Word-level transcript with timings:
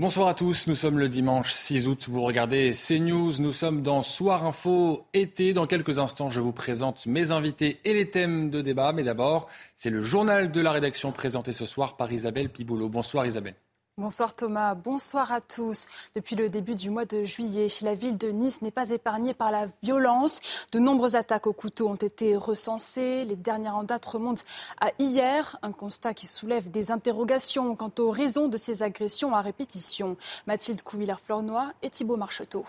Bonsoir 0.00 0.28
à 0.28 0.34
tous, 0.34 0.66
nous 0.66 0.74
sommes 0.74 0.98
le 0.98 1.10
dimanche 1.10 1.52
6 1.52 1.86
août, 1.86 2.06
vous 2.08 2.22
regardez 2.22 2.72
CNews, 2.72 3.34
nous 3.38 3.52
sommes 3.52 3.82
dans 3.82 4.00
Soir 4.00 4.46
Info 4.46 5.06
été. 5.12 5.52
Dans 5.52 5.66
quelques 5.66 5.98
instants, 5.98 6.30
je 6.30 6.40
vous 6.40 6.52
présente 6.52 7.04
mes 7.04 7.32
invités 7.32 7.80
et 7.84 7.92
les 7.92 8.08
thèmes 8.08 8.48
de 8.48 8.62
débat. 8.62 8.94
Mais 8.94 9.02
d'abord, 9.02 9.46
c'est 9.76 9.90
le 9.90 10.00
journal 10.00 10.52
de 10.52 10.60
la 10.62 10.72
rédaction 10.72 11.12
présenté 11.12 11.52
ce 11.52 11.66
soir 11.66 11.98
par 11.98 12.10
Isabelle 12.10 12.48
Piboulot. 12.48 12.88
Bonsoir 12.88 13.26
Isabelle. 13.26 13.56
Bonsoir 14.00 14.34
Thomas, 14.34 14.74
bonsoir 14.74 15.30
à 15.30 15.42
tous. 15.42 15.86
Depuis 16.14 16.34
le 16.34 16.48
début 16.48 16.74
du 16.74 16.88
mois 16.88 17.04
de 17.04 17.22
juillet, 17.24 17.66
la 17.82 17.94
ville 17.94 18.16
de 18.16 18.28
Nice 18.28 18.62
n'est 18.62 18.70
pas 18.70 18.92
épargnée 18.92 19.34
par 19.34 19.50
la 19.50 19.66
violence. 19.82 20.40
De 20.72 20.78
nombreuses 20.78 21.16
attaques 21.16 21.46
au 21.46 21.52
couteau 21.52 21.86
ont 21.86 21.96
été 21.96 22.34
recensées. 22.34 23.26
Les 23.26 23.36
dernières 23.36 23.76
en 23.76 23.84
date 23.84 24.06
remontent 24.06 24.42
à 24.80 24.92
hier, 24.98 25.58
un 25.60 25.72
constat 25.72 26.14
qui 26.14 26.26
soulève 26.26 26.70
des 26.70 26.92
interrogations 26.92 27.76
quant 27.76 27.92
aux 27.98 28.10
raisons 28.10 28.48
de 28.48 28.56
ces 28.56 28.82
agressions 28.82 29.34
à 29.34 29.42
répétition. 29.42 30.16
Mathilde 30.46 30.80
Couvillère-Flornois 30.80 31.74
et 31.82 31.90
Thibault 31.90 32.16
Marcheteau. 32.16 32.64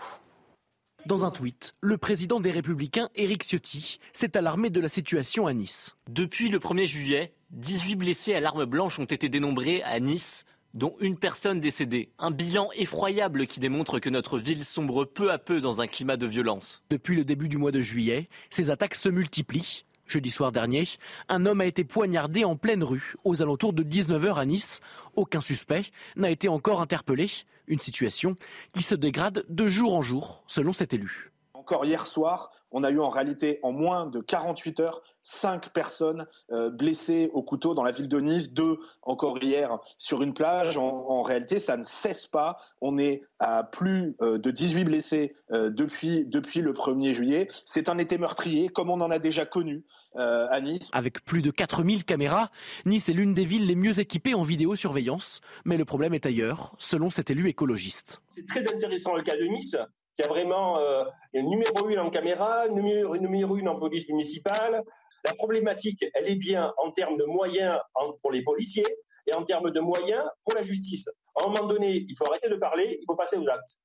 Dans 1.06 1.24
un 1.24 1.30
tweet, 1.30 1.72
le 1.80 1.96
président 1.96 2.40
des 2.40 2.50
Républicains, 2.50 3.08
Éric 3.16 3.42
Ciotti, 3.42 4.00
s'est 4.12 4.36
alarmé 4.36 4.68
de 4.68 4.80
la 4.80 4.90
situation 4.90 5.46
à 5.46 5.54
Nice. 5.54 5.96
Depuis 6.10 6.50
le 6.50 6.58
1er 6.58 6.86
juillet, 6.86 7.32
18 7.52 7.96
blessés 7.96 8.34
à 8.34 8.40
l'arme 8.40 8.66
blanche 8.66 8.98
ont 8.98 9.04
été 9.04 9.28
dénombrés 9.28 9.82
à 9.82 9.98
Nice 9.98 10.44
dont 10.74 10.96
une 11.00 11.16
personne 11.16 11.60
décédée. 11.60 12.10
Un 12.18 12.30
bilan 12.30 12.70
effroyable 12.76 13.46
qui 13.46 13.60
démontre 13.60 13.98
que 13.98 14.10
notre 14.10 14.38
ville 14.38 14.64
sombre 14.64 15.04
peu 15.04 15.30
à 15.30 15.38
peu 15.38 15.60
dans 15.60 15.80
un 15.80 15.86
climat 15.86 16.16
de 16.16 16.26
violence. 16.26 16.82
Depuis 16.90 17.16
le 17.16 17.24
début 17.24 17.48
du 17.48 17.58
mois 17.58 17.72
de 17.72 17.80
juillet, 17.80 18.26
ces 18.50 18.70
attaques 18.70 18.94
se 18.94 19.08
multiplient. 19.08 19.84
Jeudi 20.06 20.30
soir 20.30 20.52
dernier, 20.52 20.86
un 21.28 21.46
homme 21.46 21.60
a 21.60 21.66
été 21.66 21.84
poignardé 21.84 22.44
en 22.44 22.56
pleine 22.56 22.84
rue, 22.84 23.14
aux 23.24 23.40
alentours 23.40 23.72
de 23.72 23.82
19h 23.82 24.34
à 24.34 24.44
Nice. 24.44 24.80
Aucun 25.14 25.40
suspect 25.40 25.84
n'a 26.16 26.30
été 26.30 26.48
encore 26.48 26.80
interpellé. 26.80 27.30
Une 27.68 27.80
situation 27.80 28.36
qui 28.74 28.82
se 28.82 28.94
dégrade 28.94 29.44
de 29.48 29.68
jour 29.68 29.94
en 29.94 30.02
jour, 30.02 30.42
selon 30.46 30.72
cet 30.72 30.92
élu. 30.92 31.32
Encore 31.54 31.84
hier 31.84 32.04
soir, 32.06 32.50
on 32.72 32.82
a 32.82 32.90
eu 32.90 32.98
en 32.98 33.08
réalité 33.08 33.60
en 33.62 33.72
moins 33.72 34.06
de 34.06 34.20
48 34.20 34.80
heures 34.80 35.02
cinq 35.22 35.70
personnes 35.70 36.26
euh, 36.50 36.70
blessées 36.70 37.30
au 37.32 37.42
couteau 37.42 37.74
dans 37.74 37.84
la 37.84 37.90
ville 37.90 38.08
de 38.08 38.20
Nice, 38.20 38.52
deux 38.52 38.78
encore 39.02 39.42
hier 39.42 39.78
sur 39.98 40.22
une 40.22 40.34
plage. 40.34 40.76
En, 40.76 41.22
réalité, 41.22 41.58
ça 41.58 41.76
ne 41.76 41.84
cesse 41.84 42.26
pas. 42.26 42.56
On 42.80 42.98
est 42.98 43.22
à 43.38 43.64
plus 43.64 44.16
euh, 44.20 44.38
de 44.38 44.50
18 44.50 44.84
blessés 44.84 45.34
euh, 45.52 45.70
depuis, 45.70 46.24
depuis 46.24 46.60
le 46.60 46.72
1er 46.72 47.12
juillet. 47.12 47.48
C'est 47.64 47.88
un 47.88 47.98
été 47.98 48.18
meurtrier, 48.18 48.68
comme 48.68 48.90
on 48.90 49.00
en 49.00 49.10
a 49.10 49.18
déjà 49.18 49.44
connu 49.44 49.84
à 50.14 50.60
Nice. 50.60 50.90
Avec 50.92 51.24
plus 51.24 51.40
de 51.40 51.50
4000 51.50 52.04
caméras, 52.04 52.50
Nice 52.84 53.08
est 53.08 53.14
l'une 53.14 53.32
des 53.32 53.46
villes 53.46 53.66
les 53.66 53.74
mieux 53.74 53.98
équipées 53.98 54.34
en 54.34 54.42
vidéosurveillance. 54.42 55.40
Mais 55.64 55.78
le 55.78 55.86
problème 55.86 56.12
est 56.12 56.26
ailleurs, 56.26 56.74
selon 56.76 57.08
cet 57.08 57.30
élu 57.30 57.48
écologiste. 57.48 58.20
C'est 58.34 58.46
très 58.46 58.68
intéressant 58.70 59.14
le 59.14 59.22
cas 59.22 59.36
de 59.36 59.44
Nice 59.44 59.74
qui 60.16 60.22
a 60.22 60.28
vraiment 60.28 60.78
euh, 60.78 61.04
numéro 61.34 61.88
une 61.88 61.98
en 61.98 62.10
caméra, 62.10 62.68
numéro, 62.68 63.16
numéro 63.16 63.56
une 63.56 63.68
en 63.68 63.76
police 63.76 64.08
municipale, 64.08 64.82
la 65.24 65.34
problématique, 65.34 66.04
elle 66.14 66.28
est 66.28 66.36
bien 66.36 66.72
en 66.78 66.90
termes 66.90 67.16
de 67.16 67.24
moyens 67.24 67.78
pour 68.20 68.32
les 68.32 68.42
policiers 68.42 68.86
et 69.26 69.34
en 69.34 69.44
termes 69.44 69.70
de 69.70 69.80
moyens 69.80 70.24
pour 70.44 70.54
la 70.54 70.62
justice. 70.62 71.08
À 71.36 71.44
un 71.44 71.48
moment 71.48 71.66
donné, 71.66 72.04
il 72.08 72.14
faut 72.16 72.26
arrêter 72.26 72.48
de 72.48 72.56
parler, 72.56 72.98
il 73.00 73.04
faut 73.08 73.16
passer 73.16 73.36
aux 73.36 73.48
actes. 73.48 73.78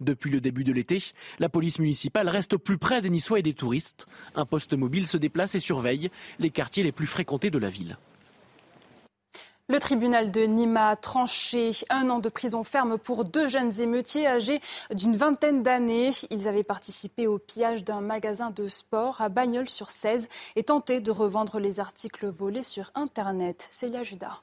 Depuis 0.00 0.30
le 0.30 0.40
début 0.40 0.64
de 0.64 0.72
l'été, 0.72 0.98
la 1.38 1.48
police 1.48 1.78
municipale 1.78 2.28
reste 2.28 2.54
au 2.54 2.58
plus 2.58 2.78
près 2.78 3.02
des 3.02 3.10
Niçois 3.10 3.38
et 3.38 3.42
des 3.42 3.52
touristes. 3.52 4.06
Un 4.34 4.46
poste 4.46 4.72
mobile 4.72 5.06
se 5.06 5.18
déplace 5.18 5.54
et 5.54 5.58
surveille 5.58 6.10
les 6.38 6.50
quartiers 6.50 6.82
les 6.82 6.92
plus 6.92 7.06
fréquentés 7.06 7.50
de 7.50 7.58
la 7.58 7.68
ville. 7.68 7.96
Le 9.70 9.78
tribunal 9.78 10.32
de 10.32 10.40
Nîmes 10.40 10.76
a 10.76 10.96
tranché 10.96 11.70
un 11.90 12.10
an 12.10 12.18
de 12.18 12.28
prison 12.28 12.64
ferme 12.64 12.98
pour 12.98 13.22
deux 13.22 13.46
jeunes 13.46 13.80
émeutiers 13.80 14.26
âgés 14.26 14.58
d'une 14.92 15.14
vingtaine 15.14 15.62
d'années. 15.62 16.10
Ils 16.30 16.48
avaient 16.48 16.64
participé 16.64 17.28
au 17.28 17.38
pillage 17.38 17.84
d'un 17.84 18.00
magasin 18.00 18.50
de 18.50 18.66
sport 18.66 19.20
à 19.20 19.28
Bagnols-sur-Cèze 19.28 20.28
et 20.56 20.64
tenté 20.64 21.00
de 21.00 21.12
revendre 21.12 21.60
les 21.60 21.78
articles 21.78 22.26
volés 22.26 22.64
sur 22.64 22.90
Internet. 22.96 23.68
Célia 23.70 24.02
Judas. 24.02 24.42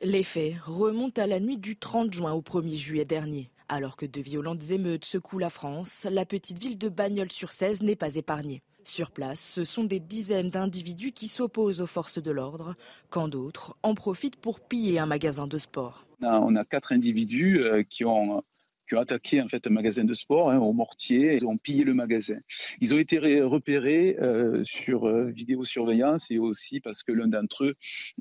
Les 0.00 0.22
faits 0.22 0.54
remontent 0.64 1.20
à 1.20 1.26
la 1.26 1.40
nuit 1.40 1.58
du 1.58 1.76
30 1.76 2.14
juin 2.14 2.32
au 2.32 2.42
1er 2.42 2.76
juillet 2.76 3.04
dernier. 3.04 3.50
Alors 3.68 3.96
que 3.96 4.06
de 4.06 4.20
violentes 4.20 4.70
émeutes 4.70 5.04
secouent 5.04 5.40
la 5.40 5.50
France, 5.50 6.06
la 6.08 6.24
petite 6.24 6.60
ville 6.60 6.78
de 6.78 6.88
Bagnols-sur-Cèze 6.88 7.82
n'est 7.82 7.96
pas 7.96 8.14
épargnée. 8.14 8.62
Sur 8.86 9.10
place, 9.10 9.40
ce 9.40 9.64
sont 9.64 9.82
des 9.82 9.98
dizaines 9.98 10.48
d'individus 10.48 11.10
qui 11.10 11.26
s'opposent 11.26 11.80
aux 11.80 11.88
forces 11.88 12.22
de 12.22 12.30
l'ordre, 12.30 12.76
quand 13.10 13.26
d'autres 13.26 13.76
en 13.82 13.96
profitent 13.96 14.36
pour 14.36 14.60
piller 14.60 15.00
un 15.00 15.06
magasin 15.06 15.48
de 15.48 15.58
sport. 15.58 16.06
On 16.22 16.54
a 16.54 16.64
quatre 16.64 16.92
individus 16.92 17.58
euh, 17.58 17.82
qui 17.82 18.04
ont 18.04 18.44
qui 18.88 18.94
ont 18.94 19.00
attaqué 19.00 19.42
en 19.42 19.48
fait 19.48 19.66
un 19.66 19.70
magasin 19.70 20.04
de 20.04 20.14
sport 20.14 20.50
hein, 20.50 20.58
au 20.58 20.72
mortier, 20.72 21.34
ils 21.34 21.46
ont 21.46 21.56
pillé 21.56 21.84
le 21.84 21.94
magasin. 21.94 22.38
Ils 22.80 22.94
ont 22.94 22.98
été 22.98 23.18
repérés 23.42 24.16
euh, 24.20 24.62
sur 24.64 25.08
euh, 25.08 25.24
vidéosurveillance 25.24 26.30
et 26.30 26.38
aussi 26.38 26.80
parce 26.80 27.02
que 27.02 27.12
l'un 27.12 27.26
d'entre 27.26 27.64
eux 27.64 27.74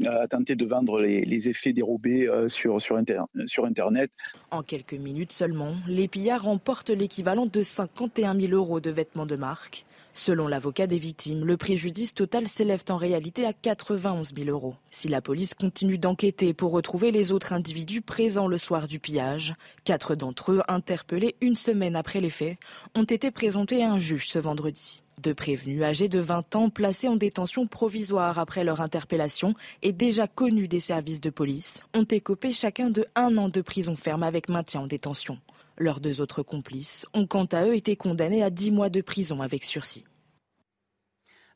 a 0.05 0.27
tenté 0.27 0.55
de 0.55 0.65
vendre 0.65 0.99
les, 1.01 1.47
effets 1.47 1.73
dérobés 1.73 2.27
euh, 2.27 2.49
sur, 2.49 2.81
sur, 2.81 2.99
sur 3.45 3.65
Internet. 3.65 4.11
En 4.49 4.63
quelques 4.63 4.93
minutes 4.93 5.31
seulement, 5.31 5.75
les 5.87 6.07
pillards 6.07 6.43
remportent 6.43 6.89
l'équivalent 6.89 7.45
de 7.45 7.61
51 7.61 8.39
000 8.39 8.53
euros 8.53 8.79
de 8.79 8.89
vêtements 8.89 9.27
de 9.27 9.35
marque. 9.35 9.85
Selon 10.17 10.47
l'avocat 10.47 10.87
des 10.87 10.97
victimes, 10.97 11.43
le 11.43 11.57
préjudice 11.57 12.13
total 12.13 12.47
s'élève 12.47 12.85
en 12.89 12.95
réalité 12.95 13.45
à 13.45 13.51
91 13.51 14.33
000 14.33 14.49
euros. 14.49 14.75
Si 14.89 15.09
la 15.09 15.21
police 15.21 15.53
continue 15.53 15.97
d'enquêter 15.97 16.53
pour 16.53 16.71
retrouver 16.71 17.11
les 17.11 17.33
autres 17.33 17.51
individus 17.51 18.01
présents 18.01 18.47
le 18.47 18.57
soir 18.57 18.87
du 18.87 18.97
pillage, 18.97 19.55
quatre 19.83 20.15
d'entre 20.15 20.53
eux, 20.53 20.61
interpellés 20.69 21.35
une 21.41 21.57
semaine 21.57 21.97
après 21.97 22.21
les 22.21 22.29
faits, 22.29 22.57
ont 22.95 23.03
été 23.03 23.29
présentés 23.29 23.83
à 23.83 23.91
un 23.91 23.99
juge 23.99 24.29
ce 24.29 24.39
vendredi. 24.39 25.03
Deux 25.21 25.35
prévenus 25.35 25.83
âgés 25.83 26.07
de 26.07 26.19
20 26.19 26.55
ans 26.55 26.69
placés 26.69 27.09
en 27.09 27.17
détention 27.17 27.67
provisoire 27.67 28.39
après 28.39 28.63
leur 28.63 28.79
interpellation 28.79 29.53
et 29.81 29.91
déjà 29.91 30.27
connus 30.27 30.69
des 30.69 30.79
services 30.79 31.21
de 31.21 31.29
police 31.29 31.81
ont 31.93 32.05
écopé 32.05 32.53
chacun 32.53 32.89
de 32.89 33.05
un 33.15 33.37
an 33.37 33.49
de 33.49 33.61
prison 33.61 33.95
ferme 33.95 34.23
avec 34.23 34.47
maintien 34.47 34.81
en 34.81 34.87
détention. 34.87 35.39
Leurs 35.77 35.99
deux 35.99 36.21
autres 36.21 36.43
complices 36.43 37.05
ont 37.13 37.27
quant 37.27 37.45
à 37.45 37.65
eux 37.65 37.75
été 37.75 37.95
condamnés 37.95 38.43
à 38.43 38.49
10 38.49 38.71
mois 38.71 38.89
de 38.89 39.01
prison 39.01 39.41
avec 39.41 39.63
sursis. 39.63 40.05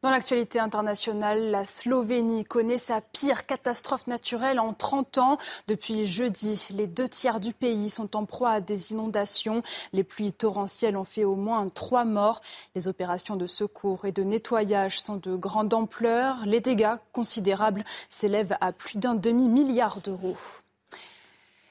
Dans 0.01 0.11
l'actualité 0.11 0.59
internationale, 0.59 1.51
la 1.51 1.65
Slovénie 1.65 2.45
connaît 2.45 2.77
sa 2.77 3.01
pire 3.01 3.45
catastrophe 3.45 4.07
naturelle 4.07 4.57
en 4.57 4.73
30 4.73 5.17
ans. 5.17 5.37
Depuis 5.67 6.05
jeudi, 6.05 6.69
les 6.73 6.87
deux 6.87 7.09
tiers 7.09 7.41
du 7.41 7.51
pays 7.51 7.89
sont 7.89 8.15
en 8.15 8.23
proie 8.23 8.51
à 8.51 8.61
des 8.61 8.93
inondations. 8.93 9.61
Les 9.91 10.05
pluies 10.05 10.31
torrentielles 10.31 10.95
ont 10.95 11.03
fait 11.03 11.25
au 11.25 11.35
moins 11.35 11.67
trois 11.67 12.05
morts. 12.05 12.39
Les 12.75 12.87
opérations 12.87 13.35
de 13.35 13.45
secours 13.45 14.05
et 14.05 14.13
de 14.13 14.23
nettoyage 14.23 15.01
sont 15.01 15.17
de 15.17 15.35
grande 15.35 15.73
ampleur. 15.73 16.45
Les 16.45 16.61
dégâts 16.61 16.95
considérables 17.11 17.83
s'élèvent 18.07 18.55
à 18.61 18.71
plus 18.71 18.99
d'un 18.99 19.15
demi-milliard 19.15 19.99
d'euros. 19.99 20.37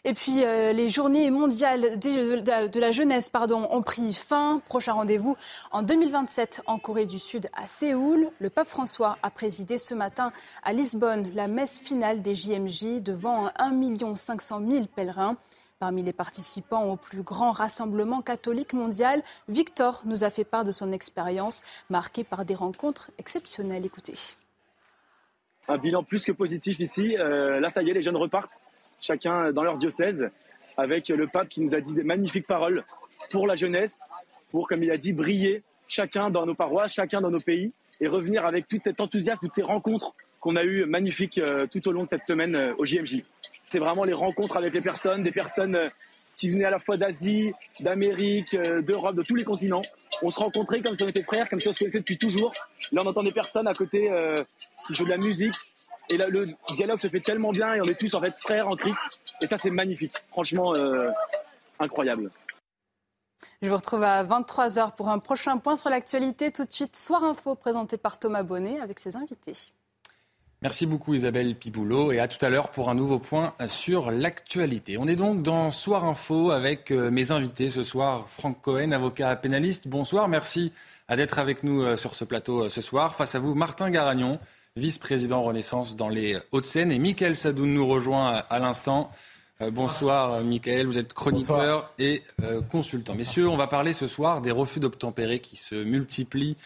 Et 0.05 0.15
puis 0.15 0.45
euh, 0.45 0.73
les 0.73 0.89
journées 0.89 1.31
mondiales 1.31 1.99
de, 1.99 2.81
la 2.81 2.91
jeunesse 2.93 3.31
pardon, 3.31 3.67
ont 3.71 3.83
pris 3.83 4.15
fin. 4.15 4.61
Prochain 4.69 4.93
rendez-vous 4.93 5.37
en 5.73 5.83
2027 5.83 6.62
en 6.67 6.79
Corée 6.79 7.06
du 7.06 7.19
Sud 7.19 7.49
à 7.53 7.67
Séoul. 7.67 8.31
Le 8.39 8.49
pape 8.49 8.69
François 8.69 9.19
a 9.23 9.31
présidé 9.31 9.77
ce 9.77 9.95
matin 9.95 10.33
à 10.62 10.73
Lisbonne 10.73 11.31
la 11.35 11.49
messe 11.49 11.81
finale 11.81 12.23
des 12.23 12.35
JMJ 12.35 13.03
devant 13.03 13.50
1 13.59 14.17
500 14.17 14.62
000 14.69 14.87
pèlerins. 14.87 15.37
Parmi 15.81 16.03
les 16.03 16.12
participants 16.12 16.91
au 16.91 16.97
plus 16.97 17.23
grand 17.23 17.53
rassemblement 17.53 18.21
catholique 18.21 18.73
mondial, 18.73 19.23
Victor 19.49 20.03
nous 20.06 20.25
a 20.25 20.31
fait 20.31 20.45
part 20.45 20.65
de 20.65 20.73
son 20.73 20.91
expérience 20.91 21.62
marquée 21.89 22.25
par 22.25 22.45
des 22.45 22.56
rencontres 22.56 23.12
exceptionnelles. 23.19 23.87
Écoutez. 23.87 24.15
Un 25.69 25.79
bilan 25.79 26.03
plus 26.03 26.25
que 26.25 26.33
positif 26.33 26.81
ici. 26.81 27.17
Euh, 27.19 27.61
là, 27.61 27.71
ça 27.71 27.83
y 27.83 27.91
est, 27.91 27.95
les 27.95 28.03
jeunes 28.03 28.17
repartent 28.17 28.50
chacun 29.00 29.53
dans 29.53 29.62
leur 29.62 29.79
diocèse, 29.79 30.31
avec 30.77 31.09
le 31.09 31.27
pape 31.27 31.49
qui 31.49 31.61
nous 31.61 31.75
a 31.75 31.81
dit 31.81 31.93
des 31.93 32.05
magnifiques 32.05 32.47
paroles 32.47 32.83
pour 33.31 33.47
la 33.47 33.56
jeunesse, 33.56 33.95
pour, 34.50 34.69
comme 34.69 34.83
il 34.83 34.91
a 34.91 34.97
dit, 34.97 35.12
briller 35.12 35.62
chacun 35.89 36.31
dans 36.31 36.47
nos 36.47 36.55
paroisses, 36.55 36.93
chacun 36.95 37.21
dans 37.21 37.31
nos 37.31 37.41
pays, 37.41 37.73
et 38.00 38.06
revenir 38.06 38.47
avec 38.47 38.69
tout 38.69 38.79
cet 38.83 39.00
enthousiasme, 39.00 39.41
toutes 39.43 39.55
ces 39.55 39.62
rencontres 39.62 40.15
qu'on 40.41 40.55
a 40.55 40.62
eu 40.62 40.85
magnifiques 40.85 41.41
tout 41.73 41.89
au 41.89 41.93
long 41.93 42.05
de 42.05 42.09
cette 42.11 42.27
semaine 42.27 42.75
au 42.79 42.87
JMJ. 42.87 43.23
C'est 43.69 43.81
vraiment 43.81 44.05
les 44.05 44.12
rencontres 44.12 44.56
avec 44.56 44.73
les 44.73 44.81
personnes, 44.81 45.23
des 45.23 45.33
personnes 45.33 45.91
qui 46.37 46.50
venaient 46.50 46.67
à 46.67 46.71
la 46.71 46.79
fois 46.79 46.97
d'Asie, 46.97 47.53
d'Amérique, 47.81 48.56
d'Europe, 48.56 49.17
de 49.17 49.23
tous 49.23 49.35
les 49.35 49.43
continents. 49.43 49.83
On 50.23 50.31
se 50.31 50.39
rencontrait 50.39 50.81
comme 50.81 50.95
si 50.95 51.03
on 51.03 51.09
était 51.09 51.25
frères, 51.25 51.50
comme 51.50 51.59
si 51.59 51.67
on 51.67 51.73
se 51.73 51.81
connaissait 51.81 51.99
depuis 51.99 52.17
toujours. 52.17 52.53
Là, 52.93 53.03
on 53.05 53.09
entend 53.09 53.25
des 53.25 53.33
personnes 53.33 53.67
à 53.67 53.75
côté 53.75 54.09
qui 54.87 54.95
jouent 54.95 55.05
de 55.05 55.11
la 55.11 55.19
musique, 55.19 55.55
et 56.10 56.16
là, 56.16 56.28
le 56.28 56.49
dialogue 56.75 56.99
se 56.99 57.08
fait 57.08 57.20
tellement 57.20 57.52
bien 57.52 57.75
et 57.75 57.81
on 57.81 57.84
est 57.84 57.99
tous 57.99 58.14
en 58.14 58.20
fait 58.20 58.37
frères 58.38 58.69
en 58.69 58.76
Christ. 58.76 58.99
Et 59.43 59.46
ça, 59.46 59.58
c'est 59.58 59.70
magnifique. 59.70 60.14
Franchement, 60.31 60.75
euh, 60.75 61.10
incroyable. 61.78 62.31
Je 63.62 63.69
vous 63.69 63.76
retrouve 63.76 64.02
à 64.02 64.25
23h 64.25 64.94
pour 64.96 65.08
un 65.08 65.19
prochain 65.19 65.58
point 65.58 65.76
sur 65.76 65.90
l'actualité. 65.90 66.50
Tout 66.50 66.64
de 66.64 66.72
suite, 66.72 66.96
Soir 66.96 67.25
Info 67.25 67.55
présenté 67.55 67.96
par 67.96 68.19
Thomas 68.19 68.43
Bonnet 68.43 68.81
avec 68.81 68.99
ses 69.00 69.16
invités. 69.16 69.52
Merci 70.60 70.87
beaucoup 70.87 71.14
Isabelle 71.14 71.55
Piboulot 71.55 72.11
et 72.11 72.19
à 72.19 72.26
tout 72.26 72.44
à 72.44 72.49
l'heure 72.49 72.70
pour 72.70 72.90
un 72.90 72.94
nouveau 72.96 73.20
point 73.20 73.54
sur 73.69 74.11
l'actualité. 74.11 74.99
On 74.99 75.06
est 75.06 75.14
donc 75.14 75.43
dans 75.43 75.70
Soir 75.70 76.04
Info 76.04 76.50
avec 76.50 76.90
euh, 76.90 77.12
mes 77.12 77.31
invités 77.31 77.69
ce 77.69 77.84
soir, 77.84 78.28
Franck 78.28 78.61
Cohen, 78.61 78.90
avocat 78.90 79.37
pénaliste. 79.37 79.87
Bonsoir, 79.87 80.26
merci 80.26 80.72
d'être 81.08 81.38
avec 81.38 81.62
nous 81.62 81.82
euh, 81.82 81.96
sur 81.96 82.16
ce 82.16 82.25
plateau 82.25 82.69
ce 82.69 82.81
soir. 82.81 83.14
Face 83.14 83.37
à 83.37 83.38
vous, 83.38 83.54
Martin 83.54 83.88
Garagnon, 83.90 84.40
vice-président 84.78 85.42
Renaissance 85.42 85.96
dans 85.96 86.08
les 86.08 86.38
Hauts-de-Seine. 86.52 86.90
Et 86.90 86.98
Michael 86.98 87.36
Sadoun 87.36 87.75
nous 87.75 87.86
rejoint 87.86 88.42
à 88.48 88.58
l'instant. 88.58 89.10
Euh, 89.60 89.70
bonsoir 89.70 90.34
euh, 90.34 90.42
Michael, 90.44 90.86
vous 90.86 90.98
êtes 90.98 91.12
chroniqueur 91.12 91.92
et 91.98 92.22
euh, 92.42 92.60
consultant. 92.62 93.16
Messieurs, 93.16 93.48
on 93.48 93.56
va 93.56 93.66
parler 93.66 93.92
ce 93.92 94.06
soir 94.06 94.40
des 94.40 94.52
refus 94.52 94.78
d'obtempérer 94.78 95.40
qui 95.40 95.56
se 95.56 95.75
multiplient 95.75 96.56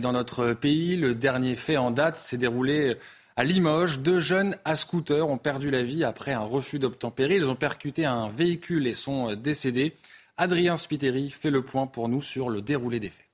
dans 0.00 0.12
notre 0.12 0.52
pays. 0.52 0.96
Le 0.96 1.14
dernier 1.14 1.56
fait 1.56 1.76
en 1.76 1.90
date 1.90 2.16
s'est 2.16 2.36
déroulé 2.36 2.96
à 3.34 3.42
Limoges. 3.42 3.98
Deux 3.98 4.20
jeunes 4.20 4.56
à 4.64 4.76
scooter 4.76 5.28
ont 5.28 5.38
perdu 5.38 5.72
la 5.72 5.82
vie 5.82 6.04
après 6.04 6.32
un 6.32 6.44
refus 6.44 6.78
d'obtempérer. 6.78 7.34
Ils 7.34 7.50
ont 7.50 7.56
percuté 7.56 8.04
un 8.04 8.28
véhicule 8.28 8.86
et 8.86 8.92
sont 8.92 9.34
décédés. 9.34 9.92
Adrien 10.36 10.76
Spiteri 10.76 11.30
fait 11.30 11.50
le 11.50 11.62
point 11.62 11.88
pour 11.88 12.08
nous 12.08 12.22
sur 12.22 12.48
le 12.48 12.62
déroulé 12.62 13.00
des 13.00 13.10
faits. 13.10 13.26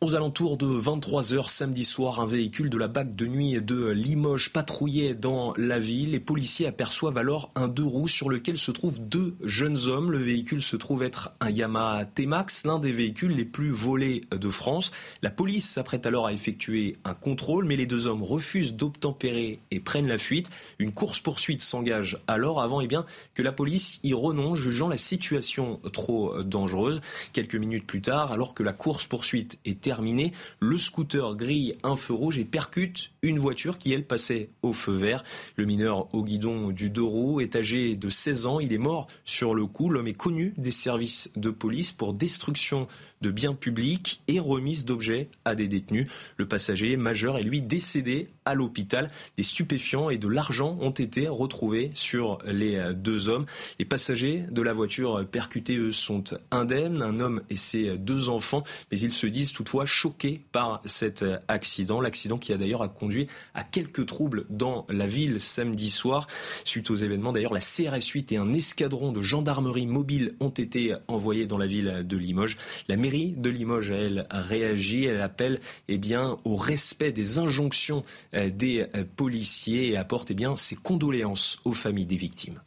Aux 0.00 0.14
alentours 0.14 0.58
de 0.58 0.66
23h 0.66 1.48
samedi 1.48 1.82
soir, 1.82 2.20
un 2.20 2.26
véhicule 2.26 2.68
de 2.68 2.76
la 2.76 2.88
BAC 2.88 3.14
de 3.14 3.26
nuit 3.26 3.62
de 3.62 3.90
Limoges 3.90 4.52
patrouillait 4.52 5.14
dans 5.14 5.54
la 5.56 5.78
ville. 5.78 6.10
Les 6.10 6.20
policiers 6.20 6.66
aperçoivent 6.66 7.16
alors 7.16 7.52
un 7.54 7.68
deux 7.68 7.84
roues 7.84 8.08
sur 8.08 8.28
lequel 8.28 8.58
se 8.58 8.70
trouvent 8.70 9.00
deux 9.00 9.36
jeunes 9.46 9.78
hommes. 9.86 10.10
Le 10.10 10.18
véhicule 10.18 10.60
se 10.62 10.76
trouve 10.76 11.04
être 11.04 11.32
un 11.40 11.48
Yamaha 11.48 12.04
T-Max, 12.04 12.66
l'un 12.66 12.78
des 12.78 12.92
véhicules 12.92 13.34
les 13.34 13.46
plus 13.46 13.70
volés 13.70 14.22
de 14.30 14.50
France. 14.50 14.90
La 15.22 15.30
police 15.30 15.66
s'apprête 15.66 16.04
alors 16.04 16.26
à 16.26 16.34
effectuer 16.34 16.98
un 17.04 17.14
contrôle, 17.14 17.64
mais 17.64 17.76
les 17.76 17.86
deux 17.86 18.06
hommes 18.06 18.24
refusent 18.24 18.74
d'obtempérer 18.74 19.60
et 19.70 19.80
prennent 19.80 20.08
la 20.08 20.18
fuite. 20.18 20.50
Une 20.80 20.92
course-poursuite 20.92 21.62
s'engage 21.62 22.18
alors 22.26 22.60
avant 22.60 22.82
eh 22.82 22.88
bien, 22.88 23.06
que 23.32 23.42
la 23.42 23.52
police 23.52 24.00
y 24.02 24.12
renonce, 24.12 24.58
jugeant 24.58 24.88
la 24.88 24.98
situation 24.98 25.80
trop 25.94 26.42
dangereuse. 26.42 27.00
Quelques 27.32 27.54
minutes 27.54 27.86
plus 27.86 28.02
tard, 28.02 28.32
alors 28.32 28.52
que 28.52 28.62
la 28.62 28.74
course-poursuite 28.74 29.58
est 29.64 29.83
terminée, 29.84 30.32
le 30.60 30.78
scooter 30.78 31.36
grille 31.36 31.76
un 31.82 31.94
feu 31.94 32.14
rouge 32.14 32.38
et 32.38 32.46
percute 32.46 33.10
une 33.24 33.38
voiture 33.38 33.78
qui, 33.78 33.92
elle, 33.92 34.04
passait 34.04 34.50
au 34.62 34.72
feu 34.72 34.92
vert. 34.92 35.24
Le 35.56 35.64
mineur 35.64 36.14
au 36.14 36.22
guidon 36.22 36.70
du 36.70 36.92
roues 37.00 37.40
est 37.40 37.56
âgé 37.56 37.96
de 37.96 38.10
16 38.10 38.46
ans. 38.46 38.60
Il 38.60 38.72
est 38.72 38.78
mort 38.78 39.06
sur 39.24 39.54
le 39.54 39.66
coup. 39.66 39.88
L'homme 39.88 40.06
est 40.06 40.12
connu 40.12 40.54
des 40.56 40.70
services 40.70 41.30
de 41.36 41.50
police 41.50 41.92
pour 41.92 42.12
destruction 42.12 42.86
de 43.22 43.30
biens 43.30 43.54
publics 43.54 44.22
et 44.28 44.38
remise 44.38 44.84
d'objets 44.84 45.28
à 45.46 45.54
des 45.54 45.66
détenus. 45.66 46.08
Le 46.36 46.46
passager 46.46 46.96
majeur 46.98 47.38
est 47.38 47.42
lui 47.42 47.62
décédé 47.62 48.28
à 48.44 48.54
l'hôpital. 48.54 49.08
Des 49.38 49.42
stupéfiants 49.42 50.10
et 50.10 50.18
de 50.18 50.28
l'argent 50.28 50.76
ont 50.80 50.90
été 50.90 51.26
retrouvés 51.28 51.90
sur 51.94 52.38
les 52.44 52.92
deux 52.94 53.30
hommes. 53.30 53.46
Les 53.78 53.86
passagers 53.86 54.44
de 54.50 54.60
la 54.60 54.74
voiture 54.74 55.26
percutée, 55.26 55.78
eux, 55.78 55.92
sont 55.92 56.24
indemnes, 56.50 57.00
un 57.00 57.18
homme 57.20 57.40
et 57.48 57.56
ses 57.56 57.96
deux 57.96 58.28
enfants, 58.28 58.64
mais 58.90 58.98
ils 58.98 59.12
se 59.12 59.26
disent 59.26 59.52
toutefois 59.52 59.86
choqués 59.86 60.44
par 60.52 60.82
cet 60.84 61.24
accident. 61.48 62.02
L'accident 62.02 62.36
qui 62.36 62.52
a 62.52 62.58
d'ailleurs 62.58 62.92
conduit 62.92 63.13
à 63.54 63.62
quelques 63.62 64.06
troubles 64.06 64.44
dans 64.50 64.86
la 64.88 65.06
ville 65.06 65.40
samedi 65.40 65.90
soir. 65.90 66.26
Suite 66.64 66.90
aux 66.90 66.96
événements, 66.96 67.32
d'ailleurs, 67.32 67.54
la 67.54 67.60
CRS 67.60 68.06
8 68.12 68.32
et 68.32 68.36
un 68.36 68.52
escadron 68.52 69.12
de 69.12 69.22
gendarmerie 69.22 69.86
mobile 69.86 70.34
ont 70.40 70.50
été 70.50 70.94
envoyés 71.08 71.46
dans 71.46 71.58
la 71.58 71.66
ville 71.66 72.04
de 72.06 72.16
Limoges. 72.16 72.56
La 72.88 72.96
mairie 72.96 73.34
de 73.36 73.50
Limoges, 73.50 73.90
elle, 73.90 74.26
réagit. 74.30 75.04
Elle 75.04 75.20
appelle 75.20 75.60
eh 75.88 75.98
bien, 75.98 76.36
au 76.44 76.56
respect 76.56 77.12
des 77.12 77.38
injonctions 77.38 78.04
euh, 78.34 78.50
des 78.50 78.86
euh, 78.94 79.04
policiers 79.16 79.90
et 79.90 79.96
apporte 79.96 80.30
eh 80.30 80.34
bien, 80.34 80.56
ses 80.56 80.76
condoléances 80.76 81.58
aux 81.64 81.74
familles 81.74 82.06
des 82.06 82.16
victimes. 82.16 82.60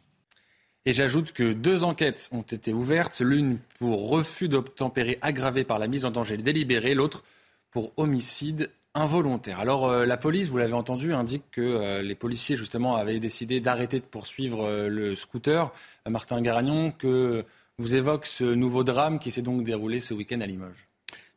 Et 0.85 0.93
j'ajoute 0.93 1.33
que 1.33 1.51
deux 1.51 1.83
enquêtes 1.83 2.29
ont 2.31 2.43
été 2.43 2.71
ouvertes, 2.71 3.19
l'une 3.19 3.59
pour 3.77 4.09
refus 4.09 4.47
d'obtempérer 4.47 5.17
aggravé 5.21 5.65
par 5.65 5.79
la 5.79 5.87
mise 5.87 6.05
en 6.05 6.11
danger 6.11 6.37
délibérée, 6.37 6.93
l'autre 6.93 7.25
pour 7.71 7.91
homicide 7.97 8.71
involontaire. 8.97 9.59
Alors 9.59 9.85
euh, 9.85 10.05
la 10.05 10.17
police, 10.17 10.49
vous 10.49 10.57
l'avez 10.57 10.73
entendu, 10.73 11.13
indique 11.13 11.43
que 11.51 12.01
les 12.01 12.15
policiers 12.15 12.55
justement 12.55 12.95
avaient 12.95 13.19
décidé 13.19 13.59
d'arrêter 13.59 13.99
de 13.99 14.05
poursuivre 14.05 14.87
le 14.87 15.15
scooter. 15.15 15.71
Martin 16.07 16.41
Garagnon, 16.41 16.91
que 16.91 17.45
vous 17.77 17.95
évoque 17.95 18.25
ce 18.25 18.43
nouveau 18.43 18.83
drame 18.83 19.19
qui 19.19 19.31
s'est 19.31 19.41
donc 19.41 19.63
déroulé 19.63 19.99
ce 19.99 20.13
week-end 20.13 20.41
à 20.41 20.45
Limoges. 20.45 20.87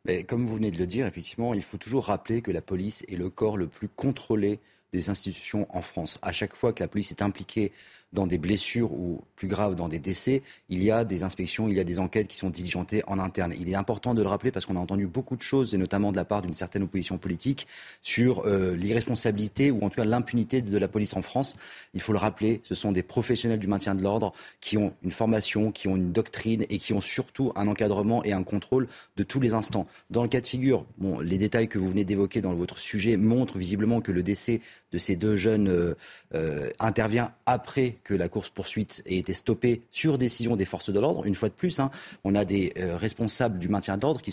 Mais 0.05 0.23
comme 0.23 0.47
vous 0.47 0.55
venez 0.55 0.71
de 0.71 0.77
le 0.77 0.87
dire, 0.87 1.05
effectivement, 1.05 1.53
il 1.53 1.61
faut 1.61 1.77
toujours 1.77 2.05
rappeler 2.05 2.41
que 2.41 2.51
la 2.51 2.61
police 2.61 3.03
est 3.07 3.15
le 3.15 3.29
corps 3.29 3.57
le 3.57 3.67
plus 3.67 3.87
contrôlé 3.87 4.59
des 4.91 5.09
institutions 5.09 5.67
en 5.69 5.81
France. 5.81 6.17
À 6.21 6.31
chaque 6.31 6.55
fois 6.55 6.73
que 6.73 6.83
la 6.83 6.87
police 6.87 7.11
est 7.11 7.21
impliquée 7.21 7.71
dans 8.13 8.27
des 8.27 8.37
blessures 8.37 8.91
ou 8.91 9.21
plus 9.35 9.47
grave 9.47 9.75
dans 9.75 9.87
des 9.87 9.99
décès, 9.99 10.43
il 10.69 10.83
y 10.83 10.91
a 10.91 11.03
des 11.03 11.23
inspections, 11.23 11.67
il 11.69 11.75
y 11.75 11.79
a 11.79 11.83
des 11.83 11.99
enquêtes 11.99 12.27
qui 12.27 12.37
sont 12.37 12.49
diligentées 12.49 13.03
en 13.07 13.19
interne. 13.19 13.53
Il 13.59 13.69
est 13.69 13.75
important 13.75 14.13
de 14.13 14.21
le 14.21 14.27
rappeler 14.27 14.51
parce 14.51 14.65
qu'on 14.65 14.75
a 14.75 14.79
entendu 14.79 15.07
beaucoup 15.07 15.35
de 15.35 15.41
choses, 15.41 15.73
et 15.73 15.77
notamment 15.77 16.11
de 16.11 16.17
la 16.17 16.25
part 16.25 16.41
d'une 16.41 16.53
certaine 16.53 16.83
opposition 16.83 17.17
politique, 17.17 17.67
sur 18.01 18.45
euh, 18.45 18.75
l'irresponsabilité 18.75 19.71
ou 19.71 19.83
en 19.83 19.89
tout 19.89 19.95
cas 19.95 20.05
l'impunité 20.05 20.61
de 20.61 20.77
la 20.77 20.87
police 20.87 21.15
en 21.15 21.21
France. 21.21 21.55
Il 21.93 22.01
faut 22.01 22.11
le 22.11 22.19
rappeler, 22.19 22.61
ce 22.63 22.75
sont 22.75 22.91
des 22.91 23.03
professionnels 23.03 23.59
du 23.59 23.67
maintien 23.67 23.95
de 23.95 24.01
l'ordre 24.03 24.33
qui 24.59 24.77
ont 24.77 24.93
une 25.03 25.11
formation, 25.11 25.71
qui 25.71 25.87
ont 25.87 25.95
une 25.95 26.11
doctrine 26.11 26.65
et 26.69 26.79
qui 26.79 26.93
ont 26.93 27.01
surtout 27.01 27.51
un 27.55 27.67
encadrement 27.67 28.23
et 28.23 28.33
un 28.33 28.43
contrôle 28.43 28.87
de 29.15 29.23
tous 29.23 29.39
les 29.39 29.53
instants. 29.53 29.87
Dans 30.09 30.21
le 30.21 30.27
cas 30.27 30.41
de 30.41 30.47
figure, 30.47 30.85
les 31.21 31.37
détails 31.37 31.67
que 31.67 31.79
vous 31.79 31.89
venez 31.89 32.03
d'évoquer 32.03 32.41
dans 32.41 32.53
votre 32.53 32.77
sujet 32.77 33.17
montrent 33.17 33.57
visiblement 33.57 34.01
que 34.01 34.11
le 34.11 34.23
décès 34.23 34.61
de 34.91 34.97
ces 34.97 35.15
deux 35.15 35.37
jeunes 35.37 35.69
euh, 35.69 35.95
euh, 36.35 36.69
intervient 36.79 37.31
après 37.45 37.95
que 38.03 38.13
la 38.13 38.29
course-poursuite 38.29 39.03
ait 39.05 39.17
été 39.17 39.33
stoppée 39.33 39.81
sur 39.91 40.17
décision 40.17 40.55
des 40.55 40.65
forces 40.65 40.89
de 40.89 40.99
l'ordre. 40.99 41.25
Une 41.25 41.35
fois 41.35 41.49
de 41.49 41.53
plus, 41.53 41.79
hein, 41.79 41.91
on 42.23 42.35
a 42.35 42.45
des 42.45 42.73
euh, 42.77 42.97
responsables 42.97 43.59
du 43.59 43.69
maintien 43.69 43.97
d'ordre 43.97 44.21
qui, 44.21 44.31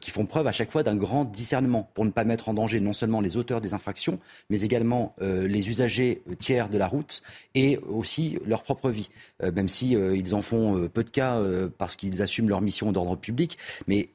qui 0.00 0.10
font 0.10 0.26
preuve 0.26 0.46
à 0.46 0.52
chaque 0.52 0.70
fois 0.70 0.82
d'un 0.82 0.96
grand 0.96 1.24
discernement 1.24 1.90
pour 1.94 2.04
ne 2.04 2.10
pas 2.10 2.24
mettre 2.24 2.48
en 2.48 2.54
danger 2.54 2.80
non 2.80 2.92
seulement 2.92 3.20
les 3.20 3.36
auteurs 3.36 3.60
des 3.60 3.74
infractions, 3.74 4.18
mais 4.50 4.60
également 4.62 5.14
les 5.20 5.68
usagers 5.68 6.22
tiers 6.38 6.68
de 6.68 6.78
la 6.78 6.86
route 6.86 7.22
et 7.54 7.78
aussi 7.88 8.38
leur 8.46 8.62
propre 8.62 8.90
vie, 8.90 9.08
même 9.42 9.68
si 9.68 9.92
ils 9.92 10.34
en 10.34 10.42
font 10.42 10.88
peu 10.88 11.04
de 11.04 11.10
cas 11.10 11.40
parce 11.78 11.96
qu'ils 11.96 12.22
assument 12.22 12.48
leur 12.48 12.60
mission 12.60 12.92
d'ordre 12.92 13.16
public. 13.16 13.58
Mais 13.86 14.10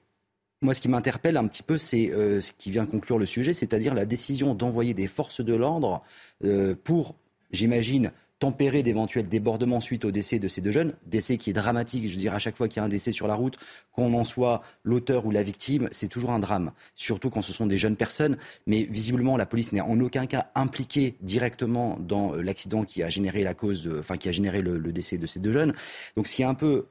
moi, 0.63 0.75
ce 0.75 0.81
qui 0.81 0.89
m'interpelle 0.89 1.37
un 1.37 1.47
petit 1.47 1.63
peu, 1.63 1.79
c'est 1.79 2.11
euh, 2.11 2.39
ce 2.39 2.53
qui 2.53 2.69
vient 2.69 2.85
conclure 2.85 3.17
le 3.17 3.25
sujet, 3.25 3.51
c'est-à-dire 3.51 3.95
la 3.95 4.05
décision 4.05 4.53
d'envoyer 4.53 4.93
des 4.93 5.07
forces 5.07 5.41
de 5.41 5.55
l'ordre 5.55 6.03
euh, 6.43 6.75
pour, 6.83 7.15
j'imagine, 7.51 8.11
tempérer 8.41 8.81
d'éventuels 8.81 9.29
débordements 9.29 9.79
suite 9.79 10.03
au 10.03 10.09
décès 10.09 10.39
de 10.39 10.47
ces 10.47 10.61
deux 10.61 10.71
jeunes. 10.71 10.93
Décès 11.05 11.37
qui 11.37 11.51
est 11.51 11.53
dramatique, 11.53 12.07
je 12.07 12.13
veux 12.13 12.19
dire, 12.19 12.33
à 12.33 12.39
chaque 12.39 12.57
fois 12.57 12.67
qu'il 12.67 12.77
y 12.77 12.79
a 12.79 12.83
un 12.83 12.89
décès 12.89 13.11
sur 13.11 13.27
la 13.27 13.35
route, 13.35 13.55
qu'on 13.93 14.11
en 14.15 14.23
soit 14.23 14.63
l'auteur 14.83 15.27
ou 15.27 15.31
la 15.31 15.43
victime, 15.43 15.87
c'est 15.91 16.07
toujours 16.07 16.31
un 16.31 16.39
drame, 16.39 16.71
surtout 16.95 17.29
quand 17.29 17.43
ce 17.43 17.53
sont 17.53 17.67
des 17.67 17.77
jeunes 17.77 17.95
personnes. 17.95 18.37
Mais 18.65 18.81
visiblement, 18.89 19.37
la 19.37 19.45
police 19.45 19.73
n'est 19.73 19.81
en 19.81 19.99
aucun 19.99 20.25
cas 20.25 20.47
impliquée 20.55 21.17
directement 21.21 21.99
dans 21.99 22.33
euh, 22.33 22.41
l'accident 22.41 22.83
qui 22.83 23.03
a 23.03 23.09
généré 23.09 23.43
la 23.43 23.53
cause, 23.53 23.87
enfin, 23.99 24.17
qui 24.17 24.27
a 24.27 24.31
généré 24.31 24.63
le, 24.63 24.79
le 24.79 24.91
décès 24.91 25.19
de 25.19 25.27
ces 25.27 25.39
deux 25.39 25.51
jeunes. 25.51 25.73
Donc, 26.15 26.25
ce 26.27 26.35
qui 26.35 26.41
est 26.41 26.45
un 26.45 26.55
peu, 26.55 26.87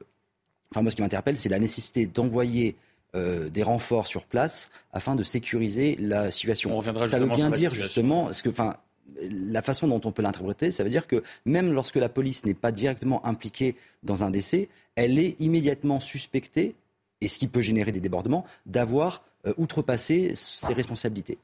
enfin, 0.71 0.81
moi, 0.81 0.89
ce 0.89 0.95
qui 0.95 1.01
m'interpelle, 1.01 1.35
c'est 1.35 1.49
la 1.49 1.59
nécessité 1.59 2.05
d'envoyer 2.05 2.77
euh, 3.13 3.49
des 3.49 3.63
renforts 3.63 4.07
sur 4.07 4.23
place 4.23 4.69
afin 4.93 5.15
de 5.15 5.23
sécuriser 5.23 5.97
la 5.99 6.31
situation. 6.31 6.71
On 6.71 6.77
reviendra 6.77 7.09
ça 7.09 7.19
veut 7.19 7.27
bien 7.27 7.49
dire 7.49 7.75
justement, 7.75 8.23
parce 8.23 8.41
que, 8.41 8.47
enfin, 8.47 8.77
la 9.19 9.61
façon 9.61 9.87
dont 9.87 10.01
on 10.05 10.11
peut 10.11 10.21
l'interpréter, 10.21 10.71
ça 10.71 10.83
veut 10.83 10.89
dire 10.89 11.07
que 11.07 11.23
même 11.45 11.73
lorsque 11.73 11.97
la 11.97 12.09
police 12.09 12.45
n'est 12.45 12.53
pas 12.53 12.71
directement 12.71 13.25
impliquée 13.25 13.75
dans 14.03 14.23
un 14.23 14.31
décès, 14.31 14.69
elle 14.95 15.19
est 15.19 15.39
immédiatement 15.39 15.99
suspectée, 15.99 16.75
et 17.21 17.27
ce 17.27 17.37
qui 17.37 17.47
peut 17.47 17.61
générer 17.61 17.91
des 17.91 17.99
débordements, 17.99 18.45
d'avoir 18.65 19.23
euh, 19.45 19.53
outrepassé 19.57 20.33
ses 20.35 20.73
responsabilités. 20.73 21.37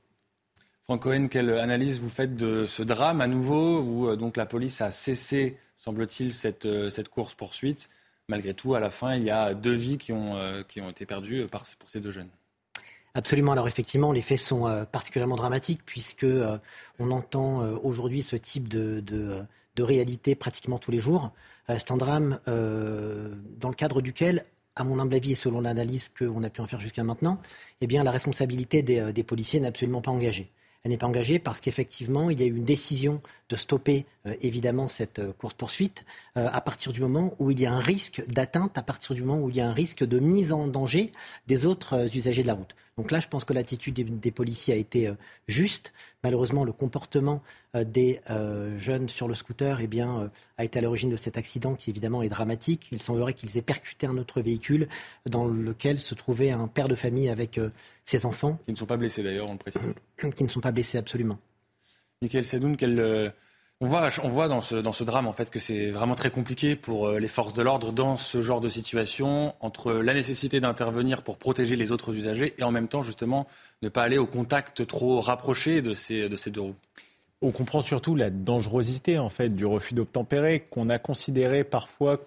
Franck 0.86 1.04
Cohen, 1.04 1.28
quelle 1.28 1.52
analyse 1.52 2.00
vous 2.00 2.10
faites 2.10 2.36
de 2.36 2.66
ce 2.66 2.82
drame 2.84 3.22
à 3.22 3.28
nouveau, 3.28 3.82
où 3.82 4.08
euh, 4.08 4.32
la 4.36 4.46
police 4.46 4.82
a 4.82 4.92
cessé, 4.92 5.58
semble-t-il, 5.78 6.34
cette, 6.34 6.68
cette 6.90 7.10
course-poursuite 7.10 7.90
malgré 8.30 8.54
tout, 8.54 8.76
à 8.76 8.80
la 8.80 8.90
fin, 8.90 9.16
il 9.16 9.24
y 9.24 9.30
a 9.30 9.54
deux 9.54 9.74
vies 9.74 9.98
qui 9.98 10.12
ont, 10.12 10.36
euh, 10.36 10.64
qui 10.64 10.80
été 10.80 11.06
perdues 11.06 11.46
pour 11.48 11.90
ces 11.90 12.00
deux 12.00 12.12
jeunes. 12.12 12.30
Absolument. 13.18 13.52
Alors 13.54 13.68
effectivement, 13.68 14.12
les 14.12 14.22
faits 14.22 14.40
sont 14.40 14.86
particulièrement 14.92 15.36
dramatiques 15.36 15.82
puisque 15.84 16.26
on 17.00 17.12
entend 17.12 17.62
aujourd'hui 17.84 18.22
ce 18.22 18.36
type 18.36 18.70
de, 18.70 19.44
réalité 19.80 20.36
pratiquement 20.36 20.78
tous 20.78 20.92
les 20.92 21.00
jours. 21.00 21.32
C'est 21.68 21.90
un 21.90 21.98
drame 21.98 22.40
dans 22.46 23.70
le 23.70 23.76
cadre 23.76 24.02
duquel 24.02 24.46
à 24.76 24.84
mon 24.84 25.00
humble 25.00 25.16
avis 25.16 25.32
et 25.32 25.36
selon 25.36 25.62
l'analyse 25.62 26.10
qu'on 26.10 26.44
a 26.44 26.52
pu 26.52 26.62
en 26.62 26.68
faire 26.68 26.80
jusqu'à 26.80 27.04
maintenant, 27.04 27.42
eh 27.82 27.88
bien, 27.88 28.04
la 28.04 28.12
responsabilité 28.12 28.84
des, 28.84 29.12
des 29.12 29.24
policiers 29.24 29.60
n'est 29.60 29.70
absolument 29.70 30.02
pas 30.02 30.12
engagée 30.12 30.52
elle 30.88 30.92
n'est 30.92 30.98
pas 30.98 31.08
engagée 31.08 31.38
parce 31.38 31.60
qu'effectivement, 31.60 32.30
il 32.30 32.40
y 32.40 32.44
a 32.44 32.46
eu 32.46 32.56
une 32.56 32.64
décision 32.64 33.22
de 33.50 33.58
stopper 33.58 34.06
euh, 34.26 34.34
évidemment 34.40 34.88
cette 34.88 35.20
euh, 35.20 35.34
course-poursuite 35.34 36.06
euh, 36.38 36.48
à 36.50 36.62
partir 36.62 36.94
du 36.94 37.02
moment 37.02 37.36
où 37.40 37.52
il 37.52 37.60
y 37.60 37.66
a 37.66 37.74
un 37.74 37.80
risque 37.80 38.24
d'atteinte, 38.28 38.78
à 38.78 38.84
partir 38.84 39.14
du 39.14 39.22
moment 39.22 39.42
où 39.42 39.50
il 39.50 39.58
y 39.58 39.62
a 39.62 39.68
un 39.68 39.74
risque 39.74 40.06
de 40.06 40.20
mise 40.20 40.54
en 40.54 40.68
danger 40.68 41.12
des 41.48 41.66
autres 41.66 42.16
usagers 42.16 42.44
de 42.44 42.48
la 42.48 42.54
route. 42.54 42.74
Donc 42.98 43.12
là, 43.12 43.20
je 43.20 43.28
pense 43.28 43.46
que 43.46 43.54
l'attitude 43.54 44.20
des, 44.20 44.32
policiers 44.32 44.74
a 44.74 44.78
été 44.78 45.12
juste. 45.48 45.94
Malheureusement, 46.24 46.64
le 46.64 46.72
comportement 46.72 47.44
des 47.76 48.20
jeunes 48.80 49.08
sur 49.08 49.28
le 49.28 49.36
scooter 49.36 49.80
eh 49.82 49.88
bien, 49.88 50.32
a 50.58 50.66
été 50.66 50.80
à 50.80 50.82
l'origine 50.82 51.12
de 51.12 51.16
cet 51.16 51.38
accident 51.38 51.76
qui 51.76 51.92
évidemment 51.92 52.24
est 52.24 52.30
dramatique. 52.30 52.88
Il 52.92 53.02
semblerait 53.02 53.36
qu'ils 53.36 53.56
aient 53.58 53.62
percuté 53.62 54.08
un 54.08 54.18
autre 54.18 54.42
véhicule 54.42 54.88
dans 55.28 55.48
lequel 55.48 56.00
se 56.00 56.16
trouvait 56.16 56.50
un 56.50 56.68
père 56.68 56.88
de 56.88 56.96
famille 56.96 57.30
avec 57.30 57.60
ses 58.04 58.26
enfants. 58.26 58.60
Qui 58.66 58.72
ne 58.72 58.78
sont 58.78 58.88
pas 58.88 58.98
blessés 58.98 59.22
d'ailleurs, 59.22 59.48
on 59.48 59.54
le 59.54 59.60
précise. 59.60 59.82
Qui 60.36 60.44
ne 60.44 60.50
sont 60.50 60.62
pas 60.62 60.72
blessés 60.72 60.98
absolument. 60.98 61.38
Michael 62.24 62.46
Sadoun, 62.46 62.78
quel, 62.78 63.32
on 63.80 63.86
voit, 63.86 64.10
on 64.24 64.30
voit 64.30 64.48
dans, 64.48 64.62
ce, 64.62 64.76
dans 64.76 64.92
ce 64.92 65.04
drame 65.04 65.28
en 65.28 65.34
fait 65.34 65.50
que 65.50 65.60
c'est 65.60 65.92
vraiment 65.92 66.16
très 66.16 66.32
compliqué 66.32 66.76
pour 66.76 67.08
euh, 67.08 67.20
les 67.20 67.28
forces 67.28 67.54
de 67.54 67.62
l'ordre 67.62 67.92
dans 67.92 68.18
ce 68.18 68.42
genre 68.42 68.60
de 68.60 68.70
situation, 68.70 69.54
entre 69.60 69.94
la 69.94 70.14
nécessité 70.14 70.60
d'intervenir 70.60 71.22
pour 71.22 71.38
protéger 71.38 71.76
les 71.76 71.92
autres 71.92 72.16
usagers 72.16 72.56
et 72.58 72.64
en 72.64 72.72
même 72.72 72.88
temps 72.88 73.04
justement 73.04 73.46
ne 73.84 73.90
pas 73.90 74.02
aller 74.02 74.18
au 74.18 74.26
contact 74.26 74.88
trop 74.88 75.22
rapproché 75.22 75.82
de 75.84 75.94
ces, 75.94 76.28
de 76.28 76.36
ces 76.36 76.50
deux 76.50 76.62
roues. 76.62 76.76
On 77.44 77.52
comprend 77.52 77.82
surtout 77.82 78.16
la 78.16 78.32
dangerosité 78.32 79.20
en 79.20 79.30
fait 79.30 79.50
du 79.50 79.66
refus 79.66 79.94
d'obtempérer 79.94 80.62
qu'on 80.72 80.90
a 80.90 80.98
considéré 80.98 81.64
parfois 81.64 82.20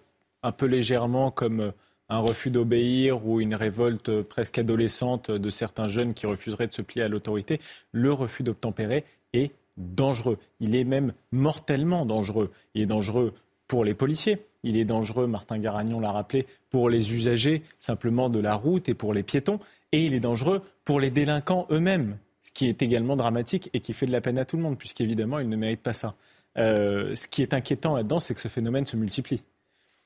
un 0.45 0.53
peu 0.53 0.67
légèrement 0.67 1.33
comme 1.33 1.73
un 2.09 2.19
refus 2.19 2.51
d'obéir 2.51 3.27
ou 3.27 3.41
une 3.41 3.57
révolte 3.57 4.23
presque 4.23 4.59
adolescente 4.59 5.33
de 5.33 5.51
certains 5.51 5.89
jeunes 5.89 6.15
qui 6.15 6.27
refuseraient 6.27 6.69
de 6.69 6.73
se 6.73 6.83
plier 6.83 7.03
à 7.03 7.09
l'autorité. 7.09 7.61
Le 7.91 8.13
refus 8.13 8.45
d'obtempérer 8.45 9.05
est 9.33 9.53
dangereux. 9.77 10.39
Il 10.61 10.75
est 10.75 10.85
même 10.85 11.13
mortellement 11.33 12.07
dangereux. 12.07 12.51
Il 12.75 12.83
est 12.83 12.87
dangereux 12.87 13.35
pour 13.67 13.85
les 13.85 13.95
policiers. 13.95 14.39
Il 14.63 14.77
est 14.77 14.85
dangereux, 14.85 15.27
Martin 15.27 15.59
Garagnon 15.59 16.01
l'a 16.01 16.13
rappelé, 16.13 16.47
pour 16.69 16.91
les 16.91 17.15
usagers 17.15 17.63
simplement 17.79 18.29
de 18.29 18.39
la 18.39 18.55
route 18.55 18.89
et 18.89 18.95
pour 18.95 19.15
les 19.15 19.23
piétons. 19.23 19.59
Et 19.93 20.05
il 20.05 20.15
est 20.15 20.21
dangereux 20.21 20.63
pour 20.85 21.01
les 21.01 21.11
délinquants 21.11 21.67
eux-mêmes, 21.71 22.19
ce 22.43 22.51
qui 22.53 22.67
est 22.67 22.83
également 22.83 23.17
dramatique 23.17 23.71
et 23.73 23.81
qui 23.81 23.93
fait 23.93 24.07
de 24.07 24.13
la 24.13 24.21
peine 24.21 24.39
à 24.39 24.45
tout 24.45 24.57
le 24.57 24.63
monde, 24.63 24.77
puisqu'évidemment, 24.77 25.39
ils 25.39 25.49
ne 25.49 25.57
méritent 25.57 25.83
pas 25.83 25.95
ça. 25.95 26.15
Euh, 26.59 27.15
ce 27.15 27.29
qui 27.29 27.43
est 27.43 27.55
inquiétant 27.55 27.95
là-dedans, 27.95 28.19
c'est 28.19 28.35
que 28.35 28.41
ce 28.41 28.49
phénomène 28.49 28.87
se 28.87 28.97
multiplie. 28.97 29.41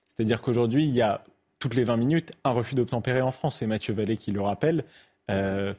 C'est-à-dire 0.09 0.43
qu'aujourd'hui, 0.43 0.85
il 0.85 0.95
y 0.95 1.03
a 1.03 1.25
toutes 1.59 1.75
les 1.75 1.85
20 1.85 1.97
minutes 1.97 2.33
un 2.45 2.51
refus 2.51 2.75
d'obtempérer 2.75 3.23
en 3.23 3.31
France. 3.31 3.57
C'est 3.57 3.67
Mathieu 3.67 3.95
Vallée 3.95 4.17
qui 4.17 4.31
le 4.31 4.41
rappelle. 4.41 4.85
Euh, 5.31 5.75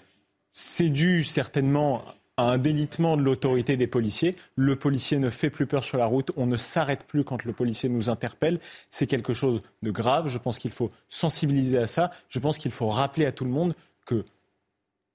c'est 0.52 0.90
dû 0.90 1.24
certainement 1.24 2.04
à 2.38 2.44
un 2.44 2.58
délitement 2.58 3.18
de 3.18 3.22
l'autorité 3.22 3.78
des 3.78 3.88
policiers. 3.88 4.36
Le 4.56 4.76
policier 4.76 5.20
ne 5.20 5.30
fait 5.30 5.50
plus 5.50 5.68
peur 5.68 5.84
sur 5.84 5.98
la 5.98 6.06
route, 6.06 6.32
on 6.36 6.46
ne 6.46 6.58
s'arrête 6.58 7.06
plus 7.06 7.24
quand 7.24 7.44
le 7.46 7.54
policier 7.54 7.90
nous 7.90 8.10
interpelle. 8.10 8.60
C'est 8.90 9.08
quelque 9.08 9.34
chose 9.34 9.62
de 9.84 9.92
grave. 9.92 10.28
Je 10.28 10.38
pense 10.38 10.58
qu'il 10.58 10.72
faut 10.72 10.90
sensibiliser 11.10 11.78
à 11.78 11.88
ça. 11.88 12.12
Je 12.30 12.40
pense 12.40 12.58
qu'il 12.58 12.72
faut 12.72 12.88
rappeler 12.88 13.26
à 13.26 13.32
tout 13.32 13.46
le 13.46 13.52
monde 13.52 13.76
que 14.06 14.26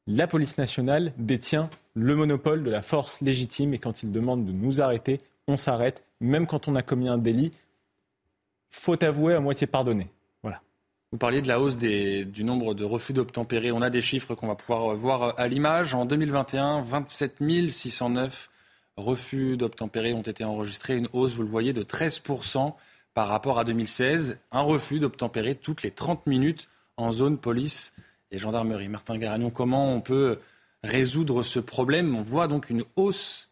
la 0.07 0.27
police 0.27 0.59
nationale 0.59 1.13
détient 1.19 1.71
le 1.95 2.17
monopole 2.17 2.65
de 2.65 2.71
la 2.71 2.83
force 2.83 3.21
légitime 3.21 3.75
et 3.75 3.79
quand 3.79 4.03
il 4.03 4.13
demande 4.13 4.45
de 4.47 4.53
nous 4.53 4.81
arrêter, 4.81 5.19
on 5.47 5.57
s'arrête, 5.57 6.05
même 6.21 6.47
quand 6.47 6.69
on 6.69 6.75
a 6.75 6.83
commis 6.83 7.09
un 7.09 7.19
délit. 7.19 7.51
Faut 8.71 9.03
avouer 9.05 9.35
à 9.35 9.41
moitié 9.41 9.67
pardonner. 9.67 10.09
Vous 11.13 11.19
parliez 11.19 11.43
de 11.43 11.49
la 11.49 11.59
hausse 11.59 11.77
du 11.77 12.45
nombre 12.45 12.73
de 12.73 12.85
refus 12.85 13.13
d'obtempérer. 13.13 13.73
On 13.73 13.83
a 13.83 13.91
des 13.91 14.01
chiffres 14.01 14.37
qu'on 14.37 14.47
va 14.47 14.55
pouvoir 14.55 14.95
voir 14.95 15.35
à 15.41 15.49
l'image. 15.49 15.93
En 15.93 16.05
2021, 16.05 16.83
27 16.83 17.39
609 17.69 18.49
refus 18.97 19.57
d'obtempérer 19.57 20.13
ont 20.13 20.23
été 20.23 20.45
enregistrés. 20.45 20.97
Une 20.97 21.09
hausse, 21.13 21.35
vous 21.35 21.43
le 21.43 21.49
voyez, 21.49 21.73
de 21.73 21.83
13% 21.83 22.75
par 23.13 23.27
rapport 23.27 23.59
à 23.59 23.65
2016. 23.65 24.41
Un 24.53 24.61
refus 24.61 25.01
d'obtempérer 25.01 25.57
toutes 25.57 25.83
les 25.83 25.91
30 25.91 26.29
minutes 26.29 26.69
en 26.97 27.11
zone 27.11 27.39
police 27.39 27.93
et 28.31 28.39
gendarmerie. 28.39 28.89
Martin 28.89 29.19
Garagnon, 29.19 29.51
comment 29.51 29.93
on 29.93 30.01
peut 30.01 30.39
résoudre 30.85 31.43
ce 31.43 31.59
problème? 31.59 32.15
On 32.15 32.23
voit 32.23 32.47
donc 32.47 32.71
une 32.71 32.85
hausse 32.95 33.51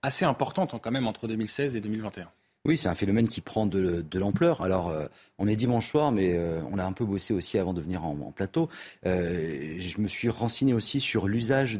assez 0.00 0.24
importante 0.24 0.74
quand 0.80 0.90
même 0.90 1.06
entre 1.06 1.28
2016 1.28 1.76
et 1.76 1.82
2021. 1.82 2.30
Oui, 2.66 2.76
c'est 2.76 2.88
un 2.88 2.96
phénomène 2.96 3.28
qui 3.28 3.42
prend 3.42 3.64
de, 3.64 4.04
l'ampleur. 4.18 4.60
Alors, 4.60 4.88
euh, 4.88 5.06
on 5.38 5.46
est 5.46 5.54
dimanche 5.54 5.88
soir, 5.88 6.10
mais 6.10 6.32
euh, 6.32 6.60
on 6.72 6.78
a 6.80 6.84
un 6.84 6.90
peu 6.90 7.04
bossé 7.04 7.32
aussi 7.32 7.58
avant 7.58 7.72
de 7.72 7.80
venir 7.80 8.04
en, 8.04 8.32
plateau. 8.34 8.68
Euh, 9.06 9.76
je 9.78 10.00
me 10.00 10.08
suis 10.08 10.28
renseigné 10.28 10.74
aussi 10.74 10.98
sur 10.98 11.28
l'usage 11.28 11.78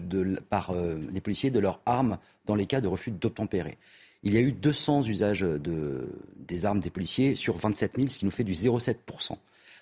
par 0.48 0.72
les 1.12 1.20
policiers 1.20 1.50
de 1.50 1.58
leurs 1.58 1.80
armes 1.86 2.18
dans 2.46 2.54
les 2.54 2.66
cas 2.66 2.80
de 2.80 2.86
refus 2.86 3.10
d'obtempérer. 3.10 3.78
Il 4.22 4.32
y 4.32 4.36
a 4.36 4.40
eu 4.40 4.52
200 4.52 5.02
usages 5.02 5.40
de, 5.40 6.08
des 6.36 6.66
armes 6.66 6.78
des 6.78 6.90
policiers 6.90 7.34
sur 7.34 7.56
27 7.56 7.94
000, 7.96 8.06
ce 8.06 8.18
qui 8.18 8.24
nous 8.24 8.30
fait 8.30 8.44
du 8.44 8.52
0,7%. 8.52 9.36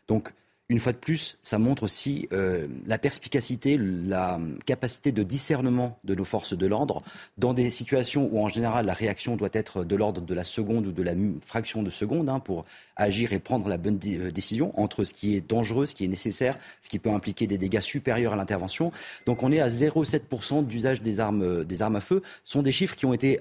Donc, 0.09 0.33
une 0.71 0.81
fois 0.81 0.93
de 0.93 0.99
plus, 0.99 1.37
ça 1.43 1.59
montre 1.59 1.83
aussi 1.83 2.27
euh, 2.33 2.67
la 2.87 2.97
perspicacité, 2.97 3.77
la 3.79 4.41
capacité 4.65 5.13
de 5.13 5.23
discernement 5.23 5.99
de 6.05 6.15
nos 6.15 6.25
forces 6.25 6.57
de 6.57 6.67
l'ordre 6.67 7.03
dans 7.37 7.53
des 7.53 7.69
situations 7.69 8.31
où 8.33 8.43
en 8.43 8.49
général 8.49 8.87
la 8.87 8.95
réaction 8.95 9.37
doit 9.37 9.51
être 9.53 9.85
de 9.85 9.95
l'ordre 9.95 10.23
de 10.23 10.35
la 10.35 10.43
seconde 10.43 10.87
ou 10.87 10.93
de 10.93 11.03
la 11.03 11.13
fraction 11.43 11.83
de 11.83 11.91
seconde 11.91 12.31
hein, 12.31 12.41
pour 12.41 12.65
agir 12.97 13.35
et 13.35 13.41
prendre 13.41 13.69
la 13.69 13.77
bonne 13.77 14.01
euh, 14.07 14.31
décision 14.31 14.73
entre 14.81 15.05
ce 15.05 15.13
qui 15.13 15.37
est 15.37 15.47
dangereux, 15.47 15.85
ce 15.85 15.95
qui 15.95 16.05
est 16.05 16.09
nécessaire, 16.09 16.59
ce 16.81 16.89
qui 16.89 16.99
peut 16.99 17.11
impliquer 17.11 17.47
des 17.47 17.59
dégâts 17.59 17.81
supérieurs 17.81 18.33
à 18.33 18.37
l'intervention. 18.37 18.91
Donc 19.27 19.43
on 19.43 19.53
est 19.53 19.61
à 19.61 19.69
0,7% 19.69 20.67
d'usage 20.67 21.03
des 21.03 21.21
armes, 21.21 21.43
euh, 21.43 21.65
des 21.65 21.83
armes 21.83 21.97
à 21.97 22.01
feu. 22.01 22.23
Ce 22.43 22.53
sont 22.53 22.63
des 22.63 22.73
chiffres 22.73 22.97
qui 22.97 23.05
ont 23.05 23.13
été 23.13 23.41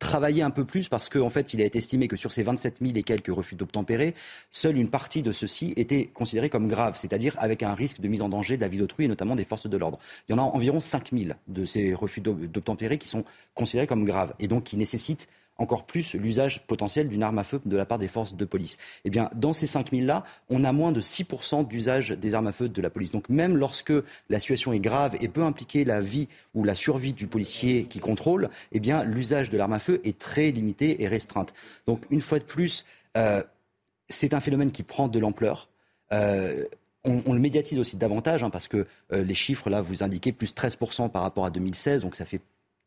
travailler 0.00 0.42
un 0.42 0.50
peu 0.50 0.64
plus 0.64 0.88
parce 0.88 1.08
qu'en 1.08 1.30
fait, 1.30 1.54
il 1.54 1.62
a 1.62 1.64
été 1.64 1.78
estimé 1.78 2.08
que 2.08 2.16
sur 2.16 2.32
ces 2.32 2.42
27 2.42 2.78
000 2.80 2.94
et 2.96 3.04
quelques 3.04 3.32
refus 3.32 3.54
d'obtempérer, 3.54 4.14
seule 4.50 4.78
une 4.78 4.90
partie 4.90 5.22
de 5.22 5.30
ceux-ci 5.30 5.72
était 5.76 6.06
considérée 6.06 6.48
comme 6.48 6.66
grave, 6.66 6.96
c'est-à-dire 6.96 7.36
avec 7.38 7.62
un 7.62 7.74
risque 7.74 8.00
de 8.00 8.08
mise 8.08 8.22
en 8.22 8.28
danger 8.28 8.56
de 8.56 8.66
d'autrui 8.66 9.04
et 9.04 9.08
notamment 9.08 9.36
des 9.36 9.44
forces 9.44 9.68
de 9.68 9.76
l'ordre. 9.76 9.98
Il 10.28 10.32
y 10.32 10.34
en 10.34 10.38
a 10.38 10.42
environ 10.42 10.80
5 10.80 11.10
000 11.12 11.32
de 11.48 11.64
ces 11.64 11.94
refus 11.94 12.20
d'obtempérer 12.20 12.98
qui 12.98 13.08
sont 13.08 13.24
considérés 13.54 13.86
comme 13.86 14.04
graves 14.04 14.32
et 14.40 14.48
donc 14.48 14.64
qui 14.64 14.76
nécessitent 14.76 15.28
encore 15.60 15.84
plus 15.84 16.14
l'usage 16.14 16.66
potentiel 16.66 17.08
d'une 17.08 17.22
arme 17.22 17.38
à 17.38 17.44
feu 17.44 17.60
de 17.64 17.76
la 17.76 17.84
part 17.84 17.98
des 17.98 18.08
forces 18.08 18.34
de 18.34 18.44
police. 18.44 18.78
Eh 19.04 19.10
bien, 19.10 19.30
dans 19.34 19.52
ces 19.52 19.66
5000-là, 19.66 20.24
on 20.48 20.64
a 20.64 20.72
moins 20.72 20.90
de 20.90 21.00
6% 21.00 21.68
d'usage 21.68 22.10
des 22.10 22.34
armes 22.34 22.46
à 22.46 22.52
feu 22.52 22.68
de 22.68 22.82
la 22.82 22.90
police. 22.90 23.12
Donc 23.12 23.28
même 23.28 23.56
lorsque 23.56 23.92
la 24.30 24.40
situation 24.40 24.72
est 24.72 24.80
grave 24.80 25.16
et 25.20 25.28
peut 25.28 25.44
impliquer 25.44 25.84
la 25.84 26.00
vie 26.00 26.28
ou 26.54 26.64
la 26.64 26.74
survie 26.74 27.12
du 27.12 27.26
policier 27.26 27.84
qui 27.84 28.00
contrôle, 28.00 28.48
eh 28.72 28.80
bien, 28.80 29.04
l'usage 29.04 29.50
de 29.50 29.58
l'arme 29.58 29.74
à 29.74 29.78
feu 29.78 30.00
est 30.02 30.18
très 30.18 30.50
limité 30.50 31.02
et 31.02 31.08
restreinte. 31.08 31.52
Donc 31.86 32.06
une 32.10 32.22
fois 32.22 32.38
de 32.38 32.44
plus, 32.44 32.86
euh, 33.16 33.42
c'est 34.08 34.32
un 34.34 34.40
phénomène 34.40 34.72
qui 34.72 34.82
prend 34.82 35.08
de 35.08 35.18
l'ampleur. 35.18 35.68
Euh, 36.12 36.64
on, 37.04 37.32
le 37.32 37.38
médiatise 37.38 37.78
aussi 37.78 37.96
davantage 37.96 38.42
hein, 38.42 38.50
parce 38.50 38.68
que 38.68 38.86
euh, 39.12 39.22
les 39.24 39.34
chiffres 39.34 39.70
là 39.70 39.80
vous 39.80 40.02
indiquez 40.02 40.32
plus 40.32 40.52
13% 40.52 41.08
par 41.08 41.22
rapport 41.22 41.46
à 41.46 41.50
2016, 41.50 42.02
donc 42.02 42.14
ça 42.14 42.24
fait 42.24 42.40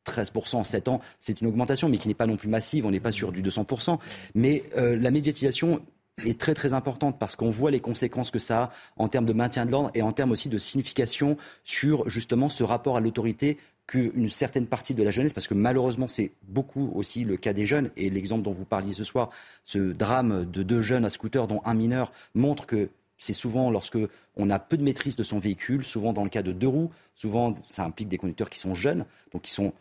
13% 0.06 0.58
en 0.58 0.64
7 0.64 0.88
ans, 0.88 1.02
c'est 1.20 1.42
une 1.42 1.48
augmentation, 1.48 1.90
mais 1.90 1.98
qui 1.98 2.08
n'est 2.08 2.14
pas 2.14 2.28
non 2.28 2.38
plus 2.38 2.50
massive, 2.50 2.86
on 2.86 2.92
n'est 2.92 3.00
pas 3.00 3.12
sur 3.12 3.32
du 3.32 3.42
200%. 3.42 3.98
Mais 4.36 4.64
euh, 4.78 4.96
la 4.98 5.12
médiatisation 5.12 5.82
est 6.24 6.40
très 6.40 6.54
très 6.54 6.74
importante 6.74 7.18
parce 7.18 7.36
qu'on 7.36 7.50
voit 7.50 7.72
les 7.72 7.80
conséquences 7.80 8.30
que 8.30 8.40
ça 8.40 8.64
a 8.64 8.72
en 8.98 9.08
termes 9.08 9.26
de 9.26 9.34
maintien 9.34 9.66
de 9.66 9.72
l'ordre 9.72 9.90
et 9.96 10.02
en 10.02 10.12
termes 10.12 10.32
aussi 10.32 10.48
de 10.48 10.58
signification 10.58 11.38
sur 11.64 12.08
justement 12.08 12.50
ce 12.50 12.64
rapport 12.64 12.98
à 12.98 13.00
l'autorité 13.00 13.58
qu'une 13.88 14.30
certaine 14.30 14.68
partie 14.68 14.94
de 14.94 15.04
la 15.04 15.12
jeunesse, 15.12 15.34
parce 15.34 15.48
que 15.48 15.54
malheureusement 15.54 16.08
c'est 16.08 16.32
beaucoup 16.44 16.92
aussi 16.96 17.26
le 17.26 17.36
cas 17.36 17.52
des 17.52 17.66
jeunes, 17.66 17.90
et 17.98 18.10
l'exemple 18.10 18.44
dont 18.44 18.52
vous 18.52 18.64
parliez 18.64 18.94
ce 18.94 19.04
soir, 19.04 19.30
ce 19.66 19.92
drame 19.92 20.46
de 20.46 20.64
deux 20.64 20.82
jeunes 20.82 21.04
à 21.04 21.10
scooter 21.10 21.48
dont 21.48 21.62
un 21.66 21.74
mineur 21.74 22.14
montre 22.34 22.66
que 22.66 22.90
c'est 23.18 23.34
souvent 23.34 23.72
lorsque 23.72 23.98
on 24.36 24.50
a 24.50 24.60
peu 24.60 24.78
de 24.78 24.84
maîtrise 24.84 25.16
de 25.16 25.24
son 25.24 25.40
véhicule, 25.40 25.84
souvent 25.84 26.14
dans 26.14 26.24
le 26.24 26.30
cas 26.30 26.44
de 26.44 26.52
deux 26.52 26.68
roues, 26.68 26.92
souvent 27.16 27.54
ça 27.70 27.86
implique 27.86 28.08
des 28.08 28.18
conducteurs 28.18 28.50
qui 28.50 28.60
sont 28.60 28.74
jeunes, 28.74 29.06
donc 29.34 29.44
qui 29.44 29.52
sont 29.52 29.74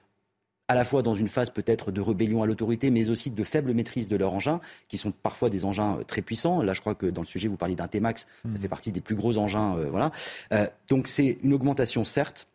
à 0.72 0.74
la 0.74 0.84
fois 0.84 1.02
dans 1.02 1.14
une 1.14 1.28
phase 1.28 1.50
peut-être 1.50 1.92
de 1.92 2.00
rébellion 2.00 2.42
à 2.42 2.46
l'autorité, 2.46 2.90
mais 2.90 3.10
aussi 3.10 3.30
de 3.30 3.44
faible 3.44 3.74
maîtrise 3.74 4.08
de 4.08 4.16
leur 4.16 4.32
engin, 4.32 4.58
qui 4.88 4.96
sont 4.96 5.12
parfois 5.12 5.50
des 5.50 5.66
engins 5.66 5.98
euh, 5.98 6.02
très 6.02 6.22
puissants. 6.22 6.62
Là, 6.62 6.72
je 6.72 6.80
crois 6.80 6.94
que 6.94 7.04
dans 7.04 7.20
le 7.20 7.26
sujet, 7.26 7.46
vous 7.46 7.58
parliez 7.58 7.74
d'un 7.74 7.88
T-Max, 7.88 8.26
ça 8.42 8.48
hmm. 8.48 8.56
fait 8.56 8.68
partie 8.68 8.90
des 8.90 9.02
plus 9.02 9.14
gros 9.14 9.36
engins. 9.36 9.76
Euh, 9.76 9.90
voilà. 9.90 10.12
Euh, 10.54 10.66
donc 10.88 11.08
c'est 11.08 11.38
une 11.42 11.52
augmentation, 11.52 12.06
certes, 12.06 12.48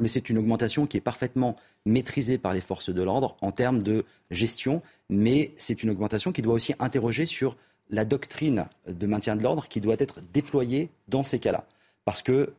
mais 0.00 0.08
c'est 0.08 0.30
une 0.30 0.38
augmentation 0.38 0.88
qui 0.88 0.96
est 0.96 1.00
parfaitement 1.00 1.54
maîtrisée 1.86 2.38
par 2.38 2.54
les 2.54 2.60
forces 2.60 2.90
de 2.90 3.02
l'ordre 3.04 3.36
en 3.40 3.52
termes 3.52 3.84
de 3.84 4.04
gestion, 4.32 4.82
mais 5.08 5.52
c'est 5.56 5.84
une 5.84 5.90
augmentation 5.90 6.32
qui 6.32 6.42
doit 6.42 6.54
aussi 6.54 6.74
interroger 6.80 7.24
sur 7.24 7.56
la 7.88 8.04
doctrine 8.04 8.66
de 8.88 9.06
maintien 9.06 9.36
de 9.36 9.44
l'ordre 9.44 9.68
qui 9.68 9.80
doit 9.80 9.96
être 9.98 10.20
déployée 10.32 10.90
dans 11.06 11.22
ces 11.22 11.38
cas-là. 11.38 11.66
Parce 12.04 12.22
que 12.22 12.52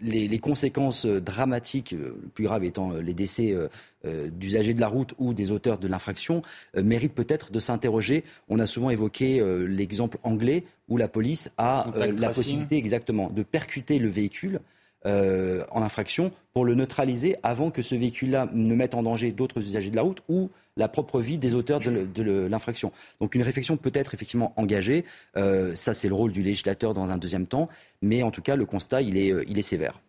les, 0.00 0.38
conséquences 0.38 1.06
dramatiques, 1.06 1.92
le 1.92 2.14
plus 2.34 2.44
grave 2.44 2.64
étant 2.64 2.92
les 2.92 3.14
décès 3.14 3.56
d'usagers 4.04 4.74
de 4.74 4.80
la 4.80 4.88
route 4.88 5.14
ou 5.18 5.34
des 5.34 5.50
auteurs 5.50 5.78
de 5.78 5.88
l'infraction, 5.88 6.42
méritent 6.74 7.14
peut-être 7.14 7.50
de 7.52 7.60
s'interroger. 7.60 8.24
On 8.48 8.58
a 8.58 8.66
souvent 8.66 8.90
évoqué 8.90 9.42
l'exemple 9.66 10.18
anglais 10.22 10.64
où 10.88 10.96
la 10.96 11.08
police 11.08 11.50
a 11.58 11.90
la 11.96 12.28
possibilité 12.28 12.76
exactement 12.76 13.30
de 13.30 13.42
percuter 13.42 13.98
le 13.98 14.08
véhicule 14.08 14.60
euh, 15.04 15.62
en 15.70 15.82
infraction 15.82 16.32
pour 16.52 16.64
le 16.64 16.74
neutraliser 16.74 17.36
avant 17.44 17.70
que 17.70 17.80
ce 17.80 17.94
véhicule-là 17.94 18.48
ne 18.52 18.74
mette 18.74 18.94
en 18.94 19.04
danger 19.04 19.30
d'autres 19.30 19.60
usagers 19.60 19.90
de 19.90 19.96
la 19.96 20.02
route 20.02 20.20
ou 20.28 20.50
la 20.76 20.88
propre 20.88 21.20
vie 21.20 21.38
des 21.38 21.54
auteurs 21.54 21.78
de, 21.80 22.48
l'infraction. 22.48 22.90
Donc 23.20 23.36
une 23.36 23.42
réflexion 23.42 23.76
peut 23.76 23.92
être 23.94 24.14
effectivement 24.14 24.52
engagée. 24.56 25.04
Euh, 25.36 25.76
ça, 25.76 25.94
c'est 25.94 26.08
le 26.08 26.14
rôle 26.14 26.32
du 26.32 26.42
législateur 26.42 26.92
dans 26.92 27.08
un 27.10 27.18
deuxième 27.18 27.46
temps. 27.46 27.68
Mais 28.02 28.24
en 28.24 28.32
tout 28.32 28.42
cas, 28.42 28.56
le 28.56 28.64
constat, 28.64 29.02
il 29.02 29.16
est, 29.16 29.32
euh, 29.32 29.44
il 29.46 29.58
est 29.58 29.62
sévère. 29.62 30.00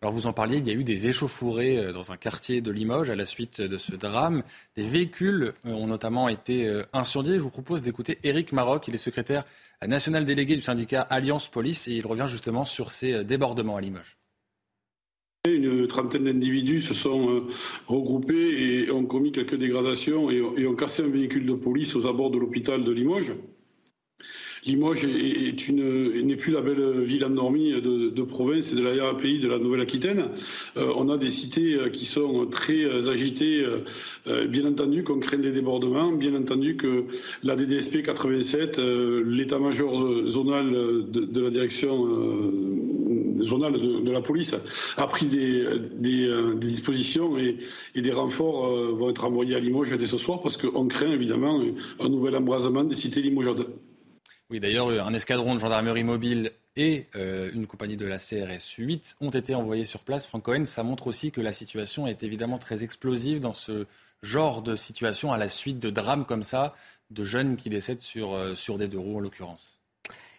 Alors 0.00 0.14
vous 0.14 0.26
en 0.26 0.32
parliez, 0.32 0.58
il 0.58 0.66
y 0.66 0.70
a 0.70 0.74
eu 0.74 0.84
des 0.84 1.06
échauffourées 1.06 1.92
dans 1.92 2.12
un 2.12 2.16
quartier 2.16 2.60
de 2.60 2.70
Limoges 2.70 3.10
à 3.10 3.16
la 3.16 3.26
suite 3.26 3.60
de 3.60 3.76
ce 3.76 3.94
drame. 3.94 4.42
Des 4.76 4.86
véhicules 4.86 5.52
ont 5.64 5.86
notamment 5.86 6.28
été 6.28 6.82
incendiés. 6.92 7.34
Je 7.34 7.40
vous 7.40 7.50
propose 7.50 7.82
d'écouter 7.82 8.18
Éric 8.22 8.52
Maroc, 8.52 8.88
il 8.88 8.94
est 8.94 8.98
secrétaire 8.98 9.44
national 9.86 10.24
délégué 10.24 10.54
du 10.54 10.62
syndicat 10.62 11.02
Alliance 11.02 11.48
Police 11.48 11.88
et 11.88 11.92
il 11.92 12.06
revient 12.06 12.26
justement 12.28 12.64
sur 12.64 12.92
ces 12.92 13.24
débordements 13.24 13.76
à 13.76 13.80
Limoges. 13.80 14.15
Une 15.54 15.86
trentaine 15.86 16.24
d'individus 16.24 16.80
se 16.80 16.94
sont 16.94 17.30
euh, 17.30 17.40
regroupés 17.86 18.84
et 18.84 18.90
ont 18.90 19.06
commis 19.06 19.32
quelques 19.32 19.56
dégradations 19.56 20.30
et 20.30 20.66
ont 20.66 20.74
cassé 20.74 21.02
un 21.02 21.08
véhicule 21.08 21.46
de 21.46 21.54
police 21.54 21.96
aux 21.96 22.06
abords 22.06 22.30
de 22.30 22.38
l'hôpital 22.38 22.84
de 22.84 22.92
Limoges. 22.92 23.34
Limoges 24.66 25.04
n'est 25.04 26.36
plus 26.36 26.52
la 26.52 26.60
belle 26.60 27.02
ville 27.02 27.24
endormie 27.24 27.72
de, 27.80 28.22
province 28.22 28.72
et 28.72 28.76
de 28.76 28.82
l'arrière-pays 28.82 29.38
de 29.38 29.48
la 29.48 29.58
Nouvelle-Aquitaine. 29.58 30.24
Euh, 30.76 30.92
on 30.96 31.08
a 31.08 31.16
des 31.16 31.30
cités 31.30 31.74
euh, 31.74 31.88
qui 31.88 32.04
sont 32.04 32.46
très 32.46 33.08
agitées, 33.08 33.64
bien 34.48 34.66
entendu 34.66 35.04
qu'on 35.04 35.20
craint 35.20 35.38
des 35.38 35.52
débordements, 35.52 36.12
bien 36.12 36.34
entendu 36.34 36.76
que 36.76 37.04
la 37.42 37.56
DDSP 37.56 38.02
87, 38.02 38.78
l'état-major 38.78 40.26
zonal 40.26 40.72
de, 41.10 41.40
la 41.40 41.50
direction 41.50 42.06
zonale 43.42 44.02
de, 44.02 44.10
la 44.10 44.20
police 44.20 44.54
a 44.96 45.06
pris 45.06 45.26
des, 45.26 45.64
euh, 46.28 46.54
dispositions 46.54 47.36
et, 47.38 47.58
des 47.94 48.12
renforts 48.12 48.66
euh, 48.66 48.92
vont 48.92 49.10
être 49.10 49.24
envoyés 49.24 49.54
à 49.54 49.60
Limoges 49.60 49.96
dès 49.96 50.06
ce 50.06 50.18
soir 50.18 50.42
parce 50.42 50.56
qu'on 50.56 50.86
craint 50.86 51.10
évidemment 51.10 51.62
un 52.00 52.08
nouvel 52.08 52.36
embrasement 52.36 52.84
des 52.84 52.94
cités 52.94 53.22
limogeaudes. 53.22 53.66
Oui, 54.48 54.60
d'ailleurs, 54.60 54.88
un 54.88 55.12
escadron 55.12 55.56
de 55.56 55.60
gendarmerie 55.60 56.04
mobile 56.04 56.52
et 56.76 57.08
euh, 57.16 57.50
une 57.52 57.66
compagnie 57.66 57.96
de 57.96 58.06
la 58.06 58.18
CRS 58.18 58.76
8 58.78 59.16
ont 59.20 59.30
été 59.30 59.54
envoyés 59.56 59.84
sur 59.84 60.00
place. 60.00 60.26
Franck 60.26 60.44
Cohen, 60.44 60.64
ça 60.66 60.84
montre 60.84 61.08
aussi 61.08 61.32
que 61.32 61.40
la 61.40 61.52
situation 61.52 62.06
est 62.06 62.22
évidemment 62.22 62.58
très 62.58 62.84
explosive 62.84 63.40
dans 63.40 63.54
ce 63.54 63.86
genre 64.22 64.62
de 64.62 64.76
situation 64.76 65.32
à 65.32 65.36
la 65.36 65.48
suite 65.48 65.80
de 65.80 65.90
drames 65.90 66.24
comme 66.24 66.44
ça, 66.44 66.74
de 67.10 67.24
jeunes 67.24 67.56
qui 67.56 67.70
décèdent 67.70 68.00
sur, 68.00 68.56
sur 68.56 68.78
des 68.78 68.86
deux 68.88 68.98
roues 68.98 69.16
en 69.16 69.20
l'occurrence. 69.20 69.75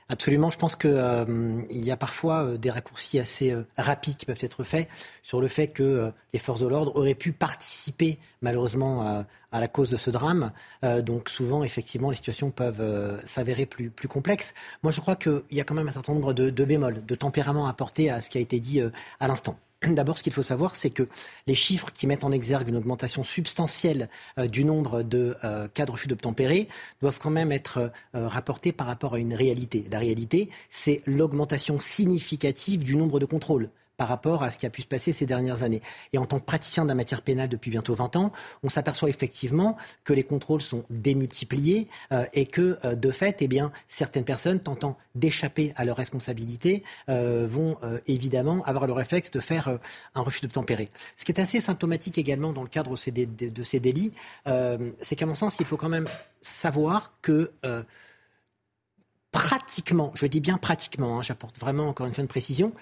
Absolument. 0.10 0.50
Je 0.50 0.58
pense 0.58 0.78
qu'il 0.78 0.92
euh, 0.94 1.62
y 1.70 1.92
a 1.92 1.98
parfois 1.98 2.46
euh, 2.46 2.58
des 2.58 2.70
raccourcis 2.70 3.20
assez 3.20 3.52
euh, 3.52 3.64
rapides 3.78 4.16
qui 4.16 4.26
peuvent 4.26 4.38
être 4.40 4.64
faits 4.64 4.88
sur 5.22 5.42
le 5.42 5.50
fait 5.50 5.68
que 5.68 6.14
les 6.32 6.40
forces 6.40 6.62
de 6.62 6.68
l'ordre 6.68 6.96
auraient 6.96 7.14
pu 7.14 7.34
participer 7.34 8.18
malheureusement 8.42 9.26
à 9.52 9.60
la 9.60 9.68
cause 9.68 9.90
de 9.90 9.98
ce 9.98 10.10
drame. 10.10 10.52
donc 11.02 11.30
souvent, 11.30 11.64
effectivement, 11.64 12.10
les 12.10 12.16
situations 12.16 12.52
peuvent 12.52 13.20
s'avérer 13.26 13.66
plus, 13.66 13.90
plus 13.90 14.08
complexes. 14.08 14.54
Moi, 14.84 14.94
je 14.94 15.02
crois 15.02 15.18
qu'il 15.18 15.42
y 15.52 15.60
a 15.60 15.66
quand 15.66 15.76
même 15.76 15.88
un 15.90 15.92
certain 15.92 16.14
nombre 16.14 16.34
de, 16.34 16.50
de 16.50 16.66
bémols, 16.66 17.06
de 17.06 17.16
tempéraments 17.16 17.68
apportés 17.68 18.10
à 18.10 18.22
ce 18.22 18.30
qui 18.30 18.38
a 18.38 18.42
été 18.42 18.60
dit 18.62 18.82
à 19.20 19.28
l'instant. 19.28 19.58
D'abord, 19.84 20.18
ce 20.18 20.24
qu'il 20.24 20.34
faut 20.34 20.42
savoir, 20.42 20.76
c'est 20.76 20.90
que 20.90 21.08
les 21.46 21.54
chiffres 21.54 21.92
qui 21.94 22.08
mettent 22.08 22.24
en 22.24 22.32
exergue 22.32 22.68
une 22.68 22.78
augmentation 22.78 23.24
substantielle 23.24 24.10
euh, 24.40 24.48
du 24.48 24.66
nombre 24.66 25.04
de 25.04 25.38
euh, 25.44 25.68
cas 25.68 25.86
de 25.86 25.92
refus 25.92 26.08
d'obtempérer 26.08 26.68
doivent 27.00 27.20
quand 27.20 27.30
même 27.30 27.52
être 27.52 27.92
euh, 28.16 28.28
rapportés 28.28 28.72
par 28.72 28.88
rapport 28.88 29.14
à 29.14 29.20
une 29.20 29.36
réalité. 29.36 29.86
La 29.92 30.00
réalité, 30.00 30.50
c'est 30.72 31.02
l'augmentation 31.06 31.78
significative 31.78 32.84
du 32.84 32.96
nombre 32.96 33.20
de 33.20 33.26
contrôles 33.26 33.70
par 33.98 34.08
rapport 34.08 34.44
à 34.44 34.52
ce 34.52 34.58
qui 34.58 34.66
a 34.66 34.70
pu 34.70 34.84
se 34.84 34.88
passer 34.88 35.12
ces 35.12 35.26
dernières 35.26 35.64
années. 35.64 35.82
Et 36.14 36.18
en 36.18 36.26
tant 36.26 36.40
que 36.40 36.46
praticien 36.46 36.84
de 36.84 36.88
la 36.90 36.96
matière 36.96 37.24
pénale 37.24 37.50
depuis 37.50 37.72
bientôt 37.72 37.96
20 37.96 38.16
ans, 38.16 38.32
on 38.64 38.70
s'aperçoit 38.70 39.10
effectivement 39.10 39.76
que 40.04 40.14
les 40.14 40.24
contrôles 40.24 40.62
sont 40.62 40.86
démultipliés 40.90 41.88
euh, 42.12 42.26
et 42.34 42.46
que, 42.46 42.78
euh, 42.86 42.96
de 42.96 43.12
fait, 43.12 43.42
eh 43.42 43.50
certaines 43.88 44.24
personnes 44.24 44.60
tentant 44.60 44.98
d'échapper 45.16 45.74
à 45.76 45.84
leurs 45.84 45.98
responsabilités 45.98 46.84
euh, 47.10 47.48
vont 47.50 47.78
évidemment 48.06 48.64
avoir 48.66 48.86
le 48.86 48.94
réflexe 48.94 49.32
de 49.32 49.40
faire 49.40 49.80
un 50.14 50.22
refus 50.22 50.42
d'obtempérer. 50.42 50.92
Ce 51.16 51.26
qui 51.26 51.32
est 51.32 51.40
assez 51.40 51.60
symptomatique 51.60 52.20
également 52.20 52.54
dans 52.54 52.62
le 52.62 52.68
cadre 52.68 52.92
de 52.92 53.64
ces 53.64 53.80
délits, 53.80 54.12
c'est 55.00 55.16
qu'à 55.16 55.26
mon 55.26 55.34
sens, 55.34 55.58
il 55.60 55.66
faut 55.66 55.78
quand 55.78 55.90
même 55.90 56.08
savoir 56.42 57.14
que 57.22 57.52
pratiquement, 59.32 60.12
je 60.16 60.26
dis 60.26 60.40
bien 60.40 60.58
pratiquement, 60.58 61.20
hein, 61.20 61.22
j'apporte 61.22 61.60
vraiment 61.60 61.88
encore 61.88 62.06
une 62.06 62.14
fois 62.14 62.22
une 62.22 62.28
précision, 62.28 62.74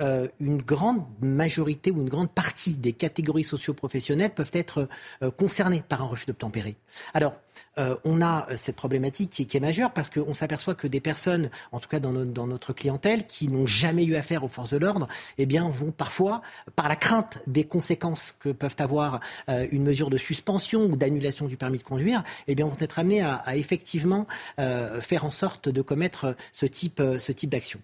euh, 0.00 0.26
une 0.40 0.58
grande 0.58 1.04
majorité 1.20 1.90
ou 1.90 2.00
une 2.00 2.08
grande 2.08 2.30
partie 2.30 2.76
des 2.76 2.92
catégories 2.92 3.44
socio-professionnelles 3.44 4.34
peuvent 4.34 4.50
être 4.52 4.88
euh, 5.22 5.30
concernées 5.30 5.84
par 5.88 6.02
un 6.02 6.06
refus 6.06 6.26
d'obtempérer. 6.26 6.76
Alors, 7.14 7.34
euh, 7.78 7.96
on 8.04 8.22
a 8.22 8.46
cette 8.56 8.76
problématique 8.76 9.30
qui, 9.30 9.56
est 9.56 9.60
majeure 9.60 9.92
parce 9.92 10.10
qu'on 10.10 10.34
s'aperçoit 10.34 10.74
que 10.74 10.86
des 10.86 11.00
personnes, 11.00 11.50
en 11.72 11.80
tout 11.80 11.88
cas 11.88 12.00
dans, 12.00 12.12
notre 12.12 12.72
clientèle, 12.72 13.26
qui 13.26 13.48
n'ont 13.48 13.66
jamais 13.66 14.04
eu 14.04 14.16
affaire 14.16 14.44
aux 14.44 14.48
forces 14.48 14.70
de 14.70 14.78
l'ordre, 14.78 15.08
eh 15.38 15.46
bien, 15.46 15.68
vont 15.68 15.90
parfois, 15.90 16.42
par 16.76 16.88
la 16.88 16.96
crainte 16.96 17.38
des 17.46 17.64
conséquences 17.64 18.34
que 18.38 18.50
peuvent 18.50 18.76
avoir 18.78 19.20
euh, 19.48 19.66
une 19.70 19.82
mesure 19.82 20.10
de 20.10 20.18
suspension 20.18 20.84
ou 20.84 20.96
d'annulation 20.96 21.46
du 21.46 21.56
permis 21.56 21.78
de 21.78 21.82
conduire, 21.82 22.22
eh 22.46 22.54
bien, 22.54 22.66
vont 22.66 22.76
être 22.78 22.98
amenés 22.98 23.22
à, 23.22 23.56
effectivement 23.56 24.26
euh, 24.58 25.00
faire 25.00 25.24
en 25.24 25.30
sorte 25.30 25.68
de 25.68 25.82
commettre 25.82 26.36
ce 26.52 26.66
type 26.66 27.02
d'action. 27.44 27.80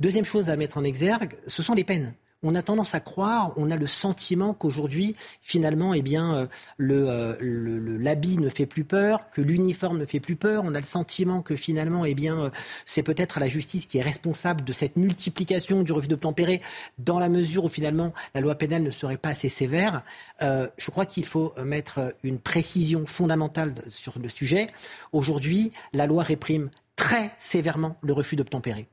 Deuxième 0.00 0.24
chose 0.24 0.48
à 0.48 0.56
mettre 0.56 0.78
en 0.78 0.84
exergue, 0.84 1.36
ce 1.46 1.62
sont 1.62 1.74
les 1.74 1.84
peines 1.84 2.14
on 2.46 2.54
a 2.54 2.62
tendance 2.62 2.94
à 2.94 3.00
croire, 3.00 3.52
on 3.56 3.72
a 3.72 3.76
le 3.76 3.88
sentiment 3.88 4.54
qu'aujourd'hui, 4.54 5.16
finalement, 5.42 5.94
eh 5.94 6.02
bien, 6.02 6.36
euh, 6.36 6.46
euh, 6.80 7.98
l'habit 8.00 8.38
ne 8.38 8.48
fait 8.48 8.66
plus 8.66 8.84
peur, 8.84 9.30
que 9.30 9.40
l'uniforme 9.40 9.98
ne 9.98 10.04
fait 10.04 10.20
plus 10.20 10.36
peur. 10.36 10.62
On 10.64 10.74
a 10.76 10.78
le 10.78 10.86
sentiment 10.86 11.42
que 11.42 11.56
finalement, 11.56 12.04
eh 12.04 12.14
euh, 12.30 12.50
c'est 12.86 13.02
peut-être 13.02 13.40
la 13.40 13.48
justice 13.48 13.86
qui 13.86 13.98
est 13.98 14.02
responsable 14.02 14.62
de 14.62 14.72
cette 14.72 14.96
multiplication 14.96 15.82
du 15.82 15.90
refus 15.90 16.06
d'obtempérer, 16.06 16.60
dans 16.98 17.18
la 17.18 17.28
mesure 17.28 17.64
où 17.64 17.68
finalement 17.68 18.12
la 18.34 18.40
loi 18.40 18.54
pénale 18.54 18.84
ne 18.84 18.92
serait 18.92 19.16
pas 19.16 19.30
assez 19.30 19.48
sévère. 19.48 20.02
je 20.40 20.90
crois 20.90 21.06
qu'il 21.06 21.24
faut 21.24 21.52
mettre 21.64 22.14
une 22.22 22.38
précision 22.38 23.06
fondamentale 23.06 23.74
sur 23.88 24.18
le 24.18 24.28
sujet. 24.28 24.68
Aujourd'hui, 25.12 25.72
la 25.92 26.06
loi 26.06 26.22
réprime 26.22 26.70
très 26.94 27.32
sévèrement 27.38 27.96
le 28.02 28.12
refus 28.12 28.36
d'obtempérer. 28.36 28.86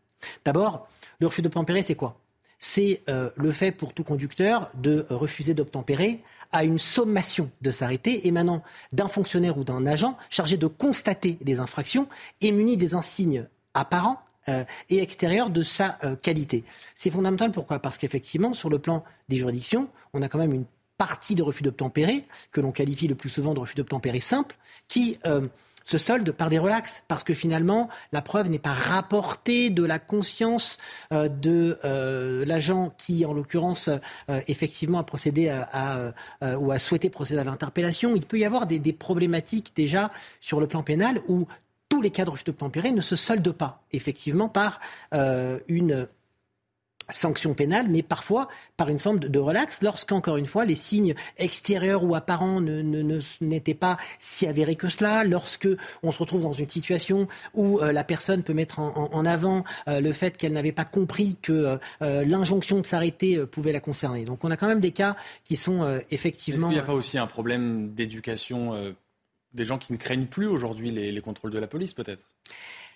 D'abord, 0.44 0.88
le 1.20 1.28
refus 1.28 1.42
d'obtempérer, 1.42 1.84
c'est 1.84 1.96
quoi? 1.96 2.23
C'est 2.64 3.02
euh, 3.10 3.30
le 3.36 3.52
fait 3.52 3.74
pour 3.74 3.94
tout 3.94 4.06
conducteur 4.06 4.72
de 4.74 5.06
refuser 5.10 5.54
d'obtempérer 5.54 6.22
à 6.54 6.64
une 6.64 6.78
sommation 6.78 7.52
de 7.62 7.72
s'arrêter 7.72 8.26
émanant 8.26 8.64
d'un 8.94 9.10
fonctionnaire 9.10 9.58
ou 9.58 9.66
d'un 9.66 9.86
agent 9.86 10.18
chargé 10.30 10.56
de 10.56 10.68
constater 10.68 11.38
des 11.42 11.60
infractions 11.60 12.08
et 12.40 12.54
muni 12.54 12.78
des 12.78 12.94
insignes 12.94 13.48
apparents 13.74 14.22
euh, 14.48 14.64
et 14.90 15.00
extérieurs 15.00 15.50
de 15.50 15.62
sa 15.62 15.98
euh, 16.06 16.16
qualité. 16.16 16.64
C'est 16.96 17.10
fondamental 17.10 17.52
pourquoi? 17.52 17.80
Parce 17.80 17.98
qu'effectivement, 17.98 18.54
sur 18.54 18.70
le 18.70 18.80
plan 18.80 19.04
des 19.28 19.36
juridictions, 19.36 19.90
on 20.14 20.22
a 20.22 20.30
quand 20.30 20.40
même 20.40 20.54
une 20.54 20.66
partie 20.98 21.36
de 21.36 21.44
refus 21.44 21.64
d'obtempérer, 21.64 22.24
que 22.54 22.62
l'on 22.62 22.72
qualifie 22.72 23.10
le 23.10 23.16
plus 23.16 23.28
souvent 23.28 23.54
de 23.54 23.60
refus 23.60 23.76
d'obtempérer 23.76 24.22
simple, 24.22 24.56
qui 24.88 25.18
se 25.84 25.98
solde 25.98 26.32
par 26.32 26.50
des 26.50 26.60
relax, 26.60 27.04
parce 27.08 27.24
que 27.24 27.34
finalement, 27.34 27.90
la 28.12 28.22
preuve 28.22 28.50
n'est 28.50 28.60
pas 28.60 28.74
rapportée 28.74 29.70
de 29.70 29.84
la 29.84 30.00
conscience 30.00 30.78
euh, 31.12 31.28
de 31.28 31.78
euh, 31.84 32.46
l'agent 32.46 32.94
qui, 32.98 33.26
en 33.26 33.34
l'occurrence, 33.34 33.90
euh, 34.30 34.42
effectivement 34.48 35.00
a 35.00 35.04
procédé 35.04 35.50
à, 35.50 36.14
ou 36.58 36.72
a 36.72 36.80
souhaité 36.80 37.10
procéder 37.10 37.40
à 37.40 37.44
l'interpellation. 37.44 38.16
Il 38.16 38.26
peut 38.26 38.40
y 38.40 38.46
avoir 38.46 38.66
des, 38.68 38.94
problématiques 38.94 39.74
déjà 39.76 40.12
sur 40.40 40.60
le 40.60 40.68
plan 40.68 40.84
pénal 40.84 41.22
où 41.28 41.48
tous 41.90 42.02
les 42.02 42.12
cas 42.12 42.26
de 42.26 42.32
d'obtempérer 42.46 42.92
ne 42.92 43.02
se 43.02 43.16
soldent 43.16 43.52
pas, 43.52 43.84
effectivement, 43.92 44.48
par 44.48 44.80
une 45.68 46.08
sanction 47.14 47.54
pénale, 47.54 47.88
mais 47.90 48.02
parfois 48.02 48.48
par 48.78 48.90
une 48.90 49.00
forme 49.00 49.20
de, 49.20 49.40
relax, 49.40 49.82
lorsqu'encore 49.82 50.38
une 50.38 50.46
fois 50.46 50.66
les 50.66 50.76
signes 50.76 51.14
extérieurs 51.38 52.04
ou 52.04 52.16
apparents 52.16 52.62
n'étaient 52.62 53.74
pas 53.74 53.98
si 54.20 54.48
avérés 54.48 54.76
que 54.76 54.88
cela, 54.88 55.24
lorsque 55.24 55.68
on 56.02 56.12
se 56.12 56.20
retrouve 56.20 56.44
dans 56.44 56.54
une 56.54 56.70
situation 56.70 57.28
où 57.54 57.80
euh, 57.80 57.92
la 57.92 58.04
personne 58.04 58.44
peut 58.44 58.54
mettre 58.54 58.80
en, 58.80 59.26
avant 59.26 59.64
euh, 59.88 60.00
le 60.00 60.12
fait 60.14 60.38
qu'elle 60.38 60.54
n'avait 60.54 60.72
pas 60.72 60.86
compris 60.86 61.38
que 61.42 61.78
euh, 62.02 62.26
l'injonction 62.26 62.80
de 62.80 62.86
s'arrêter 62.86 63.46
pouvait 63.46 63.72
la 63.74 63.80
concerner. 63.80 64.26
Donc 64.26 64.44
on 64.44 64.52
a 64.52 64.58
quand 64.58 64.68
même 64.68 64.80
des 64.80 64.92
cas 64.92 65.16
qui 65.44 65.56
sont 65.56 66.02
effectivement. 66.12 66.68
Qu'il 66.68 66.76
n'y 66.76 66.82
a 66.82 66.86
pas 66.86 66.94
aussi 66.94 67.18
un 67.18 67.28
problème 67.28 67.94
d'éducation 67.94 68.94
des 69.54 69.66
gens 69.66 69.78
qui 69.78 69.94
ne 69.94 69.98
craignent 69.98 70.26
plus 70.26 70.48
aujourd'hui 70.48 70.92
les 70.92 71.22
contrôles 71.22 71.52
de 71.52 71.60
la 71.60 71.68
police, 71.68 71.94
peut-être? 71.94 72.26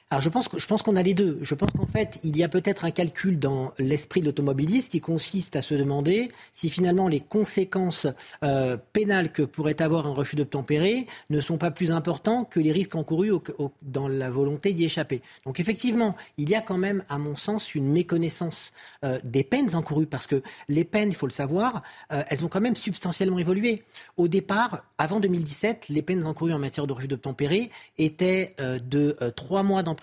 Alors 0.10 0.22
je 0.22 0.30
pense, 0.30 0.48
je 0.56 0.66
pense 0.68 0.84
qu'on 0.84 0.96
a 0.96 1.04
les 1.04 1.14
deux. 1.14 1.38
Je 1.42 1.54
pense 1.54 1.72
qu'en 1.74 1.86
fait, 1.86 2.18
il 2.24 2.38
y 2.38 2.44
a 2.44 2.48
peut-être 2.48 2.86
un 2.86 2.92
calcul 2.92 3.40
dans 3.40 3.74
l'esprit 3.78 4.22
de 4.22 4.28
l'automobiliste 4.28 4.90
qui 4.90 5.02
consiste 5.02 5.58
à 5.58 5.62
se 5.62 5.76
demander 5.76 6.32
si 6.54 6.70
finalement 6.70 7.10
les 7.10 7.20
conséquences 7.20 8.08
euh, 8.42 8.78
pénales 8.94 9.34
que 9.34 9.42
pourrait 9.42 9.82
avoir 9.82 10.08
un 10.08 10.14
refus 10.14 10.38
d'obtempérer 10.38 11.08
ne 11.30 11.42
sont 11.42 11.58
pas 11.58 11.72
plus 11.72 11.92
importants 11.92 12.46
que 12.46 12.62
les 12.62 12.72
risques 12.72 12.96
encourus 12.96 13.34
dans 13.82 14.08
la 14.08 14.30
volonté 14.30 14.72
d'y 14.72 14.86
échapper. 14.86 15.22
Donc 15.46 15.60
effectivement, 15.60 16.16
il 16.38 16.50
y 16.50 16.56
a 16.56 16.62
quand 16.62 16.78
même, 16.78 17.04
à 17.10 17.18
mon 17.18 17.36
sens, 17.36 17.76
une 17.76 17.92
méconnaissance 17.92 18.72
euh, 19.04 19.20
des 19.26 19.44
peines 19.44 19.76
encourues 19.76 20.08
parce 20.08 20.26
que 20.26 20.42
les 20.70 20.86
peines, 20.86 21.10
il 21.10 21.16
faut 21.16 21.28
le 21.28 21.34
savoir, 21.34 21.84
euh, 22.14 22.24
elles 22.30 22.46
ont 22.46 22.50
quand 22.50 22.62
même 22.62 22.78
substantiellement 22.78 23.40
évolué. 23.40 23.84
Au 24.16 24.30
départ, 24.30 24.86
avant 24.98 25.20
2017, 25.20 25.90
les 25.90 26.02
peines 26.02 26.24
encourues 26.24 26.54
en 26.54 26.60
matière 26.60 26.88
de 26.88 26.94
refus 26.94 27.10
d'obtempérer 27.10 27.72
étaient 27.98 28.56
de 28.58 29.18
trois 29.36 29.64
mois 29.64 29.84
d'emprisonnement 29.84 29.97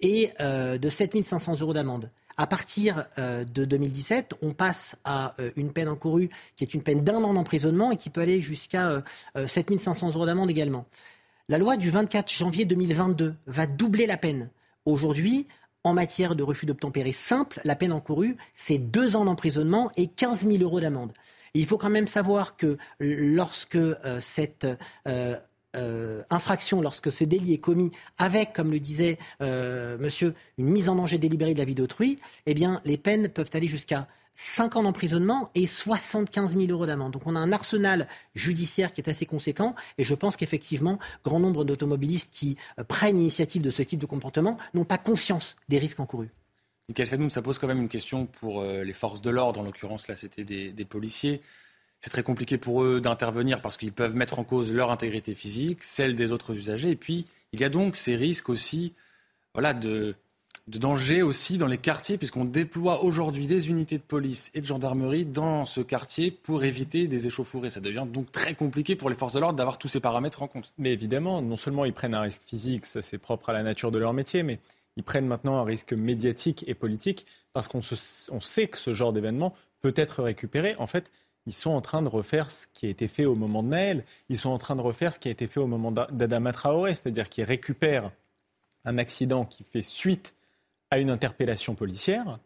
et 0.00 0.30
euh, 0.40 0.78
de 0.78 0.88
7500 0.88 1.60
euros 1.60 1.72
d'amende. 1.72 2.10
À 2.36 2.46
partir 2.46 3.06
euh, 3.18 3.44
de 3.44 3.64
2017, 3.64 4.34
on 4.42 4.52
passe 4.52 4.96
à 5.04 5.34
euh, 5.40 5.50
une 5.56 5.72
peine 5.72 5.88
encourue 5.88 6.30
qui 6.56 6.64
est 6.64 6.74
une 6.74 6.82
peine 6.82 7.02
d'un 7.02 7.22
an 7.24 7.34
d'emprisonnement 7.34 7.90
et 7.90 7.96
qui 7.96 8.10
peut 8.10 8.20
aller 8.20 8.40
jusqu'à 8.40 9.02
7500 9.34 10.10
euros 10.10 10.26
d'amende 10.26 10.50
également. 10.50 10.86
La 11.48 11.58
loi 11.58 11.76
du 11.76 11.90
24 11.90 12.30
janvier 12.30 12.64
2022 12.64 13.34
va 13.46 13.66
doubler 13.66 14.06
la 14.06 14.16
peine. 14.16 14.50
Aujourd'hui, 14.84 15.46
en 15.82 15.94
matière 15.94 16.36
de 16.36 16.42
refus 16.42 16.66
d'obtempérer 16.66 17.12
simple, 17.12 17.60
la 17.64 17.74
peine 17.74 17.92
encourue, 17.92 18.36
c'est 18.54 18.78
deux 18.78 19.16
ans 19.16 19.24
d'emprisonnement 19.24 19.90
et 19.96 20.06
15 20.08 20.46
000 20.46 20.62
euros 20.62 20.80
d'amende. 20.80 21.12
Il 21.54 21.66
faut 21.66 21.78
quand 21.78 21.90
même 21.90 22.06
savoir 22.06 22.56
que 22.56 22.76
lorsque 23.00 23.78
cette 24.20 24.66
infraction, 26.30 26.80
lorsque 26.80 27.12
ce 27.12 27.24
délit 27.24 27.54
est 27.54 27.58
commis 27.58 27.90
avec, 28.16 28.52
comme 28.52 28.70
le 28.70 28.80
disait 28.80 29.18
euh, 29.42 29.98
monsieur, 29.98 30.34
une 30.56 30.66
mise 30.66 30.88
en 30.88 30.94
danger 30.94 31.18
délibérée 31.18 31.54
de 31.54 31.58
la 31.58 31.64
vie 31.64 31.74
d'autrui, 31.74 32.18
eh 32.46 32.54
bien, 32.54 32.80
les 32.84 32.96
peines 32.96 33.28
peuvent 33.28 33.50
aller 33.52 33.68
jusqu'à 33.68 34.08
5 34.34 34.76
ans 34.76 34.82
d'emprisonnement 34.84 35.50
et 35.54 35.66
75 35.66 36.56
000 36.56 36.66
euros 36.70 36.86
d'amende. 36.86 37.12
Donc 37.12 37.22
on 37.26 37.34
a 37.34 37.40
un 37.40 37.52
arsenal 37.52 38.06
judiciaire 38.34 38.92
qui 38.92 39.00
est 39.00 39.10
assez 39.10 39.26
conséquent 39.26 39.74
et 39.98 40.04
je 40.04 40.14
pense 40.14 40.36
qu'effectivement, 40.36 40.98
grand 41.24 41.40
nombre 41.40 41.64
d'automobilistes 41.64 42.32
qui 42.32 42.56
euh, 42.78 42.84
prennent 42.84 43.16
l'initiative 43.16 43.62
de 43.62 43.70
ce 43.70 43.82
type 43.82 43.98
de 43.98 44.06
comportement 44.06 44.56
n'ont 44.74 44.84
pas 44.84 44.98
conscience 44.98 45.56
des 45.68 45.78
risques 45.78 46.00
encourus. 46.00 46.30
Michael 46.88 47.08
Sadoun, 47.08 47.30
ça 47.30 47.42
pose 47.42 47.58
quand 47.58 47.66
même 47.66 47.82
une 47.82 47.88
question 47.88 48.24
pour 48.24 48.64
les 48.64 48.94
forces 48.94 49.20
de 49.20 49.28
l'ordre, 49.28 49.60
en 49.60 49.62
l'occurrence 49.62 50.08
là 50.08 50.16
c'était 50.16 50.44
des 50.44 50.84
policiers 50.86 51.42
c'est 52.00 52.10
très 52.10 52.22
compliqué 52.22 52.58
pour 52.58 52.82
eux 52.82 53.00
d'intervenir 53.00 53.60
parce 53.60 53.76
qu'ils 53.76 53.92
peuvent 53.92 54.14
mettre 54.14 54.38
en 54.38 54.44
cause 54.44 54.72
leur 54.72 54.90
intégrité 54.90 55.34
physique, 55.34 55.82
celle 55.82 56.14
des 56.14 56.32
autres 56.32 56.54
usagers. 56.54 56.90
Et 56.90 56.96
puis, 56.96 57.26
il 57.52 57.60
y 57.60 57.64
a 57.64 57.68
donc 57.68 57.96
ces 57.96 58.16
risques 58.16 58.48
aussi 58.48 58.94
voilà, 59.54 59.74
de, 59.74 60.14
danger 60.68 61.22
aussi 61.22 61.58
dans 61.58 61.66
les 61.66 61.78
quartiers, 61.78 62.18
puisqu'on 62.18 62.44
déploie 62.44 63.02
aujourd'hui 63.02 63.46
des 63.46 63.70
unités 63.70 63.98
de 63.98 64.02
police 64.02 64.50
et 64.54 64.60
de 64.60 64.66
gendarmerie 64.66 65.24
dans 65.24 65.64
ce 65.64 65.80
quartier 65.80 66.30
pour 66.30 66.62
éviter 66.62 67.08
des 67.08 67.26
échauffourées. 67.26 67.70
Ça 67.70 67.80
devient 67.80 68.06
donc 68.06 68.30
très 68.30 68.54
compliqué 68.54 68.94
pour 68.94 69.10
les 69.10 69.16
forces 69.16 69.32
de 69.32 69.40
l'ordre 69.40 69.56
d'avoir 69.56 69.78
tous 69.78 69.88
ces 69.88 70.00
paramètres 70.00 70.42
en 70.42 70.46
compte. 70.46 70.72
Mais 70.78 70.92
évidemment, 70.92 71.42
non 71.42 71.56
seulement 71.56 71.84
ils 71.84 71.94
prennent 71.94 72.14
un 72.14 72.20
risque 72.20 72.42
physique, 72.46 72.86
ça 72.86 73.02
c'est 73.02 73.18
propre 73.18 73.48
à 73.48 73.52
la 73.52 73.62
nature 73.62 73.90
de 73.90 73.98
leur 73.98 74.12
métier, 74.12 74.42
mais 74.42 74.60
ils 74.96 75.02
prennent 75.02 75.26
maintenant 75.26 75.56
un 75.58 75.64
risque 75.64 75.92
médiatique 75.92 76.64
et 76.68 76.74
politique 76.74 77.26
parce 77.52 77.66
qu'on 77.66 77.80
on 78.30 78.40
sait 78.40 78.68
que 78.68 78.78
ce 78.78 78.94
genre 78.94 79.12
d'événement 79.12 79.54
peut 79.80 79.94
être 79.96 80.22
récupéré. 80.22 80.74
En 80.78 80.86
fait, 80.86 81.10
ils 81.48 81.52
sont 81.52 81.70
en 81.70 81.80
train 81.80 82.02
de 82.02 82.08
refaire 82.08 82.50
ce 82.50 82.66
qui 82.74 82.86
a 82.86 82.90
été 82.90 83.08
fait 83.08 83.24
au 83.24 83.34
moment 83.34 83.62
de 83.62 83.68
Naël, 83.68 84.04
ils 84.28 84.36
sont 84.36 84.50
en 84.50 84.58
train 84.58 84.76
de 84.76 84.82
refaire 84.82 85.14
ce 85.14 85.18
qui 85.18 85.28
a 85.28 85.30
été 85.30 85.46
fait 85.46 85.60
au 85.60 85.66
moment 85.66 85.90
d'Adama 85.90 86.52
Traoré, 86.52 86.94
c'est-à-dire 86.94 87.30
qu'ils 87.30 87.44
récupèrent 87.44 88.12
un 88.84 88.98
accident 88.98 89.46
qui 89.46 89.64
fait 89.64 89.82
suite 89.82 90.34
à 90.90 90.98
une 90.98 91.08
interpellation 91.08 91.74
policière 91.74 92.38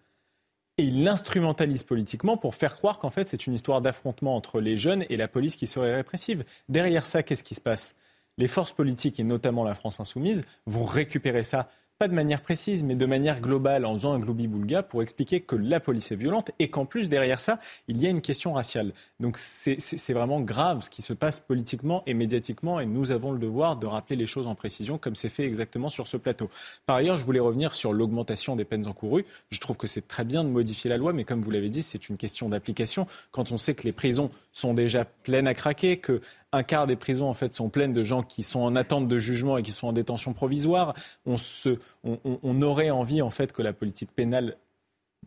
et 0.79 0.85
ils 0.85 1.03
l'instrumentalisent 1.03 1.83
politiquement 1.83 2.37
pour 2.37 2.55
faire 2.55 2.77
croire 2.77 3.01
qu'en 3.01 3.11
fait 3.11 3.29
c'est 3.29 3.47
une 3.49 3.55
histoire 3.55 3.81
d'affrontement 3.81 4.37
entre 4.37 4.61
les 4.61 4.77
jeunes 4.77 5.05
et 5.11 5.17
la 5.17 5.27
police 5.27 5.57
qui 5.57 5.67
serait 5.67 5.97
répressive. 5.97 6.45
Derrière 6.69 7.05
ça, 7.05 7.25
qu'est-ce 7.25 7.43
qui 7.43 7.57
se 7.57 7.61
passe? 7.61 7.97
Les 8.38 8.49
forces 8.49 8.73
politiques 8.73 9.19
et 9.19 9.25
notamment 9.25 9.65
la 9.65 9.75
France 9.75 9.99
insoumise 9.99 10.43
vont 10.67 10.85
récupérer 10.85 11.43
ça 11.43 11.69
pas 12.03 12.09
de 12.09 12.15
manière 12.15 12.41
précise, 12.41 12.83
mais 12.83 12.97
de 12.97 13.07
manière 13.07 13.41
globale, 13.41 13.87
en 13.87 13.93
faisant 13.93 14.12
un 14.12 14.19
globi-boulga 14.19 14.83
pour 14.83 15.03
expliquer 15.03 15.41
que 15.41 15.55
la 15.55 15.79
police 15.79 16.11
est 16.11 16.17
violente 16.17 16.51
et 16.59 16.69
qu'en 16.69 16.85
plus, 16.85 17.09
derrière 17.09 17.38
ça, 17.38 17.61
il 17.87 17.97
y 18.03 18.09
a 18.09 18.11
une 18.11 18.21
question 18.21 18.55
raciale. 18.55 18.93
Donc 19.21 19.38
c'est 19.38 20.12
vraiment 20.12 20.41
grave 20.41 20.83
ce 20.83 20.91
qui 20.91 21.01
se 21.01 21.12
passe 21.12 21.38
politiquement 21.38 22.03
et 22.07 22.15
médiatiquement, 22.15 22.81
et 22.81 22.87
nous 22.87 23.12
avons 23.12 23.31
le 23.31 23.38
devoir 23.38 23.77
de 23.77 23.87
rappeler 23.87 24.17
les 24.17 24.27
choses 24.27 24.49
en 24.49 24.57
précision, 24.57 24.99
comme 24.99 25.15
c'est 25.15 25.29
fait 25.29 25.45
exactement 25.45 25.88
sur 25.88 26.09
ce 26.09 26.17
plateau. 26.17 26.51
Par 26.87 26.97
ailleurs, 26.97 27.17
je 27.17 27.25
voulais 27.25 27.38
revenir 27.38 27.73
sur 27.73 27.93
l'augmentation 27.93 28.57
des 28.57 28.65
peines 28.65 28.88
encourues. 28.88 29.25
Je 29.53 29.61
trouve 29.61 29.77
que 29.77 29.87
c'est 29.87 30.09
très 30.09 30.25
bien 30.25 30.43
de 30.43 30.49
modifier 30.49 30.91
la 30.91 30.97
loi, 30.97 31.12
mais 31.12 31.23
comme 31.23 31.41
vous 31.41 31.53
l'avez 31.53 31.69
dit, 31.69 31.85
c'est 31.85 32.09
une 32.09 32.17
question 32.17 32.49
d'application. 32.49 33.07
Quand 33.31 33.53
on 33.53 33.59
sait 33.59 33.75
que 33.75 33.85
les 33.85 33.93
prisons 33.93 34.33
sont 34.53 34.75
déjà 34.75 35.05
pleines 35.05 35.47
à 35.47 35.55
craquer, 35.55 35.99
que 35.99 36.21
un 36.53 36.62
quart 36.62 36.87
des 36.87 36.97
prisons 36.97 37.29
en 37.29 37.35
fait 37.35 37.55
sont 37.55 37.69
pleines 37.69 37.93
de 37.93 38.05
gens 38.05 38.23
qui 38.23 38.43
sont 38.43 38.61
en 38.61 38.77
attente 38.77 39.09
de 39.09 39.19
jugement 39.19 39.57
et 39.57 39.62
qui 39.62 39.73
sont 39.73 39.88
en 39.88 39.93
détention 39.93 40.33
provisoire. 40.35 40.95
On, 41.25 41.38
se, 41.38 41.79
on, 42.05 42.62
aurait 42.62 42.91
envie 42.91 43.23
en 43.23 43.31
fait 43.31 43.53
que 43.53 43.62
la 43.62 43.73
politique 43.73 44.11
pénale 44.15 44.57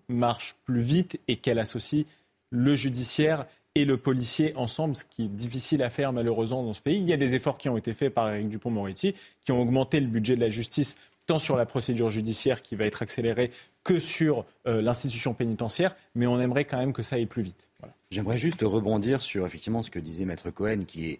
marche 0.07 0.55
plus 0.65 0.81
vite 0.81 1.19
et 1.27 1.37
qu'elle 1.37 1.59
associe 1.59 2.05
le 2.51 2.75
judiciaire 2.75 3.45
et 3.73 3.83
le 3.83 3.97
policier 3.97 4.55
ensemble, 4.55 4.95
ce 4.95 5.03
qui 5.03 5.25
est 5.25 5.29
difficile 5.29 5.83
à 5.83 5.89
faire 5.89 6.13
malheureusement 6.13 6.63
dans 6.63 6.73
ce 6.73 6.81
pays. 6.81 7.01
Il 7.01 7.09
y 7.09 7.13
a 7.13 7.17
des 7.17 7.33
efforts 7.33 7.57
qui 7.57 7.67
ont 7.67 7.75
été 7.75 7.93
faits 7.93 8.13
par 8.13 8.33
Éric 8.33 8.47
Dupont-Moretti, 8.47 9.15
qui 9.41 9.51
ont 9.51 9.61
augmenté 9.61 9.99
le 9.99 10.07
budget 10.07 10.35
de 10.35 10.41
la 10.41 10.49
justice, 10.49 10.95
tant 11.25 11.37
sur 11.37 11.55
la 11.55 11.65
procédure 11.65 12.09
judiciaire 12.09 12.61
qui 12.61 12.75
va 12.75 12.85
être 12.85 13.01
accélérée 13.01 13.51
que 13.83 13.99
sur 13.99 14.45
euh, 14.67 14.81
l'institution 14.81 15.33
pénitentiaire, 15.33 15.95
mais 16.15 16.27
on 16.27 16.39
aimerait 16.39 16.65
quand 16.65 16.77
même 16.77 16.93
que 16.93 17.03
ça 17.03 17.17
aille 17.17 17.25
plus 17.25 17.43
vite. 17.43 17.69
J'aimerais 18.11 18.37
juste 18.37 18.61
rebondir 18.61 19.21
sur 19.21 19.45
effectivement 19.45 19.83
ce 19.83 19.89
que 19.89 19.99
disait 19.99 20.25
Maître 20.25 20.49
Cohen, 20.49 20.83
qui 20.85 21.09
est 21.09 21.19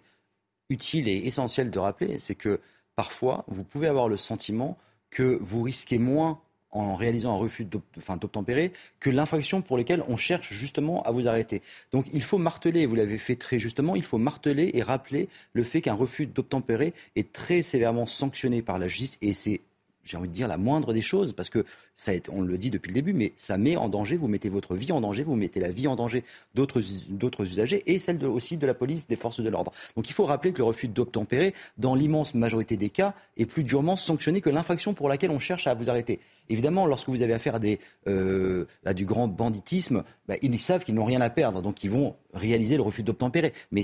utile 0.70 1.08
et 1.08 1.26
essentiel 1.26 1.70
de 1.70 1.78
rappeler, 1.78 2.18
c'est 2.18 2.34
que 2.34 2.60
parfois, 2.96 3.44
vous 3.48 3.64
pouvez 3.64 3.86
avoir 3.86 4.08
le 4.08 4.16
sentiment 4.16 4.76
que 5.10 5.38
vous 5.40 5.62
risquez 5.62 5.98
moins 5.98 6.40
en 6.70 6.94
réalisant 6.94 7.32
un 7.32 7.38
refus 7.38 7.64
d'obtempérer 7.64 8.72
que 9.00 9.08
l'infraction 9.08 9.62
pour 9.62 9.78
laquelle 9.78 10.02
on 10.08 10.16
cherche 10.16 10.52
justement 10.52 11.02
à 11.04 11.10
vous 11.10 11.28
arrêter. 11.28 11.62
Donc 11.92 12.06
il 12.12 12.22
faut 12.22 12.38
marteler, 12.38 12.86
vous 12.86 12.96
l'avez 12.96 13.18
fait 13.18 13.36
très 13.36 13.58
justement, 13.58 13.96
il 13.96 14.02
faut 14.02 14.18
marteler 14.18 14.70
et 14.74 14.82
rappeler 14.82 15.28
le 15.52 15.64
fait 15.64 15.80
qu'un 15.80 15.94
refus 15.94 16.26
d'obtempérer 16.26 16.92
est 17.14 17.32
très 17.32 17.62
sévèrement 17.62 18.06
sanctionné 18.06 18.62
par 18.62 18.78
la 18.78 18.88
justice 18.88 19.18
et 19.22 19.32
c'est 19.32 19.60
j'ai 20.06 20.16
envie 20.16 20.28
de 20.28 20.32
dire 20.32 20.48
la 20.48 20.56
moindre 20.56 20.92
des 20.92 21.02
choses, 21.02 21.32
parce 21.32 21.50
que 21.50 21.64
ça, 21.94 22.12
on 22.30 22.42
le 22.42 22.58
dit 22.58 22.70
depuis 22.70 22.88
le 22.88 22.94
début, 22.94 23.12
mais 23.12 23.32
ça 23.36 23.58
met 23.58 23.76
en 23.76 23.88
danger, 23.88 24.16
vous 24.16 24.28
mettez 24.28 24.48
votre 24.48 24.74
vie 24.74 24.92
en 24.92 25.00
danger, 25.00 25.22
vous 25.22 25.36
mettez 25.36 25.60
la 25.60 25.70
vie 25.70 25.88
en 25.88 25.96
danger 25.96 26.24
d'autres 26.54 27.44
usagers 27.44 27.82
et 27.86 27.98
celle 27.98 28.24
aussi 28.26 28.56
de 28.56 28.66
la 28.66 28.74
police, 28.74 29.06
des 29.06 29.16
forces 29.16 29.40
de 29.40 29.48
l'ordre. 29.48 29.72
Donc 29.96 30.08
il 30.08 30.12
faut 30.12 30.24
rappeler 30.24 30.52
que 30.52 30.58
le 30.58 30.64
refus 30.64 30.88
d'obtempérer, 30.88 31.54
dans 31.78 31.94
l'immense 31.94 32.34
majorité 32.34 32.76
des 32.76 32.90
cas, 32.90 33.14
est 33.36 33.46
plus 33.46 33.64
durement 33.64 33.96
sanctionné 33.96 34.40
que 34.40 34.50
l'infraction 34.50 34.94
pour 34.94 35.08
laquelle 35.08 35.30
on 35.30 35.38
cherche 35.38 35.66
à 35.66 35.74
vous 35.74 35.90
arrêter. 35.90 36.20
Évidemment, 36.48 36.86
lorsque 36.86 37.08
vous 37.08 37.22
avez 37.22 37.34
affaire 37.34 37.56
à, 37.56 37.60
euh, 38.08 38.64
du 38.94 39.04
grand 39.04 39.28
banditisme, 39.28 40.04
bah, 40.28 40.34
ils 40.42 40.58
savent 40.58 40.84
qu'ils 40.84 40.94
n'ont 40.94 41.04
rien 41.04 41.20
à 41.20 41.30
perdre, 41.30 41.62
donc 41.62 41.82
ils 41.84 41.90
vont 41.90 42.14
réaliser 42.36 42.76
le 42.76 42.82
refus 42.82 43.02
d'obtempérer. 43.02 43.52
Mais 43.72 43.82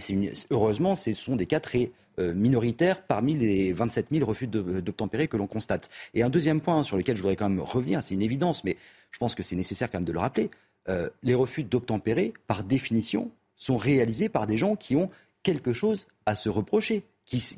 heureusement, 0.50 0.94
ce 0.94 1.12
sont 1.12 1.36
des 1.36 1.46
cas 1.46 1.60
très 1.60 1.90
euh, 2.18 2.34
minoritaire 2.34 3.02
parmi 3.06 3.34
les 3.34 3.72
27 3.72 4.08
000 4.12 4.26
refus 4.26 4.46
d'obtempérer 4.46 5.28
que 5.28 5.36
l'on 5.36 5.46
constate. 5.46 5.88
Et 6.14 6.22
un 6.22 6.30
deuxième 6.30 6.60
point 6.60 6.82
sur 6.82 6.96
lequel 6.96 7.16
je 7.16 7.22
voudrais 7.22 7.36
quand 7.36 7.48
même 7.48 7.60
revenir, 7.60 8.02
c'est 8.02 8.14
une 8.14 8.22
évidence, 8.22 8.64
mais 8.64 8.76
je 9.10 9.18
pense 9.18 9.34
que 9.34 9.42
c'est 9.42 9.56
nécessaire 9.56 9.90
quand 9.90 9.98
même 9.98 10.04
de 10.04 10.12
le 10.12 10.18
rappeler. 10.18 10.50
Euh, 10.88 11.08
les 11.22 11.34
refus 11.34 11.64
d'obtempérer, 11.64 12.34
par 12.46 12.64
définition, 12.64 13.30
sont 13.56 13.76
réalisés 13.76 14.28
par 14.28 14.46
des 14.46 14.58
gens 14.58 14.76
qui 14.76 14.96
ont 14.96 15.08
quelque 15.42 15.72
chose 15.72 16.08
à 16.26 16.34
se 16.34 16.48
reprocher. 16.48 17.02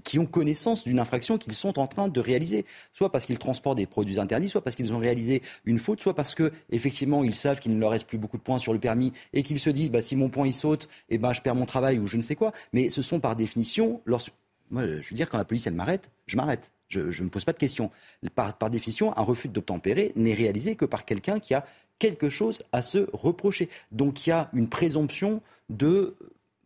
Qui, 0.04 0.20
ont 0.20 0.26
connaissance 0.26 0.84
d'une 0.84 1.00
infraction 1.00 1.36
qu'ils 1.36 1.52
sont 1.52 1.80
en 1.80 1.88
train 1.88 2.06
de 2.06 2.20
réaliser, 2.20 2.64
soit 2.92 3.10
parce 3.10 3.24
qu'ils 3.24 3.38
transportent 3.38 3.78
des 3.78 3.86
produits 3.86 4.20
interdits, 4.20 4.48
soit 4.48 4.62
parce 4.62 4.76
qu'ils 4.76 4.92
ont 4.92 4.98
réalisé 4.98 5.42
une 5.64 5.80
faute, 5.80 6.00
soit 6.00 6.14
parce 6.14 6.36
que 6.36 6.52
effectivement 6.70 7.24
ils 7.24 7.34
savent 7.34 7.58
qu'il 7.58 7.74
ne 7.74 7.80
leur 7.80 7.90
reste 7.90 8.06
plus 8.06 8.18
beaucoup 8.18 8.36
de 8.36 8.42
points 8.42 8.60
sur 8.60 8.72
le 8.72 8.78
permis 8.78 9.12
et 9.32 9.42
qu'ils 9.42 9.58
se 9.58 9.70
disent 9.70 9.90
bah, 9.90 10.00
si 10.00 10.14
mon 10.14 10.28
point 10.28 10.46
il 10.46 10.54
saute, 10.54 10.88
eh 11.08 11.18
ben 11.18 11.32
je 11.32 11.40
perds 11.40 11.56
mon 11.56 11.66
travail 11.66 11.98
ou 11.98 12.06
je 12.06 12.16
ne 12.16 12.22
sais 12.22 12.36
quoi. 12.36 12.52
Mais 12.72 12.88
ce 12.88 13.02
sont 13.02 13.18
par 13.18 13.34
définition, 13.34 14.00
lorsque 14.04 14.32
moi, 14.70 14.86
je 14.86 15.08
veux 15.08 15.14
dire, 15.14 15.28
quand 15.28 15.38
la 15.38 15.44
police, 15.44 15.66
elle 15.66 15.74
m'arrête, 15.74 16.10
je 16.26 16.36
m'arrête. 16.36 16.70
Je 16.88 17.00
ne 17.00 17.24
me 17.24 17.28
pose 17.28 17.44
pas 17.44 17.52
de 17.52 17.58
questions. 17.58 17.90
Par, 18.34 18.70
définition, 18.70 19.16
un 19.16 19.22
refus 19.22 19.48
d'obtempérer 19.48 20.12
n'est 20.16 20.34
réalisé 20.34 20.76
que 20.76 20.84
par 20.84 21.04
quelqu'un 21.04 21.40
qui 21.40 21.54
a 21.54 21.66
quelque 21.98 22.28
chose 22.28 22.64
à 22.72 22.82
se 22.82 23.08
reprocher. 23.12 23.68
Donc 23.90 24.26
il 24.26 24.30
y 24.30 24.32
a 24.32 24.50
une 24.52 24.68
présomption 24.68 25.42
de, 25.70 26.16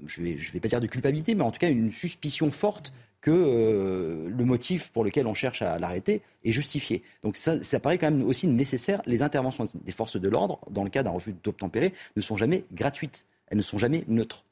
je 0.06 0.20
ne 0.20 0.34
vais, 0.52 0.60
pas 0.60 0.68
dire 0.68 0.80
de 0.80 0.86
culpabilité, 0.86 1.34
mais 1.34 1.42
en 1.42 1.50
tout 1.50 1.58
cas 1.58 1.70
une 1.70 1.92
suspicion 1.92 2.50
forte 2.50 2.92
que 3.20 3.30
euh, 3.30 4.28
le 4.28 4.44
motif 4.44 4.90
pour 4.90 5.04
lequel 5.04 5.26
on 5.26 5.34
cherche 5.34 5.62
à 5.62 5.78
l'arrêter 5.78 6.22
est 6.44 6.52
justifié. 6.52 7.02
Donc 7.22 7.36
ça, 7.36 7.80
paraît 7.80 7.98
quand 7.98 8.10
même 8.10 8.24
aussi 8.24 8.46
nécessaire. 8.46 9.02
Les 9.06 9.22
interventions 9.22 9.64
des 9.74 9.92
forces 9.92 10.20
de 10.20 10.28
l'ordre, 10.28 10.60
dans 10.70 10.84
le 10.84 10.90
cas 10.90 11.02
d'un 11.02 11.10
refus 11.10 11.34
d'obtempérer, 11.42 11.92
ne 12.16 12.22
sont 12.22 12.36
jamais 12.36 12.64
gratuites. 12.72 13.26
Elles 13.48 13.58
ne 13.58 13.62
sont 13.62 13.78
jamais 13.78 14.04
neutres. 14.08 14.44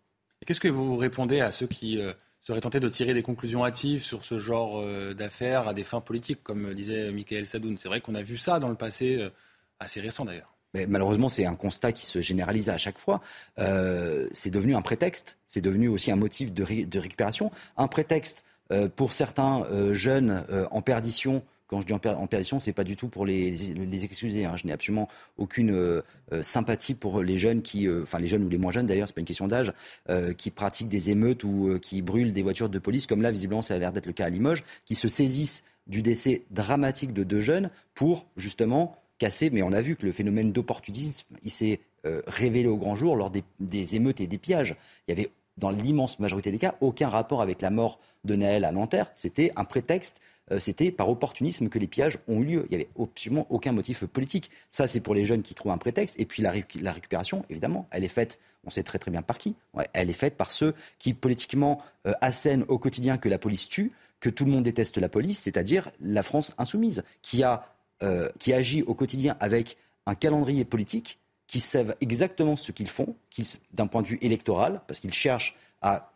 Qu'est-ce 0.45 0.61
que 0.61 0.69
vous 0.69 0.97
répondez 0.97 1.41
à 1.41 1.51
ceux 1.51 1.67
qui... 1.67 2.01
Euh, 2.01 2.13
serait 2.43 2.61
tenté 2.61 2.79
de 2.79 2.89
tirer 2.89 3.13
des 3.13 3.25
conclusions 3.25 3.65
hâtives 3.65 4.05
sur 4.05 4.23
ce 4.23 4.39
genre 4.39 4.81
d'affaires 5.17 5.67
à 5.67 5.75
des 5.75 5.83
fins 5.83 6.01
politiques, 6.01 6.45
comme 6.45 6.75
disait 6.75 7.11
Michael 7.11 7.45
Sadoun? 7.45 7.77
C'est 7.77 7.89
vrai 7.89 8.01
qu'on 8.01 8.15
a 8.15 8.23
vu 8.23 8.37
ça 8.37 8.61
dans 8.61 8.69
le 8.69 8.77
passé, 8.77 9.21
assez 9.81 10.01
récent 10.01 10.25
d'ailleurs. 10.25 10.56
Malheureusement, 10.89 11.29
c'est 11.29 11.47
un 11.47 11.55
constat 11.55 11.93
qui 11.93 12.05
se 12.05 12.21
généralise 12.21 12.69
à 12.69 12.77
chaque 12.77 12.99
fois. 12.99 13.23
c'est 13.57 14.51
devenu 14.51 14.75
un 14.75 14.83
prétexte, 14.83 15.39
c'est 15.47 15.63
devenu 15.63 15.89
aussi 15.89 16.11
un 16.11 16.17
motif 16.17 16.53
de, 16.53 16.99
récupération, 16.99 17.51
un 17.77 17.89
prétexte 17.89 18.45
pour 18.95 19.13
certains 19.13 19.65
jeunes 19.95 20.45
en 20.71 20.83
perdition 20.83 21.43
quand 21.69 21.81
je 21.81 21.87
dis 21.87 21.93
en, 21.93 21.99
perdition, 21.99 22.59
c'est 22.59 22.73
pas 22.73 22.85
du 22.85 22.97
tout 22.97 23.09
pour 23.09 23.27
les, 23.27 24.05
excuser. 24.05 24.45
Hein. 24.45 24.57
Je 24.57 24.67
n'ai 24.67 24.73
absolument 24.73 25.09
aucune 25.37 25.73
euh, 25.73 26.03
euh, 26.33 26.43
sympathie 26.43 26.95
pour 26.95 27.23
les 27.23 27.39
jeunes 27.39 27.63
qui, 27.63 27.89
euh, 27.89 28.03
enfin 28.05 28.19
les 28.19 28.29
jeunes 28.29 28.45
ou 28.45 28.49
les 28.49 28.59
moins 28.59 28.73
jeunes 28.73 28.87
d'ailleurs, 28.87 29.09
c'est 29.09 29.15
pas 29.15 29.21
une 29.21 29.27
question 29.27 29.49
d'âge, 29.49 29.73
qui 30.39 30.51
pratiquent 30.51 30.89
des 30.89 31.11
émeutes 31.11 31.45
ou 31.45 31.79
qui 31.81 32.03
brûlent 32.03 32.33
des 32.33 32.43
voitures 32.43 32.69
de 32.69 32.79
police, 32.79 33.07
comme 33.07 33.23
là 33.23 33.31
visiblement 33.31 33.63
ça 33.63 33.75
a 33.75 33.79
l'air 33.79 33.93
d'être 33.93 34.07
le 34.07 34.13
cas 34.13 34.27
à 34.27 34.29
Limoges, 34.29 34.63
qui 34.85 34.95
se 34.95 35.09
saisissent 35.09 35.65
du 35.87 36.03
décès 36.03 36.43
dramatique 36.51 37.13
de 37.13 37.25
deux 37.25 37.41
jeunes 37.41 37.71
pour 37.95 38.27
justement 38.37 38.97
casser. 39.19 39.51
Mais 39.51 39.63
on 39.63 39.73
a 39.73 39.81
vu 39.81 39.97
que 39.97 40.07
le 40.07 40.13
phénomène 40.13 40.53
d'opportunisme, 40.53 41.37
il 41.43 41.51
s'est 41.51 41.81
révélé 42.29 42.69
au 42.69 42.77
grand 42.77 42.95
jour 42.95 43.17
lors 43.17 43.31
des, 43.31 43.43
des 43.59 43.97
émeutes 43.97 44.21
et 44.21 44.29
des 44.29 44.39
pillages. 44.39 44.77
Il 45.09 45.17
y 45.17 45.21
avait 45.21 45.31
dans 45.57 45.71
l'immense 45.71 46.21
majorité 46.21 46.53
des 46.53 46.59
cas 46.59 46.77
aucun 46.81 47.09
rapport 47.09 47.43
avec 47.43 47.63
la 47.63 47.71
mort 47.71 47.99
de 48.25 48.37
Naël 48.37 48.65
à 48.65 48.71
Nanterre. 48.71 49.11
C'était 49.17 49.51
un 49.57 49.65
prétexte 49.65 50.21
euh, 50.53 50.59
c'était 50.59 50.93
par 50.93 51.09
opportunisme 51.09 51.69
que 51.69 51.79
les 51.79 51.87
pillages 51.87 52.19
ont 52.29 52.41
eu 52.41 52.45
lieu. 52.45 52.67
Il 52.71 52.77
n'y 52.77 52.83
avait 52.83 52.91
absolument 53.01 53.47
aucun 53.51 53.73
motif 53.73 54.05
politique. 54.07 54.51
Ça, 54.71 54.87
c'est 54.87 55.01
pour 55.01 55.15
les 55.15 55.25
jeunes 55.25 55.43
qui 55.43 55.55
trouvent 55.55 55.73
un 55.73 55.79
prétexte. 55.79 56.19
Et 56.21 56.27
puis 56.27 56.43
la, 56.43 56.53
récupération, 56.93 57.45
évidemment, 57.51 57.89
elle 57.91 58.05
est 58.05 58.09
faite, 58.09 58.39
on 58.65 58.71
sait 58.71 58.83
très 58.83 58.99
très 58.99 59.11
bien 59.11 59.23
par 59.23 59.39
qui. 59.39 59.57
elle 59.93 60.11
est 60.11 60.15
faite 60.15 60.37
par 60.37 60.51
ceux 60.51 60.75
qui 60.99 61.15
politiquement 61.15 61.83
euh, 62.07 62.13
assènent 62.21 62.65
au 62.69 62.79
quotidien 62.79 63.19
que 63.19 63.29
la 63.29 63.39
police 63.39 63.69
tue, 63.69 63.93
que 64.21 64.31
tout 64.31 64.45
le 64.45 64.53
monde 64.53 64.65
déteste 64.65 64.99
la 64.99 65.09
police, 65.09 65.41
c'est-à-dire 65.41 65.91
la 66.01 66.23
France 66.23 66.55
insoumise, 66.59 67.03
qui, 67.23 67.43
a, 67.43 67.76
euh, 68.03 68.29
qui 68.39 68.53
agit 68.53 68.83
au 68.83 68.95
quotidien 68.95 69.37
avec 69.41 69.77
un 70.07 70.15
calendrier 70.15 70.65
politique 70.65 71.19
qui 71.47 71.61
savent 71.61 71.95
exactement 72.01 72.57
ce 72.57 72.73
qu'ils 72.73 72.89
font, 72.89 73.17
d'un 73.73 73.87
point 73.87 74.03
de 74.03 74.09
vue 74.09 74.19
électoral, 74.21 74.81
parce 74.87 75.01
qu'ils 75.01 75.13
cherchent 75.13 75.55
à 75.81 76.13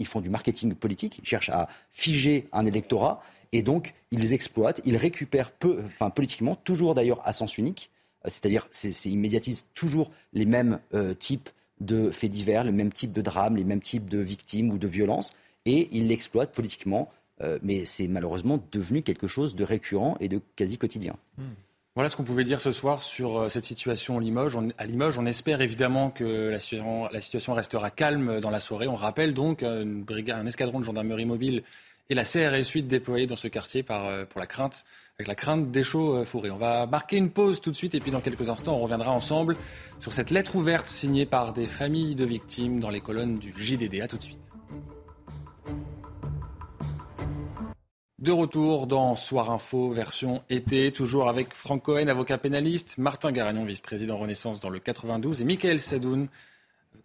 ils 0.00 0.06
font 0.06 0.20
du 0.20 0.30
marketing 0.30 0.74
politique, 0.74 1.18
ils 1.18 1.24
cherchent 1.24 1.48
à 1.48 1.68
figer 1.90 2.46
un 2.52 2.64
électorat 2.64 3.20
et 3.52 3.62
donc, 3.62 3.94
ils 4.10 4.32
exploitent, 4.32 4.80
ils 4.84 4.96
récupèrent 4.96 5.50
peu, 5.50 5.82
enfin, 5.84 6.10
politiquement, 6.10 6.54
toujours 6.56 6.94
d'ailleurs 6.94 7.26
à 7.26 7.32
sens 7.32 7.58
unique, 7.58 7.90
euh, 8.24 8.28
c'est-à-dire 8.30 8.68
ils 9.04 9.18
médiatisent 9.18 9.66
toujours 9.74 10.10
les 10.32 10.44
mêmes 10.44 10.80
euh, 10.94 11.14
types 11.14 11.50
de 11.80 12.10
faits 12.10 12.30
divers, 12.30 12.64
le 12.64 12.72
même 12.72 12.92
type 12.92 13.12
de 13.12 13.22
drames, 13.22 13.56
les 13.56 13.64
mêmes 13.64 13.80
types 13.80 14.10
de 14.10 14.18
victimes 14.18 14.70
ou 14.70 14.78
de 14.78 14.86
violences, 14.86 15.34
et 15.64 15.88
ils 15.92 16.08
l'exploitent 16.08 16.52
politiquement. 16.52 17.10
Euh, 17.40 17.58
mais 17.62 17.84
c'est 17.84 18.08
malheureusement 18.08 18.62
devenu 18.72 19.02
quelque 19.02 19.28
chose 19.28 19.54
de 19.54 19.64
récurrent 19.64 20.16
et 20.20 20.28
de 20.28 20.40
quasi 20.56 20.78
quotidien. 20.78 21.14
Hmm. 21.36 21.44
Voilà 21.94 22.08
ce 22.08 22.16
qu'on 22.16 22.24
pouvait 22.24 22.44
dire 22.44 22.60
ce 22.60 22.70
soir 22.70 23.00
sur 23.00 23.50
cette 23.50 23.64
situation 23.64 24.18
à 24.18 24.20
Limoges. 24.20 24.56
à 24.76 24.86
Limoges, 24.86 25.18
on 25.18 25.26
espère 25.26 25.60
évidemment 25.60 26.10
que 26.10 26.48
la 26.48 26.60
situation, 26.60 27.54
restera 27.54 27.90
calme 27.90 28.38
dans 28.38 28.50
la 28.50 28.60
soirée. 28.60 28.86
On 28.86 28.94
rappelle 28.94 29.34
donc 29.34 29.64
brigade, 29.64 30.38
un 30.38 30.46
escadron 30.46 30.78
de 30.78 30.84
gendarmerie 30.84 31.24
mobile 31.24 31.64
et 32.10 32.14
la 32.14 32.24
CRS 32.24 32.70
8 32.72 32.84
déployée 32.84 33.26
dans 33.26 33.36
ce 33.36 33.48
quartier 33.48 33.84
euh, 33.90 34.24
pour 34.24 34.40
la 34.40 34.46
crainte, 34.46 34.84
avec 35.18 35.28
la 35.28 35.34
crainte 35.34 35.70
des 35.70 35.82
chauds 35.82 36.16
euh, 36.16 36.24
fourrés. 36.24 36.50
On 36.50 36.56
va 36.56 36.86
marquer 36.86 37.18
une 37.18 37.30
pause 37.30 37.60
tout 37.60 37.70
de 37.70 37.76
suite 37.76 37.94
et 37.94 38.00
puis 38.00 38.10
dans 38.10 38.20
quelques 38.20 38.48
instants, 38.48 38.76
on 38.76 38.80
reviendra 38.80 39.10
ensemble 39.10 39.56
sur 40.00 40.12
cette 40.12 40.30
lettre 40.30 40.56
ouverte 40.56 40.86
signée 40.86 41.26
par 41.26 41.52
des 41.52 41.66
familles 41.66 42.14
de 42.14 42.24
victimes 42.24 42.80
dans 42.80 42.90
les 42.90 43.00
colonnes 43.00 43.38
du 43.38 43.52
JDD. 43.52 44.00
A 44.00 44.08
tout 44.08 44.16
de 44.16 44.22
suite. 44.22 44.57
De 48.18 48.32
retour 48.32 48.88
dans 48.88 49.14
Soir 49.14 49.48
Info, 49.52 49.92
version 49.92 50.42
été, 50.50 50.90
toujours 50.90 51.28
avec 51.28 51.54
Franck 51.54 51.84
Cohen, 51.84 52.08
avocat 52.08 52.36
pénaliste, 52.36 52.98
Martin 52.98 53.30
Garagnon, 53.30 53.64
vice-président 53.64 54.16
Renaissance 54.16 54.58
dans 54.58 54.70
le 54.70 54.80
92, 54.80 55.40
et 55.40 55.44
Michael 55.44 55.78
Sadoun, 55.78 56.26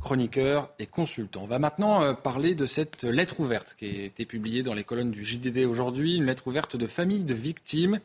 chroniqueur 0.02 0.72
et 0.80 0.88
consultant. 0.88 1.44
On 1.44 1.48
va 1.48 1.60
maintenant 1.60 2.02
euh, 2.02 2.14
parler 2.14 2.56
de 2.56 2.66
cette 2.66 3.04
lettre 3.04 3.40
ouverte 3.42 3.76
qui 3.78 3.86
a 3.86 4.04
été 4.06 4.26
publiée 4.26 4.64
dans 4.64 4.74
les 4.74 4.84
colonnes 4.84 5.12
du 5.12 5.24
JDD 5.24 5.66
aujourd'hui, 5.66 6.16
une 6.16 6.26
lettre 6.26 6.48
ouverte 6.48 6.78
de 6.78 6.88
famille 6.88 7.24
de 7.24 7.36
victimes. 7.36 8.00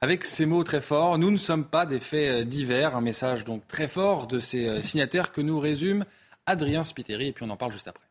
Avec 0.00 0.24
ces 0.24 0.46
mots 0.46 0.64
très 0.64 0.80
forts, 0.80 1.18
nous 1.18 1.30
ne 1.30 1.36
sommes 1.36 1.66
pas 1.66 1.84
des 1.84 2.00
faits 2.00 2.40
euh, 2.40 2.44
divers, 2.44 2.96
un 2.96 3.02
message 3.02 3.44
donc 3.44 3.68
très 3.68 3.86
fort 3.86 4.28
de 4.28 4.38
ces 4.38 4.66
euh, 4.66 4.80
signataires 4.80 5.30
que 5.30 5.42
nous 5.42 5.60
résume 5.60 6.06
Adrien 6.46 6.84
Spiteri 6.84 7.28
et 7.28 7.32
puis 7.32 7.44
on 7.44 7.50
en 7.50 7.58
parle 7.58 7.72
juste 7.72 7.88
après. 7.88 8.05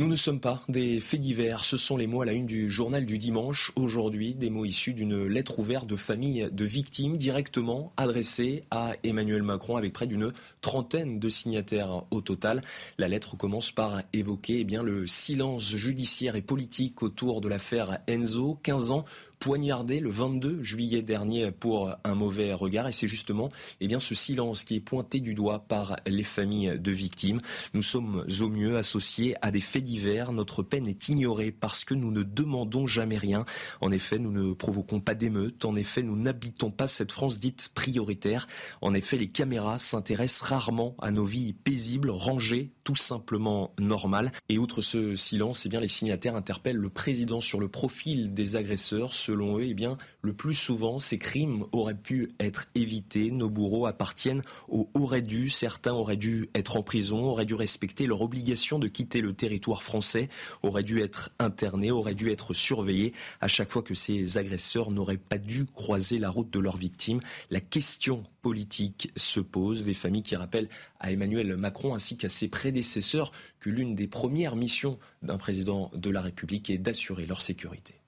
Nous 0.00 0.08
ne 0.08 0.16
sommes 0.16 0.40
pas 0.40 0.62
des 0.66 0.98
faits 0.98 1.20
divers, 1.20 1.62
ce 1.62 1.76
sont 1.76 1.98
les 1.98 2.06
mots 2.06 2.22
à 2.22 2.24
la 2.24 2.32
une 2.32 2.46
du 2.46 2.70
journal 2.70 3.04
du 3.04 3.18
dimanche. 3.18 3.70
Aujourd'hui, 3.76 4.34
des 4.34 4.48
mots 4.48 4.64
issus 4.64 4.94
d'une 4.94 5.26
lettre 5.26 5.58
ouverte 5.58 5.86
de 5.86 5.94
famille 5.94 6.48
de 6.50 6.64
victimes 6.64 7.18
directement 7.18 7.92
adressée 7.98 8.64
à 8.70 8.94
Emmanuel 9.04 9.42
Macron 9.42 9.76
avec 9.76 9.92
près 9.92 10.06
d'une 10.06 10.32
trentaine 10.62 11.18
de 11.18 11.28
signataires 11.28 12.04
au 12.10 12.22
total. 12.22 12.62
La 12.96 13.08
lettre 13.08 13.36
commence 13.36 13.72
par 13.72 14.00
évoquer 14.14 14.60
eh 14.60 14.64
bien, 14.64 14.82
le 14.82 15.06
silence 15.06 15.76
judiciaire 15.76 16.34
et 16.34 16.40
politique 16.40 17.02
autour 17.02 17.42
de 17.42 17.48
l'affaire 17.48 17.98
Enzo, 18.06 18.58
15 18.62 18.92
ans 18.92 19.04
poignardé 19.40 20.00
le 20.00 20.10
22 20.10 20.62
juillet 20.62 21.00
dernier 21.00 21.50
pour 21.50 21.90
un 22.04 22.14
mauvais 22.14 22.52
regard. 22.52 22.86
Et 22.88 22.92
c'est 22.92 23.08
justement 23.08 23.50
eh 23.80 23.88
bien, 23.88 23.98
ce 23.98 24.14
silence 24.14 24.64
qui 24.64 24.76
est 24.76 24.80
pointé 24.80 25.18
du 25.18 25.34
doigt 25.34 25.64
par 25.66 25.96
les 26.06 26.22
familles 26.22 26.78
de 26.78 26.92
victimes. 26.92 27.40
Nous 27.72 27.82
sommes 27.82 28.24
au 28.40 28.48
mieux 28.48 28.76
associés 28.76 29.34
à 29.40 29.50
des 29.50 29.62
faits 29.62 29.82
divers. 29.82 30.32
Notre 30.32 30.62
peine 30.62 30.86
est 30.86 31.08
ignorée 31.08 31.52
parce 31.52 31.84
que 31.84 31.94
nous 31.94 32.12
ne 32.12 32.22
demandons 32.22 32.86
jamais 32.86 33.16
rien. 33.16 33.46
En 33.80 33.90
effet, 33.90 34.18
nous 34.18 34.30
ne 34.30 34.52
provoquons 34.52 35.00
pas 35.00 35.14
d'émeutes. 35.14 35.64
En 35.64 35.74
effet, 35.74 36.02
nous 36.02 36.16
n'habitons 36.16 36.70
pas 36.70 36.86
cette 36.86 37.10
France 37.10 37.38
dite 37.38 37.70
prioritaire. 37.74 38.46
En 38.82 38.92
effet, 38.92 39.16
les 39.16 39.28
caméras 39.28 39.78
s'intéressent 39.78 40.42
rarement 40.42 40.94
à 41.00 41.10
nos 41.10 41.24
vies 41.24 41.54
paisibles, 41.54 42.10
rangées, 42.10 42.72
tout 42.84 42.94
simplement 42.94 43.72
normales. 43.78 44.32
Et 44.50 44.58
outre 44.58 44.82
ce 44.82 45.16
silence, 45.16 45.64
eh 45.64 45.70
bien, 45.70 45.80
les 45.80 45.88
signataires 45.88 46.36
interpellent 46.36 46.76
le 46.76 46.90
président 46.90 47.40
sur 47.40 47.58
le 47.58 47.68
profil 47.68 48.34
des 48.34 48.56
agresseurs 48.56 49.14
selon 49.30 49.58
eux, 49.58 49.64
eh 49.64 49.74
bien, 49.74 49.96
le 50.22 50.32
plus 50.32 50.54
souvent, 50.54 50.98
ces 50.98 51.16
crimes 51.16 51.64
auraient 51.70 51.94
pu 51.94 52.32
être 52.40 52.66
évités. 52.74 53.30
Nos 53.30 53.48
bourreaux 53.48 53.86
appartiennent 53.86 54.42
au 54.68 54.90
aurait 54.94 55.22
dû. 55.22 55.50
Certains 55.50 55.92
auraient 55.92 56.16
dû 56.16 56.50
être 56.54 56.76
en 56.76 56.82
prison, 56.82 57.26
auraient 57.26 57.44
dû 57.44 57.54
respecter 57.54 58.06
leur 58.06 58.22
obligation 58.22 58.80
de 58.80 58.88
quitter 58.88 59.20
le 59.20 59.32
territoire 59.32 59.84
français, 59.84 60.28
auraient 60.64 60.82
dû 60.82 61.00
être 61.00 61.30
internés, 61.38 61.92
auraient 61.92 62.16
dû 62.16 62.30
être 62.30 62.54
surveillés. 62.54 63.12
À 63.40 63.46
chaque 63.46 63.70
fois 63.70 63.82
que 63.82 63.94
ces 63.94 64.36
agresseurs 64.36 64.90
n'auraient 64.90 65.16
pas 65.16 65.38
dû 65.38 65.64
croiser 65.64 66.18
la 66.18 66.28
route 66.28 66.50
de 66.50 66.58
leurs 66.58 66.76
victimes, 66.76 67.20
la 67.50 67.60
question 67.60 68.24
politique 68.42 69.12
se 69.14 69.38
pose. 69.38 69.84
Des 69.84 69.94
familles 69.94 70.24
qui 70.24 70.34
rappellent 70.34 70.68
à 70.98 71.12
Emmanuel 71.12 71.56
Macron 71.56 71.94
ainsi 71.94 72.16
qu'à 72.16 72.28
ses 72.28 72.48
prédécesseurs 72.48 73.30
que 73.60 73.70
l'une 73.70 73.94
des 73.94 74.08
premières 74.08 74.56
missions 74.56 74.98
d'un 75.22 75.38
président 75.38 75.92
de 75.94 76.10
la 76.10 76.20
République 76.20 76.68
est 76.68 76.78
d'assurer 76.78 77.26
leur 77.26 77.42
sécurité. 77.42 77.99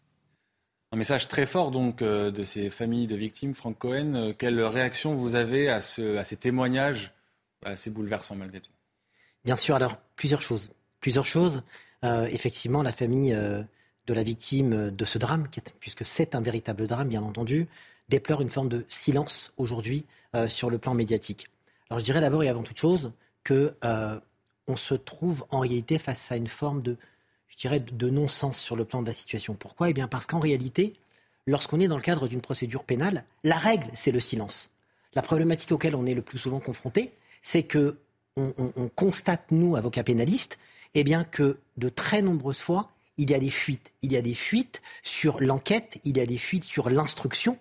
Un 0.94 0.98
message 0.98 1.26
très 1.26 1.46
fort 1.46 1.70
donc 1.70 2.02
euh, 2.02 2.31
de 2.31 2.42
ces 2.42 2.68
familles 2.68 3.07
de 3.07 3.16
victimes. 3.16 3.55
Franck 3.55 3.78
Cohen, 3.78 4.14
euh, 4.14 4.33
quelle 4.37 4.61
réaction 4.61 5.14
vous 5.14 5.37
avez 5.37 5.70
à, 5.70 5.81
ces 5.81 6.37
témoignages 6.38 7.12
assez 7.64 7.88
bouleversants 7.88 8.37
malgré 8.37 8.61
tout? 8.61 8.70
Bien 9.46 9.57
sûr, 9.57 9.74
alors 9.74 9.96
plusieurs 10.16 10.42
choses. 10.42 10.70
Plusieurs 11.00 11.24
choses. 11.24 11.62
Euh, 12.05 12.26
effectivement, 12.26 12.83
la 12.83 12.92
famille 12.92 13.33
de 13.33 14.14
la 14.14 14.22
victime 14.22 14.90
de 14.90 15.05
ce 15.07 15.16
drame, 15.16 15.48
puisque 15.81 16.05
c'est 16.05 16.35
un 16.35 16.42
véritable 16.42 16.87
drame, 16.87 17.09
bien 17.09 17.22
entendu, 17.22 17.68
déplore 18.11 18.42
une 18.42 18.50
forme 18.50 18.68
de 18.68 18.85
silence 18.88 19.55
aujourd'hui 19.57 20.05
sur 20.48 20.70
le 20.70 20.78
plan 20.78 20.94
médiatique. 20.94 21.46
Alors 21.88 22.00
je 22.00 22.05
dirais 22.05 22.20
d'abord 22.20 22.42
et 22.42 22.48
avant 22.48 22.62
toute 22.62 22.78
chose 22.78 23.12
que 23.44 23.74
on 24.66 24.76
se 24.76 24.94
trouve 24.94 25.44
en 25.50 25.61
réalité 25.61 25.98
face 25.98 26.33
à 26.33 26.37
une 26.37 26.48
forme 26.48 26.83
de 26.83 26.96
je 27.52 27.56
dirais, 27.56 27.80
de 27.80 28.10
non-sens 28.10 28.58
sur 28.58 28.76
le 28.76 28.84
plan 28.84 29.02
de 29.02 29.06
la 29.06 29.12
situation. 29.12 29.54
Pourquoi? 29.54 29.90
Eh 29.90 29.92
bien 29.92 30.08
parce 30.08 30.26
qu'en 30.26 30.40
réalité, 30.40 30.94
lorsqu'on 31.46 31.80
est 31.80 31.88
dans 31.88 31.96
le 31.96 32.02
cadre 32.02 32.26
d'une 32.26 32.40
procédure 32.40 32.84
pénale, 32.84 33.24
la 33.44 33.56
règle, 33.56 33.90
c'est 33.92 34.10
le 34.10 34.20
silence. 34.20 34.70
La 35.14 35.22
problématique 35.22 35.70
auquel 35.70 35.94
on 35.94 36.06
est 36.06 36.14
le 36.14 36.22
plus 36.22 36.38
souvent 36.38 36.60
confronté, 36.60 37.12
c'est 37.42 37.62
que 37.62 37.98
on, 38.36 38.54
constate, 38.96 39.50
nous, 39.50 39.76
avocats 39.76 40.04
pénalistes, 40.04 40.58
eh 40.94 41.04
bien 41.04 41.22
que 41.22 41.58
de 41.76 41.90
très 41.90 42.22
nombreuses 42.22 42.62
fois, 42.62 42.90
il 43.18 43.30
y 43.30 43.34
a 43.34 43.38
des 43.38 43.50
fuites. 43.50 43.92
Il 44.00 44.10
y 44.10 44.16
a 44.16 44.22
des 44.22 44.32
fuites 44.32 44.80
sur 45.02 45.38
l'enquête, 45.38 45.98
il 46.04 46.16
y 46.16 46.20
a 46.20 46.24
des 46.24 46.38
fuites 46.38 46.64
sur 46.64 46.88
l'instruction 46.88 47.58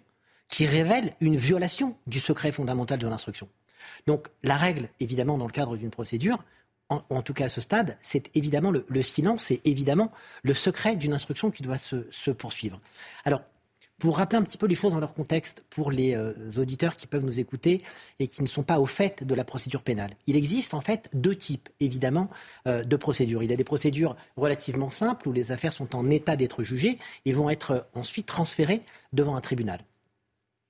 qui 0.48 0.66
révèlent 0.66 1.14
une 1.20 1.36
violation 1.36 1.98
du 2.08 2.22
secret 2.22 2.54
fondamental 2.54 3.00
de 3.00 3.08
l'instruction. 3.08 3.50
Donc 4.08 4.30
la 4.44 4.56
règle, 4.56 4.88
évidemment, 5.02 5.38
dans 5.38 5.46
le 5.46 5.52
cadre 5.52 5.76
d'une 5.76 5.90
procédure, 5.90 6.42
en, 6.92 7.22
tout 7.22 7.34
cas 7.34 7.46
à 7.46 7.50
ce 7.50 7.62
stade, 7.62 7.98
c'est 8.02 8.36
évidemment 8.36 8.72
le, 8.72 9.02
silence, 9.02 9.44
c'est 9.44 9.62
évidemment 9.66 10.12
le 10.44 10.54
secret 10.54 10.96
d'une 10.96 11.14
instruction 11.14 11.50
qui 11.50 11.64
doit 11.64 11.78
se, 11.78 12.32
poursuivre. 12.32 12.82
Alors, 13.24 13.42
Pour 13.98 14.18
rappeler 14.18 14.40
un 14.40 14.44
petit 14.44 14.58
peu 14.58 14.66
les 14.66 14.76
choses 14.76 14.94
dans 14.94 15.00
leur 15.00 15.14
contexte 15.14 15.64
pour 15.70 15.92
les 15.92 16.16
euh, 16.16 16.34
auditeurs 16.58 16.96
qui 16.96 17.06
peuvent 17.06 17.24
nous 17.24 17.40
écouter 17.40 17.84
et 18.20 18.28
qui 18.28 18.42
ne 18.42 18.48
sont 18.48 18.64
pas 18.64 18.80
au 18.80 18.88
fait 18.88 19.24
de 19.24 19.36
la 19.36 19.44
procédure 19.44 19.84
pénale. 19.84 20.16
Il 20.26 20.36
existe 20.36 20.74
en 20.74 20.82
fait 20.82 21.08
deux 21.14 21.36
types, 21.36 21.70
évidemment, 21.80 22.28
euh, 22.68 22.84
de 22.84 22.96
procédures. 22.96 23.44
Il 23.44 23.52
y 23.52 23.54
a 23.54 23.58
des 23.58 23.64
procédures 23.64 24.16
relativement 24.36 24.90
simples 24.90 25.30
où 25.30 25.32
les 25.32 25.52
affaires 25.52 25.72
sont 25.72 25.96
en 25.96 26.10
état 26.10 26.36
d'être 26.36 26.64
jugées 26.64 26.98
et 27.26 27.34
vont 27.34 27.52
être 27.52 27.88
ensuite 27.94 28.26
transférées 28.26 28.82
devant 29.14 29.36
un 29.36 29.42
tribunal. 29.42 29.82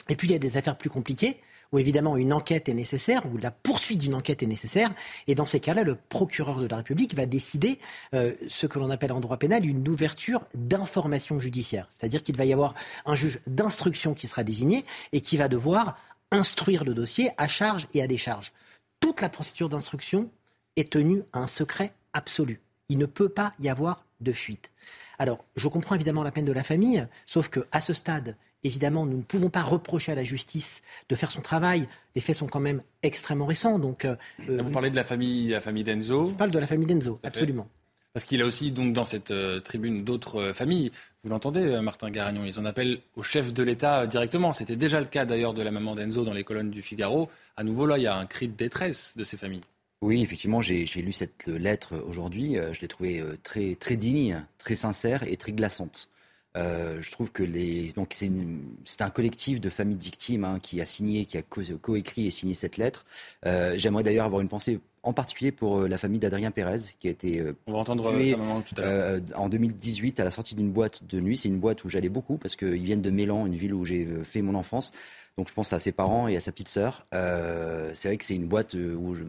Et 0.09 0.15
puis 0.15 0.27
il 0.27 0.31
y 0.31 0.35
a 0.35 0.39
des 0.39 0.57
affaires 0.57 0.77
plus 0.77 0.89
compliquées 0.89 1.39
où 1.71 1.79
évidemment 1.79 2.17
une 2.17 2.33
enquête 2.33 2.69
est 2.69 2.73
nécessaire, 2.73 3.23
où 3.31 3.37
la 3.37 3.51
poursuite 3.51 3.99
d'une 3.99 4.15
enquête 4.15 4.43
est 4.43 4.47
nécessaire. 4.47 4.93
Et 5.27 5.35
dans 5.35 5.45
ces 5.45 5.59
cas-là, 5.59 5.83
le 5.83 5.95
procureur 5.95 6.59
de 6.59 6.67
la 6.67 6.77
République 6.77 7.15
va 7.15 7.25
décider 7.25 7.79
euh, 8.13 8.33
ce 8.47 8.67
que 8.67 8.79
l'on 8.79 8.89
appelle 8.89 9.11
en 9.11 9.19
droit 9.19 9.37
pénal 9.37 9.65
une 9.65 9.87
ouverture 9.87 10.45
d'information 10.53 11.39
judiciaire. 11.39 11.87
C'est-à-dire 11.91 12.23
qu'il 12.23 12.35
va 12.35 12.45
y 12.45 12.53
avoir 12.53 12.73
un 13.05 13.15
juge 13.15 13.39
d'instruction 13.47 14.13
qui 14.13 14.27
sera 14.27 14.43
désigné 14.43 14.85
et 15.11 15.21
qui 15.21 15.37
va 15.37 15.47
devoir 15.47 15.97
instruire 16.31 16.83
le 16.83 16.93
dossier 16.93 17.31
à 17.37 17.47
charge 17.47 17.87
et 17.93 18.01
à 18.01 18.07
décharge. 18.07 18.53
Toute 18.99 19.21
la 19.21 19.29
procédure 19.29 19.69
d'instruction 19.69 20.29
est 20.75 20.91
tenue 20.91 21.23
à 21.33 21.39
un 21.39 21.47
secret 21.47 21.93
absolu. 22.13 22.61
Il 22.89 22.97
ne 22.97 23.05
peut 23.05 23.29
pas 23.29 23.53
y 23.59 23.69
avoir 23.69 24.05
de 24.21 24.31
fuite. 24.31 24.71
Alors, 25.19 25.43
je 25.55 25.67
comprends 25.67 25.95
évidemment 25.95 26.23
la 26.23 26.31
peine 26.31 26.45
de 26.45 26.51
la 26.51 26.63
famille, 26.63 27.07
sauf 27.25 27.49
qu'à 27.49 27.81
ce 27.81 27.93
stade, 27.93 28.35
Évidemment, 28.63 29.05
nous 29.07 29.17
ne 29.17 29.23
pouvons 29.23 29.49
pas 29.49 29.63
reprocher 29.63 30.11
à 30.11 30.15
la 30.15 30.23
justice 30.23 30.81
de 31.09 31.15
faire 31.15 31.31
son 31.31 31.41
travail. 31.41 31.87
Les 32.15 32.21
faits 32.21 32.35
sont 32.35 32.47
quand 32.47 32.59
même 32.59 32.81
extrêmement 33.01 33.47
récents. 33.47 33.79
Donc, 33.79 34.05
euh, 34.05 34.15
Vous 34.47 34.69
parlez 34.69 34.91
de 34.91 34.95
la 34.95 35.03
famille, 35.03 35.49
la 35.49 35.61
famille 35.61 35.83
d'Enzo. 35.83 36.29
Je 36.29 36.35
parle 36.35 36.51
de 36.51 36.59
la 36.59 36.67
famille 36.67 36.85
d'Enzo, 36.85 37.19
absolument. 37.23 37.67
Parce 38.13 38.25
qu'il 38.25 38.41
a 38.41 38.45
aussi 38.45 38.71
donc 38.71 38.93
dans 38.93 39.05
cette 39.05 39.31
euh, 39.31 39.61
tribune 39.61 40.03
d'autres 40.03 40.41
euh, 40.41 40.53
familles. 40.53 40.91
Vous 41.23 41.29
l'entendez, 41.29 41.79
Martin 41.81 42.11
Garagnon, 42.11 42.43
ils 42.45 42.59
en 42.59 42.65
appellent 42.65 42.99
au 43.15 43.23
chef 43.23 43.53
de 43.53 43.63
l'État 43.63 44.05
directement. 44.05 44.53
C'était 44.53 44.75
déjà 44.75 44.99
le 44.99 45.07
cas 45.07 45.25
d'ailleurs 45.25 45.53
de 45.53 45.63
la 45.63 45.71
maman 45.71 45.95
d'Enzo 45.95 46.23
dans 46.23 46.33
les 46.33 46.43
colonnes 46.43 46.71
du 46.71 46.81
Figaro. 46.81 47.29
À 47.57 47.63
nouveau, 47.63 47.87
là, 47.87 47.97
il 47.97 48.03
y 48.03 48.07
a 48.07 48.15
un 48.15 48.25
cri 48.25 48.47
de 48.47 48.55
détresse 48.55 49.13
de 49.15 49.23
ces 49.23 49.37
familles. 49.37 49.63
Oui, 50.01 50.21
effectivement, 50.21 50.61
j'ai 50.61 50.85
lu 50.85 51.11
cette 51.11 51.45
lettre 51.45 51.95
aujourd'hui. 52.07 52.57
Je 52.71 52.81
l'ai 52.81 52.87
trouvée 52.87 53.23
très, 53.43 53.75
très 53.75 53.97
digne, 53.97 54.43
très 54.57 54.75
sincère 54.75 55.21
et 55.27 55.37
très 55.37 55.51
glaçante. 55.51 56.09
Euh, 56.57 57.01
je 57.01 57.11
trouve 57.11 57.31
que 57.31 57.43
les 57.43 57.93
donc 57.93 58.13
c'est 58.13 59.01
un 59.01 59.09
collectif 59.09 59.61
de 59.61 59.69
familles 59.69 59.97
de 59.97 60.03
victimes 60.03 60.43
hein, 60.43 60.59
qui 60.61 60.81
a 60.81 60.85
signé, 60.85 61.25
qui 61.25 61.37
a 61.37 61.41
coécrit 61.41 62.27
et 62.27 62.31
signé 62.31 62.53
cette 62.53 62.77
lettre. 62.77 63.05
Euh, 63.45 63.75
J'aimerais 63.77 64.03
d'ailleurs 64.03 64.25
avoir 64.25 64.41
une 64.41 64.49
pensée 64.49 64.81
en 65.03 65.13
particulier 65.13 65.51
pour 65.51 65.79
euh, 65.79 65.87
la 65.87 65.97
famille 65.97 66.19
d'Adrien 66.19 66.51
Pérez 66.51 66.77
qui 66.99 67.07
a 67.07 67.11
été 67.11 67.39
euh, 67.39 67.53
On 67.65 67.73
va 67.73 67.79
entendre 67.79 68.11
tué, 68.11 68.35
tout 68.65 68.75
à 68.77 68.81
euh, 68.81 69.19
en 69.35 69.49
2018 69.49 70.19
à 70.19 70.23
la 70.23 70.31
sortie 70.31 70.55
d'une 70.55 70.71
boîte 70.71 71.03
de 71.05 71.19
nuit. 71.19 71.37
C'est 71.37 71.49
une 71.49 71.59
boîte 71.59 71.83
où 71.83 71.89
j'allais 71.89 72.09
beaucoup 72.09 72.37
parce 72.37 72.55
qu'ils 72.55 72.83
viennent 72.83 73.01
de 73.01 73.09
Mélan, 73.09 73.47
une 73.47 73.55
ville 73.55 73.73
où 73.73 73.85
j'ai 73.85 74.07
fait 74.23 74.41
mon 74.41 74.55
enfance. 74.55 74.91
Donc 75.37 75.47
je 75.47 75.53
pense 75.53 75.71
à 75.73 75.79
ses 75.79 75.91
parents 75.91 76.27
et 76.27 76.35
à 76.35 76.39
sa 76.39 76.51
petite 76.51 76.67
sœur. 76.67 77.05
Euh, 77.13 77.91
c'est 77.93 78.09
vrai 78.09 78.17
que 78.17 78.25
c'est 78.25 78.35
une 78.35 78.47
boîte 78.47 78.73
où 78.73 79.15
je, 79.15 79.23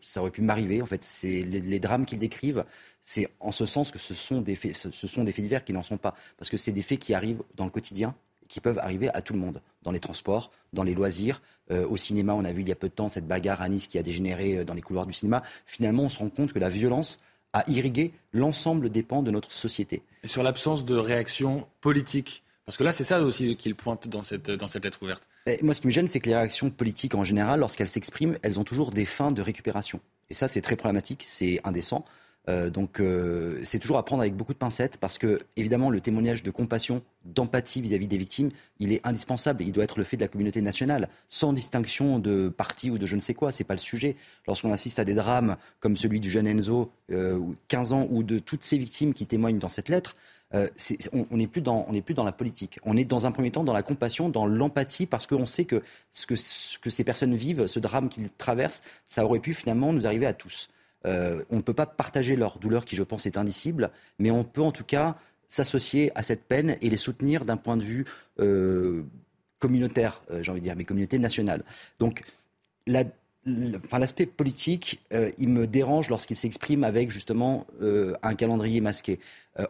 ça 0.00 0.20
aurait 0.20 0.30
pu 0.30 0.42
m'arriver. 0.42 0.82
En 0.82 0.86
fait, 0.86 1.02
c'est 1.02 1.42
les, 1.42 1.80
drames 1.80 2.06
qu'ils 2.06 2.18
décrivent, 2.18 2.64
c'est 3.02 3.28
en 3.40 3.52
ce 3.52 3.66
sens 3.66 3.90
que 3.90 3.98
ce 3.98 4.14
sont 4.14 4.40
des 4.40 4.54
faits, 4.54 4.76
ce 4.76 5.06
sont 5.06 5.24
des 5.24 5.32
faits 5.32 5.44
divers 5.44 5.64
qui 5.64 5.72
n'en 5.72 5.82
sont 5.82 5.98
pas, 5.98 6.14
parce 6.36 6.48
que 6.48 6.56
c'est 6.56 6.72
des 6.72 6.82
faits 6.82 6.98
qui 6.98 7.14
arrivent 7.14 7.42
dans 7.56 7.64
le 7.64 7.70
quotidien, 7.70 8.14
qui 8.48 8.60
peuvent 8.60 8.78
arriver 8.78 9.08
à 9.10 9.22
tout 9.22 9.34
le 9.34 9.38
monde, 9.38 9.60
dans 9.82 9.90
les 9.90 10.00
transports, 10.00 10.50
dans 10.72 10.82
les 10.82 10.94
loisirs, 10.94 11.42
euh, 11.70 11.86
au 11.86 11.96
cinéma. 11.96 12.34
On 12.34 12.44
a 12.44 12.52
vu 12.52 12.62
il 12.62 12.68
y 12.68 12.72
a 12.72 12.76
peu 12.76 12.88
de 12.88 12.94
temps 12.94 13.08
cette 13.08 13.26
bagarre 13.26 13.60
à 13.60 13.68
Nice 13.68 13.86
qui 13.86 13.98
a 13.98 14.02
dégénéré 14.02 14.58
euh, 14.58 14.64
dans 14.64 14.74
les 14.74 14.82
couloirs 14.82 15.06
du 15.06 15.12
cinéma. 15.12 15.42
Finalement, 15.66 16.04
on 16.04 16.08
se 16.08 16.18
rend 16.18 16.30
compte 16.30 16.52
que 16.52 16.58
la 16.58 16.68
violence 16.70 17.20
a 17.52 17.64
irrigué 17.68 18.12
l'ensemble 18.32 18.90
des 18.90 19.02
pans 19.02 19.22
de 19.22 19.30
notre 19.30 19.52
société. 19.52 20.02
Sur 20.24 20.42
l'absence 20.42 20.84
de 20.84 20.96
réaction 20.96 21.66
politique 21.80 22.42
parce 22.68 22.76
que 22.76 22.84
là, 22.84 22.92
c'est 22.92 23.02
ça 23.04 23.22
aussi 23.22 23.56
qu'il 23.56 23.74
pointe 23.74 24.08
dans 24.08 24.22
cette, 24.22 24.50
dans 24.50 24.68
cette 24.68 24.84
lettre 24.84 25.02
ouverte. 25.02 25.26
Et 25.46 25.58
moi, 25.62 25.72
ce 25.72 25.80
qui 25.80 25.86
me 25.86 25.90
gêne, 25.90 26.06
c'est 26.06 26.20
que 26.20 26.28
les 26.28 26.36
réactions 26.36 26.68
politiques, 26.68 27.14
en 27.14 27.24
général, 27.24 27.60
lorsqu'elles 27.60 27.88
s'expriment, 27.88 28.36
elles 28.42 28.60
ont 28.60 28.64
toujours 28.64 28.90
des 28.90 29.06
fins 29.06 29.30
de 29.30 29.40
récupération. 29.40 30.00
Et 30.28 30.34
ça, 30.34 30.48
c'est 30.48 30.60
très 30.60 30.76
problématique, 30.76 31.24
c'est 31.26 31.60
indécent. 31.64 32.04
Euh, 32.48 32.70
donc 32.70 33.00
euh, 33.00 33.60
c'est 33.62 33.78
toujours 33.78 33.98
à 33.98 34.04
prendre 34.04 34.22
avec 34.22 34.34
beaucoup 34.34 34.54
de 34.54 34.58
pincettes 34.58 34.96
parce 34.98 35.18
que 35.18 35.38
évidemment 35.56 35.90
le 35.90 36.00
témoignage 36.00 36.42
de 36.42 36.50
compassion, 36.50 37.02
d'empathie 37.24 37.80
vis-à-vis 37.82 38.08
des 38.08 38.18
victimes, 38.18 38.50
il 38.78 38.92
est 38.92 39.06
indispensable. 39.06 39.62
Il 39.62 39.72
doit 39.72 39.84
être 39.84 39.98
le 39.98 40.04
fait 40.04 40.16
de 40.16 40.22
la 40.22 40.28
communauté 40.28 40.62
nationale, 40.62 41.08
sans 41.28 41.52
distinction 41.52 42.18
de 42.18 42.48
parti 42.48 42.90
ou 42.90 42.98
de 42.98 43.06
je 43.06 43.14
ne 43.14 43.20
sais 43.20 43.34
quoi. 43.34 43.50
C'est 43.50 43.64
pas 43.64 43.74
le 43.74 43.80
sujet. 43.80 44.16
Lorsqu'on 44.46 44.72
assiste 44.72 44.98
à 44.98 45.04
des 45.04 45.14
drames 45.14 45.56
comme 45.80 45.96
celui 45.96 46.20
du 46.20 46.30
jeune 46.30 46.46
Enzo, 46.46 46.90
euh, 47.10 47.38
15 47.68 47.92
ans, 47.92 48.06
ou 48.10 48.22
de 48.22 48.38
toutes 48.38 48.64
ces 48.64 48.78
victimes 48.78 49.14
qui 49.14 49.26
témoignent 49.26 49.58
dans 49.58 49.68
cette 49.68 49.88
lettre, 49.88 50.16
euh, 50.54 50.68
on 51.12 51.36
n'est 51.36 51.46
plus, 51.46 51.60
dans, 51.60 51.86
la 52.24 52.32
politique. 52.32 52.78
On 52.84 52.96
est 52.96 53.04
dans 53.04 53.26
un 53.26 53.32
premier 53.32 53.50
temps 53.50 53.64
dans 53.64 53.74
la 53.74 53.82
compassion, 53.82 54.30
dans 54.30 54.46
l'empathie, 54.46 55.04
parce 55.04 55.26
qu'on 55.26 55.44
sait 55.44 55.66
que 55.66 55.82
que 56.26 56.36
ce 56.36 56.78
que 56.78 56.88
ces 56.88 57.04
personnes 57.04 57.34
vivent, 57.34 57.66
ce 57.66 57.78
drame 57.78 58.08
qu'ils 58.08 58.30
traversent, 58.30 58.82
ça 59.04 59.24
aurait 59.26 59.40
pu 59.40 59.52
finalement 59.52 59.92
nous 59.92 60.06
arriver 60.06 60.24
à 60.24 60.32
tous. 60.32 60.70
Euh, 61.06 61.42
on 61.50 61.56
ne 61.56 61.62
peut 61.62 61.74
pas 61.74 61.86
partager 61.86 62.36
leur 62.36 62.58
douleur 62.58 62.84
qui, 62.84 62.96
je 62.96 63.02
pense, 63.02 63.26
est 63.26 63.36
indicible, 63.36 63.90
mais 64.18 64.30
on 64.30 64.44
peut 64.44 64.62
en 64.62 64.72
tout 64.72 64.84
cas 64.84 65.16
s'associer 65.48 66.10
à 66.14 66.22
cette 66.22 66.44
peine 66.44 66.76
et 66.82 66.90
les 66.90 66.96
soutenir 66.96 67.44
d'un 67.44 67.56
point 67.56 67.76
de 67.76 67.82
vue 67.82 68.04
euh, 68.40 69.04
communautaire, 69.60 70.22
euh, 70.30 70.42
j'ai 70.42 70.50
envie 70.50 70.60
de 70.60 70.64
dire, 70.64 70.76
mais 70.76 70.84
communauté 70.84 71.18
nationale. 71.18 71.64
Donc, 71.98 72.22
l'aspect 72.86 74.26
politique, 74.26 75.00
il 75.38 75.48
me 75.48 75.66
dérange 75.66 76.10
lorsqu'il 76.10 76.36
s'exprime 76.36 76.84
avec 76.84 77.10
justement 77.10 77.66
un 77.80 78.34
calendrier 78.34 78.80
masqué. 78.80 79.20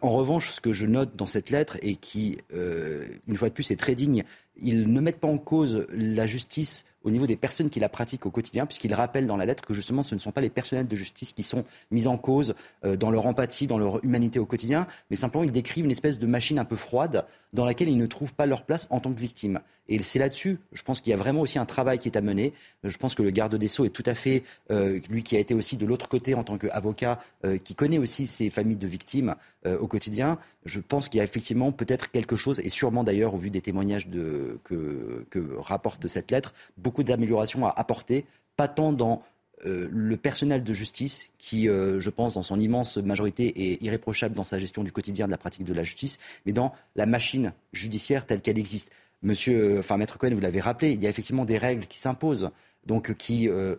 en 0.01 0.09
revanche, 0.09 0.51
ce 0.51 0.61
que 0.61 0.71
je 0.71 0.85
note 0.85 1.17
dans 1.17 1.27
cette 1.27 1.49
lettre 1.49 1.77
et 1.81 1.95
qui, 1.95 2.37
une 2.51 3.35
fois 3.35 3.49
de 3.49 3.53
plus, 3.53 3.71
est 3.71 3.79
très 3.79 3.95
digne, 3.95 4.23
ils 4.61 4.91
ne 4.91 5.01
mettent 5.01 5.19
pas 5.19 5.27
en 5.27 5.37
cause 5.37 5.85
la 5.91 6.27
justice 6.27 6.85
au 7.03 7.11
niveau 7.11 7.27
des 7.27 7.35
personnes 7.35 7.69
qui 7.69 7.79
la 7.79 7.89
pratiquent 7.89 8.25
au 8.25 8.31
quotidien, 8.31 8.65
puisqu'il 8.65 8.93
rappelle 8.93 9.27
dans 9.27 9.37
la 9.37 9.45
lettre 9.45 9.63
que 9.65 9.73
justement 9.73 10.03
ce 10.03 10.15
ne 10.15 10.19
sont 10.19 10.31
pas 10.31 10.41
les 10.41 10.49
personnels 10.49 10.87
de 10.87 10.95
justice 10.95 11.33
qui 11.33 11.43
sont 11.43 11.63
mis 11.91 12.07
en 12.07 12.17
cause 12.17 12.55
euh, 12.85 12.95
dans 12.95 13.11
leur 13.11 13.25
empathie, 13.25 13.67
dans 13.67 13.77
leur 13.77 14.03
humanité 14.03 14.39
au 14.39 14.45
quotidien, 14.45 14.87
mais 15.09 15.15
simplement 15.15 15.43
ils 15.43 15.51
décrivent 15.51 15.85
une 15.85 15.91
espèce 15.91 16.19
de 16.19 16.27
machine 16.27 16.59
un 16.59 16.65
peu 16.65 16.75
froide 16.75 17.25
dans 17.53 17.65
laquelle 17.65 17.89
ils 17.89 17.97
ne 17.97 18.05
trouvent 18.05 18.33
pas 18.33 18.45
leur 18.45 18.63
place 18.63 18.87
en 18.89 18.99
tant 18.99 19.11
que 19.11 19.19
victimes. 19.19 19.59
Et 19.87 20.01
c'est 20.03 20.19
là-dessus, 20.19 20.59
je 20.71 20.83
pense 20.83 21.01
qu'il 21.01 21.09
y 21.09 21.13
a 21.13 21.17
vraiment 21.17 21.41
aussi 21.41 21.57
un 21.57 21.65
travail 21.65 21.97
qui 21.97 22.07
est 22.07 22.17
à 22.17 22.21
mener. 22.21 22.53
Je 22.83 22.95
pense 22.97 23.15
que 23.15 23.23
le 23.23 23.31
garde 23.31 23.55
des 23.55 23.67
Sceaux 23.67 23.85
est 23.85 23.89
tout 23.89 24.03
à 24.05 24.13
fait, 24.13 24.43
euh, 24.69 24.99
lui 25.09 25.23
qui 25.23 25.35
a 25.35 25.39
été 25.39 25.55
aussi 25.55 25.77
de 25.77 25.85
l'autre 25.85 26.07
côté 26.07 26.35
en 26.35 26.43
tant 26.43 26.59
qu'avocat, 26.59 27.19
euh, 27.45 27.57
qui 27.57 27.73
connaît 27.73 27.97
aussi 27.97 28.27
ces 28.27 28.51
familles 28.51 28.77
de 28.77 28.87
victimes 28.87 29.35
au 29.65 29.87
quotidien, 29.87 30.39
je 30.65 30.79
pense 30.79 31.09
qu'il 31.09 31.17
y 31.17 31.21
a 31.21 31.23
effectivement 31.25 31.73
peut-être 31.73 32.11
quelque 32.11 32.37
chose, 32.37 32.61
et 32.61 32.69
sûrement 32.69 33.03
d'ailleurs 33.03 33.33
au 33.33 33.37
vu 33.37 33.49
des 33.49 33.59
témoignages 33.59 34.07
que, 34.63 35.25
que 35.29 35.55
rapporte 35.57 36.07
cette 36.07 36.31
lettre, 36.31 36.53
d'améliorations 37.03 37.65
à 37.65 37.69
apporter, 37.69 38.25
pas 38.55 38.67
tant 38.67 38.93
dans 38.93 39.23
euh, 39.65 39.89
le 39.91 40.15
personnel 40.15 40.63
de 40.63 40.73
justice, 40.73 41.31
qui, 41.37 41.67
euh, 41.67 41.99
je 41.99 42.09
pense, 42.09 42.35
dans 42.35 42.43
son 42.43 42.59
immense 42.59 42.97
majorité, 42.97 43.71
est 43.71 43.83
irréprochable 43.83 44.35
dans 44.35 44.45
sa 44.45 44.57
gestion 44.57 44.83
du 44.83 44.91
quotidien 44.91 45.25
de 45.25 45.31
la 45.31 45.37
pratique 45.37 45.65
de 45.65 45.73
la 45.73 45.83
justice, 45.83 46.17
mais 46.45 46.53
dans 46.53 46.73
la 46.95 47.05
machine 47.05 47.53
judiciaire 47.73 48.25
telle 48.25 48.41
qu'elle 48.41 48.57
existe. 48.57 48.91
Monsieur, 49.21 49.79
enfin, 49.79 49.97
Maître 49.97 50.17
Cohen, 50.17 50.33
vous 50.33 50.39
l'avez 50.39 50.61
rappelé, 50.61 50.91
il 50.91 51.03
y 51.03 51.07
a 51.07 51.09
effectivement 51.09 51.43
des 51.43 51.57
règles 51.57 51.87
qui 51.87 51.99
s'imposent, 51.99 52.51
donc 52.85 53.15
qui 53.15 53.49
euh, 53.49 53.75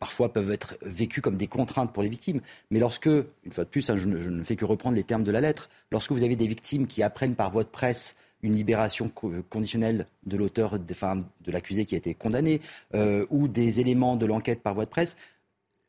parfois 0.00 0.32
peuvent 0.32 0.50
être 0.50 0.76
vécues 0.82 1.20
comme 1.20 1.36
des 1.36 1.46
contraintes 1.46 1.92
pour 1.92 2.02
les 2.02 2.08
victimes. 2.08 2.40
Mais 2.72 2.80
lorsque, 2.80 3.06
une 3.06 3.52
fois 3.52 3.62
de 3.64 3.68
plus, 3.68 3.88
hein, 3.88 3.96
je, 3.96 4.06
ne, 4.08 4.18
je, 4.18 4.30
ne, 4.30 4.42
fais 4.42 4.56
que 4.56 4.64
reprendre 4.64 4.96
les 4.96 5.04
termes 5.04 5.22
de 5.24 5.30
la 5.30 5.40
lettre, 5.40 5.68
lorsque 5.92 6.10
vous 6.10 6.24
avez 6.24 6.34
des 6.34 6.48
victimes 6.48 6.88
qui 6.88 7.04
apprennent 7.04 7.36
par 7.36 7.52
voie 7.52 7.62
de 7.62 7.68
presse 7.68 8.16
une 8.42 8.54
libération 8.54 9.10
conditionnelle 9.48 10.06
de 10.26 10.36
l'auteur, 10.36 10.78
enfin, 10.90 11.16
de 11.16 11.52
l'accusé 11.52 11.86
qui 11.86 11.94
a 11.94 11.98
été 11.98 12.14
condamné, 12.14 12.60
euh, 12.94 13.24
ou 13.30 13.48
des 13.48 13.80
éléments 13.80 14.16
de 14.16 14.26
l'enquête 14.26 14.62
par 14.62 14.74
voie 14.74 14.84
de 14.84 14.90
presse, 14.90 15.16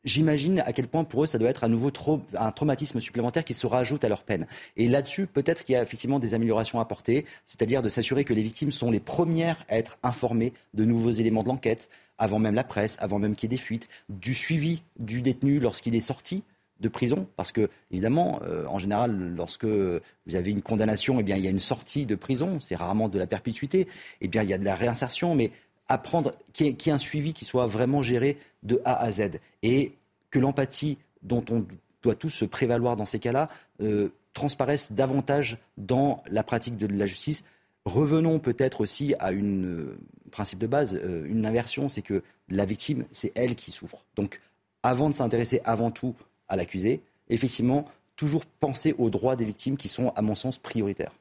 j'imagine 0.04 0.60
à 0.60 0.72
quel 0.72 0.86
point 0.86 1.04
pour 1.04 1.24
eux 1.24 1.26
ça 1.26 1.38
doit 1.38 1.48
être 1.48 1.64
à 1.64 1.68
nouveau 1.68 1.90
un 2.38 2.52
traumatisme 2.52 3.00
supplémentaire 3.00 3.44
qui 3.44 3.54
se 3.54 3.66
rajoute 3.66 4.04
à 4.04 4.08
leur 4.08 4.22
peine. 4.22 4.46
Et 4.76 4.86
là-dessus, 4.86 5.26
peut-être 5.26 5.64
qu'il 5.64 5.72
y 5.72 5.76
a 5.76 5.82
effectivement 5.82 6.18
des 6.18 6.34
améliorations 6.34 6.78
à 6.78 6.82
apporter, 6.82 7.24
c'est-à-dire 7.44 7.82
de 7.82 7.88
s'assurer 7.88 8.24
que 8.24 8.34
les 8.34 8.42
victimes 8.42 8.72
sont 8.72 8.90
les 8.90 9.00
premières 9.00 9.64
à 9.68 9.78
être 9.78 9.98
informées 10.02 10.52
de 10.74 10.84
nouveaux 10.84 11.10
éléments 11.10 11.42
de 11.42 11.48
l'enquête, 11.48 11.88
avant 12.18 12.38
même 12.38 12.54
la 12.54 12.64
presse, 12.64 12.96
avant 13.00 13.18
même 13.18 13.34
qu'il 13.34 13.50
y 13.50 13.54
ait 13.54 13.56
des 13.56 13.62
fuites, 13.62 13.88
du 14.08 14.34
suivi 14.34 14.82
du 14.98 15.22
détenu 15.22 15.58
lorsqu'il 15.58 15.94
est 15.96 16.00
sorti 16.00 16.44
de 16.84 16.88
prison, 16.88 17.26
parce 17.36 17.50
que 17.50 17.68
évidemment, 17.90 18.40
euh, 18.44 18.66
en 18.66 18.78
général, 18.78 19.34
lorsque 19.34 19.64
vous 19.64 20.34
avez 20.34 20.50
une 20.50 20.62
condamnation, 20.62 21.18
eh 21.18 21.22
bien, 21.22 21.36
il 21.36 21.44
y 21.44 21.48
a 21.48 21.50
une 21.50 21.58
sortie 21.58 22.06
de 22.06 22.14
prison, 22.14 22.60
c'est 22.60 22.76
rarement 22.76 23.08
de 23.08 23.18
la 23.18 23.26
perpétuité, 23.26 23.88
eh 24.20 24.28
bien, 24.28 24.42
il 24.42 24.50
y 24.50 24.54
a 24.54 24.58
de 24.58 24.64
la 24.64 24.74
réinsertion, 24.74 25.34
mais 25.34 25.50
apprendre 25.88 26.32
qu'il 26.52 26.66
y, 26.66 26.88
ait 26.88 26.92
un 26.92 26.98
suivi 26.98 27.32
qui 27.32 27.44
soit 27.44 27.66
vraiment 27.66 28.02
géré 28.02 28.38
de 28.62 28.80
A 28.84 29.02
à 29.02 29.10
Z, 29.10 29.38
et 29.62 29.94
que 30.30 30.38
l'empathie 30.38 30.98
dont 31.22 31.44
on 31.50 31.66
doit 32.02 32.14
tous 32.14 32.30
se 32.30 32.44
prévaloir 32.44 32.96
dans 32.96 33.06
ces 33.06 33.18
cas-là 33.18 33.48
euh, 33.80 34.10
transparaisse 34.34 34.92
davantage 34.92 35.58
dans 35.78 36.22
la 36.28 36.42
pratique 36.42 36.76
de 36.76 36.86
la 36.86 37.06
justice. 37.06 37.44
Revenons 37.84 38.38
peut-être 38.38 38.80
aussi 38.80 39.14
à 39.18 39.32
une 39.32 39.66
euh, 39.66 39.98
principe 40.30 40.58
de 40.58 40.66
base, 40.66 40.98
euh, 41.02 41.24
une 41.26 41.46
inversion, 41.46 41.88
c'est 41.88 42.02
que 42.02 42.22
la 42.48 42.66
victime, 42.66 43.04
c'est 43.10 43.32
elle 43.34 43.54
qui 43.54 43.70
souffre. 43.70 44.04
Donc, 44.16 44.40
avant 44.82 45.08
de 45.08 45.14
s'intéresser 45.14 45.60
avant 45.64 45.90
tout 45.90 46.14
à 46.48 46.56
l'accusé, 46.56 47.02
effectivement, 47.28 47.86
toujours 48.16 48.44
penser 48.46 48.94
aux 48.98 49.10
droits 49.10 49.36
des 49.36 49.44
victimes 49.44 49.76
qui 49.76 49.88
sont, 49.88 50.12
à 50.16 50.22
mon 50.22 50.34
sens, 50.34 50.58
prioritaires. 50.58 51.12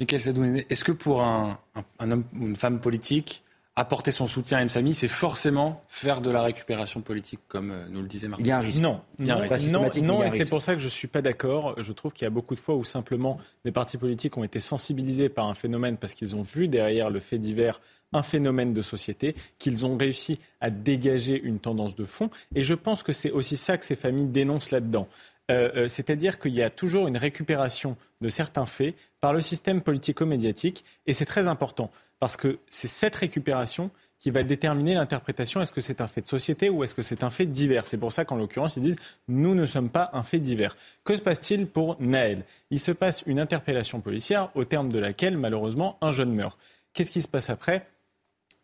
Michael 0.00 0.20
Sadoun, 0.20 0.62
est-ce 0.68 0.84
que 0.84 0.92
pour 0.92 1.22
un, 1.22 1.58
homme 2.00 2.24
ou 2.34 2.46
une 2.46 2.56
femme 2.56 2.80
politique, 2.80 3.42
apporter 3.76 4.12
son 4.12 4.26
soutien 4.26 4.58
à 4.58 4.62
une 4.62 4.68
famille, 4.68 4.94
c'est 4.94 5.08
forcément 5.08 5.82
faire 5.88 6.20
de 6.20 6.30
la 6.30 6.42
récupération 6.42 7.00
politique, 7.00 7.40
comme 7.48 7.72
euh, 7.72 7.86
nous 7.90 8.02
le 8.02 8.08
disait 8.08 8.28
Marc. 8.28 8.40
Il 8.40 8.46
y 8.46 8.52
a 8.52 8.58
un 8.58 8.60
risque. 8.60 8.80
Non, 8.80 9.00
non, 9.18 10.22
et 10.22 10.30
c'est 10.30 10.48
pour 10.48 10.62
ça 10.62 10.74
que 10.74 10.80
je 10.80 10.86
ne 10.86 10.90
suis 10.90 11.08
pas 11.08 11.22
d'accord. 11.22 11.74
Je 11.82 11.92
trouve 11.92 12.12
qu'il 12.12 12.24
y 12.24 12.26
a 12.26 12.30
beaucoup 12.30 12.54
de 12.54 12.60
fois 12.60 12.76
où 12.76 12.84
simplement 12.84 13.38
des 13.64 13.72
partis 13.72 13.98
politiques 13.98 14.36
ont 14.36 14.44
été 14.44 14.60
sensibilisés 14.60 15.28
par 15.28 15.46
un 15.46 15.54
phénomène 15.54 15.96
parce 15.96 16.14
qu'ils 16.14 16.36
ont 16.36 16.42
vu 16.42 16.68
derrière 16.68 17.10
le 17.10 17.20
fait 17.20 17.38
divers 17.38 17.80
un 18.14 18.22
phénomène 18.22 18.72
de 18.72 18.80
société, 18.80 19.34
qu'ils 19.58 19.84
ont 19.84 19.96
réussi 19.98 20.38
à 20.60 20.70
dégager 20.70 21.38
une 21.38 21.58
tendance 21.58 21.96
de 21.96 22.06
fond. 22.06 22.30
Et 22.54 22.62
je 22.62 22.74
pense 22.74 23.02
que 23.02 23.12
c'est 23.12 23.30
aussi 23.30 23.58
ça 23.58 23.76
que 23.76 23.84
ces 23.84 23.96
familles 23.96 24.26
dénoncent 24.26 24.70
là-dedans. 24.70 25.06
Euh, 25.50 25.70
euh, 25.76 25.88
c'est-à-dire 25.88 26.38
qu'il 26.38 26.54
y 26.54 26.62
a 26.62 26.70
toujours 26.70 27.06
une 27.06 27.18
récupération 27.18 27.96
de 28.22 28.30
certains 28.30 28.64
faits 28.64 28.94
par 29.20 29.34
le 29.34 29.42
système 29.42 29.82
politico-médiatique, 29.82 30.84
et 31.06 31.12
c'est 31.12 31.26
très 31.26 31.48
important, 31.48 31.90
parce 32.18 32.38
que 32.38 32.58
c'est 32.70 32.88
cette 32.88 33.16
récupération 33.16 33.90
qui 34.18 34.30
va 34.30 34.42
déterminer 34.42 34.94
l'interprétation. 34.94 35.60
Est-ce 35.60 35.72
que 35.72 35.82
c'est 35.82 36.00
un 36.00 36.06
fait 36.06 36.22
de 36.22 36.26
société 36.26 36.70
ou 36.70 36.82
est-ce 36.82 36.94
que 36.94 37.02
c'est 37.02 37.22
un 37.24 37.28
fait 37.28 37.44
divers? 37.44 37.86
C'est 37.86 37.98
pour 37.98 38.10
ça 38.10 38.24
qu'en 38.24 38.36
l'occurrence, 38.36 38.76
ils 38.76 38.82
disent 38.82 38.96
nous 39.28 39.54
ne 39.54 39.66
sommes 39.66 39.90
pas 39.90 40.08
un 40.14 40.22
fait 40.22 40.38
divers. 40.38 40.78
Que 41.04 41.14
se 41.14 41.20
passe-t-il 41.20 41.66
pour 41.66 41.98
Naël? 42.00 42.44
Il 42.70 42.80
se 42.80 42.90
passe 42.90 43.22
une 43.26 43.38
interpellation 43.38 44.00
policière 44.00 44.48
au 44.54 44.64
terme 44.64 44.88
de 44.88 44.98
laquelle, 44.98 45.36
malheureusement, 45.36 45.98
un 46.00 46.10
jeune 46.10 46.32
meurt. 46.32 46.58
Qu'est-ce 46.94 47.10
qui 47.10 47.20
se 47.20 47.28
passe 47.28 47.50
après? 47.50 47.86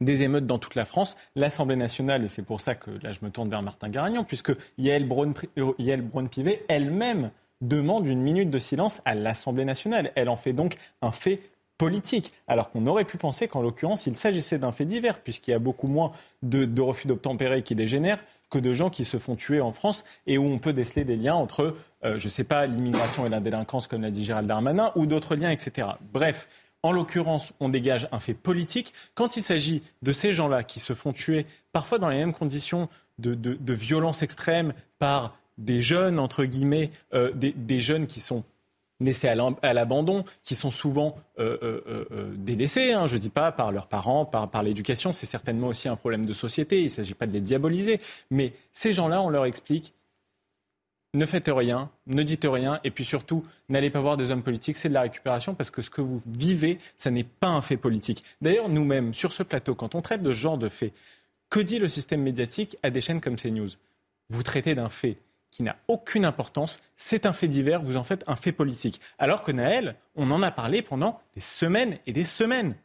Des 0.01 0.23
émeutes 0.23 0.47
dans 0.47 0.59
toute 0.59 0.75
la 0.75 0.85
France. 0.85 1.17
L'Assemblée 1.37 1.77
nationale, 1.77 2.25
et 2.25 2.29
c'est 2.29 2.45
pour 2.45 2.61
ça 2.61 2.75
que 2.75 2.91
là 3.03 3.13
je 3.13 3.21
me 3.23 3.31
tourne 3.31 3.51
vers 3.51 3.63
Martin 3.63 3.89
Garagnon, 3.89 4.25
puisque 4.25 4.53
Yael 4.79 5.07
Braun-Pivet 5.07 6.65
elle-même 6.69 7.31
demande 7.61 8.07
une 8.07 8.23
minute 8.23 8.51
de 8.51 8.59
silence 8.59 9.01
à 9.05 9.15
l'Assemblée 9.15 9.65
nationale. 9.65 10.13
Elle 10.15 10.29
en 10.29 10.37
fait 10.37 10.53
donc 10.53 10.77
un 11.03 11.13
fait 11.13 11.41
politique, 11.77 12.33
alors 12.47 12.71
qu'on 12.71 12.87
aurait 12.87 13.05
pu 13.05 13.17
penser 13.17 13.49
qu'en 13.49 13.63
l'occurrence 13.63 14.07
il 14.07 14.15
s'agissait 14.15 14.59
d'un 14.59 14.73
fait 14.73 14.85
divers, 14.85 15.19
puisqu'il 15.21 15.53
y 15.53 15.55
a 15.55 15.59
beaucoup 15.59 15.87
moins 15.87 16.13
de, 16.43 16.81
refus 16.81 17.07
d'obtempérer 17.07 17.63
qui 17.63 17.75
dégénèrent 17.75 18.23
que 18.51 18.59
de 18.59 18.75
gens 18.75 18.91
qui 18.91 19.05
se 19.05 19.17
font 19.17 19.37
tuer 19.37 19.61
en 19.61 19.73
France 19.73 20.05
et 20.27 20.37
où 20.37 20.45
on 20.45 20.59
peut 20.59 20.73
déceler 20.73 21.05
des 21.05 21.17
liens 21.17 21.35
entre, 21.35 21.77
euh, 22.05 22.19
je 22.19 22.27
ne 22.27 22.31
sais 22.31 22.45
pas, 22.45 22.67
l'immigration 22.67 23.25
et 23.25 23.29
la 23.29 23.41
délinquance, 23.41 23.87
comme 23.87 24.03
l'a 24.03 24.11
dit 24.11 24.25
Gérald 24.25 24.47
Darmanin, 24.47 24.93
ou 24.97 25.07
d'autres 25.07 25.37
liens, 25.37 25.51
etc. 25.51 25.89
Bref, 26.13 26.49
en 26.83 26.93
l'occurrence, 26.93 27.53
on 27.61 27.69
dégage 27.69 28.09
un 28.13 28.21
fait 28.21 28.35
politique. 28.35 28.95
Quand 29.15 29.37
il 29.37 29.43
s'agit 29.43 29.83
de 30.03 30.13
ces 30.13 30.33
gens-là 30.33 30.63
qui 30.63 30.81
se 30.81 30.95
font 30.95 31.13
tuer, 31.13 31.47
parfois 31.73 31.99
dans 31.99 32.09
les 32.09 32.17
mêmes 32.17 32.33
conditions 32.33 32.89
de, 33.19 33.73
violence 33.75 34.23
extrême 34.23 34.73
par 34.99 35.37
des 35.59 35.83
jeunes, 35.83 36.19
entre 36.19 36.45
guillemets, 36.45 36.91
euh, 37.13 37.33
des, 37.35 37.81
jeunes 37.81 38.07
qui 38.07 38.21
sont 38.21 38.45
laissés 38.99 39.29
à 39.29 39.75
l'abandon, 39.75 40.25
qui 40.43 40.55
sont 40.55 40.71
souvent 40.71 41.17
euh, 41.39 41.59
euh, 41.87 42.35
délaissés, 42.37 42.93
hein, 42.93 43.07
je 43.07 43.17
ne 43.17 43.21
dis 43.21 43.31
pas 43.31 43.53
par 43.53 43.73
leurs 43.73 43.87
parents, 43.87 44.25
par, 44.25 44.51
par 44.51 44.63
l'éducation, 44.63 45.13
c'est 45.13 45.27
certainement 45.27 45.69
aussi 45.69 45.89
un 45.89 45.97
problème 45.97 46.25
de 46.25 46.33
société, 46.33 46.81
il 46.81 46.85
ne 46.85 46.91
s'agit 46.91 47.15
pas 47.15 47.27
de 47.27 47.33
les 47.33 47.41
diaboliser, 47.41 48.01
mais 48.31 48.53
ces 48.73 48.93
gens-là, 48.93 49.21
on 49.23 49.29
leur 49.29 49.45
explique 49.45 49.95
ne 51.15 51.27
faites 51.27 51.51
rien, 51.53 51.91
ne 52.07 52.23
dites 52.23 52.47
rien, 52.49 52.81
et 52.85 52.91
puis 52.91 53.05
surtout, 53.05 53.43
n'allez 53.69 53.91
pas 53.91 54.01
voir 54.01 54.17
des 54.17 54.31
hommes 54.31 54.43
politiques, 54.43 54.77
c'est 54.77 54.89
de 54.89 54.95
la 54.95 55.03
récupération, 55.03 55.55
parce 55.55 55.71
que 55.71 55.83
ce 55.83 55.91
que 55.91 56.01
vous 56.01 56.23
vivez, 56.27 56.79
ça 56.97 57.11
n'est 57.11 57.25
pas 57.25 57.49
un 57.49 57.63
fait 57.63 57.77
politique. 57.77 58.23
D'ailleurs, 58.41 58.69
nous-mêmes, 58.69 59.13
sur 59.13 59.33
ce 59.33 59.43
plateau, 59.43 59.75
quand 59.75 59.95
on 59.95 60.03
traite 60.03 60.23
de 60.23 60.33
genre 60.33 60.59
de 60.59 60.69
fait, 60.69 60.93
que 61.49 61.61
dit 61.61 61.81
le 61.81 61.89
système 61.89 62.23
médiatique 62.23 62.77
à 62.83 62.91
des 62.91 63.01
chaînes 63.01 63.21
comme 63.21 63.37
CNews? 63.37 63.71
Vous 64.29 64.43
traitez 64.45 64.77
d'un 64.77 64.89
fait 64.89 65.17
qui 65.51 65.65
n'a 65.65 65.77
aucune 65.89 66.25
importance, 66.25 66.79
c'est 66.97 67.27
un 67.27 67.33
fait 67.33 67.49
divers, 67.49 67.83
vous 67.83 67.97
en 67.97 68.05
faites 68.05 68.23
un 68.29 68.37
fait 68.37 68.53
politique. 68.53 69.01
Alors 69.19 69.43
que 69.43 69.51
Naël, 69.51 69.97
on 70.15 70.31
en 70.31 70.43
a 70.43 70.53
parlé 70.53 70.81
pendant 70.81 71.21
des 71.35 71.41
semaines 71.41 71.99
et 72.07 72.13
des 72.13 72.25
semaines, 72.25 72.77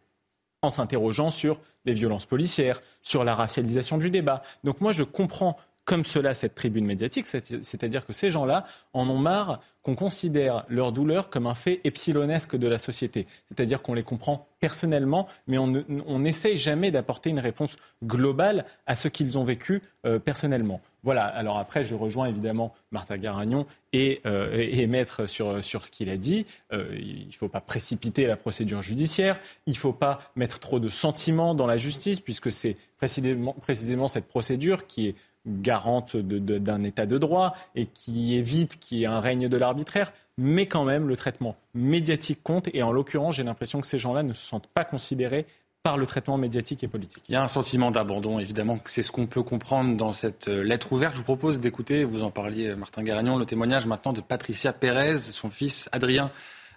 en 0.63 0.71
s'interrogeant 0.71 1.29
sur 1.29 1.61
des 1.85 1.93
violences 1.93 2.25
policières, 2.25 2.81
sur 3.03 3.23
la 3.23 3.35
racialisation 3.35 3.99
du 3.99 4.09
débat. 4.09 4.41
Donc 4.63 4.81
moi, 4.81 4.91
je 4.91 5.03
comprends 5.03 5.57
comme 5.85 6.03
cela 6.03 6.33
cette 6.33 6.55
tribune 6.55 6.85
médiatique, 6.85 7.27
c'est-à-dire 7.27 8.05
que 8.05 8.13
ces 8.13 8.31
gens-là 8.31 8.65
en 8.93 9.07
ont 9.07 9.19
marre 9.19 9.61
qu'on 9.83 9.95
considère 9.95 10.65
leur 10.67 10.91
douleur 10.91 11.29
comme 11.29 11.45
un 11.45 11.53
fait 11.53 11.79
epsilonesque 11.83 12.55
de 12.55 12.67
la 12.67 12.79
société, 12.79 13.27
c'est-à-dire 13.47 13.83
qu'on 13.83 13.93
les 13.93 14.01
comprend 14.01 14.49
personnellement, 14.59 15.27
mais 15.45 15.59
on 15.59 16.19
n'essaye 16.19 16.57
jamais 16.57 16.89
d'apporter 16.89 17.29
une 17.29 17.39
réponse 17.39 17.75
globale 18.03 18.65
à 18.87 18.95
ce 18.95 19.07
qu'ils 19.07 19.37
ont 19.37 19.43
vécu 19.43 19.83
euh, 20.07 20.17
personnellement. 20.17 20.81
Voilà, 21.03 21.25
alors 21.25 21.59
après, 21.59 21.83
je 21.83 21.93
rejoins 21.93 22.25
évidemment 22.25 22.73
Martha 22.89 23.19
Garagnon 23.19 23.67
et, 23.93 24.21
euh, 24.25 24.87
Maître 24.87 25.27
sur, 25.27 25.63
sur 25.63 25.83
ce 25.83 25.91
qu'il 25.91 26.09
a 26.09 26.17
dit. 26.17 26.47
Euh, 26.73 26.97
il 26.97 27.27
ne 27.27 27.33
faut 27.33 27.47
pas 27.47 27.61
précipiter 27.61 28.25
la 28.25 28.37
procédure 28.37 28.81
judiciaire, 28.81 29.39
il 29.67 29.73
ne 29.73 29.77
faut 29.77 29.93
pas 29.93 30.19
mettre 30.35 30.57
trop 30.57 30.79
de 30.79 30.89
sentiments 30.89 31.53
dans 31.53 31.67
la 31.67 31.77
justice, 31.77 32.21
puisque 32.21 32.51
c'est 32.51 32.75
précisément, 32.97 33.53
précisément 33.53 34.07
cette 34.07 34.27
procédure 34.27 34.87
qui 34.87 35.09
est 35.09 35.15
garante 35.45 36.15
d'un 36.17 36.83
état 36.83 37.05
de 37.05 37.17
droit 37.17 37.55
et 37.75 37.85
qui 37.85 38.35
évite 38.35 38.79
qu'il 38.79 38.99
y 38.99 39.03
ait 39.03 39.07
un 39.07 39.19
règne 39.19 39.47
de 39.47 39.57
l'arbitraire, 39.57 40.13
mais 40.37 40.65
quand 40.65 40.83
même 40.83 41.07
le 41.07 41.15
traitement 41.15 41.55
médiatique 41.73 42.41
compte 42.43 42.69
et 42.73 42.83
en 42.83 42.91
l'occurrence 42.91 43.35
j'ai 43.35 43.43
l'impression 43.43 43.81
que 43.81 43.87
ces 43.87 43.99
gens-là 43.99 44.23
ne 44.23 44.33
se 44.33 44.43
sentent 44.43 44.67
pas 44.67 44.83
considérés 44.83 45.45
par 45.85 45.97
le 45.97 46.07
traitement 46.07 46.39
médiatique 46.39 46.83
et 46.83 46.87
politique. 46.87 47.23
Il 47.29 47.33
y 47.33 47.35
a 47.35 47.43
un 47.43 47.47
sentiment 47.47 47.91
d'abandon, 47.91 48.39
évidemment, 48.39 48.79
c'est 48.85 49.03
ce 49.03 49.11
qu'on 49.11 49.27
peut 49.27 49.43
comprendre 49.43 49.95
dans 49.95 50.13
cette 50.13 50.47
euh, 50.47 50.63
lettre 50.63 50.91
ouverte. 50.93 51.13
Je 51.13 51.19
vous 51.19 51.23
propose 51.23 51.59
d'écouter, 51.59 52.05
vous 52.05 52.23
en 52.23 52.31
parliez, 52.31 52.75
Martin 52.75 53.03
Garagnon, 53.03 53.37
le 53.37 53.45
témoignage 53.45 53.85
maintenant 53.85 54.11
de 54.11 54.19
Patricia 54.19 54.73
Pérez. 54.73 55.19
Son 55.19 55.51
fils 55.51 55.87
Adrien 55.91 56.31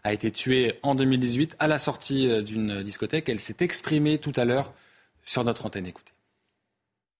a 0.05 0.13
été 0.13 0.31
tué 0.31 0.79
en 0.83 0.95
2018 0.95 1.57
à 1.59 1.69
la 1.69 1.79
sortie 1.79 2.29
euh, 2.29 2.43
d'une 2.43 2.83
discothèque. 2.83 3.31
Elle 3.31 3.41
s'est 3.41 3.57
exprimée 3.61 4.19
tout 4.19 4.35
à 4.37 4.45
l'heure 4.45 4.75
sur 5.25 5.43
notre 5.43 5.65
antenne. 5.65 5.87
Écoutez. 5.87 6.13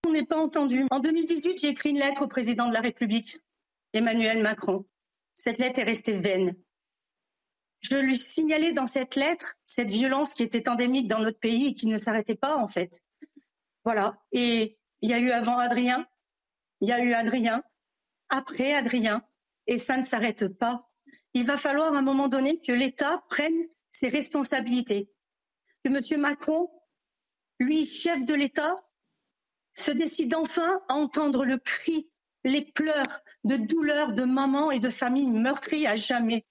On 0.09 0.13
n'est 0.13 0.25
pas 0.25 0.39
entendu. 0.39 0.87
En 0.89 0.99
2018, 1.01 1.59
j'ai 1.59 1.67
écrit 1.67 1.91
une 1.91 1.99
lettre 1.99 2.23
au 2.23 2.27
président 2.27 2.67
de 2.67 2.73
la 2.73 2.81
République, 2.81 3.37
Emmanuel 3.93 4.41
Macron. 4.41 4.87
Cette 5.35 5.59
lettre 5.59 5.77
est 5.77 5.83
restée 5.83 6.17
vaine. 6.17 6.55
Je 7.81 7.95
lui 7.95 8.17
signalais 8.17 8.73
dans 8.73 8.87
cette 8.87 9.13
lettre 9.13 9.55
cette 9.67 9.91
violence 9.91 10.33
qui 10.33 10.41
était 10.41 10.67
endémique 10.67 11.07
dans 11.07 11.19
notre 11.19 11.37
pays 11.37 11.67
et 11.67 11.73
qui 11.75 11.85
ne 11.85 11.95
s'arrêtait 11.95 12.33
pas, 12.33 12.57
en 12.57 12.65
fait. 12.65 13.03
Voilà. 13.83 14.17
Et 14.31 14.79
il 15.01 15.11
y 15.11 15.13
a 15.13 15.19
eu 15.19 15.29
avant 15.29 15.59
Adrien, 15.59 16.07
il 16.81 16.89
y 16.89 16.91
a 16.91 17.03
eu 17.03 17.13
Adrien, 17.13 17.61
après 18.29 18.73
Adrien, 18.73 19.23
et 19.67 19.77
ça 19.77 19.95
ne 19.95 20.01
s'arrête 20.01 20.47
pas. 20.47 20.89
Il 21.35 21.45
va 21.45 21.59
falloir 21.59 21.93
à 21.93 21.99
un 21.99 22.01
moment 22.01 22.29
donné 22.29 22.59
que 22.59 22.71
l'État 22.71 23.23
prenne 23.29 23.67
ses 23.91 24.07
responsabilités. 24.07 25.11
Que 25.83 25.89
M. 25.89 26.19
Macron, 26.19 26.67
lui, 27.59 27.87
chef 27.87 28.25
de 28.25 28.33
l'État, 28.33 28.75
se 29.79 29.91
décide 29.91 30.35
enfin 30.35 30.81
à 30.87 30.95
entendre 30.95 31.45
le 31.45 31.57
cri, 31.57 32.09
les 32.43 32.61
pleurs 32.61 33.21
de 33.43 33.57
douleur 33.57 34.13
de 34.13 34.23
maman 34.23 34.71
et 34.71 34.79
de 34.79 34.89
famille 34.89 35.29
meurtries 35.29 35.87
à 35.87 35.95
jamais. 35.95 36.45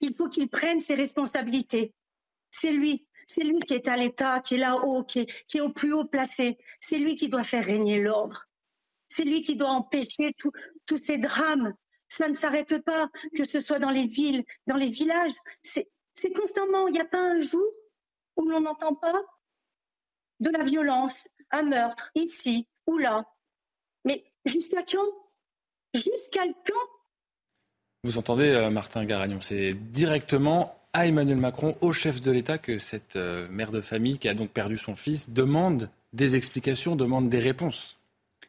Il 0.00 0.14
faut 0.14 0.28
qu'il 0.28 0.48
prenne 0.48 0.80
ses 0.80 0.94
responsabilités. 0.94 1.94
C'est 2.50 2.72
lui, 2.72 3.06
c'est 3.26 3.44
lui 3.44 3.58
qui 3.60 3.74
est 3.74 3.88
à 3.88 3.96
l'État, 3.96 4.40
qui 4.40 4.54
est 4.54 4.58
là-haut, 4.58 5.04
qui 5.04 5.20
est, 5.20 5.60
au 5.60 5.70
plus 5.70 5.92
haut 5.92 6.04
placé. 6.04 6.58
C'est 6.80 6.98
lui 6.98 7.14
qui 7.14 7.28
doit 7.28 7.44
faire 7.44 7.64
régner 7.64 8.00
l'ordre. 8.00 8.46
C'est 9.08 9.24
lui 9.24 9.40
qui 9.40 9.56
doit 9.56 9.70
empêcher 9.70 10.34
tous 10.86 10.96
ces 10.96 11.18
drames. 11.18 11.74
Ça 12.08 12.28
ne 12.28 12.34
s'arrête 12.34 12.78
pas, 12.84 13.08
que 13.36 13.44
ce 13.44 13.60
soit 13.60 13.78
dans 13.78 13.90
les 13.90 14.06
villes, 14.06 14.44
dans 14.66 14.76
les 14.76 14.90
villages. 14.90 15.32
C'est 15.62 16.32
constamment. 16.34 16.88
Il 16.88 16.92
n'y 16.92 17.00
a 17.00 17.06
pas 17.06 17.18
un 17.18 17.40
jour 17.40 17.70
où 18.36 18.48
l'on 18.48 18.60
n'entend 18.60 18.94
pas 18.94 19.20
de 20.40 20.50
la 20.50 20.64
violence, 20.64 21.28
un 21.54 21.62
meurtre, 21.62 22.10
ici 22.14 22.66
ou 22.86 22.98
là. 22.98 23.24
Mais 24.04 24.24
jusqu'à 24.44 24.82
quand? 24.82 25.06
Jusqu'à 25.94 26.44
quand? 26.66 26.88
Vous 28.02 28.18
entendez, 28.18 28.50
euh, 28.50 28.70
Martin 28.70 29.04
Garagnon, 29.04 29.40
c'est 29.40 29.72
directement 29.72 30.78
à 30.92 31.06
Emmanuel 31.06 31.38
Macron, 31.38 31.76
au 31.80 31.92
chef 31.92 32.20
de 32.20 32.30
l'État, 32.30 32.58
que 32.58 32.78
cette 32.78 33.16
euh, 33.16 33.48
mère 33.48 33.70
de 33.70 33.80
famille 33.80 34.18
qui 34.18 34.28
a 34.28 34.34
donc 34.34 34.50
perdu 34.50 34.76
son 34.76 34.94
fils 34.94 35.30
demande 35.30 35.90
des 36.12 36.36
explications, 36.36 36.96
demande 36.96 37.28
des 37.28 37.40
réponses. 37.40 37.98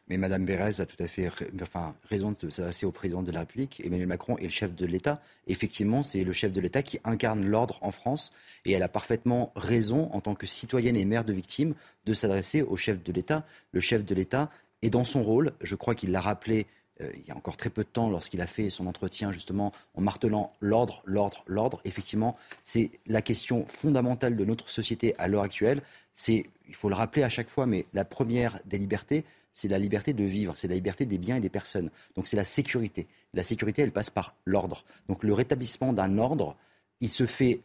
Mais 0.08 0.16
Mme 0.18 0.44
Bérez 0.44 0.80
a 0.80 0.86
tout 0.86 1.02
à 1.02 1.08
fait 1.08 1.30
enfin, 1.60 1.94
raison 2.08 2.32
de 2.32 2.50
s'adresser 2.50 2.86
au 2.86 2.92
président 2.92 3.22
de 3.22 3.32
la 3.32 3.40
République. 3.40 3.82
Emmanuel 3.84 4.06
Macron 4.06 4.38
est 4.38 4.44
le 4.44 4.48
chef 4.50 4.74
de 4.74 4.86
l'État. 4.86 5.20
Effectivement, 5.48 6.02
c'est 6.02 6.22
le 6.22 6.32
chef 6.32 6.52
de 6.52 6.60
l'État 6.60 6.82
qui 6.82 7.00
incarne 7.04 7.44
l'ordre 7.44 7.78
en 7.82 7.90
France. 7.90 8.32
Et 8.64 8.72
elle 8.72 8.84
a 8.84 8.88
parfaitement 8.88 9.52
raison, 9.56 10.08
en 10.12 10.20
tant 10.20 10.34
que 10.34 10.46
citoyenne 10.46 10.96
et 10.96 11.04
mère 11.04 11.24
de 11.24 11.32
victime, 11.32 11.74
de 12.04 12.14
s'adresser 12.14 12.62
au 12.62 12.76
chef 12.76 13.02
de 13.02 13.12
l'État. 13.12 13.44
Le 13.72 13.80
chef 13.80 14.04
de 14.04 14.14
l'État 14.14 14.50
est 14.82 14.90
dans 14.90 15.04
son 15.04 15.22
rôle. 15.22 15.52
Je 15.60 15.74
crois 15.74 15.96
qu'il 15.96 16.12
l'a 16.12 16.20
rappelé 16.20 16.66
euh, 17.00 17.10
il 17.14 17.26
y 17.26 17.30
a 17.30 17.36
encore 17.36 17.56
très 17.56 17.70
peu 17.70 17.82
de 17.82 17.88
temps 17.88 18.08
lorsqu'il 18.08 18.40
a 18.40 18.46
fait 18.46 18.70
son 18.70 18.86
entretien 18.86 19.32
justement 19.32 19.72
en 19.94 20.00
martelant 20.00 20.52
l'ordre, 20.60 21.02
l'ordre, 21.04 21.44
l'ordre. 21.46 21.80
Effectivement, 21.84 22.36
c'est 22.62 22.90
la 23.06 23.22
question 23.22 23.66
fondamentale 23.66 24.36
de 24.36 24.44
notre 24.44 24.68
société 24.68 25.14
à 25.18 25.28
l'heure 25.28 25.42
actuelle. 25.42 25.82
C'est, 26.14 26.46
il 26.68 26.74
faut 26.74 26.88
le 26.88 26.94
rappeler 26.94 27.22
à 27.22 27.28
chaque 27.28 27.50
fois, 27.50 27.66
mais 27.66 27.86
la 27.92 28.04
première 28.04 28.60
des 28.64 28.78
libertés, 28.78 29.24
c'est 29.56 29.68
la 29.68 29.78
liberté 29.78 30.12
de 30.12 30.22
vivre, 30.22 30.52
c'est 30.54 30.68
la 30.68 30.74
liberté 30.74 31.06
des 31.06 31.16
biens 31.16 31.36
et 31.36 31.40
des 31.40 31.48
personnes. 31.48 31.90
Donc 32.14 32.28
c'est 32.28 32.36
la 32.36 32.44
sécurité. 32.44 33.06
La 33.32 33.42
sécurité, 33.42 33.80
elle 33.80 33.90
passe 33.90 34.10
par 34.10 34.34
l'ordre. 34.44 34.84
Donc 35.08 35.24
le 35.24 35.32
rétablissement 35.32 35.94
d'un 35.94 36.18
ordre, 36.18 36.56
il 37.00 37.08
se 37.08 37.24
fait 37.24 37.62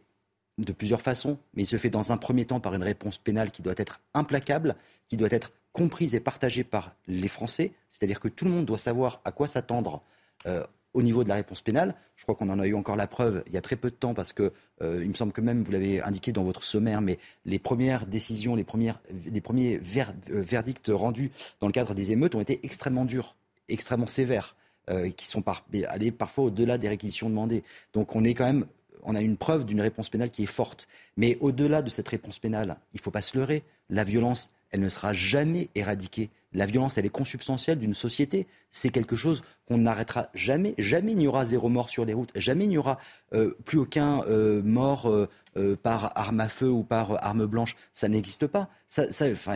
de 0.56 0.72
plusieurs 0.72 1.02
façons, 1.02 1.36
mais 1.52 1.64
il 1.64 1.66
se 1.66 1.76
fait 1.76 1.90
dans 1.90 2.10
un 2.10 2.16
premier 2.16 2.46
temps 2.46 2.60
par 2.60 2.72
une 2.72 2.82
réponse 2.82 3.18
pénale 3.18 3.50
qui 3.50 3.60
doit 3.60 3.74
être 3.76 4.00
implacable, 4.14 4.74
qui 5.06 5.18
doit 5.18 5.28
être 5.30 5.52
comprise 5.74 6.14
et 6.14 6.20
partagée 6.20 6.64
par 6.64 6.94
les 7.08 7.28
Français, 7.28 7.72
c'est-à-dire 7.90 8.20
que 8.20 8.28
tout 8.28 8.46
le 8.46 8.52
monde 8.52 8.64
doit 8.64 8.78
savoir 8.78 9.20
à 9.26 9.30
quoi 9.30 9.46
s'attendre 9.46 10.02
euh, 10.46 10.64
au 10.94 11.02
niveau 11.02 11.24
de 11.24 11.28
la 11.28 11.36
réponse 11.36 11.62
pénale. 11.62 11.94
Je 12.16 12.22
crois 12.22 12.34
qu'on 12.34 12.48
en 12.50 12.58
a 12.58 12.66
eu 12.66 12.74
encore 12.74 12.96
la 12.96 13.06
preuve 13.06 13.42
il 13.46 13.52
y 13.52 13.56
a 13.56 13.60
très 13.60 13.76
peu 13.76 13.90
de 13.90 13.94
temps 13.94 14.14
parce 14.14 14.32
que 14.32 14.52
euh, 14.82 15.00
il 15.02 15.08
me 15.08 15.14
semble 15.14 15.32
que 15.32 15.40
même 15.40 15.62
vous 15.62 15.72
l'avez 15.72 16.02
indiqué 16.02 16.32
dans 16.32 16.44
votre 16.44 16.64
sommaire, 16.64 17.00
mais 17.00 17.18
les 17.44 17.58
premières 17.58 18.06
décisions, 18.06 18.54
les, 18.54 18.66
les 19.30 19.40
premiers 19.40 19.76
euh, 19.76 20.12
verdicts 20.28 20.90
rendus 20.92 21.30
dans 21.60 21.66
le 21.66 21.72
cadre 21.72 21.94
des 21.94 22.12
émeutes 22.12 22.34
ont 22.34 22.40
été 22.40 22.60
extrêmement 22.62 23.04
durs, 23.04 23.36
extrêmement 23.68 24.06
sévères, 24.06 24.56
qui 25.16 25.28
sont 25.28 25.44
allés 25.88 26.10
parfois 26.10 26.44
au-delà 26.44 26.76
des 26.76 26.88
réquisitions 26.88 27.30
demandées. 27.30 27.62
Donc 27.92 28.16
on 28.16 28.24
est 28.24 28.34
quand 28.34 28.44
même 28.44 28.66
on 29.02 29.14
a 29.14 29.20
une 29.20 29.36
preuve 29.36 29.64
d'une 29.64 29.80
réponse 29.80 30.08
pénale 30.08 30.30
qui 30.30 30.44
est 30.44 30.46
forte. 30.46 30.88
Mais 31.16 31.36
au-delà 31.40 31.82
de 31.82 31.90
cette 31.90 32.08
réponse 32.08 32.38
pénale, 32.38 32.78
il 32.92 32.98
ne 32.98 33.02
faut 33.02 33.10
pas 33.10 33.22
se 33.22 33.36
leurrer. 33.36 33.64
La 33.90 34.04
violence, 34.04 34.50
elle 34.72 34.80
ne 34.80 34.88
sera 34.88 35.12
jamais 35.12 35.68
éradiquée. 35.74 36.30
La 36.54 36.66
violence, 36.66 36.98
elle 36.98 37.06
est 37.06 37.10
consubstantielle 37.10 37.78
d'une 37.78 37.94
société. 37.94 38.46
C'est 38.70 38.88
quelque 38.88 39.16
chose 39.16 39.42
qu'on 39.66 39.78
n'arrêtera 39.78 40.28
jamais. 40.34 40.74
Jamais 40.78 41.12
il 41.12 41.18
n'y 41.18 41.26
aura 41.26 41.44
zéro 41.44 41.68
mort 41.68 41.88
sur 41.88 42.04
les 42.04 42.14
routes. 42.14 42.32
Jamais 42.34 42.64
il 42.64 42.70
n'y 42.70 42.78
aura 42.78 42.98
euh, 43.34 43.56
plus 43.64 43.78
aucun 43.78 44.22
euh, 44.24 44.62
mort 44.62 45.08
euh, 45.08 45.76
par 45.82 46.18
arme 46.18 46.40
à 46.40 46.48
feu 46.48 46.70
ou 46.70 46.82
par 46.84 47.22
arme 47.24 47.46
blanche. 47.46 47.76
Ça 47.92 48.08
n'existe 48.08 48.46
pas. 48.46 48.68
Ça, 48.88 49.06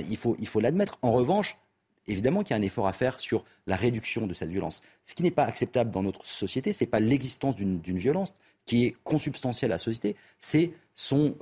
il 0.09 0.17
faut, 0.17 0.37
il 0.39 0.47
faut 0.47 0.61
l'admettre. 0.61 0.99
En 1.03 1.13
revanche, 1.13 1.59
évidemment 2.07 2.43
qu'il 2.43 2.55
y 2.55 2.59
a 2.59 2.61
un 2.61 2.65
effort 2.65 2.87
à 2.87 2.93
faire 2.93 3.19
sur 3.19 3.45
la 3.67 3.77
réduction 3.77 4.27
de 4.27 4.35
cette 4.35 4.51
violence. 4.51 4.83
Ce 5.03 5.15
qui 5.15 5.23
n'est 5.23 5.31
pas 5.31 5.45
acceptable 5.45 5.91
dans 5.91 6.03
notre 6.03 6.25
société, 6.27 6.73
ce 6.73 6.85
n'est 6.85 6.91
pas 6.91 7.01
l'existence 7.01 7.57
d'une 7.57 7.99
violence 7.99 8.35
qui 8.65 8.85
est 8.85 8.97
consubstantielle 9.05 9.73
à 9.73 9.75
la 9.75 9.79
société, 9.79 10.17
c'est 10.39 10.73
son, 10.95 11.37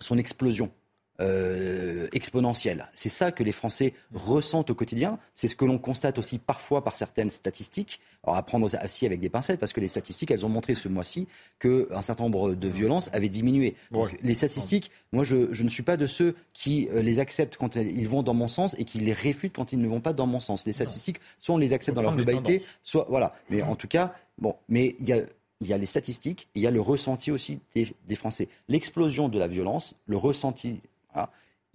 son 0.00 0.18
explosion. 0.18 0.70
Euh, 1.22 2.08
exponentielle. 2.12 2.88
C'est 2.94 3.08
ça 3.08 3.30
que 3.30 3.42
les 3.42 3.52
Français 3.52 3.94
ressentent 4.12 4.70
au 4.70 4.74
quotidien. 4.74 5.18
C'est 5.34 5.46
ce 5.46 5.54
que 5.54 5.64
l'on 5.64 5.78
constate 5.78 6.18
aussi 6.18 6.38
parfois 6.38 6.82
par 6.82 6.96
certaines 6.96 7.30
statistiques. 7.30 8.00
Alors 8.24 8.36
à 8.36 8.42
prendre 8.42 8.66
aussi 8.66 9.06
avec 9.06 9.20
des 9.20 9.28
pincettes, 9.28 9.60
parce 9.60 9.72
que 9.72 9.80
les 9.80 9.88
statistiques, 9.88 10.30
elles 10.30 10.44
ont 10.44 10.48
montré 10.48 10.74
ce 10.74 10.88
mois-ci 10.88 11.28
qu'un 11.60 12.02
certain 12.02 12.24
nombre 12.24 12.54
de 12.54 12.68
violences 12.68 13.08
avaient 13.12 13.28
diminué. 13.28 13.76
Donc, 13.92 14.16
les 14.22 14.34
statistiques, 14.34 14.90
moi, 15.12 15.24
je, 15.24 15.62
ne 15.62 15.68
suis 15.68 15.82
pas 15.82 15.96
de 15.96 16.06
ceux 16.06 16.34
qui 16.52 16.88
euh, 16.88 17.02
les 17.02 17.18
acceptent 17.18 17.56
quand 17.56 17.76
ils 17.76 18.08
vont 18.08 18.22
dans 18.22 18.34
mon 18.34 18.48
sens 18.48 18.74
et 18.78 18.84
qui 18.84 18.98
les 18.98 19.12
réfutent 19.12 19.54
quand 19.54 19.72
ils 19.72 19.78
ne 19.78 19.88
vont 19.88 20.00
pas 20.00 20.12
dans 20.12 20.26
mon 20.26 20.40
sens. 20.40 20.66
Les 20.66 20.72
statistiques, 20.72 21.20
soit 21.38 21.54
on 21.54 21.58
les 21.58 21.72
accepte 21.72 21.94
dans 21.94 22.02
leur 22.02 22.16
globalité, 22.16 22.62
soit 22.82 23.06
voilà. 23.08 23.34
Mais 23.48 23.62
en 23.62 23.76
tout 23.76 23.88
cas, 23.88 24.14
bon, 24.38 24.56
mais 24.68 24.96
il 24.98 25.08
y 25.08 25.12
a 25.12 25.20
il 25.60 25.68
y 25.68 25.72
a 25.72 25.78
les 25.78 25.86
statistiques, 25.86 26.48
il 26.56 26.62
y 26.62 26.66
a 26.66 26.72
le 26.72 26.80
ressenti 26.80 27.30
aussi 27.30 27.60
des, 27.72 27.94
des 28.08 28.16
Français. 28.16 28.48
L'explosion 28.68 29.28
de 29.28 29.38
la 29.38 29.46
violence, 29.46 29.94
le 30.06 30.16
ressenti 30.16 30.80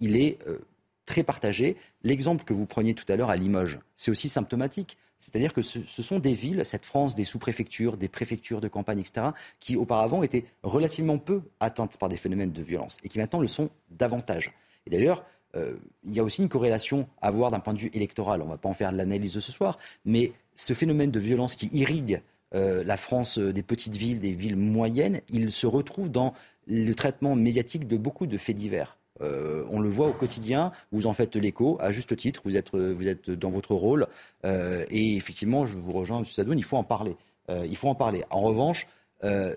il 0.00 0.16
est 0.16 0.38
euh, 0.46 0.58
très 1.06 1.22
partagé. 1.22 1.76
L'exemple 2.02 2.44
que 2.44 2.52
vous 2.52 2.66
preniez 2.66 2.94
tout 2.94 3.10
à 3.10 3.16
l'heure 3.16 3.30
à 3.30 3.36
Limoges, 3.36 3.78
c'est 3.96 4.10
aussi 4.10 4.28
symptomatique. 4.28 4.98
C'est-à-dire 5.18 5.52
que 5.52 5.62
ce, 5.62 5.80
sont 5.84 6.20
des 6.20 6.34
villes, 6.34 6.62
cette 6.64 6.86
France 6.86 7.16
des 7.16 7.24
sous-préfectures, 7.24 7.96
des 7.96 8.06
préfectures 8.08 8.60
de 8.60 8.68
campagne, 8.68 9.00
etc., 9.00 9.28
qui 9.58 9.76
auparavant 9.76 10.22
étaient 10.22 10.44
relativement 10.62 11.18
peu 11.18 11.42
atteintes 11.58 11.98
par 11.98 12.08
des 12.08 12.16
phénomènes 12.16 12.52
de 12.52 12.62
violence 12.62 12.98
et 13.02 13.08
qui 13.08 13.18
maintenant 13.18 13.40
le 13.40 13.48
sont 13.48 13.70
davantage. 13.90 14.52
Et 14.86 14.90
d'ailleurs, 14.90 15.24
euh, 15.56 15.74
il 16.04 16.14
y 16.14 16.20
a 16.20 16.22
aussi 16.24 16.42
une 16.42 16.48
corrélation 16.48 17.08
à 17.20 17.32
voir 17.32 17.50
d'un 17.50 17.58
point 17.58 17.74
de 17.74 17.80
vue 17.80 17.90
électoral. 17.94 18.42
On 18.42 18.44
ne 18.44 18.50
va 18.50 18.58
pas 18.58 18.68
en 18.68 18.74
faire 18.74 18.92
l'analyse 18.92 19.34
de 19.34 19.40
ce 19.40 19.50
soir, 19.50 19.78
mais 20.04 20.32
ce 20.54 20.72
phénomène 20.72 21.10
de 21.10 21.18
violence 21.18 21.56
qui 21.56 21.66
irrigue 21.72 22.22
euh, 22.54 22.84
la 22.84 22.96
France 22.96 23.38
des 23.38 23.62
petites 23.64 23.96
villes, 23.96 24.20
des 24.20 24.32
villes 24.32 24.56
moyennes, 24.56 25.20
il 25.30 25.50
se 25.50 25.66
retrouve 25.66 26.10
dans 26.10 26.32
le 26.68 26.92
traitement 26.94 27.34
médiatique 27.34 27.88
de 27.88 27.96
beaucoup 27.96 28.26
de 28.26 28.38
faits 28.38 28.56
divers. 28.56 28.97
Euh, 29.20 29.64
on 29.70 29.80
le 29.80 29.88
voit 29.88 30.08
au 30.08 30.12
quotidien, 30.12 30.72
vous 30.92 31.06
en 31.06 31.12
faites 31.12 31.36
l'écho, 31.36 31.76
à 31.80 31.90
juste 31.92 32.16
titre, 32.16 32.42
vous 32.44 32.56
êtes, 32.56 32.74
vous 32.74 33.08
êtes 33.08 33.30
dans 33.30 33.50
votre 33.50 33.74
rôle. 33.74 34.06
Euh, 34.44 34.84
et 34.90 35.16
effectivement, 35.16 35.66
je 35.66 35.76
vous 35.76 35.92
rejoins, 35.92 36.18
M. 36.18 36.24
Sadoun, 36.24 36.58
il 36.58 36.64
faut 36.64 36.76
en 36.76 36.84
parler. 36.84 37.16
Euh, 37.50 37.66
il 37.68 37.76
faut 37.76 37.88
en 37.88 37.94
parler. 37.94 38.24
En 38.30 38.40
revanche, 38.40 38.86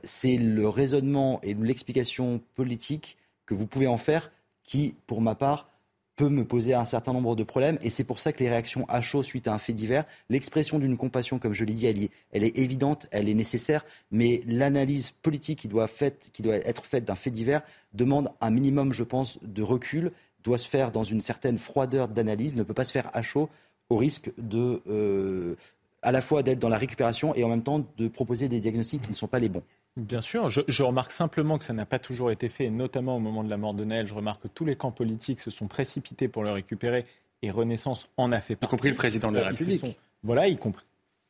c'est 0.04 0.38
le 0.38 0.68
raisonnement 0.68 1.40
et 1.44 1.54
l'explication 1.54 2.42
politique 2.56 3.18
que 3.46 3.54
vous 3.54 3.68
pouvez 3.68 3.86
en 3.86 3.98
faire 3.98 4.32
qui, 4.64 4.96
pour 5.06 5.22
ma 5.22 5.36
part, 5.36 5.70
peut 6.16 6.30
me 6.30 6.46
poser 6.46 6.74
un 6.74 6.86
certain 6.86 7.14
nombre 7.14 7.36
de 7.36 7.44
problèmes. 7.44 7.78
Et 7.82 7.90
c'est 7.90 8.04
pour 8.04 8.20
ça 8.20 8.32
que 8.32 8.44
les 8.44 8.50
réactions 8.50 8.86
à 8.90 9.02
chaud 9.02 9.24
suite 9.24 9.48
à 9.48 9.54
un 9.54 9.58
fait 9.58 9.74
divers, 9.74 10.06
l'expression 10.30 10.80
d'une 10.80 10.98
compassion, 10.98 11.40
comme 11.40 11.54
je 11.54 11.64
l'ai 11.64 11.74
dit, 11.74 12.12
elle 12.32 12.44
est, 12.44 12.58
évidente, 12.58 13.08
elle 13.12 13.30
est 13.30 13.34
nécessaire. 13.34 13.86
Mais 14.12 14.42
l'analyse 14.46 15.12
politique 15.12 15.60
qui 15.60 15.68
doit, 15.68 15.88
qui 16.34 16.42
doit 16.42 16.56
être 16.56 16.86
faite 16.86 17.06
d'un 17.06 17.16
fait 17.16 17.32
divers 17.32 17.62
demande 17.94 18.30
un 18.42 18.52
minimum, 18.52 18.94
je 18.94 19.04
pense, 19.04 19.40
de 19.42 19.64
recul, 19.64 20.12
doit 20.44 20.58
se 20.58 20.68
faire 20.68 20.92
dans 20.92 21.04
une 21.04 21.22
certaine 21.22 21.58
froideur 21.58 22.08
d'analyse, 22.08 22.56
ne 22.56 22.64
peut 22.64 22.74
pas 22.74 22.86
se 22.86 22.92
faire 22.92 23.10
à 23.14 23.22
chaud 23.22 23.50
au 23.90 23.98
risque 23.98 24.32
de, 24.38 24.82
euh, 24.88 25.56
à 26.02 26.12
la 26.12 26.22
fois 26.22 26.44
d'être 26.44 26.60
dans 26.60 26.70
la 26.70 26.78
récupération 26.78 27.36
et 27.36 27.44
en 27.44 27.50
même 27.50 27.64
temps 27.64 27.86
de 27.98 28.08
proposer 28.08 28.48
des 28.48 28.60
diagnostics 28.60 29.02
qui 29.02 29.10
ne 29.10 29.16
sont 29.16 29.28
pas 29.28 29.40
les 29.40 29.50
bons. 29.50 29.64
Bien 29.98 30.22
sûr, 30.22 30.50
je, 30.50 30.84
remarque 30.84 31.12
simplement 31.12 31.58
que 31.58 31.66
ça 31.66 31.74
n'a 31.74 31.86
pas 31.86 32.00
toujours 32.00 32.32
été 32.32 32.48
fait, 32.48 32.66
et 32.66 32.70
notamment 32.70 33.18
au 33.18 33.20
moment 33.20 33.44
de 33.44 33.50
la 33.50 33.58
mort 33.58 33.74
de 33.74 33.84
Naël. 33.84 34.08
Je 34.08 34.14
remarque 34.14 34.44
que 34.44 34.48
tous 34.48 34.64
les 34.64 34.78
camps 34.78 34.92
politiques 34.92 35.42
se 35.42 35.52
sont 35.52 35.68
précipités 35.68 36.30
pour 36.30 36.44
le 36.44 36.52
récupérer, 36.52 37.06
et 37.42 37.52
Renaissance 37.52 38.08
en 38.16 38.32
a 38.32 38.40
fait 38.40 38.56
partie. 38.56 38.74
Y 38.74 38.78
compris 38.78 38.90
le 38.90 38.96
président 38.96 39.32
de 39.32 39.38
la 39.38 39.50
République. 39.50 39.98
voilà, 40.24 40.48
y 40.48 40.56
compris, 40.56 40.86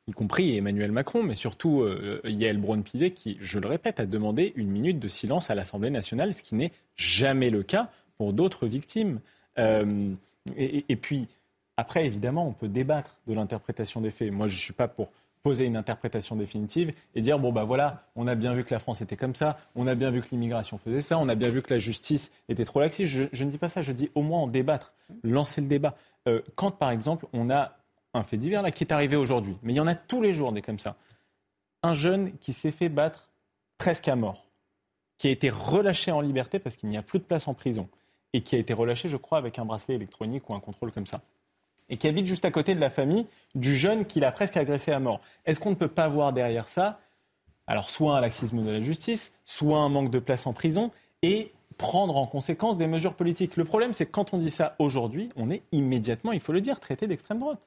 y 0.07 0.12
compris 0.12 0.57
Emmanuel 0.57 0.91
Macron, 0.91 1.24
mais 1.24 1.34
surtout 1.34 1.82
euh, 1.82 2.22
Yael 2.24 2.59
Braun-Pivet, 2.59 3.12
qui, 3.12 3.38
je 3.39 3.57
le 3.57 3.68
répète, 3.68 3.99
a 3.99 4.05
demandé 4.05 4.53
une 4.55 4.70
minute 4.70 4.99
de 4.99 5.07
silence 5.07 5.49
à 5.49 5.55
l'Assemblée 5.55 5.89
nationale, 5.89 6.36
ce 6.36 6.43
qui 6.43 6.53
n'est 6.53 6.72
jamais 6.95 7.49
le 7.49 7.64
cas 7.64 7.89
pour 8.20 8.32
d'autres 8.32 8.68
victimes. 8.68 9.22
Euh, 9.57 10.14
et, 10.55 10.86
et 10.88 10.95
puis, 10.97 11.28
après, 11.78 12.05
évidemment, 12.05 12.47
on 12.47 12.53
peut 12.53 12.68
débattre 12.68 13.18
de 13.26 13.34
l'interprétation 13.34 14.01
des 14.01 14.12
faits. 14.12 14.32
Moi, 14.32 14.45
je 14.45 14.53
ne 14.53 14.59
suis 14.59 14.74
pas 14.74 14.88
pour 14.88 15.09
poser 15.44 15.66
une 15.66 15.76
interprétation 15.76 16.36
définitive 16.36 16.92
et 17.16 17.22
dire 17.22 17.39
bon 17.39 17.52
bah 17.52 17.64
voilà, 17.64 18.08
on 18.16 18.28
a 18.28 18.36
bien 18.36 18.54
vu 18.54 18.64
que 18.64 18.74
la 18.74 18.80
France 18.80 19.02
était 19.02 19.18
comme 19.18 19.36
ça, 19.36 19.58
on 19.76 19.88
a 19.88 19.96
bien 19.96 20.12
vu 20.12 20.22
que 20.22 20.30
l'immigration 20.32 20.78
faisait 20.78 21.02
ça, 21.02 21.18
on 21.18 21.28
a 21.30 21.36
bien 21.36 21.50
vu 21.50 21.62
que 21.62 21.74
la 21.74 21.80
justice 21.80 22.32
était 22.50 22.66
trop 22.66 22.80
laxiste. 22.80 23.30
Je, 23.32 23.44
ne 23.44 23.50
dis 23.50 23.58
pas 23.58 23.68
ça, 23.68 23.82
je 23.82 23.92
dis 23.92 24.10
au 24.16 24.22
moins 24.22 24.39
en 24.39 24.48
débattre, 24.48 24.94
lancer 25.24 25.62
le 25.62 25.68
débat. 25.68 25.96
Euh, 26.28 26.42
quand 26.56 26.72
par 26.72 26.92
exemple 26.92 27.26
on 27.34 27.50
a 27.50 27.78
un 28.14 28.24
fait 28.24 28.38
divers 28.38 28.62
là 28.62 28.72
qui 28.72 28.84
est 28.84 28.94
arrivé 28.94 29.16
aujourd'hui, 29.16 29.58
mais 29.64 29.74
il 29.74 29.76
y 29.76 29.80
en 29.80 29.88
a 29.88 29.96
tous 29.96 30.22
les 30.22 30.34
jours 30.34 30.52
des 30.52 30.62
comme 30.62 30.80
ça. 30.80 30.96
Un 31.84 31.94
jeune 31.94 32.38
qui 32.38 32.54
s'est 32.54 32.72
fait 32.72 32.89
battre 32.89 33.32
presque 33.78 34.08
à 34.08 34.16
mort, 34.16 34.46
qui 35.18 35.28
a 35.28 35.32
été 35.32 35.50
relâché 35.50 36.12
en 36.12 36.22
liberté 36.22 36.60
parce 36.60 36.76
qu'il 36.76 36.89
n'y 36.89 36.98
a 36.98 37.02
plus 37.02 37.20
de 37.20 37.24
place 37.24 37.48
en 37.48 37.54
prison 37.54 37.89
et 38.34 38.42
qui 38.42 38.56
a 38.56 38.60
été 38.60 38.74
relâché, 38.74 39.10
je 39.10 39.18
crois, 39.18 39.38
avec 39.38 39.60
un 39.60 39.66
bracelet 39.66 39.96
électronique 39.96 40.50
ou 40.50 40.54
un 40.54 40.60
contrôle 40.60 40.92
comme 40.92 41.06
ça 41.06 41.22
et 41.92 41.98
qui 41.98 42.08
habite 42.08 42.26
juste 42.26 42.46
à 42.46 42.52
côté 42.52 42.74
de 42.74 42.80
la 42.80 42.89
famille 42.89 43.28
du 43.54 43.78
jeune 43.78 44.06
qu'il 44.06 44.24
a 44.24 44.32
presque 44.32 44.58
agressé 44.58 44.92
à 44.92 45.00
mort. 45.00 45.22
Est-ce 45.46 45.60
qu'on 45.60 45.70
ne 45.70 45.76
peut 45.76 45.89
pas 45.89 46.08
voir 46.08 46.34
derrière 46.34 46.68
ça, 46.68 47.00
alors 47.68 47.89
soit 47.89 48.18
un 48.18 48.22
laxisme 48.22 48.64
de 48.64 48.72
la 48.72 48.82
justice, 48.82 49.38
soit 49.46 49.78
un 49.78 49.89
manque 49.89 50.10
de 50.10 50.20
place 50.20 50.48
en 50.48 50.54
prison, 50.54 50.89
et 51.22 51.52
prendre 51.78 52.18
en 52.18 52.26
conséquence 52.26 52.78
des 52.78 52.88
mesures 52.88 53.14
politiques? 53.14 53.58
Le 53.58 53.66
problème, 53.66 53.94
c'est 53.94 54.06
que 54.06 54.12
quand 54.12 54.34
on 54.34 54.38
dit 54.38 54.50
ça 54.50 54.76
aujourd'hui, 54.80 55.30
on 55.36 55.52
est 55.52 55.64
immédiatement, 55.74 56.32
il 56.32 56.39
faut 56.39 56.54
le 56.54 56.62
dire, 56.62 56.80
traité 56.80 57.08
d'extrême 57.08 57.39
droite. 57.39 57.60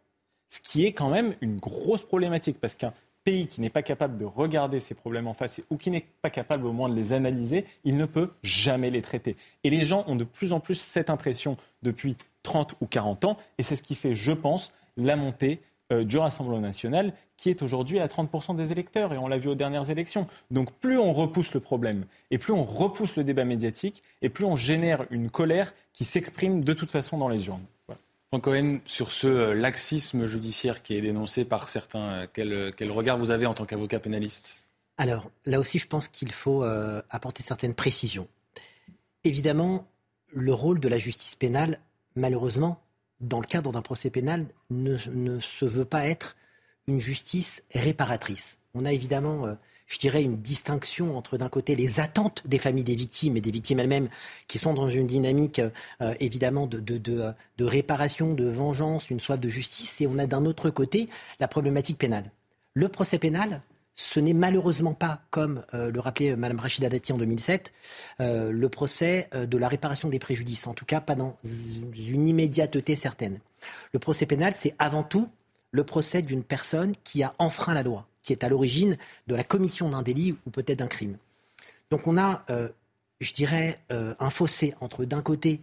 Ce 0.49 0.59
qui 0.59 0.87
est 0.87 0.93
quand 0.93 1.11
même 1.11 1.35
une 1.43 1.59
grosse 1.59 2.03
problématique, 2.03 2.59
parce 2.61 2.75
qu'un 2.75 2.95
pays 3.25 3.47
qui 3.47 3.61
n'est 3.61 3.71
pas 3.71 3.83
capable 3.83 4.17
de 4.19 4.25
regarder 4.25 4.81
ces 4.81 4.95
problèmes 4.95 5.27
en 5.27 5.35
face 5.35 5.61
ou 5.71 5.77
qui 5.77 5.91
n'est 5.91 6.07
pas 6.23 6.31
capable 6.31 6.67
au 6.67 6.73
moins 6.73 6.89
de 6.89 6.95
les 6.95 7.13
analyser, 7.13 7.67
il 7.85 7.97
ne 7.97 8.07
peut 8.07 8.31
jamais 8.43 8.91
les 8.91 9.03
traiter. 9.03 9.37
Et 9.65 9.71
les 9.71 9.85
gens 9.85 10.05
ont 10.07 10.17
de 10.17 10.25
plus 10.25 10.53
en 10.53 10.61
plus 10.61 10.77
cette 10.77 11.11
impression 11.11 11.57
depuis 11.83 12.17
30 12.45 12.77
ou 12.81 12.87
40 12.87 13.25
ans. 13.25 13.37
Et 13.59 13.65
c'est 13.65 13.75
ce 13.75 13.83
qui 13.83 13.97
fait, 13.97 14.15
je 14.15 14.31
pense, 14.31 14.71
la 14.97 15.17
montée 15.17 15.61
euh, 15.93 16.03
du 16.03 16.17
Rassemblement 16.17 16.61
national, 16.61 17.13
qui 17.37 17.51
est 17.51 17.61
aujourd'hui 17.61 17.99
à 17.99 18.07
30% 18.07 18.57
des 18.57 18.73
électeurs, 18.73 19.13
et 19.13 19.19
on 19.19 19.29
l'a 19.29 19.37
vu 19.37 19.51
aux 19.51 19.55
dernières 19.55 19.91
élections. 19.91 20.27
Donc 20.51 20.73
plus 20.73 20.97
on 20.97 21.13
repousse 21.13 21.53
le 21.53 21.61
problème, 21.61 22.07
et 22.31 22.39
plus 22.39 22.55
on 22.55 22.65
repousse 22.65 23.17
le 23.17 23.25
débat 23.25 23.45
médiatique, 23.45 24.03
et 24.23 24.31
plus 24.31 24.47
on 24.47 24.57
génère 24.57 25.05
une 25.11 25.29
colère 25.29 25.75
qui 25.93 26.07
s'exprime 26.07 26.65
de 26.65 26.73
toute 26.73 26.91
façon 26.91 27.19
dans 27.19 27.29
les 27.29 27.49
urnes. 27.49 27.65
Franck 28.29 28.45
Cohen, 28.45 28.79
sur 28.87 29.13
ce 29.13 29.27
euh, 29.27 29.55
laxisme 29.55 30.25
judiciaire 30.25 30.83
qui 30.83 30.97
est 30.97 31.03
dénoncé 31.03 31.45
par 31.45 31.69
certains, 31.69 32.27
euh, 32.39 32.73
quel, 32.73 32.91
regard 32.91 33.19
vous 33.19 33.31
avez 33.31 33.45
en 33.45 33.53
tant 33.53 33.67
qu'avocat 33.67 34.01
pénaliste? 34.01 34.65
Alors, 34.97 35.31
là 35.45 35.61
aussi, 35.61 35.79
je 35.79 35.87
pense 35.87 36.09
qu'il 36.09 36.31
faut 36.31 36.63
apporter 37.11 37.43
certaines 37.43 37.75
précisions. 37.75 38.29
Évidemment, 39.25 39.89
le 40.33 40.55
rôle 40.55 40.79
de 40.79 40.87
la 40.87 40.99
justice 40.99 41.35
pénale 41.35 41.81
malheureusement, 42.17 42.81
dans 43.21 43.41
le 43.41 43.47
cadre 43.47 43.73
d'un 43.73 43.83
procès 43.83 44.11
pénal, 44.11 44.47
ne, 44.71 44.97
se 45.41 45.65
veut 45.65 45.85
pas 45.85 46.07
être 46.07 46.37
une 46.87 47.01
justice 47.01 47.63
réparatrice. 47.75 48.59
On 48.75 48.85
a 48.85 48.93
évidemment, 48.93 49.47
euh, 49.47 49.55
je 49.87 49.99
dirais, 49.99 50.23
une 50.23 50.37
distinction 50.37 51.17
entre 51.17 51.39
d'un 51.39 51.49
côté 51.49 51.77
les 51.77 52.01
attentes 52.01 52.43
des 52.47 52.59
familles 52.59 52.85
des 52.85 52.97
victimes 52.97 53.37
et 53.37 53.41
des 53.41 53.51
victimes 53.51 53.79
elles-mêmes, 53.79 54.09
qui 54.49 54.59
sont 54.59 54.75
dans 54.75 54.91
une 54.91 55.07
dynamique 55.07 55.61
euh, 56.03 56.15
évidemment 56.21 56.67
de, 56.67 56.79
de, 56.81 57.65
réparation, 57.65 58.35
de 58.35 58.45
vengeance, 58.45 59.11
une 59.11 59.21
soif 59.21 59.41
de 59.41 59.49
justice, 59.49 60.01
et 60.01 60.07
on 60.07 60.19
a 60.19 60.27
d'un 60.27 60.45
autre 60.45 60.71
côté 60.71 61.09
la 61.41 61.49
problématique 61.49 61.99
pénale. 61.99 62.31
Le 62.75 62.89
procès 62.89 63.19
pénal, 63.19 63.63
ce 63.97 64.19
n'est 64.19 64.33
malheureusement 64.33 64.95
pas, 64.95 65.23
comme 65.31 65.65
euh, 65.73 65.91
le 65.91 66.01
rappelait 66.01 66.35
Mme 66.35 66.59
Rachida 66.59 66.89
Dati 66.89 67.13
en 67.13 67.19
2007, 67.19 67.73
euh, 68.21 68.51
le 68.51 68.69
procès 68.69 69.29
euh, 69.35 69.47
de 69.47 69.57
la 69.57 69.69
réparation 69.69 70.09
des 70.09 70.19
préjudices, 70.19 70.67
en 70.67 70.75
tout 70.75 70.85
cas 70.85 71.01
pas 71.01 71.15
dans 71.15 71.37
une 71.45 72.27
immédiateté 72.27 72.97
certaine. 72.97 73.39
Le 73.93 73.99
procès 73.99 74.27
pénal, 74.27 74.55
c'est 74.57 74.75
avant 74.79 75.05
tout 75.05 75.29
le 75.71 75.85
procès 75.85 76.23
d'une 76.23 76.43
personne 76.43 76.95
qui 77.05 77.23
a 77.23 77.35
enfreint 77.39 77.75
la 77.75 77.83
loi, 77.83 78.07
qui 78.23 78.33
est 78.33 78.45
à 78.45 78.49
l'origine 78.49 78.97
de 79.27 79.35
la 79.35 79.45
commission 79.45 79.89
d'un 79.89 80.03
délit 80.03 80.37
ou 80.47 80.51
peut-être 80.51 80.79
d'un 80.79 80.87
crime. 80.89 81.17
Donc 81.91 82.07
on 82.07 82.17
a, 82.17 82.45
je 83.21 83.33
dirais, 83.33 83.79
un 83.91 84.31
fossé 84.31 84.75
entre 84.81 85.05
d'un 85.05 85.21
côté 85.21 85.61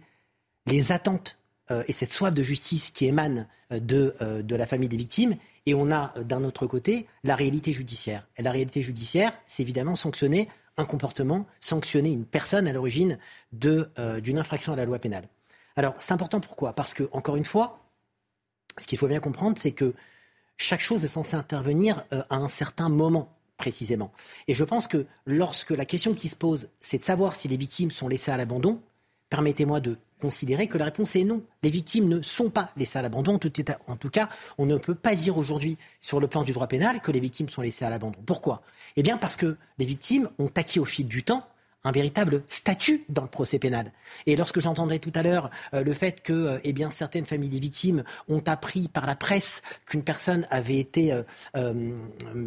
les 0.66 0.92
attentes 0.92 1.38
et 1.70 1.92
cette 1.92 2.12
soif 2.12 2.34
de 2.34 2.42
justice 2.42 2.90
qui 2.90 3.06
émane 3.06 3.46
de, 3.70 4.14
de 4.20 4.56
la 4.56 4.66
famille 4.66 4.88
des 4.88 4.96
victimes 4.96 5.36
et 5.66 5.74
on 5.74 5.90
a 5.90 6.14
d'un 6.22 6.44
autre 6.44 6.66
côté 6.66 7.06
la 7.24 7.36
réalité 7.36 7.72
judiciaire. 7.72 8.26
Et 8.36 8.42
la 8.42 8.50
réalité 8.50 8.82
judiciaire, 8.82 9.32
c'est 9.46 9.62
évidemment 9.62 9.94
sanctionner 9.94 10.48
un 10.76 10.84
comportement, 10.84 11.46
sanctionner 11.60 12.10
une 12.10 12.24
personne 12.24 12.66
à 12.66 12.72
l'origine 12.72 13.18
euh, 13.64 14.20
d'une 14.20 14.38
infraction 14.38 14.72
à 14.72 14.76
la 14.76 14.84
loi 14.84 14.98
pénale. 14.98 15.28
Alors 15.76 15.94
c'est 15.98 16.12
important 16.12 16.40
pourquoi? 16.40 16.72
Parce 16.72 16.94
que, 16.94 17.08
encore 17.12 17.36
une 17.36 17.44
fois, 17.44 17.80
ce 18.78 18.86
qu'il 18.86 18.98
faut 18.98 19.08
bien 19.08 19.20
comprendre, 19.20 19.56
c'est 19.58 19.72
que 19.72 19.94
chaque 20.56 20.80
chose 20.80 21.04
est 21.04 21.08
censée 21.08 21.36
intervenir 21.36 22.04
euh, 22.12 22.22
à 22.30 22.36
un 22.36 22.48
certain 22.48 22.88
moment 22.88 23.36
précisément. 23.56 24.12
Et 24.48 24.54
je 24.54 24.64
pense 24.64 24.86
que 24.86 25.06
lorsque 25.26 25.70
la 25.70 25.84
question 25.84 26.14
qui 26.14 26.28
se 26.28 26.36
pose, 26.36 26.68
c'est 26.80 26.98
de 26.98 27.04
savoir 27.04 27.36
si 27.36 27.48
les 27.48 27.56
victimes 27.56 27.90
sont 27.90 28.08
laissées 28.08 28.32
à 28.32 28.36
l'abandon, 28.36 28.80
permettez-moi 29.28 29.80
de 29.80 29.96
considérer 30.22 30.68
que 30.68 30.78
la 30.78 30.84
réponse 30.84 31.16
est 31.16 31.24
non. 31.24 31.42
Les 31.64 31.70
victimes 31.70 32.08
ne 32.08 32.22
sont 32.22 32.48
pas 32.48 32.70
laissées 32.76 32.98
à 32.98 33.02
l'abandon. 33.02 33.40
En 33.88 33.96
tout 33.96 34.10
cas, 34.10 34.28
on 34.56 34.66
ne 34.66 34.76
peut 34.76 34.94
pas 34.94 35.16
dire 35.16 35.36
aujourd'hui, 35.36 35.76
sur 36.00 36.20
le 36.20 36.28
plan 36.28 36.44
du 36.44 36.52
droit 36.52 36.68
pénal, 36.68 37.00
que 37.00 37.10
les 37.10 37.18
victimes 37.18 37.48
sont 37.48 37.60
laissées 37.60 37.84
à 37.84 37.90
l'abandon. 37.90 38.20
Pourquoi? 38.24 38.62
Eh 38.96 39.02
bien 39.02 39.18
parce 39.18 39.34
que 39.34 39.56
les 39.78 39.84
victimes 39.84 40.30
ont 40.38 40.50
acquis 40.54 40.78
au 40.78 40.84
fil 40.84 41.08
du 41.08 41.24
temps 41.24 41.44
un 41.84 41.90
véritable 41.90 42.44
statut 42.48 43.04
dans 43.08 43.22
le 43.22 43.28
procès 43.28 43.58
pénal. 43.58 43.90
Et 44.26 44.36
lorsque 44.36 44.60
j'entendais 44.60 45.00
tout 45.00 45.10
à 45.16 45.24
l'heure 45.24 45.50
euh, 45.74 45.82
le 45.82 45.92
fait 45.92 46.22
que 46.22 46.32
euh, 46.32 46.58
eh 46.62 46.72
certaines 46.90 47.24
familles 47.24 47.48
des 47.48 47.58
victimes 47.58 48.04
ont 48.28 48.42
appris 48.46 48.86
par 48.86 49.04
la 49.04 49.16
presse 49.16 49.62
qu'une 49.86 50.04
personne 50.04 50.46
avait 50.50 50.78
été 50.78 51.12
euh, 51.12 51.92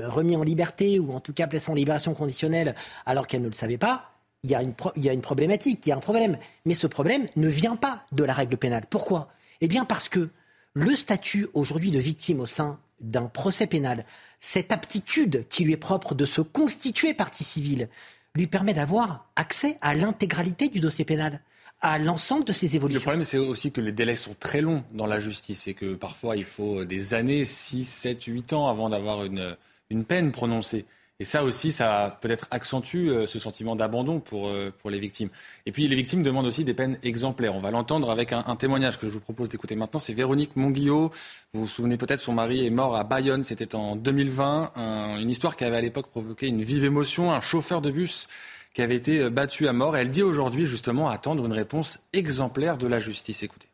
remise 0.06 0.38
en 0.38 0.44
liberté 0.44 1.00
ou 1.00 1.12
en 1.12 1.20
tout 1.20 1.34
cas 1.34 1.48
placée 1.48 1.70
en 1.70 1.76
libération 1.76 2.14
conditionnelle 2.14 2.76
alors 3.06 3.28
qu'elle 3.28 3.42
ne 3.42 3.48
le 3.48 3.54
savait 3.54 3.78
pas, 3.78 4.15
il 4.46 4.52
y, 4.52 4.56
a 4.56 4.62
une 4.62 4.74
il 4.96 5.04
y 5.04 5.10
a 5.10 5.14
une 5.14 5.22
problématique, 5.22 5.86
il 5.86 5.90
y 5.90 5.92
a 5.92 5.96
un 5.96 6.00
problème. 6.00 6.38
Mais 6.66 6.76
ce 6.76 6.88
problème 6.88 7.28
ne 7.36 7.48
vient 7.48 7.76
pas 7.76 8.06
de 8.12 8.24
la 8.24 8.34
règle 8.34 8.58
pénale. 8.58 8.86
Pourquoi? 8.90 9.30
Eh 9.62 9.68
bien 9.68 9.86
parce 9.86 10.08
que 10.08 10.30
le 10.74 10.96
statut 10.96 11.48
aujourd'hui 11.54 11.92
de 11.92 12.00
victime 12.00 12.40
au 12.40 12.46
sein 12.46 12.80
d'un 13.02 13.26
procès 13.26 13.68
pénal, 13.68 14.06
cette 14.40 14.72
aptitude 14.72 15.46
qui 15.50 15.64
lui 15.64 15.74
est 15.74 15.78
propre 15.78 16.16
de 16.16 16.26
se 16.26 16.42
constituer 16.42 17.14
partie 17.14 17.44
civile, 17.44 17.90
lui 18.36 18.48
permet 18.48 18.74
d'avoir 18.74 19.28
accès 19.36 19.78
à 19.82 19.96
l'intégralité 19.96 20.70
du 20.70 20.80
dossier 20.80 21.06
pénal 21.06 21.42
à 21.82 22.00
l'ensemble 22.00 22.46
de 22.46 22.54
ces 22.54 22.76
évolutions. 22.76 23.00
Le 23.00 23.04
problème, 23.04 23.24
c'est 23.24 23.38
aussi 23.38 23.72
que 23.72 23.82
les 23.82 23.92
délais 23.92 24.16
sont 24.16 24.36
très 24.40 24.62
longs 24.62 24.84
dans 24.94 25.08
la 25.08 25.20
justice 25.20 25.68
et 25.68 25.74
que 25.74 25.94
parfois 25.94 26.38
il 26.38 26.46
faut 26.46 26.86
des 26.86 27.14
années, 27.14 27.46
6, 27.46 27.86
7, 27.86 28.24
8 28.24 28.54
ans 28.54 28.68
avant 28.68 28.90
d'avoir 28.90 29.26
une, 29.26 29.58
une 29.90 30.06
peine 30.06 30.32
prononcée. 30.32 30.86
Et 31.20 31.26
ça 31.26 31.44
aussi, 31.46 31.72
ça 31.72 32.18
peut-être 32.22 32.48
accentue 32.52 33.08
euh, 33.10 33.26
ce 33.26 33.40
sentiment 33.40 33.78
d'abandon 33.78 34.20
pour, 34.20 34.50
euh, 34.50 34.74
pour 34.82 34.90
les 34.90 35.00
victimes. 35.00 35.30
Et 35.66 35.72
puis 35.72 35.88
les 35.88 35.96
victimes 35.96 36.24
demandent 36.24 36.46
aussi 36.46 36.66
des 36.66 36.74
peines 36.74 37.00
exemplaires. 37.04 37.56
On 37.56 37.62
va 37.62 37.72
l'entendre 37.72 38.12
avec 38.12 38.34
un, 38.34 38.56
témoignage 38.58 39.00
que 39.00 39.08
je 39.08 39.14
vous 39.14 39.22
propose 39.22 39.50
d'écouter 39.50 39.76
maintenant. 39.76 40.00
C'est 40.00 40.14
Véronique 40.14 40.58
Monguillot. 40.58 41.12
Vous 41.54 41.62
vous 41.62 41.68
souvenez 41.68 41.96
peut-être, 41.96 42.20
son 42.20 42.34
mari 42.34 42.66
est 42.66 42.70
mort 42.70 42.98
à 42.98 43.06
Bayonne. 43.06 43.44
C'était 43.44 43.76
en 43.76 43.96
2020. 43.96 44.74
une 44.76 45.30
histoire 45.30 45.56
qui 45.56 45.64
avait 45.64 45.78
à 45.78 45.82
l'époque 45.82 46.08
provoqué 46.08 46.48
une 46.48 46.64
vive 46.64 46.84
émotion. 46.84 47.32
Un 47.32 47.42
chauffeur 47.42 47.82
de 47.82 47.92
bus 47.92 48.28
qui 48.76 48.82
avait 48.82 48.96
été 48.96 49.22
euh, 49.22 49.30
battu 49.32 49.68
à 49.68 49.74
mort. 49.74 49.98
Et 49.98 50.02
elle 50.02 50.12
dit 50.12 50.22
aujourd'hui 50.22 50.68
justement 50.68 51.10
attendre 51.10 51.46
une 51.46 51.54
réponse 51.54 52.02
exemplaire 52.14 52.78
de 52.78 52.88
la 52.88 53.00
justice. 53.00 53.42
Écoutez. 53.42 53.65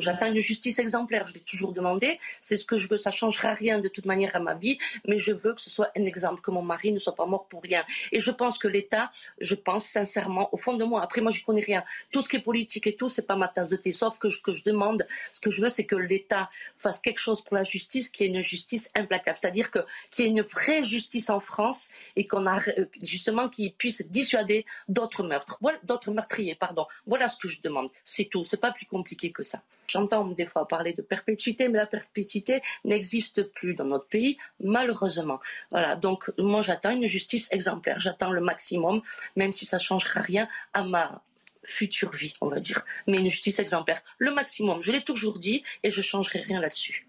J'attends 0.00 0.32
une 0.32 0.40
justice 0.40 0.78
exemplaire, 0.78 1.26
je 1.26 1.34
l'ai 1.34 1.40
toujours 1.40 1.74
demandé. 1.74 2.18
C'est 2.40 2.56
ce 2.56 2.64
que 2.64 2.78
je 2.78 2.88
veux, 2.88 2.96
ça 2.96 3.10
ne 3.10 3.14
changera 3.14 3.52
rien 3.52 3.78
de 3.78 3.88
toute 3.88 4.06
manière 4.06 4.34
à 4.34 4.40
ma 4.40 4.54
vie, 4.54 4.78
mais 5.06 5.18
je 5.18 5.32
veux 5.32 5.52
que 5.52 5.60
ce 5.60 5.68
soit 5.68 5.90
un 5.94 6.06
exemple, 6.06 6.40
que 6.40 6.50
mon 6.50 6.62
mari 6.62 6.92
ne 6.92 6.98
soit 6.98 7.14
pas 7.14 7.26
mort 7.26 7.46
pour 7.46 7.62
rien. 7.62 7.84
Et 8.10 8.18
je 8.18 8.30
pense 8.30 8.56
que 8.56 8.68
l'État, 8.68 9.12
je 9.38 9.54
pense 9.54 9.84
sincèrement, 9.84 10.48
au 10.54 10.56
fond 10.56 10.78
de 10.78 10.84
moi, 10.84 11.02
après 11.02 11.20
moi 11.20 11.30
je 11.30 11.44
connais 11.44 11.60
rien, 11.60 11.84
tout 12.10 12.22
ce 12.22 12.30
qui 12.30 12.36
est 12.36 12.40
politique 12.40 12.86
et 12.86 12.96
tout, 12.96 13.10
c'est 13.10 13.26
pas 13.26 13.36
ma 13.36 13.48
tasse 13.48 13.68
de 13.68 13.76
thé, 13.76 13.92
sauf 13.92 14.18
que 14.18 14.30
je, 14.30 14.40
que 14.40 14.54
je 14.54 14.64
demande, 14.64 15.06
ce 15.30 15.40
que 15.40 15.50
je 15.50 15.60
veux, 15.60 15.68
c'est 15.68 15.84
que 15.84 15.96
l'État 15.96 16.48
fasse 16.78 16.98
quelque 16.98 17.20
chose 17.20 17.42
pour 17.42 17.54
la 17.54 17.62
justice, 17.62 18.08
qui 18.08 18.24
est 18.24 18.28
une 18.28 18.40
justice 18.40 18.88
implacable, 18.94 19.36
c'est-à-dire 19.38 19.70
qu'il 19.70 19.84
y 20.20 20.22
ait 20.22 20.30
une 20.30 20.40
vraie 20.40 20.82
justice 20.82 21.28
en 21.28 21.40
France 21.40 21.90
et 22.16 22.24
qu'on 22.24 22.46
a 22.46 22.58
euh, 22.78 22.86
justement 23.02 23.50
qui 23.50 23.68
puisse 23.76 24.00
dissuader 24.08 24.64
d'autres 24.88 25.22
meurtres, 25.22 25.58
d'autres 25.82 26.10
meurtriers, 26.10 26.54
pardon. 26.54 26.86
Voilà 27.04 27.28
ce 27.28 27.36
que 27.36 27.48
je 27.48 27.60
demande, 27.60 27.90
c'est 28.04 28.24
tout, 28.24 28.42
c'est 28.42 28.56
pas 28.56 28.72
plus 28.72 28.86
compliqué 28.86 29.30
que 29.30 29.42
ça. 29.42 29.62
J'entends 29.86 30.26
des 30.26 30.46
fois 30.46 30.66
parler 30.66 30.92
de 30.92 31.02
perpétuité, 31.02 31.68
mais 31.68 31.78
la 31.78 31.86
perpétuité 31.86 32.62
n'existe 32.84 33.42
plus 33.42 33.74
dans 33.74 33.84
notre 33.84 34.06
pays, 34.06 34.36
malheureusement. 34.60 35.40
Voilà, 35.70 35.96
donc 35.96 36.30
moi 36.38 36.62
j'attends 36.62 36.90
une 36.90 37.06
justice 37.06 37.48
exemplaire, 37.50 37.98
j'attends 38.00 38.32
le 38.32 38.40
maximum, 38.40 39.02
même 39.36 39.52
si 39.52 39.66
ça 39.66 39.76
ne 39.76 39.82
changera 39.82 40.20
rien 40.20 40.48
à 40.72 40.84
ma 40.84 41.22
future 41.64 42.10
vie, 42.10 42.32
on 42.40 42.48
va 42.48 42.60
dire. 42.60 42.84
Mais 43.06 43.18
une 43.18 43.28
justice 43.28 43.58
exemplaire, 43.58 44.02
le 44.18 44.32
maximum, 44.32 44.80
je 44.82 44.92
l'ai 44.92 45.02
toujours 45.02 45.38
dit 45.38 45.62
et 45.82 45.90
je 45.90 45.98
ne 45.98 46.04
changerai 46.04 46.40
rien 46.40 46.60
là-dessus. 46.60 47.06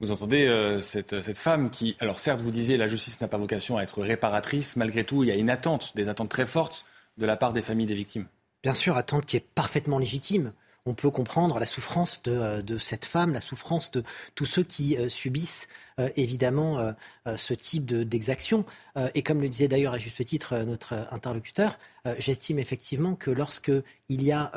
Vous 0.00 0.12
entendez 0.12 0.46
euh, 0.46 0.78
cette, 0.80 1.22
cette, 1.22 1.38
femme 1.38 1.70
qui, 1.70 1.96
alors 2.00 2.20
certes, 2.20 2.42
vous 2.42 2.50
disiez 2.50 2.76
la 2.76 2.86
justice 2.86 3.18
n'a 3.20 3.28
pas 3.28 3.38
vocation 3.38 3.78
à 3.78 3.82
être 3.82 4.02
réparatrice, 4.02 4.76
malgré 4.76 5.04
tout, 5.04 5.24
il 5.24 5.28
y 5.28 5.32
a 5.32 5.36
une 5.36 5.48
attente, 5.48 5.96
des 5.96 6.10
attentes 6.10 6.28
très 6.28 6.44
fortes 6.44 6.84
de 7.16 7.24
la 7.24 7.36
part 7.36 7.54
des 7.54 7.62
familles 7.62 7.86
des 7.86 7.94
victimes. 7.94 8.28
Bien 8.62 8.74
sûr, 8.74 8.96
attente 8.98 9.24
qui 9.24 9.36
est 9.36 9.46
parfaitement 9.54 9.98
légitime 9.98 10.52
on 10.86 10.94
peut 10.94 11.10
comprendre 11.10 11.58
la 11.58 11.66
souffrance 11.66 12.22
de, 12.22 12.30
euh, 12.32 12.78
cette 12.78 13.04
femme, 13.04 13.32
la 13.32 13.40
souffrance 13.40 13.90
de 13.90 14.04
tous 14.34 14.46
ceux 14.46 14.62
qui 14.62 14.96
euh, 14.96 15.08
subissent 15.08 15.68
euh, 15.98 16.08
évidemment 16.16 16.94
ce 17.36 17.54
type 17.54 17.86
d'exaction. 17.86 18.64
et 19.14 19.22
comme 19.22 19.40
le 19.40 19.48
disait 19.48 19.68
d'ailleurs 19.68 19.94
à 19.94 19.98
juste 19.98 20.24
titre 20.24 20.56
notre 20.58 21.08
interlocuteur, 21.10 21.78
j'estime 22.18 22.58
effectivement 22.58 23.16
que 23.16 23.30
lorsque 23.30 23.72
il 24.08 24.22
y 24.22 24.30
a 24.30 24.52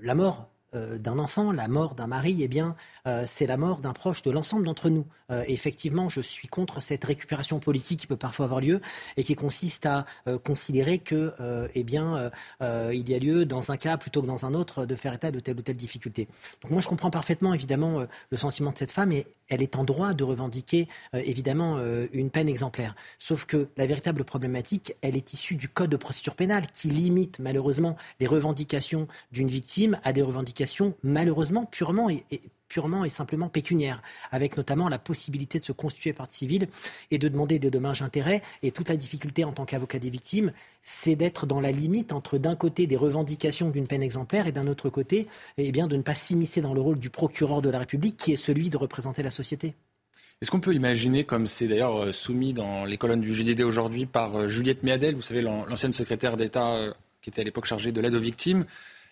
la 0.00 0.14
mort 0.14 0.48
d'un 0.72 1.18
enfant, 1.18 1.52
la 1.52 1.68
mort 1.68 1.94
d'un 1.94 2.06
mari, 2.06 2.38
eh 2.40 2.48
bien, 2.48 2.76
euh, 3.06 3.24
c'est 3.26 3.46
la 3.46 3.56
mort 3.56 3.80
d'un 3.80 3.92
proche 3.92 4.22
de 4.22 4.30
l'ensemble 4.30 4.64
d'entre 4.64 4.88
nous. 4.88 5.06
Euh, 5.30 5.44
effectivement, 5.48 6.08
je 6.08 6.20
suis 6.20 6.48
contre 6.48 6.80
cette 6.80 7.04
récupération 7.04 7.58
politique 7.60 8.00
qui 8.00 8.06
peut 8.06 8.16
parfois 8.16 8.46
avoir 8.46 8.60
lieu 8.60 8.80
et 9.16 9.24
qui 9.24 9.34
consiste 9.34 9.86
à 9.86 10.04
considérer 10.44 10.98
que, 10.98 11.32
eh 11.74 11.80
il 11.80 13.08
y 13.08 13.14
a 13.14 13.18
lieu 13.18 13.44
dans 13.44 13.70
un 13.70 13.76
cas 13.76 13.96
plutôt 13.96 14.22
que 14.22 14.26
dans 14.26 14.44
un 14.46 14.54
autre 14.54 14.86
de 14.86 14.94
faire 14.94 15.14
état 15.14 15.30
de 15.30 15.40
telle 15.40 15.58
ou 15.58 15.62
telle 15.62 15.76
difficulté. 15.76 16.28
Donc 16.62 16.70
moi, 16.70 16.80
je 16.80 16.88
comprends 16.88 17.10
parfaitement, 17.10 17.54
évidemment, 17.54 18.06
le 18.30 18.36
sentiment 18.36 18.70
de 18.70 18.78
cette 18.78 18.92
femme 18.92 19.12
et 19.12 19.26
elle 19.50 19.62
est 19.62 19.76
en 19.76 19.84
droit 19.84 20.14
de 20.14 20.24
revendiquer, 20.24 20.88
évidemment, 21.12 21.78
une 22.12 22.30
peine 22.30 22.48
exemplaire. 22.48 22.94
Sauf 23.18 23.44
que 23.44 23.68
la 23.76 23.86
véritable 23.86 24.24
problématique, 24.24 24.94
elle 25.02 25.16
est 25.16 25.32
issue 25.32 25.56
du 25.56 25.68
code 25.68 25.90
de 25.90 25.96
procédure 25.96 26.34
pénale 26.34 26.66
qui 26.72 26.88
limite 26.88 27.38
malheureusement 27.38 27.96
les 28.20 28.26
revendications 28.26 29.08
d'une 29.32 29.48
victime 29.48 29.98
à 30.04 30.12
des 30.12 30.22
revendications 30.22 30.94
malheureusement 31.02 31.66
purement 31.66 32.08
et, 32.10 32.24
purement 32.70 33.04
et 33.04 33.10
simplement 33.10 33.50
pécuniaire, 33.50 34.00
avec 34.30 34.56
notamment 34.56 34.88
la 34.88 34.98
possibilité 34.98 35.60
de 35.60 35.66
se 35.66 35.72
constituer 35.72 36.14
partie 36.14 36.38
civile 36.38 36.68
et 37.10 37.18
de 37.18 37.28
demander 37.28 37.58
des 37.58 37.70
dommages-intérêts. 37.70 38.40
Et 38.62 38.70
toute 38.70 38.88
la 38.88 38.96
difficulté 38.96 39.44
en 39.44 39.52
tant 39.52 39.66
qu'avocat 39.66 39.98
des 39.98 40.08
victimes, 40.08 40.52
c'est 40.80 41.16
d'être 41.16 41.44
dans 41.44 41.60
la 41.60 41.72
limite 41.72 42.12
entre 42.12 42.38
d'un 42.38 42.56
côté 42.56 42.86
des 42.86 42.96
revendications 42.96 43.68
d'une 43.68 43.86
peine 43.86 44.02
exemplaire 44.02 44.46
et 44.46 44.52
d'un 44.52 44.68
autre 44.68 44.88
côté, 44.88 45.26
eh 45.58 45.72
bien, 45.72 45.86
de 45.86 45.96
ne 45.96 46.02
pas 46.02 46.14
s'immiscer 46.14 46.62
dans 46.62 46.72
le 46.72 46.80
rôle 46.80 46.98
du 46.98 47.10
procureur 47.10 47.60
de 47.60 47.68
la 47.68 47.80
République, 47.80 48.16
qui 48.16 48.32
est 48.32 48.36
celui 48.36 48.70
de 48.70 48.76
représenter 48.76 49.22
la 49.22 49.30
société. 49.30 49.74
Est-ce 50.40 50.50
qu'on 50.50 50.60
peut 50.60 50.74
imaginer, 50.74 51.24
comme 51.24 51.46
c'est 51.46 51.68
d'ailleurs 51.68 52.04
euh, 52.04 52.12
soumis 52.12 52.54
dans 52.54 52.86
les 52.86 52.96
colonnes 52.96 53.20
du 53.20 53.34
JDD 53.34 53.60
aujourd'hui 53.60 54.06
par 54.06 54.36
euh, 54.36 54.48
Juliette 54.48 54.82
Méadel, 54.82 55.14
vous 55.14 55.20
savez, 55.20 55.42
l'ancienne 55.42 55.92
secrétaire 55.92 56.38
d'État 56.38 56.76
euh, 56.76 56.92
qui 57.20 57.28
était 57.28 57.42
à 57.42 57.44
l'époque 57.44 57.66
chargée 57.66 57.92
de 57.92 58.00
l'aide 58.00 58.14
aux 58.14 58.20
victimes, 58.20 58.64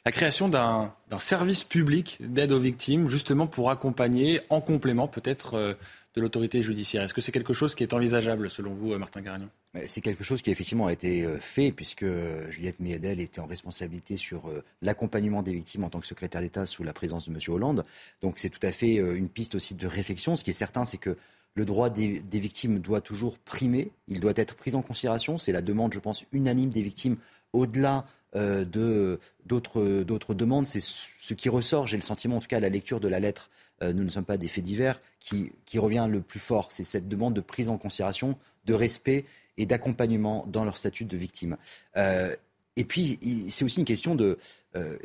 la 0.08 0.12
création 0.12 0.48
d'un 0.48 0.90
service 1.18 1.64
public 1.64 2.16
d'aide 2.20 2.52
aux 2.52 2.58
victimes, 2.58 3.10
justement 3.10 3.46
pour 3.46 3.70
accompagner, 3.70 4.40
en 4.48 4.62
complément 4.62 5.06
peut-être 5.06 5.52
euh, 5.52 5.74
de 6.14 6.22
l'autorité 6.22 6.62
judiciaire. 6.62 7.02
Est-ce 7.02 7.12
que 7.12 7.20
c'est 7.20 7.30
quelque 7.30 7.52
chose 7.52 7.74
qui 7.74 7.82
est 7.82 7.92
envisageable 7.92 8.48
selon 8.48 8.72
vous, 8.72 8.94
euh, 8.94 8.98
Martin 8.98 9.20
Garagnon 9.20 9.50
c'est 9.84 10.00
quelque 10.00 10.24
chose 10.24 10.40
qui 10.40 10.50
effectivement 10.50 10.86
a 10.86 10.92
été 10.94 11.24
euh, 11.24 11.38
fait 11.38 11.72
puisque 11.72 12.06
Juliette 12.48 12.80
Miedel 12.80 13.20
était 13.20 13.38
en 13.38 13.44
responsabilité 13.44 14.16
sur 14.16 14.50
l'accompagnement 14.80 15.42
des 15.42 15.52
victimes 15.52 15.84
en 15.84 15.90
tant 15.90 16.00
que 16.00 16.06
secrétaire 16.06 16.40
d'État 16.40 16.64
sous 16.64 16.82
la 16.82 16.94
présence 16.94 17.28
de 17.28 17.34
M. 17.34 17.38
Hollande. 17.48 17.84
Donc 18.22 18.38
c'est 18.38 18.48
tout 18.48 18.66
à 18.66 18.72
fait 18.72 18.94
une 18.94 19.28
piste 19.28 19.54
aussi 19.54 19.74
de 19.74 19.86
réflexion. 19.86 20.36
Ce 20.36 20.42
qui 20.42 20.50
est 20.50 20.54
certain, 20.54 20.86
c'est 20.86 20.96
que 20.96 21.18
le 21.54 21.64
droit 21.66 21.90
des, 21.90 22.22
victimes 22.32 22.78
doit 22.78 23.02
toujours 23.02 23.36
primer, 23.38 23.90
il 24.08 24.20
doit 24.20 24.32
être 24.36 24.54
pris 24.54 24.74
en 24.74 24.80
considération. 24.80 25.38
C'est 25.38 25.52
la 25.52 25.62
demande, 25.62 25.92
je 25.92 25.98
pense, 25.98 26.24
unanime 26.32 26.70
des 26.70 26.82
victimes 26.82 27.18
au-delà 27.52 28.06
de 28.34 29.18
d'autres, 29.46 30.02
d'autres 30.02 30.34
demandes. 30.34 30.66
C'est 30.66 30.80
ce 30.80 31.34
qui 31.34 31.48
ressort, 31.48 31.86
j'ai 31.86 31.96
le 31.96 32.02
sentiment, 32.02 32.36
en 32.36 32.40
tout 32.40 32.48
cas, 32.48 32.58
à 32.58 32.60
la 32.60 32.68
lecture 32.68 33.00
de 33.00 33.08
la 33.08 33.20
lettre 33.20 33.50
nous 33.80 34.02
ne 34.02 34.08
sommes 34.08 34.24
pas 34.24 34.36
des 34.36 34.48
faits 34.48 34.64
divers, 34.64 35.00
qui, 35.20 35.52
qui 35.64 35.78
revient 35.78 36.08
le 36.10 36.20
plus 36.20 36.40
fort. 36.40 36.72
C'est 36.72 36.82
cette 36.82 37.08
demande 37.08 37.34
de 37.34 37.40
prise 37.40 37.68
en 37.68 37.78
considération, 37.78 38.36
de 38.64 38.74
respect 38.74 39.24
et 39.56 39.66
d'accompagnement 39.66 40.44
dans 40.48 40.64
leur 40.64 40.76
statut 40.76 41.04
de 41.04 41.16
victime. 41.16 41.56
et 41.94 42.84
puis, 42.84 43.20
c'est 43.50 43.64
aussi 43.64 43.78
une 43.78 43.84
question 43.84 44.16
de, 44.16 44.36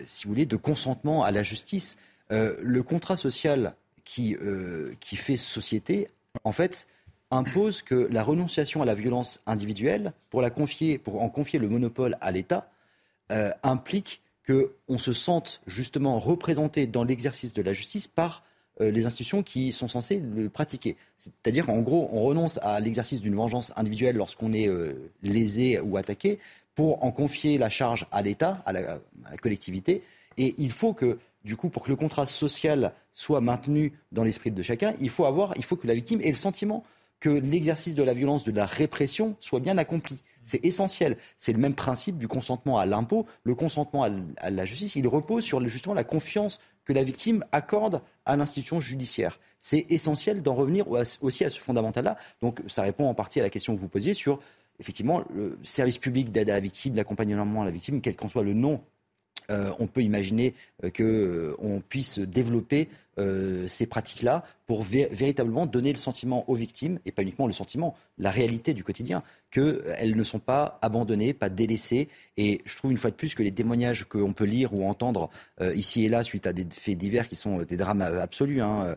si 0.03 0.23
vous 0.23 0.31
voulez, 0.31 0.47
de 0.47 0.55
consentement 0.55 1.23
à 1.23 1.29
la 1.29 1.43
justice. 1.43 1.97
le 2.29 2.81
contrat 2.81 3.15
social 3.15 3.75
qui, 4.03 4.35
qui 4.99 5.15
fait 5.17 5.37
société, 5.37 6.07
en 6.43 6.51
fait, 6.51 6.87
impose 7.31 7.81
que 7.81 8.07
la 8.11 8.23
renonciation 8.23 8.81
à 8.81 8.85
la 8.85 8.95
violence 8.95 9.41
individuelle, 9.45 10.13
pour, 10.29 10.41
la 10.41 10.49
confier, 10.49 10.97
pour 10.97 11.21
en 11.21 11.29
confier 11.29 11.59
le 11.59 11.67
monopole 11.67 12.17
à 12.21 12.31
l'État, 12.31 12.69
euh, 13.33 13.51
implique 13.63 14.21
qu'on 14.45 14.97
se 14.97 15.13
sente 15.13 15.61
justement 15.67 16.19
représenté 16.19 16.85
dans 16.85 17.03
l'exercice 17.03 17.53
de 17.53 17.61
la 17.61 17.73
justice 17.73 18.07
par 18.07 18.43
euh, 18.81 18.91
les 18.91 19.05
institutions 19.05 19.43
qui 19.43 19.71
sont 19.71 19.87
censées 19.87 20.19
le 20.19 20.49
pratiquer. 20.49 20.97
C'est-à-dire, 21.17 21.69
en 21.69 21.79
gros, 21.79 22.09
on 22.11 22.23
renonce 22.23 22.59
à 22.63 22.79
l'exercice 22.79 23.21
d'une 23.21 23.35
vengeance 23.35 23.71
individuelle 23.75 24.17
lorsqu'on 24.17 24.51
est 24.51 24.67
euh, 24.67 25.11
lésé 25.21 25.79
ou 25.79 25.95
attaqué 25.97 26.39
pour 26.75 27.03
en 27.03 27.11
confier 27.11 27.57
la 27.57 27.69
charge 27.69 28.07
à 28.11 28.21
l'État, 28.21 28.61
à, 28.65 28.69
à 28.69 28.73
la, 28.73 28.99
collectivité. 29.41 30.03
Et 30.37 30.55
il 30.57 30.71
faut 30.71 30.93
que, 30.93 31.19
du 31.45 31.55
coup, 31.55 31.69
pour 31.69 31.83
que 31.83 31.89
le 31.89 31.95
contrat 31.95 32.25
social 32.25 32.93
soit 33.13 33.41
maintenu 33.41 33.93
dans 34.11 34.23
l'esprit 34.23 34.51
de 34.51 34.61
chacun, 34.61 34.95
il 34.99 35.09
faut 35.09 35.25
avoir, 35.25 35.53
il 35.55 35.63
faut 35.63 35.75
que 35.75 35.87
la 35.87 35.93
victime 35.93 36.19
ait 36.21 36.29
le 36.29 36.35
sentiment 36.35 36.83
que 37.23 37.29
l'exercice 37.29 37.95
de 37.95 38.03
la 38.03 38.13
violence, 38.13 38.43
de 38.43 38.51
la 38.51 38.65
répression 38.65 39.37
soit 39.39 39.61
bien 39.61 39.77
accompli. 39.77 40.17
C'est 40.43 40.65
essentiel. 40.65 41.15
C'est 41.37 41.53
le 41.53 41.57
même 41.57 41.73
principe 41.73 42.17
du 42.17 42.27
consentement 42.27 42.77
à 42.77 42.85
l'impôt. 42.85 43.25
Le 43.45 43.55
consentement 43.55 44.03
à 44.03 44.49
la 44.49 44.65
justice, 44.65 44.97
il 44.97 45.07
repose 45.07 45.45
sur 45.45 45.65
justement 45.69 45.95
la 45.95 46.03
confiance 46.03 46.59
que 46.83 46.91
la 46.91 47.01
victime 47.01 47.45
accorde 47.53 48.01
à 48.25 48.35
l'institution 48.35 48.81
judiciaire. 48.81 49.39
C'est 49.57 49.85
essentiel 49.89 50.41
d'en 50.41 50.53
revenir 50.53 50.85
aussi 51.21 51.45
à 51.45 51.49
ce 51.49 51.61
fondamental-là. 51.61 52.17
Donc 52.41 52.59
ça 52.67 52.81
répond 52.81 53.07
en 53.07 53.13
partie 53.13 53.39
à 53.39 53.43
la 53.43 53.49
question 53.49 53.73
que 53.73 53.79
vous 53.79 53.87
posiez 53.87 54.13
sur 54.13 54.41
effectivement 54.81 55.23
le 55.33 55.57
service 55.63 55.99
public 55.99 56.29
d'aide 56.29 56.49
à 56.49 56.53
la 56.55 56.59
victime, 56.59 56.93
d'accompagnement 56.93 57.61
à 57.61 57.65
la 57.65 57.71
victime, 57.71 58.01
quel 58.01 58.17
qu'en 58.17 58.27
soit 58.27 58.43
le 58.43 58.53
nom 58.53 58.81
euh, 59.49 59.71
on 59.79 59.87
peut 59.87 60.01
imaginer 60.01 60.53
euh, 60.83 60.89
qu'on 60.89 61.77
euh, 61.77 61.83
puisse 61.87 62.19
développer 62.19 62.89
ces 63.67 63.85
pratiques-là 63.85 64.43
pour 64.65 64.81
véritablement 64.81 65.67
donner 65.67 65.91
le 65.91 65.99
sentiment 65.99 66.49
aux 66.49 66.55
victimes, 66.55 66.97
et 67.05 67.11
pas 67.11 67.21
uniquement 67.21 67.45
le 67.45 67.53
sentiment, 67.53 67.95
la 68.17 68.31
réalité 68.31 68.73
du 68.73 68.83
quotidien, 68.83 69.21
qu'elles 69.51 70.15
ne 70.15 70.23
sont 70.23 70.39
pas 70.39 70.79
abandonnées, 70.81 71.31
pas 71.35 71.49
délaissées. 71.49 72.09
Et 72.37 72.61
je 72.65 72.75
trouve 72.75 72.89
une 72.89 72.97
fois 72.97 73.11
de 73.11 73.15
plus 73.15 73.35
que 73.35 73.43
les 73.43 73.51
témoignages 73.51 74.05
qu'on 74.05 74.33
peut 74.33 74.45
lire 74.45 74.73
ou 74.73 74.89
entendre 74.89 75.29
ici 75.75 76.05
et 76.05 76.09
là 76.09 76.23
suite 76.23 76.47
à 76.47 76.53
des 76.53 76.65
faits 76.71 76.97
divers 76.97 77.29
qui 77.29 77.35
sont 77.35 77.61
des 77.61 77.77
drames 77.77 78.01
absolus, 78.01 78.63
hein, 78.63 78.95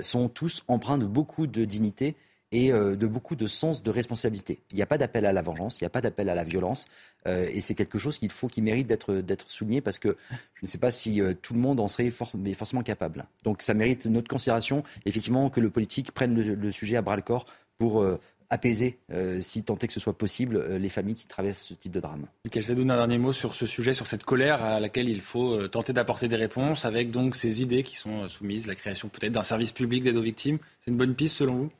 sont 0.00 0.28
tous 0.28 0.62
empreints 0.68 0.98
de 0.98 1.06
beaucoup 1.06 1.48
de 1.48 1.64
dignité 1.64 2.14
et 2.52 2.72
euh, 2.72 2.96
de 2.96 3.06
beaucoup 3.06 3.36
de 3.36 3.46
sens 3.46 3.82
de 3.82 3.90
responsabilité. 3.90 4.60
Il 4.70 4.76
n'y 4.76 4.82
a 4.82 4.86
pas 4.86 4.98
d'appel 4.98 5.26
à 5.26 5.32
la 5.32 5.42
vengeance, 5.42 5.80
il 5.80 5.84
n'y 5.84 5.86
a 5.86 5.90
pas 5.90 6.00
d'appel 6.00 6.28
à 6.28 6.34
la 6.34 6.44
violence, 6.44 6.86
euh, 7.26 7.48
et 7.52 7.60
c'est 7.60 7.74
quelque 7.74 7.98
chose 7.98 8.18
qu'il 8.18 8.30
faut, 8.30 8.48
qui 8.48 8.62
mérite 8.62 8.86
d'être 8.86 9.50
souligné 9.50 9.80
parce 9.80 9.98
que 9.98 10.16
je 10.54 10.60
ne 10.62 10.66
sais 10.66 10.78
pas 10.78 10.90
si 10.90 11.20
euh, 11.20 11.34
tout 11.34 11.54
le 11.54 11.60
monde 11.60 11.80
en 11.80 11.88
serait 11.88 12.10
forcément 12.10 12.82
capable. 12.82 13.26
Donc 13.42 13.62
ça 13.62 13.74
mérite 13.74 14.06
notre 14.06 14.28
considération, 14.28 14.84
effectivement, 15.04 15.50
que 15.50 15.60
le 15.60 15.70
politique 15.70 16.12
prenne 16.12 16.34
le, 16.34 16.72
sujet 16.72 16.96
à 16.96 17.02
bras 17.02 17.16
le 17.16 17.22
corps 17.22 17.46
pour 17.78 18.04
apaiser, 18.48 18.98
si 19.40 19.62
tant 19.62 19.76
est 19.76 19.86
que 19.86 19.92
ce 19.92 20.00
soit 20.00 20.16
possible, 20.16 20.76
les 20.76 20.88
familles 20.88 21.14
qui 21.14 21.26
traversent 21.26 21.62
ce 21.62 21.74
type 21.74 21.92
de 21.92 22.00
drame. 22.00 22.26
Michael 22.44 22.64
Sadoun, 22.64 22.90
un 22.90 22.96
dernier 22.96 23.18
mot 23.18 23.32
sur 23.32 23.54
ce 23.54 23.66
sujet, 23.66 23.92
sur 23.92 24.06
cette 24.06 24.24
colère 24.24 24.62
à 24.62 24.80
laquelle 24.80 25.08
il 25.08 25.20
faut 25.20 25.68
tenter 25.68 25.92
d'apporter 25.92 26.28
des 26.28 26.36
réponses 26.36 26.84
avec 26.84 27.10
donc 27.10 27.36
ces 27.36 27.62
idées 27.62 27.82
qui 27.82 27.96
sont 27.96 28.28
soumises, 28.28 28.66
la 28.66 28.74
création 28.74 29.08
peut-être 29.08 29.32
d'un 29.32 29.42
service 29.42 29.72
public 29.72 30.02
d'aide 30.02 30.16
aux 30.16 30.22
victimes. 30.22 30.58
C'est 30.80 30.90
une 30.90 30.96
bonne 30.96 31.14
piste 31.14 31.36
selon 31.36 31.54
vous? 31.54 31.70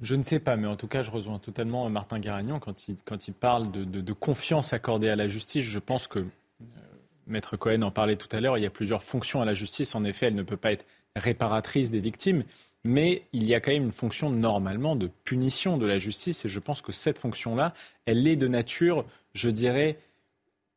Je 0.00 0.14
ne 0.14 0.22
sais 0.22 0.40
pas, 0.40 0.56
mais 0.56 0.66
en 0.66 0.76
tout 0.76 0.88
cas, 0.88 1.02
je 1.02 1.10
rejoins 1.10 1.38
totalement 1.38 1.88
Martin 1.88 2.18
Garagnon 2.18 2.58
quand 2.58 2.88
il, 2.88 2.96
quand 3.04 3.28
il 3.28 3.34
parle 3.34 3.70
de, 3.70 4.12
confiance 4.12 4.72
accordée 4.72 5.08
à 5.08 5.16
la 5.16 5.28
justice. 5.28 5.64
Je 5.64 5.78
pense 5.78 6.06
que, 6.06 6.18
euh, 6.18 6.24
Maître 7.26 7.56
Cohen 7.56 7.82
en 7.82 7.90
parlait 7.90 8.16
tout 8.16 8.28
à 8.36 8.40
l'heure, 8.40 8.58
il 8.58 8.62
y 8.62 8.66
a 8.66 8.70
plusieurs 8.70 9.02
fonctions 9.02 9.40
à 9.40 9.44
la 9.44 9.54
justice. 9.54 9.94
En 9.94 10.04
effet, 10.04 10.26
elle 10.26 10.34
ne 10.34 10.42
peut 10.42 10.58
pas 10.58 10.72
être 10.72 10.84
réparatrice 11.16 11.90
des 11.90 12.00
victimes, 12.00 12.44
mais 12.84 13.22
il 13.32 13.44
y 13.44 13.54
a 13.54 13.60
quand 13.60 13.72
même 13.72 13.84
une 13.84 13.92
fonction 13.92 14.30
normalement 14.30 14.96
de 14.96 15.10
punition 15.24 15.78
de 15.78 15.86
la 15.86 15.98
justice. 15.98 16.44
Et 16.44 16.48
je 16.48 16.60
pense 16.60 16.82
que 16.82 16.92
cette 16.92 17.18
fonction-là, 17.18 17.72
elle 18.04 18.28
est 18.28 18.36
de 18.36 18.48
nature, 18.48 19.06
je 19.32 19.48
dirais, 19.48 19.98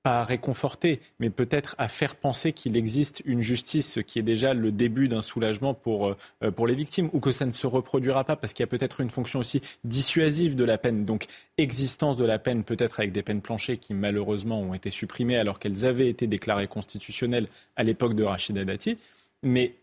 pas 0.03 0.21
à 0.21 0.23
réconforter, 0.23 1.01
mais 1.19 1.29
peut-être 1.29 1.75
à 1.77 1.89
faire 1.89 2.15
penser 2.15 2.53
qu'il 2.53 2.77
existe 2.77 3.21
une 3.25 3.41
justice, 3.41 3.93
ce 3.93 3.99
qui 3.99 4.19
est 4.19 4.23
déjà 4.23 4.53
le 4.53 4.71
début 4.71 5.07
d'un 5.07 5.21
soulagement 5.21 5.73
pour, 5.73 6.07
euh, 6.07 6.17
euh, 6.43 6.51
pour 6.51 6.67
les 6.67 6.75
victimes, 6.75 7.09
ou 7.13 7.19
que 7.19 7.31
ça 7.31 7.45
ne 7.45 7.51
se 7.51 7.67
reproduira 7.67 8.23
pas, 8.23 8.35
parce 8.35 8.53
qu'il 8.53 8.63
y 8.63 8.65
a 8.65 8.67
peut-être 8.67 9.01
une 9.01 9.09
fonction 9.09 9.39
aussi 9.39 9.61
dissuasive 9.83 10.55
de 10.55 10.63
la 10.63 10.77
peine. 10.77 11.05
Donc, 11.05 11.25
existence 11.57 12.17
de 12.17 12.25
la 12.25 12.39
peine, 12.39 12.63
peut-être 12.63 12.99
avec 12.99 13.11
des 13.11 13.23
peines 13.23 13.41
planchées 13.41 13.77
qui 13.77 13.93
malheureusement 13.93 14.61
ont 14.61 14.73
été 14.73 14.89
supprimées 14.89 15.37
alors 15.37 15.59
qu'elles 15.59 15.85
avaient 15.85 16.09
été 16.09 16.27
déclarées 16.27 16.67
constitutionnelles 16.67 17.47
à 17.75 17.83
l'époque 17.83 18.15
de 18.15 18.23
Rachida 18.23 18.63
Dati, 18.63 18.97
mais 19.43 19.75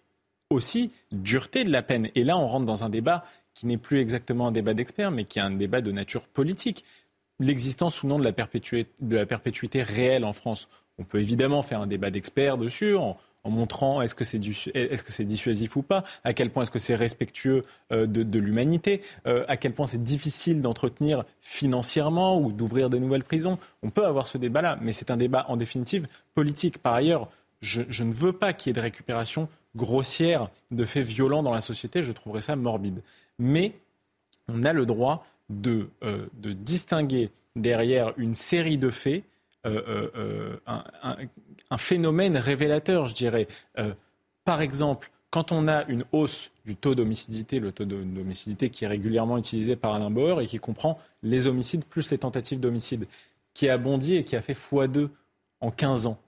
aussi 0.51 0.93
dureté 1.13 1.65
de 1.65 1.71
la 1.71 1.83
peine. 1.83 2.09
Et 2.15 2.25
là, 2.25 2.39
on 2.39 2.47
rentre 2.47 2.67
dans 2.67 2.85
un 2.85 2.89
débat 2.89 3.25
qui 3.55 3.67
n'est 3.67 3.79
plus 3.79 4.01
exactement 4.01 4.49
un 4.49 4.53
débat 4.53 4.75
d'experts, 4.75 5.11
mais 5.11 5.25
qui 5.25 5.39
est 5.39 5.43
un 5.43 5.51
débat 5.51 5.81
de 5.81 5.91
nature 5.91 6.29
politique 6.29 6.85
l'existence 7.39 8.03
ou 8.03 8.07
non 8.07 8.19
de 8.19 8.25
la, 8.25 8.33
perpétuité, 8.33 9.83
réelle 9.83 10.25
en 10.25 10.33
France. 10.33 10.69
On 10.99 11.05
peut 11.05 11.21
évidemment 11.21 11.63
faire 11.63 11.81
un 11.81 11.87
débat 11.87 12.11
d'experts 12.11 12.57
dessus 12.57 12.97
en, 12.97 13.17
montrant 13.45 14.03
est-ce 14.03 14.17
que 14.17 14.25
c'est 14.25 14.41
est 14.75 15.25
dissuasif 15.25 15.77
ou 15.77 15.83
pas, 15.83 16.03
à 16.25 16.33
quel 16.33 16.51
point 16.51 16.65
est-ce 16.65 16.73
que 16.73 16.81
c'est 16.81 16.97
respectueux 16.97 17.63
euh, 17.93 18.05
de, 18.07 18.39
l'humanité, 18.41 19.03
euh, 19.29 19.45
à 19.47 19.57
quel 19.57 19.73
point 19.73 19.87
c'est 19.87 20.03
difficile 20.03 20.61
d'entretenir 20.61 21.25
financièrement 21.41 22.41
ou 22.41 22.51
d'ouvrir 22.51 22.91
des 22.91 22.99
nouvelles 22.99 23.23
prisons. 23.23 23.57
On 23.85 23.91
peut 23.91 24.05
avoir 24.05 24.27
ce 24.27 24.37
débat-là, 24.37 24.79
mais 24.81 24.93
c'est 24.93 25.13
un 25.13 25.17
débat 25.17 25.45
en 25.47 25.57
définitive 25.57 26.09
politique. 26.35 26.79
Par 26.79 26.95
ailleurs, 26.95 27.31
je, 27.61 27.83
je 27.89 28.03
ne 28.03 28.13
veux 28.13 28.33
pas 28.33 28.53
qu'il 28.53 28.71
y 28.71 28.73
ait 28.73 28.75
de 28.75 28.81
récupération 28.81 29.49
grossière 29.77 30.51
de 30.73 30.85
faits 30.85 31.07
violents 31.07 31.45
dans 31.45 31.53
la 31.53 31.61
société, 31.61 32.03
je 32.03 32.11
trouverais 32.11 32.41
ça 32.41 32.57
morbide. 32.57 33.03
Mais 33.39 33.75
on 34.49 34.65
a 34.65 34.73
le 34.73 34.87
droit 34.87 35.25
de, 35.49 35.89
euh, 36.03 36.27
de 36.35 36.53
distinguer 36.53 37.31
derrière 37.55 38.13
une 38.17 38.35
série 38.35 38.79
de 38.79 38.91
faits 38.91 39.25
euh, 39.67 40.11
euh, 40.17 40.57
un, 41.71 41.79
phénomène 41.79 42.37
révélateur, 42.37 43.09
je 43.09 43.15
dirais. 43.15 43.49
par 44.45 44.61
exemple, 44.61 45.11
quand 45.31 45.51
on 45.51 45.67
a 45.67 45.85
une 45.87 46.05
hausse 46.13 46.53
du 46.65 46.77
taux 46.77 46.95
d'homicidité, 46.95 47.59
le 47.59 47.73
taux 47.73 47.85
d'homicidité 47.85 48.71
qui 48.71 48.85
est 48.85 48.89
régulièrement 48.89 49.39
utilisé 49.39 49.75
par 49.75 49.95
Alain 49.95 50.11
Bauer 50.11 50.41
et 50.41 50.47
qui 50.47 50.59
comprend 50.59 50.99
les 51.25 51.49
homicides 51.49 51.85
plus 51.85 52.11
les 52.13 52.19
tentatives 52.19 52.61
d'homicide, 52.61 53.07
qui 53.55 53.69
a 53.69 53.77
bondi 53.77 54.15
et 54.15 54.25
qui 54.25 54.37
a 54.37 54.43
fait 54.43 54.53
x2 54.53 55.09
en 55.61 55.71
15 55.73 56.07
ans, 56.07 56.19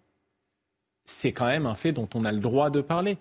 c'est 1.05 1.33
quand 1.33 1.47
même 1.47 1.67
un 1.67 1.75
fait 1.75 1.93
dont 1.93 2.09
on 2.15 2.25
a 2.25 2.33
le 2.33 2.41
droit 2.41 2.71
de 2.71 2.81
parler. 2.81 3.19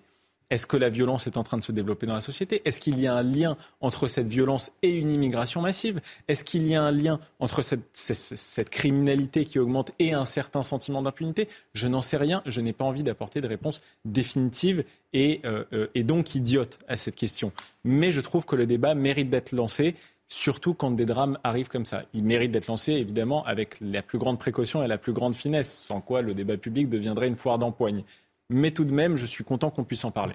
Est-ce 0.50 0.66
que 0.66 0.78
la 0.78 0.88
violence 0.88 1.26
est 1.26 1.36
en 1.36 1.42
train 1.42 1.58
de 1.58 1.62
se 1.62 1.72
développer 1.72 2.06
dans 2.06 2.14
la 2.14 2.22
société? 2.22 2.62
Est-ce 2.64 2.80
qu'il 2.80 2.98
y 2.98 3.06
a 3.06 3.14
un 3.14 3.22
lien 3.22 3.56
entre 3.80 4.08
cette 4.08 4.28
violence 4.28 4.70
et 4.82 4.90
une 4.90 5.10
immigration 5.10 5.60
massive? 5.60 6.00
Est-ce 6.26 6.42
qu'il 6.42 6.66
y 6.66 6.74
a 6.74 6.82
un 6.82 6.90
lien 6.90 7.20
entre 7.38 7.62
cette, 7.62 8.70
criminalité 8.70 9.44
qui 9.44 9.58
augmente 9.58 9.92
et 9.98 10.14
un 10.14 10.24
certain 10.24 10.62
sentiment 10.62 11.02
d'impunité? 11.02 11.48
Je 11.74 11.86
n'en 11.86 12.00
sais 12.00 12.16
rien. 12.16 12.42
Je 12.46 12.62
n'ai 12.62 12.72
pas 12.72 12.86
envie 12.86 13.02
d'apporter 13.02 13.42
de 13.42 13.46
réponse 13.46 13.82
définitive 14.06 14.84
et, 15.12 15.40
euh, 15.44 15.64
euh, 15.74 15.88
et 15.94 16.02
donc 16.02 16.34
idiote 16.34 16.78
à 16.88 16.96
cette 16.96 17.16
question. 17.16 17.52
Mais 17.84 18.10
je 18.10 18.22
trouve 18.22 18.46
que 18.46 18.56
le 18.56 18.66
débat 18.66 18.94
mérite 18.94 19.28
d'être 19.28 19.52
lancé 19.52 19.96
surtout 20.28 20.74
quand 20.74 20.90
des 20.90 21.06
drames 21.06 21.38
arrivent 21.42 21.68
comme 21.68 21.86
ça. 21.86 22.04
Il 22.12 22.22
mérite 22.22 22.52
d'être 22.52 22.68
lancé, 22.68 22.92
évidemment, 22.92 23.44
avec 23.44 23.78
la 23.80 24.02
plus 24.02 24.18
grande 24.18 24.38
précaution 24.38 24.82
et 24.84 24.88
la 24.88 24.98
plus 24.98 25.12
grande 25.12 25.34
finesse, 25.34 25.72
sans 25.72 26.00
quoi 26.00 26.22
le 26.22 26.34
débat 26.34 26.58
public 26.58 26.88
deviendrait 26.88 27.28
une 27.28 27.36
foire 27.36 27.58
d'empoigne 27.58 28.04
mais 28.50 28.70
tout 28.70 28.84
de 28.84 28.92
même, 28.92 29.16
je 29.16 29.26
suis 29.26 29.44
content 29.44 29.70
qu'on 29.70 29.84
puisse 29.84 30.04
en 30.04 30.10
parler. 30.10 30.34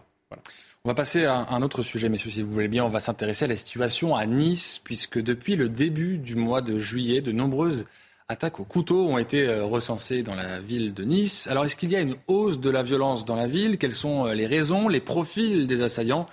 On 0.84 0.90
va 0.90 0.96
passer 0.96 1.26
à 1.26 1.48
un 1.50 1.62
autre 1.62 1.84
sujet, 1.84 2.10
messieurs, 2.10 2.30
si 2.30 2.42
vous 2.42 2.52
voulez 2.52 2.68
bien. 2.68 2.84
On 2.84 2.90
va 2.90 3.00
s'intéresser 3.00 3.46
à 3.46 3.48
la 3.48 3.56
situation 3.56 4.16
à 4.16 4.26
Nice, 4.26 4.82
puisque 4.84 5.22
depuis 5.22 5.56
le 5.56 5.70
début 5.70 6.18
du 6.18 6.36
mois 6.36 6.62
de 6.62 6.78
juillet, 6.78 7.22
de 7.22 7.32
nombreuses 7.32 7.86
attaques 8.28 8.60
au 8.60 8.66
couteau 8.66 9.08
ont 9.08 9.18
été 9.18 9.48
euh, 9.48 9.66
recensées 9.66 10.24
dans 10.24 10.36
la 10.36 10.60
ville 10.60 10.94
de 10.94 11.04
Nice. 11.04 11.48
Alors, 11.48 11.66
est-ce 11.66 11.76
qu'il 11.76 11.92
y 11.92 11.96
a 11.96 12.02
une 12.02 12.16
hausse 12.28 12.60
de 12.60 12.70
la 12.70 12.84
violence 12.84 13.26
dans 13.26 13.36
la 13.36 13.48
ville? 13.48 13.78
Quelles 13.78 13.94
sont 13.94 14.26
euh, 14.26 14.34
les 14.34 14.48
raisons, 14.48 14.88
les 14.88 15.02
profils 15.02 15.68
des 15.68 15.82
assaillants? 15.82 16.26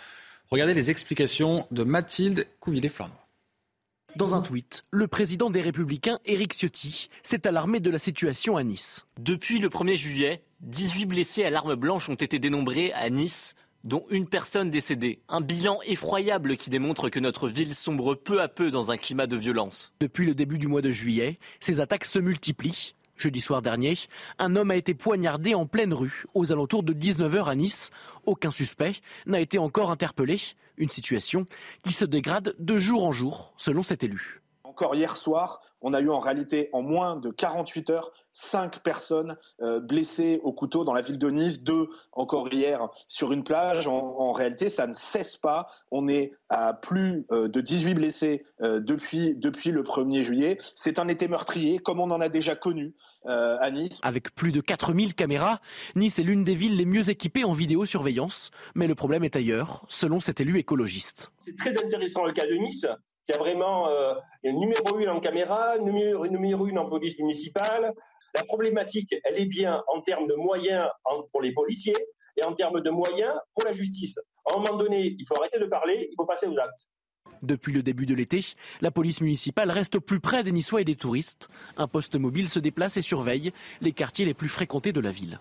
Regardez 0.50 0.74
les 0.74 0.90
explications 0.90 1.66
de 1.70 1.84
Mathilde 1.84 2.46
Couvillé-Flanon. 2.60 3.14
Dans 4.16 4.34
un 4.34 4.42
tweet, 4.42 4.82
le 4.90 5.06
président 5.06 5.50
des 5.50 5.60
Républicains, 5.60 6.18
Éric 6.24 6.52
Ciotti, 6.52 7.10
s'est 7.22 7.46
alarmé 7.46 7.78
de 7.78 7.90
la 7.90 7.98
situation 7.98 8.56
à 8.56 8.64
Nice. 8.64 9.06
Depuis 9.20 9.60
le 9.60 9.68
1er 9.68 9.96
juillet, 9.96 10.42
18 10.62 11.06
blessés 11.06 11.44
à 11.44 11.50
l'arme 11.50 11.76
blanche 11.76 12.08
ont 12.08 12.14
été 12.14 12.38
dénombrés 12.40 12.92
à 12.92 13.08
Nice, 13.08 13.54
dont 13.84 14.04
une 14.10 14.26
personne 14.26 14.68
décédée. 14.68 15.20
Un 15.28 15.40
bilan 15.40 15.78
effroyable 15.86 16.56
qui 16.56 16.70
démontre 16.70 17.08
que 17.08 17.20
notre 17.20 17.48
ville 17.48 17.74
sombre 17.74 18.14
peu 18.14 18.42
à 18.42 18.48
peu 18.48 18.70
dans 18.70 18.90
un 18.90 18.96
climat 18.96 19.28
de 19.28 19.36
violence. 19.36 19.92
Depuis 20.00 20.26
le 20.26 20.34
début 20.34 20.58
du 20.58 20.66
mois 20.66 20.82
de 20.82 20.90
juillet, 20.90 21.38
ces 21.60 21.80
attaques 21.80 22.04
se 22.04 22.18
multiplient. 22.18 22.94
Jeudi 23.16 23.40
soir 23.40 23.60
dernier, 23.62 23.98
un 24.38 24.56
homme 24.56 24.70
a 24.70 24.76
été 24.76 24.94
poignardé 24.94 25.54
en 25.54 25.66
pleine 25.66 25.92
rue, 25.92 26.24
aux 26.32 26.52
alentours 26.52 26.82
de 26.82 26.94
19h 26.94 27.44
à 27.44 27.54
Nice. 27.54 27.90
Aucun 28.24 28.50
suspect 28.50 28.94
n'a 29.26 29.40
été 29.40 29.58
encore 29.58 29.90
interpellé. 29.90 30.40
Une 30.80 30.88
situation 30.88 31.46
qui 31.84 31.92
se 31.92 32.04
dégrade 32.06 32.56
de 32.58 32.78
jour 32.78 33.04
en 33.04 33.12
jour, 33.12 33.52
selon 33.58 33.82
cet 33.82 34.02
élu. 34.02 34.39
Encore 34.70 34.94
hier 34.94 35.16
soir, 35.16 35.60
on 35.80 35.94
a 35.94 36.00
eu 36.00 36.10
en 36.10 36.20
réalité 36.20 36.68
en 36.72 36.80
moins 36.80 37.16
de 37.16 37.30
48 37.30 37.90
heures 37.90 38.12
cinq 38.32 38.84
personnes 38.84 39.36
euh, 39.62 39.80
blessées 39.80 40.38
au 40.44 40.52
couteau 40.52 40.84
dans 40.84 40.94
la 40.94 41.00
ville 41.00 41.18
de 41.18 41.28
Nice, 41.28 41.64
deux 41.64 41.88
encore 42.12 42.54
hier 42.54 42.88
sur 43.08 43.32
une 43.32 43.42
plage. 43.42 43.88
En, 43.88 44.30
réalité, 44.30 44.68
ça 44.68 44.86
ne 44.86 44.94
cesse 44.94 45.36
pas. 45.36 45.66
On 45.90 46.06
est 46.06 46.30
à 46.50 46.72
plus 46.72 47.26
euh, 47.32 47.48
de 47.48 47.60
18 47.60 47.94
blessés 47.94 48.44
euh, 48.60 48.78
depuis, 48.78 49.34
depuis 49.34 49.72
le 49.72 49.82
1er 49.82 50.22
juillet. 50.22 50.58
C'est 50.76 51.00
un 51.00 51.08
été 51.08 51.26
meurtrier, 51.26 51.80
comme 51.80 51.98
on 51.98 52.12
en 52.12 52.20
a 52.20 52.28
déjà 52.28 52.54
connu 52.54 52.94
à 53.26 53.70
Nice. 53.72 53.98
Avec 54.02 54.32
plus 54.36 54.52
de 54.52 54.60
4000 54.60 55.14
caméras, 55.14 55.60
Nice 55.96 56.20
est 56.20 56.22
l'une 56.22 56.44
des 56.44 56.54
villes 56.54 56.76
les 56.76 56.86
mieux 56.86 57.10
équipées 57.10 57.42
en 57.42 57.52
vidéosurveillance. 57.52 58.52
Mais 58.76 58.86
le 58.86 58.94
problème 58.94 59.24
est 59.24 59.34
ailleurs, 59.34 59.84
selon 59.88 60.20
cet 60.20 60.40
élu 60.40 60.58
écologiste. 60.58 61.32
C'est 61.44 61.56
très 61.56 61.76
intéressant 61.76 62.24
le 62.24 62.32
cas 62.32 62.46
de 62.46 62.54
Nice 62.54 62.86
il 63.30 63.34
y 63.34 63.36
a 63.36 63.38
vraiment 63.38 63.88
euh, 63.88 64.14
numéro 64.42 64.98
une 64.98 65.08
en 65.08 65.20
caméra, 65.20 65.78
numéro, 65.78 66.26
numéro 66.26 66.66
une 66.66 66.78
en 66.78 66.86
police 66.86 67.16
municipale. 67.18 67.94
La 68.34 68.42
problématique, 68.42 69.14
elle 69.24 69.38
est 69.38 69.46
bien 69.46 69.84
en 69.86 70.00
termes 70.00 70.26
de 70.26 70.34
moyens 70.34 70.88
pour 71.30 71.40
les 71.40 71.52
policiers 71.52 71.96
et 72.36 72.44
en 72.44 72.54
termes 72.54 72.80
de 72.80 72.90
moyens 72.90 73.32
pour 73.54 73.64
la 73.64 73.72
justice. 73.72 74.18
À 74.46 74.56
un 74.56 74.60
moment 74.60 74.76
donné, 74.76 75.14
il 75.16 75.24
faut 75.26 75.36
arrêter 75.36 75.60
de 75.60 75.66
parler, 75.66 76.08
il 76.10 76.14
faut 76.16 76.26
passer 76.26 76.46
aux 76.46 76.58
actes. 76.58 76.88
Depuis 77.42 77.72
le 77.72 77.84
début 77.84 78.06
de 78.06 78.14
l'été, 78.14 78.44
la 78.80 78.90
police 78.90 79.20
municipale 79.20 79.70
reste 79.70 79.94
au 79.94 80.00
plus 80.00 80.20
près 80.20 80.42
des 80.42 80.52
Niçois 80.52 80.80
et 80.80 80.84
des 80.84 80.96
touristes. 80.96 81.48
Un 81.76 81.86
poste 81.86 82.16
mobile 82.16 82.48
se 82.48 82.58
déplace 82.58 82.96
et 82.96 83.00
surveille 83.00 83.52
les 83.80 83.92
quartiers 83.92 84.24
les 84.24 84.34
plus 84.34 84.48
fréquentés 84.48 84.92
de 84.92 85.00
la 85.00 85.12
ville. 85.12 85.38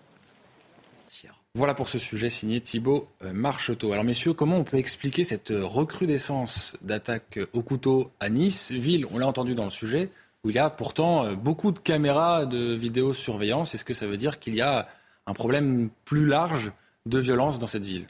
Voilà 1.56 1.74
pour 1.74 1.88
ce 1.88 1.98
sujet 1.98 2.28
signé 2.28 2.60
Thibault 2.60 3.08
euh, 3.22 3.32
Marcheteau. 3.32 3.92
Alors 3.92 4.04
messieurs, 4.04 4.32
comment 4.32 4.58
on 4.58 4.64
peut 4.64 4.76
expliquer 4.76 5.24
cette 5.24 5.52
recrudescence 5.52 6.76
d'attaques 6.80 7.40
au 7.52 7.62
couteau 7.62 8.12
à 8.20 8.28
Nice, 8.28 8.70
ville, 8.70 9.04
on 9.10 9.18
l'a 9.18 9.26
entendu 9.26 9.56
dans 9.56 9.64
le 9.64 9.70
sujet, 9.70 10.10
où 10.44 10.50
il 10.50 10.54
y 10.54 10.60
a 10.60 10.70
pourtant 10.70 11.24
euh, 11.24 11.34
beaucoup 11.34 11.72
de 11.72 11.80
caméras 11.80 12.46
de 12.46 12.74
vidéosurveillance? 12.76 13.74
Est-ce 13.74 13.84
que 13.84 13.94
ça 13.94 14.06
veut 14.06 14.16
dire 14.16 14.38
qu'il 14.38 14.54
y 14.54 14.60
a 14.60 14.86
un 15.26 15.34
problème 15.34 15.90
plus 16.04 16.24
large 16.24 16.70
de 17.06 17.18
violence 17.18 17.58
dans 17.58 17.66
cette 17.66 17.84
ville? 17.84 18.06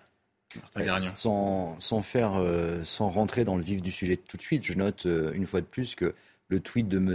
Sans, 1.12 1.80
sans, 1.80 2.02
faire, 2.02 2.34
euh, 2.34 2.84
sans 2.84 3.08
rentrer 3.08 3.46
dans 3.46 3.56
le 3.56 3.62
vif 3.62 3.80
du 3.80 3.90
sujet 3.90 4.18
tout 4.18 4.36
de 4.36 4.42
suite, 4.42 4.64
je 4.64 4.74
note 4.74 5.06
une 5.06 5.46
fois 5.46 5.62
de 5.62 5.66
plus 5.66 5.94
que 5.94 6.14
le 6.48 6.60
tweet 6.60 6.88
de 6.88 6.98
M. 6.98 7.14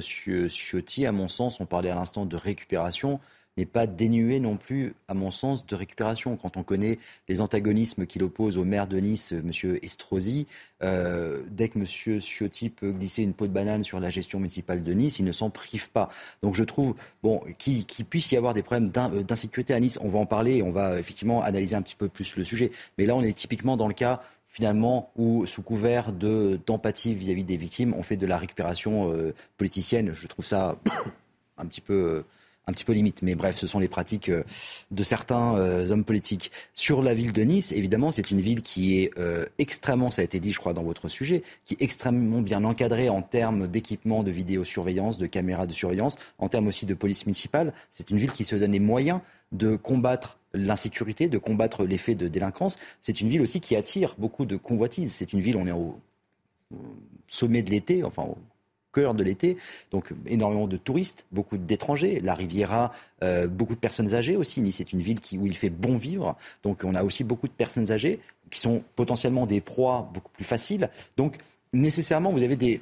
Ciotti, 0.49 1.05
à 1.05 1.11
mon 1.11 1.28
sens, 1.28 1.59
on 1.59 1.67
parlait 1.67 1.91
à 1.91 1.95
l'instant 1.95 2.26
de 2.26 2.36
récupération 2.36 3.19
n'est 3.57 3.65
pas 3.65 3.87
dénué 3.87 4.39
non 4.39 4.57
plus, 4.57 4.95
à 5.07 5.13
mon 5.13 5.31
sens, 5.31 5.65
de 5.65 5.75
récupération. 5.75 6.35
Quand 6.35 6.57
on 6.57 6.63
connaît 6.63 6.99
les 7.29 7.39
antagonismes 7.39 8.05
qu'il 8.05 8.23
oppose 8.23 8.57
au 8.57 8.65
maire 8.65 8.87
de 8.87 8.97
Nice, 8.97 9.31
M. 9.31 9.77
Estrosi, 9.81 10.47
euh, 10.83 11.41
dès 11.49 11.69
que 11.69 11.79
M. 11.79 11.85
Ciotti 12.19 12.69
peut 12.69 12.91
glisser 12.91 13.23
une 13.23 13.33
peau 13.33 13.47
de 13.47 13.53
banane 13.53 13.83
sur 13.83 13.99
la 13.99 14.09
gestion 14.09 14.39
municipale 14.39 14.83
de 14.83 14.93
Nice, 14.93 15.19
il 15.19 15.25
ne 15.25 15.31
s'en 15.31 15.49
prive 15.49 15.89
pas. 15.89 16.09
Donc 16.41 16.55
je 16.55 16.63
trouve, 16.63 16.95
bon, 17.23 17.41
qu'il 17.57 17.85
puisse 17.85 18.31
y 18.31 18.37
avoir 18.37 18.53
des 18.53 18.61
problèmes 18.61 18.91
euh, 18.97 19.23
d'insécurité 19.23 19.73
à 19.73 19.79
Nice, 19.79 19.97
on 20.01 20.09
va 20.09 20.19
en 20.19 20.25
parler 20.25 20.61
on 20.61 20.71
va 20.71 20.99
effectivement 20.99 21.41
analyser 21.43 21.75
un 21.75 21.81
petit 21.81 21.95
peu 21.95 22.09
plus 22.09 22.35
le 22.35 22.43
sujet. 22.43 22.71
Mais 22.97 23.05
là, 23.05 23.15
on 23.15 23.21
est 23.21 23.35
typiquement 23.37 23.77
dans 23.77 23.87
le 23.87 23.93
cas 23.93 24.21
finalement, 24.47 25.11
où 25.17 25.45
sous 25.45 25.61
couvert 25.61 26.13
d'empathie 26.13 27.13
vis-à-vis 27.13 27.43
des 27.43 27.57
victimes, 27.57 27.93
on 27.93 28.03
fait 28.03 28.15
de 28.15 28.25
la 28.25 28.37
récupération 28.37 29.11
euh, 29.11 29.33
politicienne. 29.57 30.13
Je 30.13 30.27
trouve 30.27 30.45
ça 30.45 30.77
un 31.57 31.65
petit 31.65 31.81
peu 31.81 32.23
un 32.68 32.74
petit 32.74 32.86
peu 32.86 32.93
limite. 32.93 33.22
Mais 33.22 33.36
bref, 33.36 33.57
ce 33.57 33.68
sont 33.68 33.80
les 33.80 33.88
pratiques 33.88 34.30
euh, 34.30 34.43
de 34.91 35.03
certains 35.03 35.57
euh, 35.57 35.89
hommes 35.91 36.03
politiques. 36.03 36.51
Sur 36.74 37.01
la 37.01 37.13
ville 37.13 37.34
de 37.34 37.43
Nice, 37.43 37.72
évidemment, 37.72 38.11
c'est 38.11 38.32
une 38.32 38.41
ville 38.41 38.61
qui 38.61 38.99
est 38.99 39.11
euh, 39.18 39.45
extrêmement, 39.57 40.09
ça 40.09 40.22
a 40.22 40.26
été 40.26 40.39
dit, 40.39 40.51
je 40.51 40.59
crois, 40.59 40.74
dans 40.74 40.84
votre 40.84 41.07
sujet, 41.07 41.43
qui 41.66 41.76
est 41.76 41.82
extrêmement 41.82 42.41
bien 42.41 42.63
encadrée 42.63 43.09
en 43.09 43.22
termes 43.22 43.68
d'équipement 43.68 44.24
de 44.24 44.32
vidéosurveillance, 44.32 45.18
de 45.18 45.28
caméras 45.28 45.68
de 45.68 45.74
surveillance, 45.74 46.18
en 46.39 46.49
termes 46.49 46.68
aussi 46.68 46.86
de 46.86 46.93
police 46.93 47.26
municipale. 47.26 47.74
C'est 47.91 48.09
une 48.09 48.18
ville 48.18 48.32
qui 48.32 48.45
se 48.45 48.55
donne 48.55 48.72
les 48.72 48.80
moyens 48.80 49.22
de 49.51 49.76
combattre 49.76 50.39
l'insécurité, 50.53 51.28
de 51.28 51.38
combattre 51.38 51.84
l'effet 51.84 52.16
de 52.16 52.28
délinquance. 52.28 52.80
C'est 53.01 53.22
une 53.22 53.30
ville 53.30 53.41
aussi 53.41 53.61
qui 53.61 53.76
attire 53.76 54.16
beaucoup 54.18 54.45
de 54.45 54.55
convoitises. 54.55 55.13
C'est 55.13 55.34
une 55.34 55.41
ville, 55.41 55.57
on 55.57 55.68
est 55.68 55.72
au 55.72 55.99
sommet 57.28 57.61
de 57.61 57.70
l'été, 57.70 58.03
enfin 58.03 58.28
cœur 58.95 59.13
de 59.13 59.23
l'été. 59.23 59.57
Donc 59.91 60.13
énormément 60.25 60.67
de 60.67 60.77
touristes, 60.77 61.25
beaucoup 61.31 61.57
d'étrangers. 61.57 62.21
La 62.21 62.33
Riviera, 62.33 62.91
euh, 63.23 63.47
beaucoup 63.47 63.75
de 63.75 63.79
personnes 63.79 64.13
âgées 64.13 64.37
aussi. 64.37 64.61
Nice 64.61 64.79
est 64.79 64.93
une 64.93 65.01
ville 65.01 65.19
qui, 65.19 65.37
où 65.37 65.45
il 65.45 65.55
fait 65.55 65.69
bon 65.69 65.97
vivre. 65.97 66.37
Donc 66.63 66.83
on 66.83 66.95
a 66.95 67.03
aussi 67.03 67.23
beaucoup 67.23 67.47
de 67.47 67.53
personnes 67.53 67.91
âgées 67.91 68.19
qui 68.49 68.59
sont 68.59 68.83
potentiellement 68.95 69.45
des 69.45 69.61
proies 69.61 70.09
beaucoup 70.13 70.31
plus 70.31 70.45
faciles. 70.45 70.89
Donc 71.17 71.37
nécessairement, 71.73 72.31
vous 72.31 72.43
avez 72.43 72.55
des, 72.55 72.81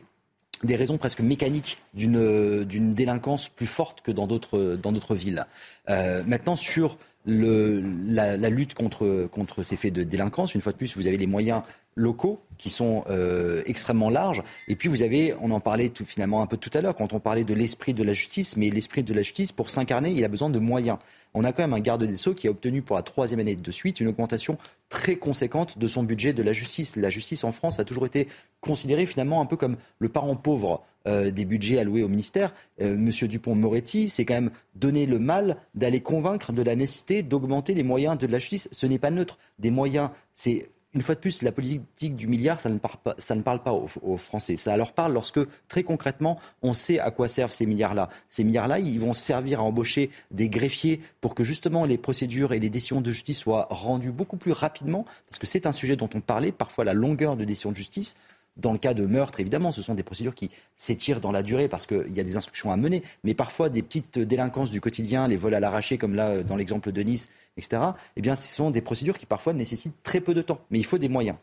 des 0.63 0.75
raisons 0.75 0.97
presque 0.97 1.21
mécaniques 1.21 1.79
d'une, 1.93 2.65
délinquance 2.93 3.49
plus 3.49 3.67
forte 3.67 4.01
que 4.01 4.11
dans 4.11 4.27
d'autres, 4.27 4.77
dans 4.81 4.91
d'autres 4.91 5.15
villes. 5.15 5.45
Euh, 5.89 6.23
maintenant, 6.25 6.55
sur 6.55 6.97
le, 7.25 7.83
la, 8.05 8.37
la, 8.37 8.49
lutte 8.49 8.73
contre, 8.73 9.27
contre 9.31 9.63
ces 9.63 9.75
faits 9.75 9.93
de 9.93 10.03
délinquance, 10.03 10.55
une 10.55 10.61
fois 10.61 10.71
de 10.71 10.77
plus, 10.77 10.95
vous 10.97 11.07
avez 11.07 11.17
les 11.17 11.27
moyens 11.27 11.61
locaux 11.95 12.41
qui 12.57 12.69
sont 12.69 13.03
euh, 13.09 13.61
extrêmement 13.65 14.09
larges. 14.09 14.43
Et 14.67 14.75
puis 14.75 14.89
vous 14.89 15.03
avez, 15.03 15.33
on 15.41 15.51
en 15.51 15.59
parlait 15.59 15.89
tout, 15.89 16.05
finalement 16.05 16.41
un 16.41 16.47
peu 16.47 16.57
tout 16.57 16.71
à 16.73 16.81
l'heure, 16.81 16.95
quand 16.95 17.13
on 17.13 17.19
parlait 17.19 17.43
de 17.43 17.53
l'esprit 17.53 17.93
de 17.93 18.03
la 18.03 18.13
justice, 18.13 18.57
mais 18.57 18.69
l'esprit 18.69 19.03
de 19.03 19.13
la 19.13 19.21
justice, 19.21 19.51
pour 19.51 19.69
s'incarner, 19.69 20.11
il 20.11 20.23
a 20.23 20.27
besoin 20.27 20.49
de 20.49 20.59
moyens. 20.59 20.97
On 21.33 21.43
a 21.43 21.51
quand 21.51 21.63
même 21.63 21.73
un 21.73 21.79
garde 21.79 22.03
des 22.03 22.15
Sceaux 22.15 22.33
qui 22.33 22.47
a 22.47 22.51
obtenu 22.51 22.81
pour 22.81 22.95
la 22.95 23.01
troisième 23.01 23.39
année 23.39 23.55
de 23.55 23.71
suite 23.71 23.99
une 23.99 24.07
augmentation 24.07 24.57
très 24.93 25.15
conséquente 25.15 25.79
de 25.79 25.87
son 25.87 26.03
budget 26.03 26.33
de 26.33 26.43
la 26.43 26.53
justice. 26.53 26.95
La 26.95 27.09
justice 27.09 27.43
en 27.43 27.51
France 27.51 27.79
a 27.79 27.83
toujours 27.83 28.05
été 28.05 28.27
considérée 28.61 29.07
finalement 29.07 29.41
un 29.41 29.47
peu 29.47 29.57
comme 29.57 29.75
le 29.97 30.07
parent 30.07 30.35
pauvre 30.35 30.83
euh, 31.07 31.31
des 31.31 31.45
budgets 31.45 31.79
alloués 31.79 32.03
au 32.03 32.07
ministère. 32.07 32.53
Euh, 32.79 32.95
Monsieur 32.95 33.27
Dupont-Moretti 33.27 34.07
s'est 34.07 34.23
quand 34.23 34.35
même 34.35 34.51
donné 34.75 35.07
le 35.07 35.17
mal 35.17 35.57
d'aller 35.73 36.01
convaincre 36.01 36.53
de 36.53 36.61
la 36.61 36.75
nécessité 36.75 37.23
d'augmenter 37.23 37.73
les 37.73 37.81
moyens 37.81 38.19
de 38.19 38.27
la 38.27 38.37
justice. 38.37 38.69
Ce 38.71 38.85
n'est 38.85 38.99
pas 38.99 39.09
neutre. 39.09 39.39
Des 39.57 39.71
moyens, 39.71 40.11
c'est 40.35 40.69
une 40.93 41.01
fois 41.01 41.15
de 41.15 41.19
plus, 41.19 41.41
la 41.41 41.51
politique 41.51 42.15
du 42.15 42.27
milliard, 42.27 42.59
ça 42.59 42.69
ne 42.69 42.77
parle 42.77 42.97
pas, 43.03 43.15
ça 43.17 43.35
aux, 43.73 44.17
Français. 44.17 44.57
Ça 44.57 44.77
leur 44.77 44.93
parle 44.93 45.13
lorsque, 45.13 45.39
très 45.67 45.83
concrètement, 45.83 46.39
on 46.61 46.73
sait 46.73 46.99
à 46.99 47.09
quoi 47.09 47.27
servent 47.27 47.51
ces 47.51 47.65
milliards-là. 47.65 48.09
Ces 48.29 48.43
milliards-là, 48.43 48.79
ils 48.79 48.99
vont 48.99 49.13
servir 49.13 49.59
à 49.59 49.63
embaucher 49.63 50.11
des 50.31 50.49
greffiers 50.49 51.01
pour 51.19 51.33
que 51.33 51.43
justement 51.43 51.85
les 51.85 51.97
procédures 51.97 52.53
et 52.53 52.59
les 52.59 52.69
décisions 52.69 53.01
de 53.01 53.11
justice 53.11 53.39
soient 53.39 53.67
rendues 53.71 54.11
beaucoup 54.11 54.37
plus 54.37 54.51
rapidement, 54.51 55.05
parce 55.29 55.39
que 55.39 55.47
c'est 55.47 55.65
un 55.65 55.71
sujet 55.71 55.95
dont 55.95 56.09
on 56.13 56.21
parlait, 56.21 56.51
parfois 56.51 56.83
la 56.83 56.93
longueur 56.93 57.35
de 57.37 57.43
décision 57.43 57.71
de 57.71 57.77
justice. 57.77 58.15
Dans 58.55 58.71
le 58.71 58.77
cas 58.77 58.93
de 58.93 59.05
meurtre, 59.05 59.39
évidemment, 59.39 59.71
ce 59.71 59.81
sont 59.81 59.95
des 59.95 60.03
procédures 60.03 60.35
qui 60.35 60.51
s'étirent 60.75 61.21
dans 61.21 61.31
la 61.31 61.41
durée 61.41 61.67
parce 61.67 61.87
qu'il 61.87 62.13
y 62.13 62.19
a 62.19 62.23
des 62.23 62.37
instructions 62.37 62.71
à 62.71 62.77
mener, 62.77 63.01
mais 63.23 63.33
parfois 63.33 63.69
des 63.69 63.81
petites 63.81 64.19
délinquances 64.19 64.69
du 64.69 64.79
quotidien, 64.79 65.27
les 65.27 65.37
vols 65.37 65.55
à 65.55 65.59
l'arraché, 65.59 65.97
comme 65.97 66.13
là 66.13 66.43
dans 66.43 66.55
l'exemple 66.55 66.91
de 66.91 67.01
Nice, 67.01 67.29
etc., 67.57 67.81
eh 68.15 68.21
bien, 68.21 68.35
ce 68.35 68.53
sont 68.53 68.69
des 68.69 68.81
procédures 68.81 69.17
qui 69.17 69.25
parfois 69.25 69.53
nécessitent 69.53 70.03
très 70.03 70.21
peu 70.21 70.33
de 70.35 70.41
temps, 70.41 70.59
mais 70.69 70.77
il 70.77 70.85
faut 70.85 70.99
des 70.99 71.09
moyens. 71.09 71.37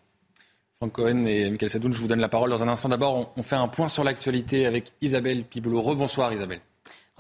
Franck 0.76 0.92
Cohen 0.92 1.26
et 1.26 1.50
Michael 1.50 1.68
Sadoun, 1.68 1.92
je 1.92 2.00
vous 2.00 2.08
donne 2.08 2.20
la 2.20 2.28
parole 2.30 2.48
dans 2.48 2.62
un 2.62 2.68
instant. 2.68 2.88
D'abord, 2.88 3.32
on 3.36 3.42
fait 3.42 3.56
un 3.56 3.68
point 3.68 3.88
sur 3.88 4.02
l'actualité 4.02 4.64
avec 4.64 4.92
Isabelle 5.02 5.44
Piboulot. 5.44 5.82
Rebonsoir 5.82 6.32
Isabelle. 6.32 6.62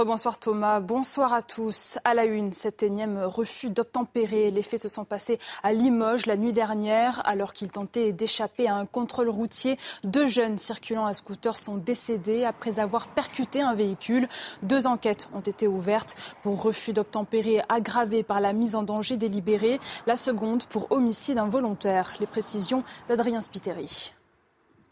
Bonsoir 0.06 0.38
Thomas, 0.38 0.80
bonsoir 0.80 1.34
à 1.34 1.42
tous. 1.42 1.98
À 2.04 2.14
la 2.14 2.24
une, 2.24 2.54
cet 2.54 2.82
énième 2.82 3.18
refus 3.18 3.68
d'obtempérer. 3.68 4.50
Les 4.50 4.62
faits 4.62 4.80
se 4.80 4.88
sont 4.88 5.04
passés 5.04 5.38
à 5.62 5.74
Limoges 5.74 6.24
la 6.24 6.38
nuit 6.38 6.54
dernière, 6.54 7.20
alors 7.26 7.52
qu'ils 7.52 7.70
tentaient 7.70 8.12
d'échapper 8.12 8.66
à 8.66 8.76
un 8.76 8.86
contrôle 8.86 9.28
routier. 9.28 9.78
Deux 10.02 10.26
jeunes 10.26 10.56
circulant 10.56 11.04
à 11.04 11.12
scooter 11.12 11.58
sont 11.58 11.76
décédés 11.76 12.44
après 12.44 12.78
avoir 12.78 13.08
percuté 13.08 13.60
un 13.60 13.74
véhicule. 13.74 14.26
Deux 14.62 14.86
enquêtes 14.86 15.28
ont 15.34 15.40
été 15.40 15.68
ouvertes 15.68 16.16
pour 16.42 16.62
refus 16.62 16.94
d'obtempérer 16.94 17.60
aggravé 17.68 18.22
par 18.22 18.40
la 18.40 18.54
mise 18.54 18.76
en 18.76 18.82
danger 18.82 19.18
délibérée. 19.18 19.80
La 20.06 20.16
seconde 20.16 20.64
pour 20.64 20.90
homicide 20.92 21.36
involontaire. 21.36 22.14
Les 22.20 22.26
précisions 22.26 22.84
d'Adrien 23.06 23.42
Spiteri. 23.42 24.14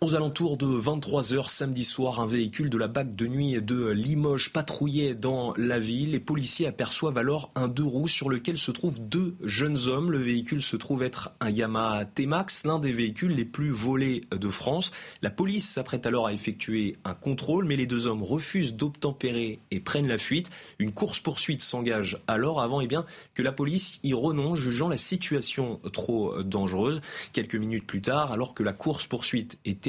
Aux 0.01 0.15
alentours 0.15 0.57
de 0.57 0.65
23h 0.65 1.49
samedi 1.51 1.83
soir, 1.83 2.21
un 2.21 2.27
véhicule 2.29 2.71
de 2.71 2.79
la 2.79 2.87
BAC 2.87 3.17
de 3.17 3.27
nuit 3.27 3.61
de 3.61 3.89
Limoges 3.89 4.53
patrouillait 4.53 5.17
dans 5.17 5.55
la 5.57 5.81
ville. 5.81 6.13
Les 6.13 6.21
policiers 6.21 6.69
aperçoivent 6.69 7.19
alors 7.19 7.51
un 7.57 7.67
deux 7.67 7.83
roues 7.83 8.07
sur 8.07 8.31
lequel 8.31 8.59
se 8.59 8.71
trouvent 8.71 9.01
deux 9.01 9.35
jeunes 9.45 9.89
hommes. 9.89 10.13
Le 10.13 10.19
véhicule 10.19 10.63
se 10.63 10.77
trouve 10.77 11.03
être 11.03 11.33
un 11.41 11.51
Yamaha 11.51 12.05
T-Max, 12.05 12.65
l'un 12.65 12.79
des 12.79 12.93
véhicules 12.93 13.33
les 13.33 13.45
plus 13.45 13.71
volés 13.71 14.21
de 14.31 14.49
France. 14.51 14.93
La 15.21 15.31
police 15.31 15.69
s'apprête 15.69 16.07
alors 16.07 16.29
à 16.29 16.33
effectuer 16.33 16.95
un 17.05 17.15
contrôle, 17.15 17.65
mais 17.65 17.75
les 17.75 17.87
deux 17.87 18.07
hommes 18.07 18.23
refusent 18.23 18.77
d'obtempérer 18.77 19.59
et 19.73 19.81
prennent 19.81 20.07
la 20.07 20.19
fuite. 20.19 20.51
Une 20.79 20.93
course-poursuite 20.93 21.61
s'engage 21.61 22.19
alors 22.29 22.63
avant 22.63 22.81
eh 22.81 22.87
bien, 22.87 23.05
que 23.35 23.43
la 23.43 23.51
police 23.51 23.99
y 24.05 24.15
renonce, 24.15 24.61
jugeant 24.61 24.89
la 24.89 24.97
situation 24.97 25.81
trop 25.93 26.41
dangereuse. 26.45 27.01
Quelques 27.33 27.57
minutes 27.57 27.85
plus 27.85 28.01
tard, 28.01 28.31
alors 28.31 28.55
que 28.55 28.63
la 28.63 28.73
course-poursuite 28.73 29.59
est 29.65 29.88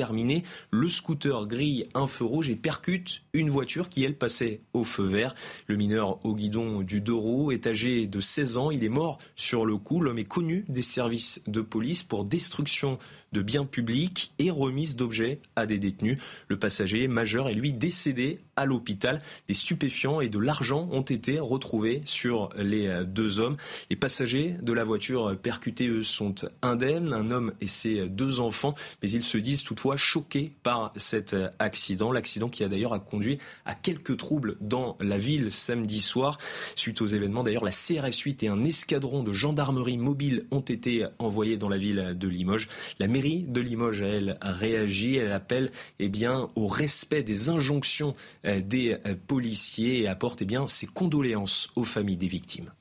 Le 0.71 0.89
scooter 0.89 1.47
grille 1.47 1.87
un 1.93 2.07
feu 2.07 2.25
rouge 2.25 2.49
et 2.49 2.55
percute 2.55 3.23
une 3.33 3.49
voiture 3.49 3.89
qui, 3.89 4.03
elle, 4.03 4.15
passait 4.15 4.61
au 4.73 4.83
feu 4.83 5.03
vert. 5.03 5.33
Le 5.67 5.75
mineur 5.75 6.23
au 6.25 6.35
guidon 6.35 6.81
du 6.81 7.01
roues 7.09 7.51
est 7.51 7.67
âgé 7.67 8.05
de 8.05 8.21
16 8.21 8.57
ans. 8.57 8.71
Il 8.71 8.83
est 8.83 8.89
mort 8.89 9.19
sur 9.35 9.65
le 9.65 9.77
coup. 9.77 9.99
L'homme 10.01 10.19
est 10.19 10.23
connu 10.23 10.65
des 10.67 10.81
services 10.81 11.41
de 11.47 11.61
police 11.61 12.03
pour 12.03 12.25
destruction 12.25 12.97
de 13.31 13.41
biens 13.41 13.65
publics 13.65 14.33
et 14.39 14.51
remise 14.51 14.95
d'objets 14.95 15.39
à 15.55 15.65
des 15.65 15.79
détenus. 15.79 16.19
Le 16.47 16.57
passager 16.57 17.07
majeur 17.07 17.49
est 17.49 17.53
lui 17.53 17.73
décédé 17.73 18.39
à 18.59 18.65
l'hôpital. 18.65 19.21
Des 19.47 19.53
stupéfiants 19.53 20.21
et 20.21 20.29
de 20.29 20.39
l'argent 20.39 20.87
ont 20.91 21.01
été 21.01 21.39
retrouvés 21.39 22.01
sur 22.05 22.49
les 22.57 23.03
deux 23.05 23.39
hommes. 23.39 23.55
Les 23.89 23.95
passagers 23.95 24.55
de 24.61 24.73
la 24.73 24.83
voiture 24.83 25.37
percutée, 25.37 25.87
eux, 25.87 26.03
sont 26.03 26.35
indemnes, 26.61 27.13
un 27.13 27.31
homme 27.31 27.53
et 27.61 27.67
ses 27.67 28.09
deux 28.09 28.39
enfants, 28.39 28.75
mais 29.01 29.09
ils 29.09 29.23
se 29.23 29.37
disent 29.37 29.63
toutefois 29.63 29.97
choqués 29.97 30.51
par 30.63 30.93
cet 30.95 31.35
accident. 31.59 32.11
L'accident 32.11 32.49
qui 32.49 32.63
a 32.63 32.67
d'ailleurs 32.67 33.03
conduit 33.03 33.37
à 33.65 33.73
quelques 33.73 34.17
troubles 34.17 34.57
dans 34.61 34.97
la 34.99 35.17
ville 35.17 35.51
samedi 35.51 36.01
soir. 36.01 36.37
Suite 36.75 37.01
aux 37.01 37.07
événements, 37.07 37.43
d'ailleurs, 37.43 37.65
la 37.65 37.71
CRS 37.71 38.19
8 38.23 38.43
et 38.43 38.47
un 38.47 38.63
escadron 38.63 39.23
de 39.23 39.33
gendarmerie 39.33 39.97
mobile 39.97 40.45
ont 40.51 40.59
été 40.59 41.05
envoyés 41.19 41.57
dans 41.57 41.69
la 41.69 41.77
ville 41.77 42.15
de 42.17 42.27
Limoges. 42.27 42.67
La 42.99 43.07
mairie 43.07 43.45
de 43.47 43.61
Limoges, 43.61 44.01
elle, 44.01 44.37
réagit. 44.41 45.17
Elle 45.17 45.31
appelle 45.31 45.71
eh 45.99 46.09
bien, 46.09 46.47
au 46.55 46.67
respect 46.67 47.23
des 47.23 47.49
injonctions 47.49 48.15
euh, 48.45 48.48
des 48.57 48.97
euh, 49.05 49.15
policiers 49.27 50.01
et 50.01 50.07
apporte 50.07 50.41
eh 50.41 50.45
bien, 50.45 50.67
ses 50.67 50.87
condoléances 50.87 51.69
aux 51.75 51.85
familles 51.85 52.17
des 52.17 52.27
victimes. 52.27 52.71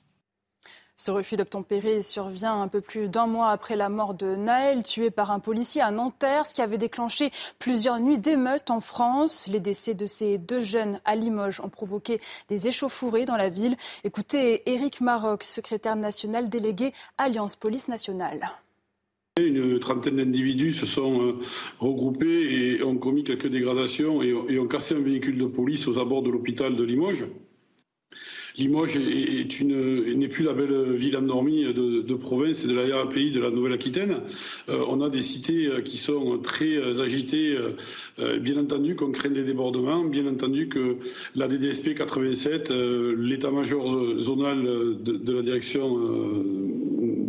Ce 1.00 1.12
refus 1.12 1.36
d'obtempérer 1.36 2.02
survient 2.02 2.60
un 2.60 2.66
peu 2.66 2.80
plus 2.80 3.08
d'un 3.08 3.28
mois 3.28 3.50
après 3.50 3.76
la 3.76 3.88
mort 3.88 4.14
de 4.14 4.34
Naël, 4.34 4.82
tué 4.82 5.12
par 5.12 5.30
un 5.30 5.38
policier 5.38 5.80
à 5.80 5.92
Nanterre, 5.92 6.44
ce 6.44 6.54
qui 6.54 6.60
avait 6.60 6.76
déclenché 6.76 7.30
plusieurs 7.60 8.00
nuits 8.00 8.18
d'émeutes 8.18 8.72
en 8.72 8.80
France. 8.80 9.46
Les 9.46 9.60
décès 9.60 9.94
de 9.94 10.06
ces 10.06 10.38
deux 10.38 10.64
jeunes 10.64 11.00
à 11.04 11.14
Limoges 11.14 11.60
ont 11.60 11.68
provoqué 11.68 12.20
des 12.48 12.66
échauffourées 12.66 13.26
dans 13.26 13.36
la 13.36 13.48
ville. 13.48 13.76
Écoutez 14.02 14.68
Éric 14.68 15.00
Maroc, 15.00 15.44
secrétaire 15.44 15.94
national 15.94 16.48
délégué 16.48 16.92
Alliance 17.16 17.54
Police 17.54 17.86
Nationale. 17.86 18.50
Une 19.46 19.78
trentaine 19.78 20.16
d'individus 20.16 20.72
se 20.72 20.86
sont 20.86 21.22
euh, 21.22 21.32
regroupés 21.78 22.76
et 22.76 22.82
ont 22.82 22.96
commis 22.96 23.24
quelques 23.24 23.48
dégradations 23.48 24.22
et 24.22 24.58
ont 24.58 24.66
cassé 24.66 24.94
un 24.94 25.00
véhicule 25.00 25.38
de 25.38 25.46
police 25.46 25.86
aux 25.88 25.98
abords 25.98 26.22
de 26.22 26.30
l'hôpital 26.30 26.76
de 26.76 26.84
Limoges. 26.84 27.26
Limoges 28.56 28.96
n'est 28.96 30.28
plus 30.28 30.44
la 30.44 30.52
belle 30.52 30.96
ville 30.96 31.16
endormie 31.16 31.72
de, 31.72 32.14
province 32.14 32.64
et 32.64 32.68
de 32.68 32.74
l'arrière-pays 32.74 33.30
de 33.30 33.38
la 33.38 33.50
Nouvelle-Aquitaine. 33.52 34.16
Euh, 34.68 34.84
on 34.88 35.00
a 35.00 35.08
des 35.10 35.22
cités 35.22 35.66
euh, 35.66 35.80
qui 35.80 35.96
sont 35.96 36.38
très 36.38 37.00
agitées, 37.00 37.56
bien 38.40 38.56
entendu 38.56 38.96
qu'on 38.96 39.12
craint 39.12 39.30
des 39.30 39.44
débordements, 39.44 40.04
bien 40.04 40.26
entendu 40.26 40.68
que 40.68 40.96
la 41.36 41.46
DDSP 41.46 41.94
87, 41.94 42.70
l'état-major 42.70 44.18
zonal 44.18 44.64
de, 44.64 45.32
la 45.32 45.42
direction 45.42 45.96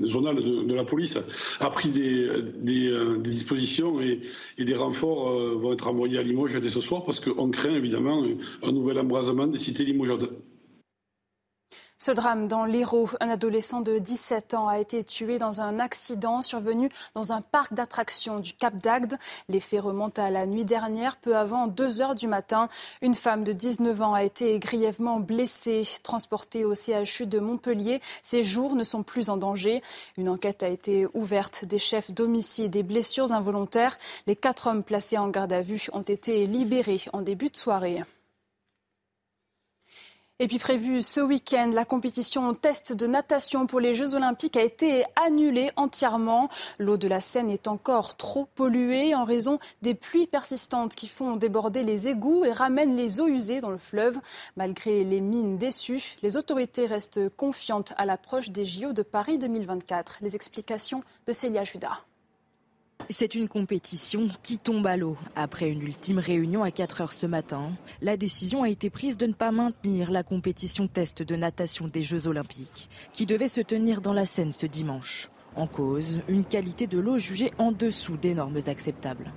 zonale 0.05 0.65
de, 0.65 0.73
la 0.73 0.83
police, 0.83 1.17
a 1.59 1.69
pris 1.69 1.89
des, 1.89 2.29
des, 2.59 2.91
dispositions 3.19 3.99
et, 4.01 4.21
des 4.57 4.75
renforts 4.75 5.57
vont 5.57 5.73
être 5.73 5.87
envoyés 5.87 6.17
à 6.17 6.23
Limoges 6.23 6.59
dès 6.59 6.69
ce 6.69 6.81
soir 6.81 7.05
parce 7.05 7.19
qu'on 7.19 7.49
craint 7.49 7.73
évidemment 7.75 8.23
un 8.63 8.71
nouvel 8.71 8.99
embrasement 8.99 9.47
des 9.47 9.57
cités 9.57 9.83
limogeoises. 9.83 10.29
Ce 12.01 12.11
drame 12.11 12.47
dans 12.47 12.63
l'Hérault, 12.63 13.09
un 13.19 13.29
adolescent 13.29 13.81
de 13.81 13.97
17 13.97 14.53
ans 14.53 14.69
a 14.69 14.79
été 14.79 15.03
tué 15.03 15.37
dans 15.37 15.59
un 15.59 15.79
accident 15.79 16.41
survenu 16.41 16.87
dans 17.13 17.33
un 17.33 17.41
parc 17.41 17.73
d'attractions 17.73 18.39
du 18.39 18.53
Cap 18.53 18.77
d'Agde. 18.77 19.17
Les 19.49 19.59
faits 19.59 19.81
remontent 19.81 20.23
à 20.23 20.29
la 20.29 20.45
nuit 20.45 20.63
dernière, 20.63 21.17
peu 21.17 21.35
avant 21.35 21.67
2 21.67 22.01
heures 22.01 22.15
du 22.15 22.27
matin. 22.27 22.69
Une 23.01 23.15
femme 23.15 23.43
de 23.43 23.51
19 23.51 24.01
ans 24.01 24.13
a 24.13 24.23
été 24.23 24.59
grièvement 24.59 25.19
blessée, 25.19 25.81
transportée 26.01 26.63
au 26.63 26.73
CHU 26.73 27.25
de 27.25 27.39
Montpellier. 27.39 27.99
Ses 28.23 28.45
jours 28.45 28.75
ne 28.75 28.85
sont 28.85 29.03
plus 29.03 29.29
en 29.29 29.35
danger. 29.35 29.83
Une 30.15 30.29
enquête 30.29 30.63
a 30.63 30.69
été 30.69 31.05
ouverte 31.13 31.65
des 31.65 31.79
chefs 31.79 32.11
d'homicide 32.11 32.77
et 32.77 32.83
blessures 32.83 33.33
involontaires. 33.33 33.97
Les 34.25 34.37
quatre 34.37 34.67
hommes 34.67 34.83
placés 34.83 35.17
en 35.17 35.27
garde 35.27 35.51
à 35.51 35.61
vue 35.61 35.87
ont 35.91 36.01
été 36.01 36.45
libérés 36.45 37.01
en 37.11 37.21
début 37.21 37.49
de 37.49 37.57
soirée. 37.57 38.05
Et 40.41 40.47
puis 40.47 40.57
prévu 40.57 41.01
ce 41.01 41.19
week-end, 41.19 41.69
la 41.73 41.83
compétition 41.83 42.53
test 42.53 42.93
de 42.93 43.07
natation 43.07 43.67
pour 43.67 43.81
les 43.81 43.93
Jeux 43.93 44.15
Olympiques 44.15 44.55
a 44.55 44.63
été 44.63 45.03
annulée 45.21 45.69
entièrement. 45.75 46.47
L'eau 46.77 46.95
de 46.95 47.09
la 47.09 47.19
Seine 47.19 47.49
est 47.49 47.67
encore 47.67 48.15
trop 48.15 48.45
polluée 48.55 49.13
en 49.13 49.25
raison 49.25 49.59
des 49.81 49.95
pluies 49.95 50.27
persistantes 50.27 50.95
qui 50.95 51.09
font 51.09 51.35
déborder 51.35 51.83
les 51.83 52.07
égouts 52.07 52.45
et 52.45 52.53
ramènent 52.53 52.95
les 52.95 53.19
eaux 53.19 53.27
usées 53.27 53.59
dans 53.59 53.69
le 53.69 53.77
fleuve. 53.77 54.17
Malgré 54.55 55.03
les 55.03 55.19
mines 55.19 55.57
déçues, 55.57 56.15
les 56.23 56.37
autorités 56.37 56.85
restent 56.85 57.27
confiantes 57.35 57.91
à 57.97 58.05
l'approche 58.05 58.49
des 58.49 58.63
JO 58.63 58.93
de 58.93 59.03
Paris 59.03 59.39
2024. 59.39 60.19
Les 60.21 60.37
explications 60.37 61.03
de 61.27 61.33
Célia 61.33 61.65
Judas. 61.65 62.05
C'est 63.07 63.33
une 63.33 63.47
compétition 63.47 64.27
qui 64.43 64.57
tombe 64.57 64.85
à 64.85 64.97
l'eau. 64.97 65.17
Après 65.35 65.69
une 65.69 65.81
ultime 65.81 66.19
réunion 66.19 66.63
à 66.63 66.71
4 66.71 67.01
heures 67.01 67.13
ce 67.13 67.25
matin, 67.25 67.71
la 68.01 68.17
décision 68.17 68.63
a 68.63 68.69
été 68.69 68.89
prise 68.89 69.17
de 69.17 69.25
ne 69.25 69.33
pas 69.33 69.51
maintenir 69.51 70.11
la 70.11 70.21
compétition 70.21 70.87
test 70.87 71.23
de 71.23 71.35
natation 71.35 71.87
des 71.87 72.03
Jeux 72.03 72.27
Olympiques, 72.27 72.89
qui 73.13 73.25
devait 73.25 73.47
se 73.47 73.61
tenir 73.61 74.01
dans 74.01 74.13
la 74.13 74.25
Seine 74.25 74.53
ce 74.53 74.65
dimanche. 74.65 75.29
En 75.55 75.65
cause, 75.65 76.21
une 76.27 76.45
qualité 76.45 76.85
de 76.85 76.99
l'eau 76.99 77.17
jugée 77.17 77.51
en 77.57 77.71
dessous 77.71 78.17
des 78.17 78.35
normes 78.35 78.59
acceptables. 78.67 79.31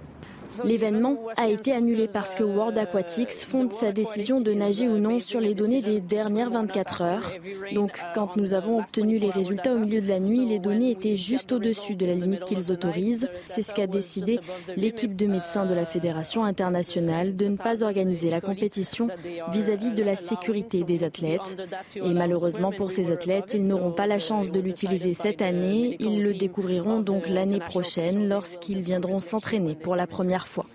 L'événement 0.65 1.19
a 1.37 1.49
été 1.49 1.73
annulé 1.73 2.09
parce 2.13 2.35
que 2.35 2.45
World 2.45 2.79
Aquatics 2.79 3.33
fonde 3.33 3.73
sa 3.73 3.93
décision 3.93 4.41
de 4.41 4.53
nager 4.53 4.89
ou 4.89 4.99
non 4.99 5.21
sur 5.21 5.41
les 5.41 5.55
données 5.55 5.83
des 5.83 6.01
dernières 6.01 6.51
24 6.51 7.03
heures. 7.03 7.33
Donc, 7.75 7.99
quand 8.15 8.37
nous 8.37 8.55
avons 8.55 8.79
obtenu 8.79 9.19
les 9.19 9.31
résultats 9.31 9.73
au 9.73 9.79
milieu 9.79 10.01
de 10.01 10.09
la 10.09 10.21
nuit, 10.21 10.47
les 10.47 10.59
données 10.59 10.91
étaient 10.91 11.17
juste 11.17 11.53
au-dessus 11.53 11.97
de 11.97 12.07
la 12.07 12.15
limite 12.15 12.45
qu'ils 12.45 12.71
autorisent. 12.73 13.29
C'est 13.45 13.63
ce 13.63 13.75
qu'a 13.75 13.87
décidé 13.87 14.41
l'équipe 14.77 15.17
de 15.17 15.27
médecins 15.27 15.67
de 15.67 15.75
la 15.75 15.87
Fédération 15.87 16.45
internationale 16.45 17.35
de 17.35 17.47
ne 17.47 17.57
pas 17.57 17.83
organiser 17.83 18.31
la 18.31 18.41
compétition 18.41 19.09
vis-à-vis 19.51 19.93
de 19.93 20.03
la 20.03 20.17
sécurité 20.17 20.85
des 20.85 21.05
athlètes. 21.05 21.57
Et 21.97 22.13
malheureusement 22.13 22.73
pour 22.73 22.91
ces 22.91 23.11
athlètes, 23.11 23.53
ils 23.55 23.67
n'auront 23.67 23.93
pas 23.93 24.07
la 24.07 24.19
chance 24.19 24.51
de 24.51 24.61
l'utiliser 24.61 25.15
cette 25.15 25.43
année. 25.43 25.97
Ils 26.01 26.23
le 26.23 26.35
découvriront 26.35 27.01
donc 27.01 27.29
l'année 27.29 27.61
prochaine 27.61 28.29
lorsqu'ils 28.29 28.81
viendront 28.81 29.19
s'entraîner 29.19 29.75
pour 29.75 29.97
la 29.97 30.07
première 30.07 30.42
fois. 30.47 30.67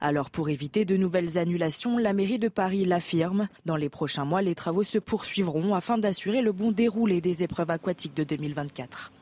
Alors 0.00 0.30
pour 0.30 0.48
éviter 0.48 0.84
de 0.84 0.96
nouvelles 0.96 1.38
annulations, 1.38 1.98
la 1.98 2.12
mairie 2.12 2.38
de 2.38 2.48
Paris 2.48 2.84
l'affirme. 2.84 3.48
Dans 3.66 3.76
les 3.76 3.88
prochains 3.88 4.24
mois, 4.24 4.42
les 4.42 4.54
travaux 4.54 4.84
se 4.84 4.98
poursuivront 4.98 5.74
afin 5.74 5.98
d'assurer 5.98 6.42
le 6.42 6.52
bon 6.52 6.72
déroulé 6.72 7.20
des 7.20 7.42
épreuves 7.42 7.70
aquatiques 7.70 8.14
de 8.14 8.24
2024. 8.24 9.12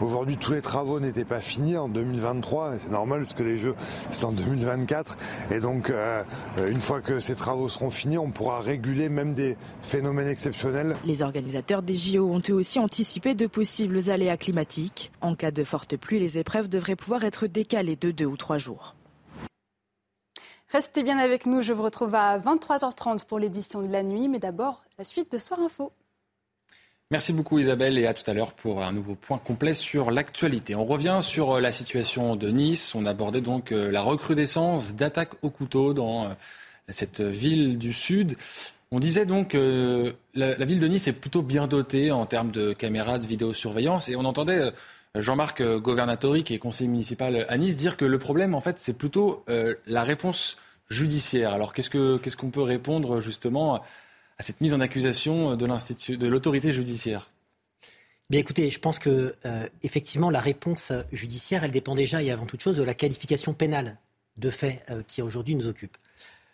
Aujourd'hui, 0.00 0.36
tous 0.36 0.52
les 0.52 0.62
travaux 0.62 1.00
n'étaient 1.00 1.24
pas 1.24 1.40
finis 1.40 1.76
en 1.76 1.88
2023. 1.88 2.78
C'est 2.78 2.90
normal 2.90 3.20
parce 3.20 3.34
que 3.34 3.42
les 3.42 3.58
Jeux, 3.58 3.74
c'est 4.10 4.24
en 4.24 4.30
2024. 4.30 5.18
Et 5.50 5.58
donc, 5.58 5.90
euh, 5.90 6.22
une 6.68 6.80
fois 6.80 7.00
que 7.00 7.18
ces 7.18 7.34
travaux 7.34 7.68
seront 7.68 7.90
finis, 7.90 8.16
on 8.16 8.30
pourra 8.30 8.60
réguler 8.60 9.08
même 9.08 9.34
des 9.34 9.56
phénomènes 9.82 10.28
exceptionnels. 10.28 10.96
Les 11.04 11.22
organisateurs 11.22 11.82
des 11.82 11.96
JO 11.96 12.30
ont 12.32 12.40
eux 12.48 12.54
aussi 12.54 12.78
anticipé 12.78 13.34
de 13.34 13.48
possibles 13.48 14.08
aléas 14.08 14.36
climatiques. 14.36 15.10
En 15.20 15.34
cas 15.34 15.50
de 15.50 15.64
forte 15.64 15.96
pluie, 15.96 16.20
les 16.20 16.38
épreuves 16.38 16.68
devraient 16.68 16.94
pouvoir 16.94 17.24
être 17.24 17.48
décalées 17.48 17.96
de 17.96 18.12
deux 18.12 18.26
ou 18.26 18.36
trois 18.36 18.58
jours. 18.58 18.94
Restez 20.70 21.02
bien 21.02 21.18
avec 21.18 21.46
nous, 21.46 21.60
je 21.60 21.72
vous 21.72 21.82
retrouve 21.82 22.14
à 22.14 22.38
23h30 22.38 23.24
pour 23.24 23.38
l'édition 23.38 23.82
de 23.82 23.88
la 23.88 24.02
nuit, 24.02 24.28
mais 24.28 24.38
d'abord 24.38 24.84
la 24.98 25.04
suite 25.04 25.32
de 25.32 25.38
Soir 25.38 25.60
Info. 25.60 25.92
Merci 27.10 27.32
beaucoup 27.32 27.58
Isabelle 27.58 27.96
et 27.96 28.06
à 28.06 28.12
tout 28.12 28.30
à 28.30 28.34
l'heure 28.34 28.52
pour 28.52 28.82
un 28.82 28.92
nouveau 28.92 29.14
point 29.14 29.38
complet 29.38 29.72
sur 29.72 30.10
l'actualité. 30.10 30.74
On 30.74 30.84
revient 30.84 31.20
sur 31.22 31.56
euh, 31.56 31.60
la 31.62 31.72
situation 31.72 32.36
de 32.36 32.50
Nice. 32.50 32.94
On 32.94 33.06
abordait 33.06 33.40
donc 33.40 33.72
euh, 33.72 33.90
la 33.90 34.02
recrudescence 34.02 34.94
d'attaques 34.94 35.32
au 35.40 35.48
couteau 35.48 35.94
dans 35.94 36.26
euh, 36.26 36.28
cette 36.90 37.22
ville 37.22 37.78
du 37.78 37.94
Sud. 37.94 38.36
On 38.90 39.00
disait 39.00 39.24
donc 39.24 39.52
que 39.52 40.16
la, 40.34 40.52
ville 40.66 40.80
de 40.80 40.86
Nice 40.86 41.08
est 41.08 41.14
plutôt 41.14 41.40
bien 41.40 41.66
dotée 41.66 42.10
en 42.12 42.26
termes 42.26 42.50
de 42.50 42.74
caméras 42.74 43.18
de 43.18 43.26
vidéosurveillance 43.26 44.10
et 44.10 44.16
on 44.16 44.26
entendait 44.26 44.70
Jean-Marc 45.14 45.62
Governatori, 45.62 46.44
qui 46.44 46.52
est 46.52 46.58
conseiller 46.58 46.90
municipal 46.90 47.46
à 47.48 47.56
Nice, 47.56 47.78
dire 47.78 47.96
que 47.96 48.04
le 48.04 48.18
problème 48.18 48.54
en 48.54 48.60
fait 48.60 48.76
c'est 48.78 48.96
plutôt 48.96 49.44
la 49.86 50.04
réponse 50.04 50.56
judiciaire. 50.88 51.52
Alors 51.52 51.74
qu'est-ce 51.74 52.36
qu'on 52.36 52.50
peut 52.50 52.62
répondre 52.62 53.20
justement 53.20 53.82
à 54.38 54.42
cette 54.42 54.60
mise 54.60 54.72
en 54.74 54.80
accusation 54.80 55.56
de 55.56 56.16
de 56.16 56.26
l'autorité 56.26 56.72
judiciaire 56.72 57.30
Bien 58.30 58.40
écoutez, 58.40 58.70
je 58.70 58.78
pense 58.78 58.98
que 58.98 59.34
euh, 59.46 59.66
effectivement 59.82 60.28
la 60.28 60.40
réponse 60.40 60.92
judiciaire, 61.12 61.64
elle 61.64 61.70
dépend 61.70 61.94
déjà 61.94 62.22
et 62.22 62.30
avant 62.30 62.44
toute 62.44 62.60
chose 62.60 62.76
de 62.76 62.82
la 62.82 62.92
qualification 62.92 63.54
pénale 63.54 63.96
de 64.36 64.50
fait 64.50 64.84
euh, 64.90 65.02
qui 65.02 65.22
aujourd'hui 65.22 65.54
nous 65.54 65.66
occupe. 65.66 65.96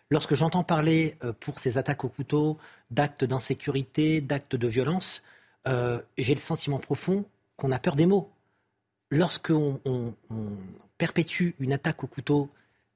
Lorsque 0.08 0.36
j'entends 0.36 0.62
parler 0.62 1.16
euh, 1.24 1.32
pour 1.32 1.58
ces 1.58 1.76
attaques 1.76 2.04
au 2.04 2.08
couteau 2.08 2.58
d'actes 2.92 3.24
d'insécurité, 3.24 4.20
d'actes 4.20 4.54
de 4.54 4.68
violence, 4.68 5.22
j'ai 6.18 6.34
le 6.34 6.40
sentiment 6.40 6.78
profond 6.78 7.24
qu'on 7.56 7.72
a 7.72 7.78
peur 7.78 7.96
des 7.96 8.04
mots. 8.04 8.30
lorsqu'on 9.10 9.80
on, 9.86 10.12
perpétue 10.98 11.52
une 11.58 11.72
attaque 11.72 12.04
au 12.04 12.06
couteau 12.06 12.50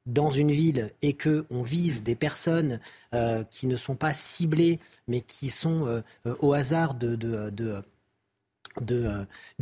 dans 0.08 0.30
une 0.30 0.50
ville 0.50 0.90
et 1.02 1.12
que 1.12 1.46
on 1.50 1.62
vise 1.62 2.02
des 2.02 2.16
personnes 2.16 2.80
euh, 3.14 3.44
qui 3.44 3.68
ne 3.68 3.76
sont 3.76 3.94
pas 3.94 4.14
ciblées, 4.14 4.80
mais 5.06 5.20
qui 5.20 5.50
sont 5.50 5.86
euh, 5.86 6.00
euh, 6.26 6.34
au 6.40 6.54
hasard 6.54 6.94
du 6.94 7.12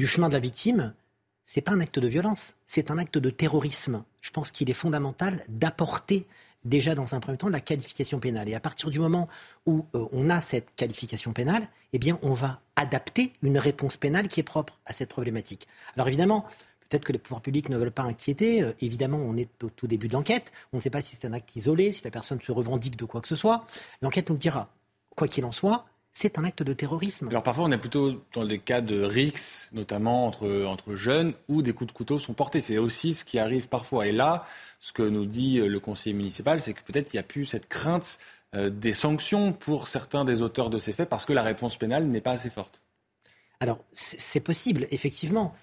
chemin 0.07 0.29
de 0.29 0.33
la 0.33 0.41
victime, 0.41 0.95
c'est 1.45 1.61
pas 1.61 1.73
un 1.73 1.81
acte 1.81 1.99
de 1.99 2.09
violence, 2.09 2.55
c'est 2.67 2.91
un 2.91 2.99
acte 2.99 3.19
de 3.19 3.31
terrorisme. 3.31 4.05
Je 4.21 4.31
pense 4.31 4.51
qu'il 4.51 4.71
est 4.71 4.75
fondamental 4.75 5.43
d'apporter 5.49 6.27
déjà 6.65 6.95
dans 6.95 7.15
un 7.15 7.21
premier 7.21 7.39
temps 7.39 7.49
la 7.49 7.61
qualification 7.61 8.19
pénale. 8.21 8.49
Et 8.49 8.55
à 8.55 8.61
partir 8.61 8.91
du 8.91 8.99
moment 8.99 9.29
où 9.67 9.85
on 9.93 10.31
a 10.31 10.41
cette 10.41 10.75
qualification 10.75 11.33
pénale, 11.33 11.69
eh 11.93 11.99
bien, 11.99 12.19
on 12.23 12.33
va 12.33 12.61
adapter 12.75 13.33
une 13.43 13.59
réponse 13.59 13.97
pénale 13.97 14.29
qui 14.29 14.41
est 14.41 14.45
propre 14.45 14.81
à 14.85 14.93
cette 14.93 15.09
problématique. 15.09 15.67
Alors 15.95 16.09
évidemment, 16.09 16.45
Peut-être 16.89 17.05
que 17.05 17.13
les 17.13 17.19
pouvoirs 17.19 17.43
publics 17.43 17.69
ne 17.69 17.77
veulent 17.77 17.91
pas 17.91 18.03
inquiéter. 18.03 18.63
Euh, 18.63 18.73
évidemment, 18.81 19.19
on 19.19 19.37
est 19.37 19.51
au 19.63 19.71
tout 19.71 19.87
début 19.87 20.09
de 20.09 20.13
l'enquête. 20.13 20.53
On 20.73 20.79
ne 20.79 20.83
sait 20.83 20.91
pas 20.91 21.03
si 21.03 21.17
c'est 21.17 21.27
un 21.27 21.33
acte 21.33 21.55
isolé, 21.57 21.93
si 21.93 22.03
la 22.05 22.11
personne 22.11 22.41
se 22.41 22.53
revendique 22.53 22.97
de 22.97 23.05
quoi 23.05 23.21
que 23.21 23.29
ce 23.29 23.37
soit. 23.37 23.65
L'enquête 24.03 24.29
nous 24.29 24.37
le 24.37 24.41
dira. 24.41 24.69
Quoi 25.15 25.29
qu'il 25.29 25.45
en 25.45 25.53
soit, 25.53 25.87
c'est 26.13 26.39
un 26.39 26.45
acte 26.45 26.63
de 26.63 26.73
terrorisme. 26.73 27.29
Alors 27.29 27.43
parfois, 27.43 27.65
on 27.65 27.71
est 27.71 27.79
plutôt 27.79 28.23
dans 28.33 28.47
des 28.47 28.59
cas 28.59 28.81
de 28.81 29.03
rixes, 29.03 29.69
notamment 29.73 30.27
entre, 30.27 30.65
entre 30.65 30.95
jeunes, 30.95 31.35
où 31.49 31.61
des 31.61 31.75
coups 31.75 31.89
de 31.89 31.97
couteau 31.97 32.19
sont 32.19 32.33
portés. 32.33 32.63
C'est 32.63 32.79
aussi 32.79 33.13
ce 33.13 33.25
qui 33.25 33.39
arrive 33.39 33.69
parfois. 33.69 34.07
Et 34.07 34.13
là, 34.13 34.47
ce 34.81 34.93
que 34.93 35.03
nous 35.03 35.27
dit 35.27 35.59
euh, 35.59 35.69
le 35.69 35.79
conseiller 35.79 36.15
municipal, 36.15 36.63
c'est 36.63 36.73
que 36.73 36.83
peut-être 36.83 37.13
il 37.13 37.17
n'y 37.17 37.21
a 37.21 37.23
plus 37.23 37.45
cette 37.45 37.69
crainte 37.69 38.19
euh, 38.55 38.71
des 38.71 38.95
sanctions 38.95 39.53
pour 39.53 39.89
certains 39.89 40.25
des 40.25 40.41
auteurs 40.41 40.71
de 40.71 40.79
ces 40.79 40.95
faits 40.95 41.09
parce 41.09 41.27
que 41.27 41.35
la 41.35 41.43
réponse 41.43 41.77
pénale 41.77 42.07
n'est 42.07 42.23
pas 42.23 42.33
assez 42.33 42.51
forte. 42.51 42.81
Alors, 43.61 43.79
c'est 43.93 44.41
possible, 44.41 44.87
effectivement 44.91 45.55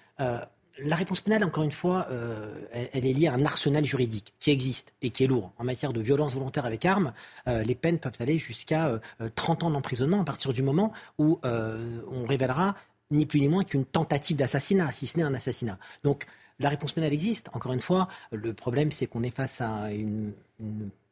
la 0.78 0.96
réponse 0.96 1.20
pénale, 1.20 1.44
encore 1.44 1.64
une 1.64 1.70
fois, 1.70 2.06
euh, 2.10 2.66
elle, 2.92 3.06
est 3.06 3.12
liée 3.12 3.28
à 3.28 3.34
un 3.34 3.44
arsenal 3.44 3.84
juridique 3.84 4.32
qui 4.40 4.50
existe 4.50 4.92
et 5.02 5.10
qui 5.10 5.24
est 5.24 5.26
lourd. 5.26 5.52
En 5.58 5.64
matière 5.64 5.92
de 5.92 6.00
violence 6.00 6.34
volontaire 6.34 6.66
avec 6.66 6.84
armes, 6.84 7.12
euh, 7.48 7.62
les 7.62 7.74
peines 7.74 7.98
peuvent 7.98 8.16
aller 8.20 8.38
jusqu'à 8.38 9.00
30 9.34 9.62
euh, 9.62 9.66
ans 9.66 9.70
d'emprisonnement 9.70 10.20
à 10.20 10.24
partir 10.24 10.52
du 10.52 10.62
moment 10.62 10.92
où 11.18 11.38
on 11.44 12.26
révélera 12.26 12.74
ni 13.10 13.26
plus 13.26 13.40
ni 13.40 13.48
moins 13.48 13.64
qu'une 13.64 13.84
tentative 13.84 14.36
d'assassinat, 14.36 14.90
si 14.92 15.06
ce 15.06 15.18
n'est 15.18 15.24
un 15.24 15.34
assassinat. 15.34 15.78
Donc 16.02 16.26
la 16.58 16.68
réponse 16.68 16.92
pénale 16.92 17.12
existe. 17.12 17.48
Encore 17.52 17.72
une 17.72 17.80
fois, 17.80 18.08
le 18.32 18.54
problème, 18.54 18.90
c'est 18.90 19.06
qu'on 19.06 19.22
est 19.22 19.34
face 19.34 19.60
à 19.60 19.92
une, 19.92 20.32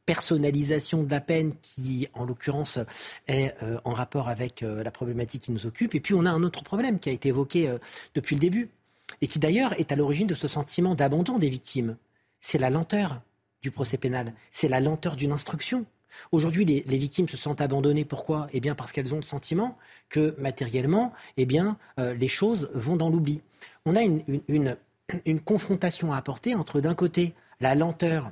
personnalisation 0.04 1.04
de 1.04 1.10
la 1.10 1.20
peine 1.20 1.52
qui, 1.62 2.08
en 2.14 2.24
l'occurrence, 2.24 2.80
est 3.28 3.54
en 3.84 3.92
rapport 3.92 4.28
avec 4.28 4.62
la 4.62 4.90
problématique 4.90 5.42
qui 5.42 5.52
nous 5.52 5.64
occupe. 5.64 5.94
Et 5.94 6.00
puis, 6.00 6.12
on 6.12 6.26
a 6.26 6.30
un 6.30 6.42
autre 6.42 6.64
problème 6.64 6.98
qui 6.98 7.08
a 7.08 7.12
été 7.12 7.28
évoqué 7.28 7.72
depuis 8.14 8.34
le 8.34 8.40
début, 8.40 8.68
et 9.20 9.26
qui 9.26 9.38
d'ailleurs 9.38 9.78
est 9.78 9.92
à 9.92 9.96
l'origine 9.96 10.26
de 10.26 10.34
ce 10.34 10.48
sentiment 10.48 10.94
d'abandon 10.94 11.38
des 11.38 11.48
victimes. 11.48 11.96
C'est 12.40 12.58
la 12.58 12.70
lenteur 12.70 13.20
du 13.62 13.70
procès 13.70 13.96
pénal, 13.96 14.34
c'est 14.50 14.68
la 14.68 14.80
lenteur 14.80 15.16
d'une 15.16 15.32
instruction. 15.32 15.86
Aujourd'hui, 16.30 16.64
les, 16.64 16.98
victimes 16.98 17.28
se 17.28 17.38
sentent 17.38 17.62
abandonnées. 17.62 18.04
Pourquoi? 18.04 18.46
Eh 18.52 18.60
bien, 18.60 18.74
parce 18.74 18.92
qu'elles 18.92 19.14
ont 19.14 19.18
le 19.18 19.22
sentiment 19.22 19.78
que 20.10 20.34
matériellement, 20.38 21.12
eh 21.38 21.46
bien, 21.46 21.78
euh, 21.98 22.12
les 22.14 22.28
choses 22.28 22.68
vont 22.74 22.96
dans 22.96 23.08
l'oubli. 23.08 23.40
On 23.86 23.96
a 23.96 24.02
une, 24.02 24.76
une 25.24 25.40
confrontation 25.40 26.12
à 26.12 26.18
apporter 26.18 26.54
entre, 26.54 26.80
d'un 26.80 26.94
côté, 26.94 27.34
la 27.60 27.74
lenteur 27.74 28.30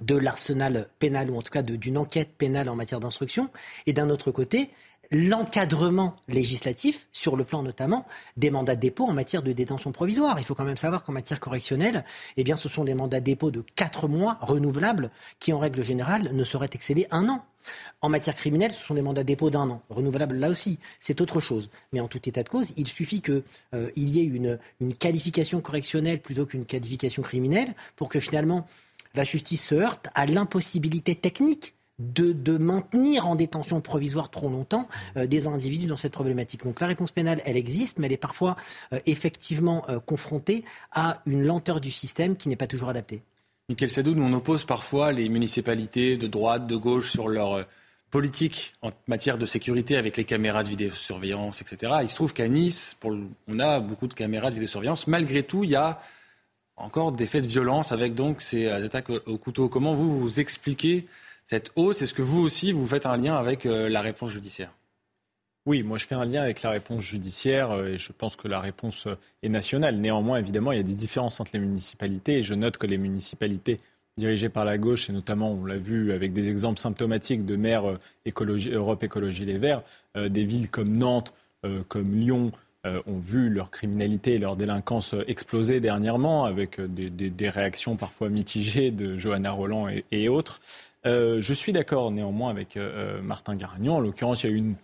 de 0.00 0.14
l'arsenal 0.14 0.88
pénal, 0.98 1.30
ou 1.30 1.36
en 1.36 1.42
tout 1.42 1.50
cas 1.50 1.62
d'une 1.62 1.98
enquête 1.98 2.30
pénale 2.36 2.68
en 2.68 2.76
matière 2.76 3.00
d'instruction, 3.00 3.50
et 3.86 3.92
d'un 3.92 4.10
autre 4.10 4.30
côté, 4.30 4.70
l'encadrement 5.10 6.16
législatif, 6.28 7.06
sur 7.12 7.36
le 7.36 7.44
plan 7.44 7.62
notamment 7.62 8.06
des 8.36 8.50
mandats 8.50 8.74
de 8.74 8.80
dépôt 8.80 9.06
en 9.06 9.12
matière 9.12 9.42
de 9.42 9.52
détention 9.52 9.92
provisoire. 9.92 10.38
Il 10.38 10.44
faut 10.44 10.54
quand 10.54 10.64
même 10.64 10.76
savoir 10.76 11.02
qu'en 11.02 11.12
matière 11.12 11.40
correctionnelle, 11.40 12.04
eh 12.36 12.44
bien, 12.44 12.56
ce 12.56 12.68
sont 12.68 12.84
des 12.84 12.94
mandats 12.94 13.20
de 13.20 13.24
dépôt 13.24 13.50
de 13.50 13.64
quatre 13.74 14.08
mois 14.08 14.38
renouvelables 14.40 15.10
qui, 15.38 15.52
en 15.52 15.58
règle 15.58 15.82
générale, 15.82 16.30
ne 16.32 16.44
sauraient 16.44 16.70
excéder 16.72 17.06
un 17.10 17.28
an. 17.28 17.44
En 18.00 18.08
matière 18.08 18.36
criminelle, 18.36 18.70
ce 18.70 18.84
sont 18.84 18.94
des 18.94 19.02
mandats 19.02 19.22
de 19.22 19.26
dépôt 19.26 19.50
d'un 19.50 19.68
an, 19.68 19.82
renouvelables 19.90 20.36
là 20.36 20.50
aussi. 20.50 20.78
C'est 21.00 21.20
autre 21.20 21.40
chose. 21.40 21.68
Mais 21.92 22.00
en 22.00 22.08
tout 22.08 22.28
état 22.28 22.42
de 22.42 22.48
cause, 22.48 22.72
il 22.76 22.86
suffit 22.86 23.20
qu'il 23.20 23.42
euh, 23.74 23.90
y 23.96 24.20
ait 24.20 24.24
une, 24.24 24.58
une 24.80 24.94
qualification 24.94 25.60
correctionnelle 25.60 26.20
plutôt 26.20 26.46
qu'une 26.46 26.64
qualification 26.64 27.22
criminelle 27.22 27.74
pour 27.96 28.08
que 28.08 28.20
finalement 28.20 28.66
la 29.14 29.24
justice 29.24 29.64
se 29.66 29.74
heurte 29.74 30.08
à 30.14 30.26
l'impossibilité 30.26 31.14
technique 31.14 31.75
de, 31.98 32.58
maintenir 32.58 33.26
en 33.26 33.36
détention 33.36 33.80
provisoire 33.80 34.30
trop 34.30 34.48
longtemps 34.48 34.88
euh, 35.16 35.26
des 35.26 35.46
individus 35.46 35.86
dans 35.86 35.96
cette 35.96 36.12
problématique. 36.12 36.64
Donc 36.64 36.80
la 36.80 36.86
réponse 36.86 37.10
pénale, 37.10 37.40
elle 37.44 37.56
existe, 37.56 37.98
mais 37.98 38.06
elle 38.06 38.12
est 38.12 38.18
parfois 38.18 38.56
euh, 38.92 39.00
effectivement 39.06 39.84
euh, 39.88 39.98
confrontée 39.98 40.64
à 40.92 41.22
une 41.26 41.44
lenteur 41.44 41.80
du 41.80 41.90
système 41.90 42.36
qui 42.36 42.48
n'est 42.48 42.56
pas 42.56 42.66
toujours 42.66 42.88
adaptée. 42.88 43.22
Michael 43.68 43.90
Sadoun, 43.90 44.20
on 44.20 44.32
oppose 44.32 44.64
parfois 44.64 45.12
les 45.12 45.28
municipalités 45.28 46.16
de 46.16 46.26
droite, 46.26 46.66
de 46.66 46.76
gauche 46.76 47.10
sur 47.10 47.28
leur 47.28 47.66
politique 48.10 48.74
en 48.82 48.90
matière 49.08 49.38
de 49.38 49.46
sécurité 49.46 49.96
avec 49.96 50.16
les 50.16 50.24
caméras 50.24 50.62
de 50.62 50.68
vidéosurveillance, 50.68 51.62
etc. 51.62 51.94
Il 52.02 52.08
se 52.08 52.14
trouve 52.14 52.32
qu'à 52.32 52.46
Nice, 52.46 52.96
on 53.48 53.58
a 53.58 53.80
beaucoup 53.80 54.06
de 54.06 54.14
caméras 54.14 54.50
de 54.50 54.54
vidéosurveillance. 54.54 55.08
Malgré 55.08 55.42
tout, 55.42 55.64
il 55.64 55.70
y 55.70 55.74
a 55.74 56.00
encore 56.76 57.10
des 57.10 57.26
faits 57.26 57.42
de 57.42 57.48
violence 57.48 57.90
avec 57.90 58.14
donc 58.14 58.40
ces 58.40 58.68
attaques 58.68 59.10
au 59.10 59.36
couteau. 59.36 59.68
Comment 59.68 59.94
vous, 59.94 60.20
vous 60.20 60.38
expliquez 60.38 61.08
cette 61.46 61.70
hausse. 61.76 62.02
Est-ce 62.02 62.12
que 62.12 62.22
vous 62.22 62.40
aussi, 62.40 62.72
vous 62.72 62.86
faites 62.86 63.06
un 63.06 63.16
lien 63.16 63.36
avec 63.36 63.64
euh, 63.64 63.88
la 63.88 64.02
réponse 64.02 64.30
judiciaire 64.30 64.72
oui, 65.68 65.82
moi 65.82 65.98
je 65.98 66.06
fais 66.06 66.14
un 66.14 66.24
lien 66.24 66.42
avec 66.42 66.62
la 66.62 66.70
réponse 66.70 67.02
judiciaire 67.02 67.72
euh, 67.72 67.88
et 67.88 67.98
je 67.98 68.12
pense 68.12 68.36
que 68.36 68.46
la 68.46 68.60
réponse 68.60 69.08
euh, 69.08 69.16
est 69.42 69.48
nationale. 69.48 69.96
Néanmoins, 69.96 70.38
évidemment, 70.38 70.70
il 70.70 70.76
y 70.76 70.80
a 70.80 70.84
des 70.84 70.94
différences 70.94 71.40
entre 71.40 71.50
les 71.54 71.58
municipalités 71.58 72.38
et 72.38 72.42
je 72.44 72.54
note 72.54 72.76
que 72.76 72.86
les 72.86 72.98
municipalités 72.98 73.80
dirigées 74.16 74.48
par 74.48 74.64
la 74.64 74.78
gauche, 74.78 75.10
et 75.10 75.12
notamment, 75.12 75.50
on 75.50 75.64
l'a 75.64 75.76
vu 75.76 76.12
avec 76.12 76.32
des 76.32 76.48
exemples 76.48 76.78
symptomatiques 76.78 77.44
de 77.44 77.56
maires 77.56 77.98
écologie, 78.24 78.70
Europe 78.70 79.02
Écologie 79.02 79.44
Les 79.44 79.58
Verts, 79.58 79.82
des 80.14 80.44
villes 80.44 80.70
comme 80.70 80.96
Nantes, 80.96 81.34
comme 81.88 82.14
Lyon, 82.14 82.52
ont 82.84 83.18
vu 83.18 83.50
leur 83.50 83.70
criminalité 83.70 84.34
et 84.34 84.38
leur 84.38 84.56
délinquance 84.56 85.14
exploser 85.26 85.80
dernièrement 85.80 86.46
avec 86.46 86.80
des, 86.80 87.50
réactions 87.50 87.96
parfois 87.96 88.30
mitigées 88.30 88.90
de 88.90 89.18
Johanna 89.18 89.50
Roland 89.50 89.88
et 90.10 90.28
autres. 90.30 90.62
Euh, 91.06 91.40
je 91.40 91.54
suis 91.54 91.72
d'accord 91.72 92.10
néanmoins 92.10 92.50
avec 92.50 92.76
euh, 92.76 93.18
euh, 93.18 93.22
Martin 93.22 93.54
Garagnon. 93.54 93.96
En 93.96 94.00
l'occurrence, 94.00 94.44
il 94.44 94.50
y 94.50 94.52
a 94.52 94.56
une. 94.56 94.74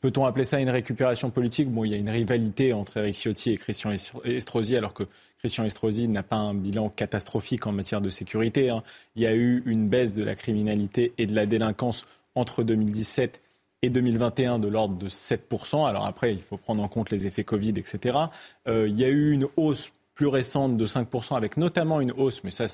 Peut-on 0.00 0.26
appeler 0.26 0.44
ça 0.44 0.60
une 0.60 0.68
récupération 0.68 1.30
politique? 1.30 1.70
Bon, 1.70 1.84
il 1.84 1.92
y 1.92 1.94
a 1.94 1.96
une 1.96 2.10
rivalité 2.10 2.74
entre 2.74 2.98
Eric 2.98 3.14
Ciotti 3.14 3.52
et 3.52 3.56
Christian 3.56 3.90
Estrosi, 4.24 4.76
alors 4.76 4.92
que 4.92 5.04
Christian 5.38 5.64
Estrosi 5.64 6.08
n'a 6.08 6.22
pas 6.22 6.36
un 6.36 6.52
bilan 6.52 6.90
catastrophique 6.90 7.66
en 7.66 7.72
matière 7.72 8.02
de 8.02 8.10
sécurité. 8.10 8.68
Hein. 8.68 8.82
Il 9.16 9.22
y 9.22 9.26
a 9.26 9.34
eu 9.34 9.62
une 9.64 9.88
baisse 9.88 10.12
de 10.12 10.22
la 10.22 10.34
criminalité 10.34 11.14
et 11.16 11.24
de 11.24 11.34
la 11.34 11.46
délinquance 11.46 12.06
entre 12.34 12.62
2017 12.64 13.40
et 13.80 13.88
2021 13.88 14.58
de 14.58 14.68
l'ordre 14.68 14.98
de 14.98 15.08
7%. 15.08 15.88
Alors 15.88 16.04
après, 16.04 16.34
il 16.34 16.42
faut 16.42 16.58
prendre 16.58 16.82
en 16.82 16.88
compte 16.88 17.08
les 17.08 17.26
effets 17.26 17.44
Covid, 17.44 17.72
etc. 17.76 18.18
il 18.66 19.00
y 19.00 19.04
a 19.04 19.08
eu 19.08 19.32
une 19.32 19.46
hausse 19.56 19.90
plus 20.14 20.26
récente 20.26 20.76
de 20.76 20.86
5%, 20.86 21.34
avec 21.34 21.56
notamment 21.56 22.02
une 22.02 22.12
hausse, 22.12 22.44
mais 22.44 22.50
ça 22.50 22.68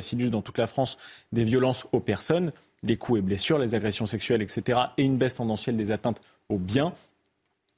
ça 0.00 0.16
dans 0.30 0.42
toute 0.42 0.58
la 0.58 0.66
France, 0.66 0.98
des 1.32 1.44
violences 1.44 1.86
aux 1.92 2.00
personnes, 2.00 2.52
les 2.82 2.96
coups 2.96 3.18
et 3.18 3.22
blessures, 3.22 3.58
les 3.58 3.74
agressions 3.74 4.06
sexuelles, 4.06 4.42
etc., 4.42 4.78
et 4.96 5.02
une 5.02 5.16
baisse 5.16 5.34
tendancielle 5.34 5.76
des 5.76 5.92
atteintes 5.92 6.20
aux 6.48 6.58
biens. 6.58 6.92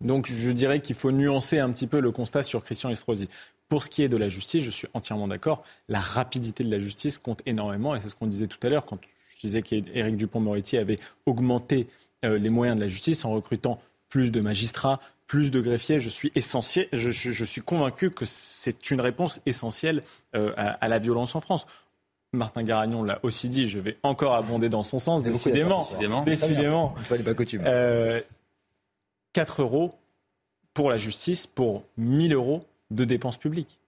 Donc 0.00 0.26
je 0.26 0.50
dirais 0.50 0.80
qu'il 0.80 0.96
faut 0.96 1.12
nuancer 1.12 1.58
un 1.58 1.70
petit 1.70 1.86
peu 1.86 2.00
le 2.00 2.10
constat 2.10 2.42
sur 2.42 2.62
Christian 2.62 2.90
Estrosi. 2.90 3.28
Pour 3.68 3.82
ce 3.82 3.90
qui 3.90 4.02
est 4.02 4.08
de 4.08 4.16
la 4.16 4.28
justice, 4.28 4.62
je 4.62 4.70
suis 4.70 4.88
entièrement 4.94 5.28
d'accord. 5.28 5.64
La 5.88 6.00
rapidité 6.00 6.62
de 6.62 6.70
la 6.70 6.78
justice 6.78 7.18
compte 7.18 7.42
énormément, 7.46 7.96
et 7.96 8.00
c'est 8.00 8.08
ce 8.08 8.14
qu'on 8.14 8.26
disait 8.26 8.46
tout 8.46 8.64
à 8.64 8.68
l'heure 8.68 8.84
quand 8.84 8.98
je 9.02 9.40
disais 9.40 9.62
qu'Éric 9.62 10.16
Dupont-Moretti 10.16 10.76
avait 10.76 10.98
augmenté 11.24 11.88
euh, 12.24 12.38
les 12.38 12.50
moyens 12.50 12.76
de 12.76 12.82
la 12.82 12.88
justice 12.88 13.24
en 13.24 13.32
recrutant 13.32 13.80
plus 14.08 14.30
de 14.30 14.40
magistrats, 14.40 15.00
plus 15.26 15.50
de 15.50 15.60
greffiers. 15.60 16.00
Je 16.00 16.08
suis 16.08 16.30
essentiel, 16.34 16.88
je, 16.92 17.44
suis 17.44 17.60
convaincu 17.60 18.10
que 18.10 18.24
c'est 18.24 18.90
une 18.90 19.00
réponse 19.00 19.40
essentielle 19.46 20.02
euh, 20.34 20.52
à, 20.56 20.88
la 20.88 20.98
violence 20.98 21.34
en 21.34 21.40
France. 21.40 21.66
Martin 22.32 22.62
Garagnon 22.62 23.02
l'a 23.02 23.18
aussi 23.22 23.48
dit, 23.48 23.68
je 23.68 23.78
vais 23.78 23.96
encore 24.02 24.34
abonder 24.34 24.68
dans 24.68 24.82
son 24.82 24.98
sens, 24.98 25.22
décidément. 25.22 25.82
Décidément. 25.82 26.22
décidément. 26.22 26.94
Euh, 27.66 28.20
4 29.32 29.62
euros 29.62 29.94
pour 30.74 30.90
la 30.90 30.96
justice 30.96 31.46
pour 31.46 31.84
1000 31.96 32.34
euros 32.34 32.64
de 32.90 33.04
dépenses 33.04 33.38
publiques. 33.38 33.78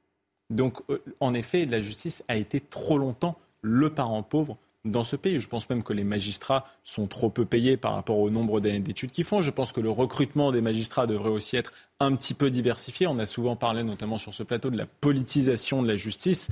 Donc, 0.50 0.78
euh, 0.88 1.02
en 1.20 1.34
effet, 1.34 1.66
la 1.66 1.80
justice 1.80 2.24
a 2.28 2.36
été 2.36 2.60
trop 2.60 2.98
longtemps 2.98 3.36
le 3.60 3.90
parent 3.90 4.22
pauvre 4.22 4.56
dans 4.84 5.04
ce 5.04 5.16
pays. 5.16 5.40
Je 5.40 5.48
pense 5.48 5.68
même 5.68 5.82
que 5.82 5.92
les 5.92 6.04
magistrats 6.04 6.66
sont 6.84 7.06
trop 7.06 7.28
peu 7.28 7.44
payés 7.44 7.76
par 7.76 7.94
rapport 7.94 8.18
au 8.18 8.30
nombre 8.30 8.60
d'années 8.60 8.80
d'études 8.80 9.10
qu'ils 9.10 9.24
font. 9.24 9.40
Je 9.40 9.50
pense 9.50 9.72
que 9.72 9.80
le 9.80 9.90
recrutement 9.90 10.52
des 10.52 10.60
magistrats 10.60 11.06
devrait 11.06 11.30
aussi 11.30 11.56
être 11.56 11.72
un 12.00 12.14
petit 12.16 12.34
peu 12.34 12.50
diversifié. 12.50 13.06
On 13.06 13.18
a 13.18 13.26
souvent 13.26 13.56
parlé, 13.56 13.82
notamment 13.82 14.18
sur 14.18 14.32
ce 14.32 14.42
plateau, 14.42 14.70
de 14.70 14.78
la 14.78 14.86
politisation 14.86 15.82
de 15.82 15.88
la 15.88 15.96
justice 15.96 16.48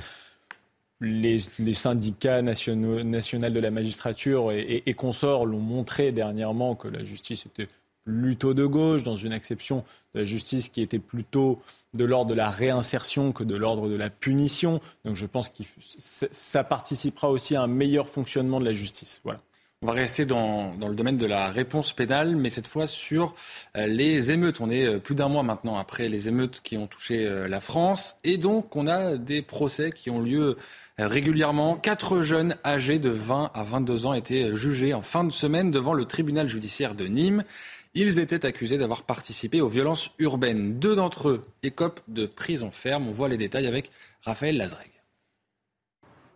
les, 1.01 1.39
syndicats 1.75 2.43
nationaux, 2.43 3.03
nationaux 3.03 3.51
de 3.51 3.61
la 3.61 3.71
magistrature 3.71 4.53
et, 4.53 4.95
consorts 4.95 5.47
l'ont 5.47 5.61
montré 5.61 6.13
dernièrement 6.13 6.75
que 6.75 6.89
la 6.89 7.05
justice 7.05 7.47
était 7.47 7.69
plutôt 8.05 8.55
de 8.55 8.65
gauche, 8.65 9.03
dans 9.03 9.17
une 9.17 9.33
acception 9.33 9.85
de 10.15 10.21
la 10.21 10.25
justice 10.25 10.69
qui 10.69 10.81
était 10.81 11.01
plutôt 11.01 11.61
de 11.95 12.05
l'ordre 12.05 12.31
de 12.31 12.37
la 12.37 12.51
réinsertion 12.51 13.33
que 13.33 13.43
de 13.43 13.57
l'ordre 13.57 13.89
de 13.89 13.97
la 13.97 14.11
punition. 14.11 14.81
Donc 15.05 15.17
je 15.17 15.27
pense 15.27 15.49
que 15.49 15.65
ça 15.99 16.65
participera 16.65 17.31
aussi 17.31 17.57
à 17.57 17.63
un 17.63 17.67
meilleur 17.67 18.09
fonctionnement 18.09 18.61
de 18.61 18.65
la 18.65 18.73
justice. 18.73 19.21
Voilà. 19.25 19.41
On 19.83 19.89
va 19.89 19.93
rester 19.93 20.25
dans, 20.25 20.75
le 20.75 20.95
domaine 20.95 21.19
de 21.19 21.27
la 21.27 21.51
réponse 21.51 21.93
pénale, 21.93 22.35
mais 22.35 22.49
cette 22.49 22.67
fois 22.67 22.87
sur 22.87 23.35
euh, 23.77 23.87
les 23.87 24.33
émeutes. 24.33 24.63
On 24.63 24.71
est 24.71 24.87
euh, 24.87 24.99
plus 24.99 25.15
d'un 25.15 25.29
mois 25.29 25.43
maintenant 25.43 25.77
après 25.77 26.09
les 26.09 26.29
émeutes 26.29 26.63
qui 26.63 26.79
ont 26.79 26.87
touché 26.87 27.27
euh, 27.27 27.47
la 27.47 27.61
France. 27.61 28.17
Et 28.25 28.39
donc, 28.39 28.75
on 28.75 28.87
a 28.87 29.19
des 29.19 29.43
procès 29.43 29.93
qui 29.93 30.09
ont 30.09 30.21
lieu 30.21 30.57
régulièrement. 30.99 31.77
Quatre 31.77 32.23
jeunes 32.23 32.57
âgés 32.65 32.99
de 32.99 33.11
20 33.11 33.51
à 33.55 33.63
22 33.63 34.07
ans 34.07 34.15
étaient 34.15 34.55
jugés 34.57 34.95
en 34.95 35.03
fin 35.03 35.25
de 35.25 35.33
semaine 35.33 35.71
devant 35.71 35.93
le 35.93 36.05
tribunal 36.05 36.49
judiciaire 36.49 36.95
de 36.95 37.07
Nîmes. 37.07 37.45
Ils 37.95 38.19
étaient 38.19 38.45
accusés 38.45 38.79
d'avoir 38.79 39.05
participé 39.05 39.61
aux 39.61 39.69
violences 39.69 40.11
urbaines. 40.19 40.79
Deux 40.79 40.97
d'entre 40.97 41.29
eux 41.29 41.47
écopent 41.63 42.03
de 42.09 42.27
prison 42.27 42.71
ferme. 42.71 43.09
On 43.09 43.13
voit 43.13 43.29
les 43.29 43.37
détails 43.39 43.67
avec 43.67 43.91
Raphaël 44.23 44.57
Lazreg. 44.57 44.91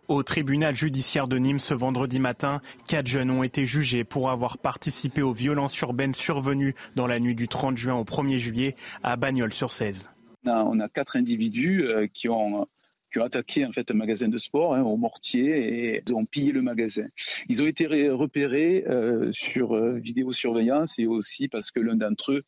Au 0.09 0.23
tribunal 0.23 0.75
judiciaire 0.75 1.29
de 1.29 1.39
Nîmes 1.39 1.61
ce 1.61 1.73
vendredi 1.73 2.19
matin, 2.19 2.61
quatre 2.89 3.07
jeunes 3.07 3.31
ont 3.31 3.45
été 3.45 3.65
jugés 3.65 4.03
pour 4.03 4.31
avoir 4.31 4.59
participé 4.59 5.23
aux 5.23 5.33
violences 5.33 5.79
urbaines 5.81 6.15
survenues 6.15 6.75
dans 6.97 7.07
la 7.07 7.21
nuit 7.21 7.37
du 7.37 7.47
30 7.47 7.77
juin 7.77 7.95
au 7.95 8.05
1er 8.05 8.39
juillet 8.39 8.75
à 9.05 9.17
Bagnols-sur-Cèze. 9.17 10.11
On 10.47 10.81
a 10.81 10.89
quatre 10.89 11.17
individus 11.17 11.85
euh, 11.85 12.09
qui 12.13 12.29
ont 12.29 12.67
qui 13.11 13.19
ont 13.19 13.25
attaqué 13.25 13.65
en 13.67 13.73
fait 13.73 13.91
un 13.91 13.95
magasin 13.95 14.29
de 14.29 14.39
sport 14.39 14.75
hein, 14.75 14.83
au 14.83 14.97
mortier 14.97 15.95
et 15.95 16.03
ils 16.07 16.15
ont 16.15 16.25
pillé 16.25 16.53
le 16.53 16.63
magasin. 16.63 17.07
Ils 17.49 17.63
ont 17.63 17.67
été 17.67 17.87
repérés 18.11 18.85
euh, 18.89 19.31
sur 19.33 19.75
euh, 19.75 19.99
vidéosurveillance 19.99 20.99
et 20.99 21.07
aussi 21.07 21.49
parce 21.49 21.71
que 21.71 21.81
l'un 21.81 21.97
d'entre 21.97 22.33
eux 22.33 22.45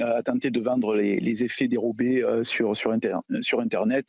a 0.00 0.22
tenté 0.22 0.50
de 0.50 0.60
vendre 0.60 0.94
les, 0.96 1.44
effets 1.44 1.68
dérobés 1.68 2.22
euh, 2.22 2.44
sur, 2.44 2.76
sur, 2.76 2.94
sur 3.42 3.60
Internet. 3.60 4.06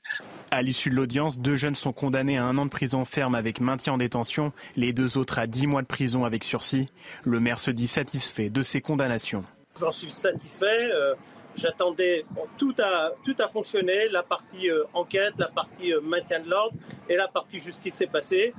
À 0.51 0.61
l'issue 0.61 0.89
de 0.89 0.95
l'audience, 0.95 1.39
deux 1.39 1.57
jeunes 1.57 1.75
sont 1.75 1.91
condamnés 1.91 2.37
à 2.37 2.45
un 2.45 2.57
an 2.57 2.65
de 2.65 2.71
prison 2.71 3.03
ferme 3.03 3.35
avec 3.35 3.59
maintien 3.59 3.93
en 3.93 3.97
détention, 3.97 4.53
les 4.75 4.93
deux 4.93 5.17
autres 5.17 5.39
à 5.39 5.47
dix 5.47 5.67
mois 5.67 5.81
de 5.81 5.87
prison 5.87 6.23
avec 6.23 6.43
sursis. 6.43 6.87
Le 7.23 7.39
maire 7.39 7.59
se 7.59 7.71
dit 7.71 7.87
satisfait 7.87 8.49
de 8.49 8.61
ces 8.61 8.79
condamnations. 8.79 9.43
J'en 9.77 9.91
suis 9.91 10.11
satisfait. 10.11 10.89
J'attendais, 11.57 12.23
tout, 12.57 12.75
a, 12.79 13.11
tout 13.25 13.35
a 13.39 13.47
fonctionné, 13.47 14.09
la 14.09 14.21
partie 14.21 14.69
euh, 14.69 14.83
enquête, 14.93 15.33
la 15.39 15.47
partie 15.47 15.91
euh, 15.91 16.01
maintien 16.01 16.39
de 16.39 16.49
l'ordre 16.49 16.77
et 17.09 17.15
la 17.15 17.27
partie 17.27 17.59
justice 17.59 17.95
s'est 17.95 18.05
passée. 18.05 18.53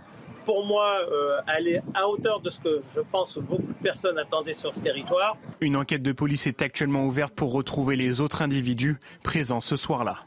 Pour 0.44 0.66
moi, 0.66 0.98
euh, 1.08 1.38
elle 1.56 1.68
est 1.68 1.82
à 1.94 2.08
hauteur 2.08 2.40
de 2.40 2.50
ce 2.50 2.58
que 2.58 2.82
je 2.92 3.00
pense 3.00 3.38
beaucoup 3.38 3.62
de 3.62 3.82
personnes 3.82 4.18
attendaient 4.18 4.54
sur 4.54 4.76
ce 4.76 4.82
territoire. 4.82 5.36
Une 5.60 5.76
enquête 5.76 6.02
de 6.02 6.10
police 6.10 6.48
est 6.48 6.60
actuellement 6.60 7.06
ouverte 7.06 7.34
pour 7.34 7.52
retrouver 7.52 7.94
les 7.94 8.20
autres 8.20 8.42
individus 8.42 8.98
présents 9.22 9.60
ce 9.60 9.76
soir-là. 9.76 10.24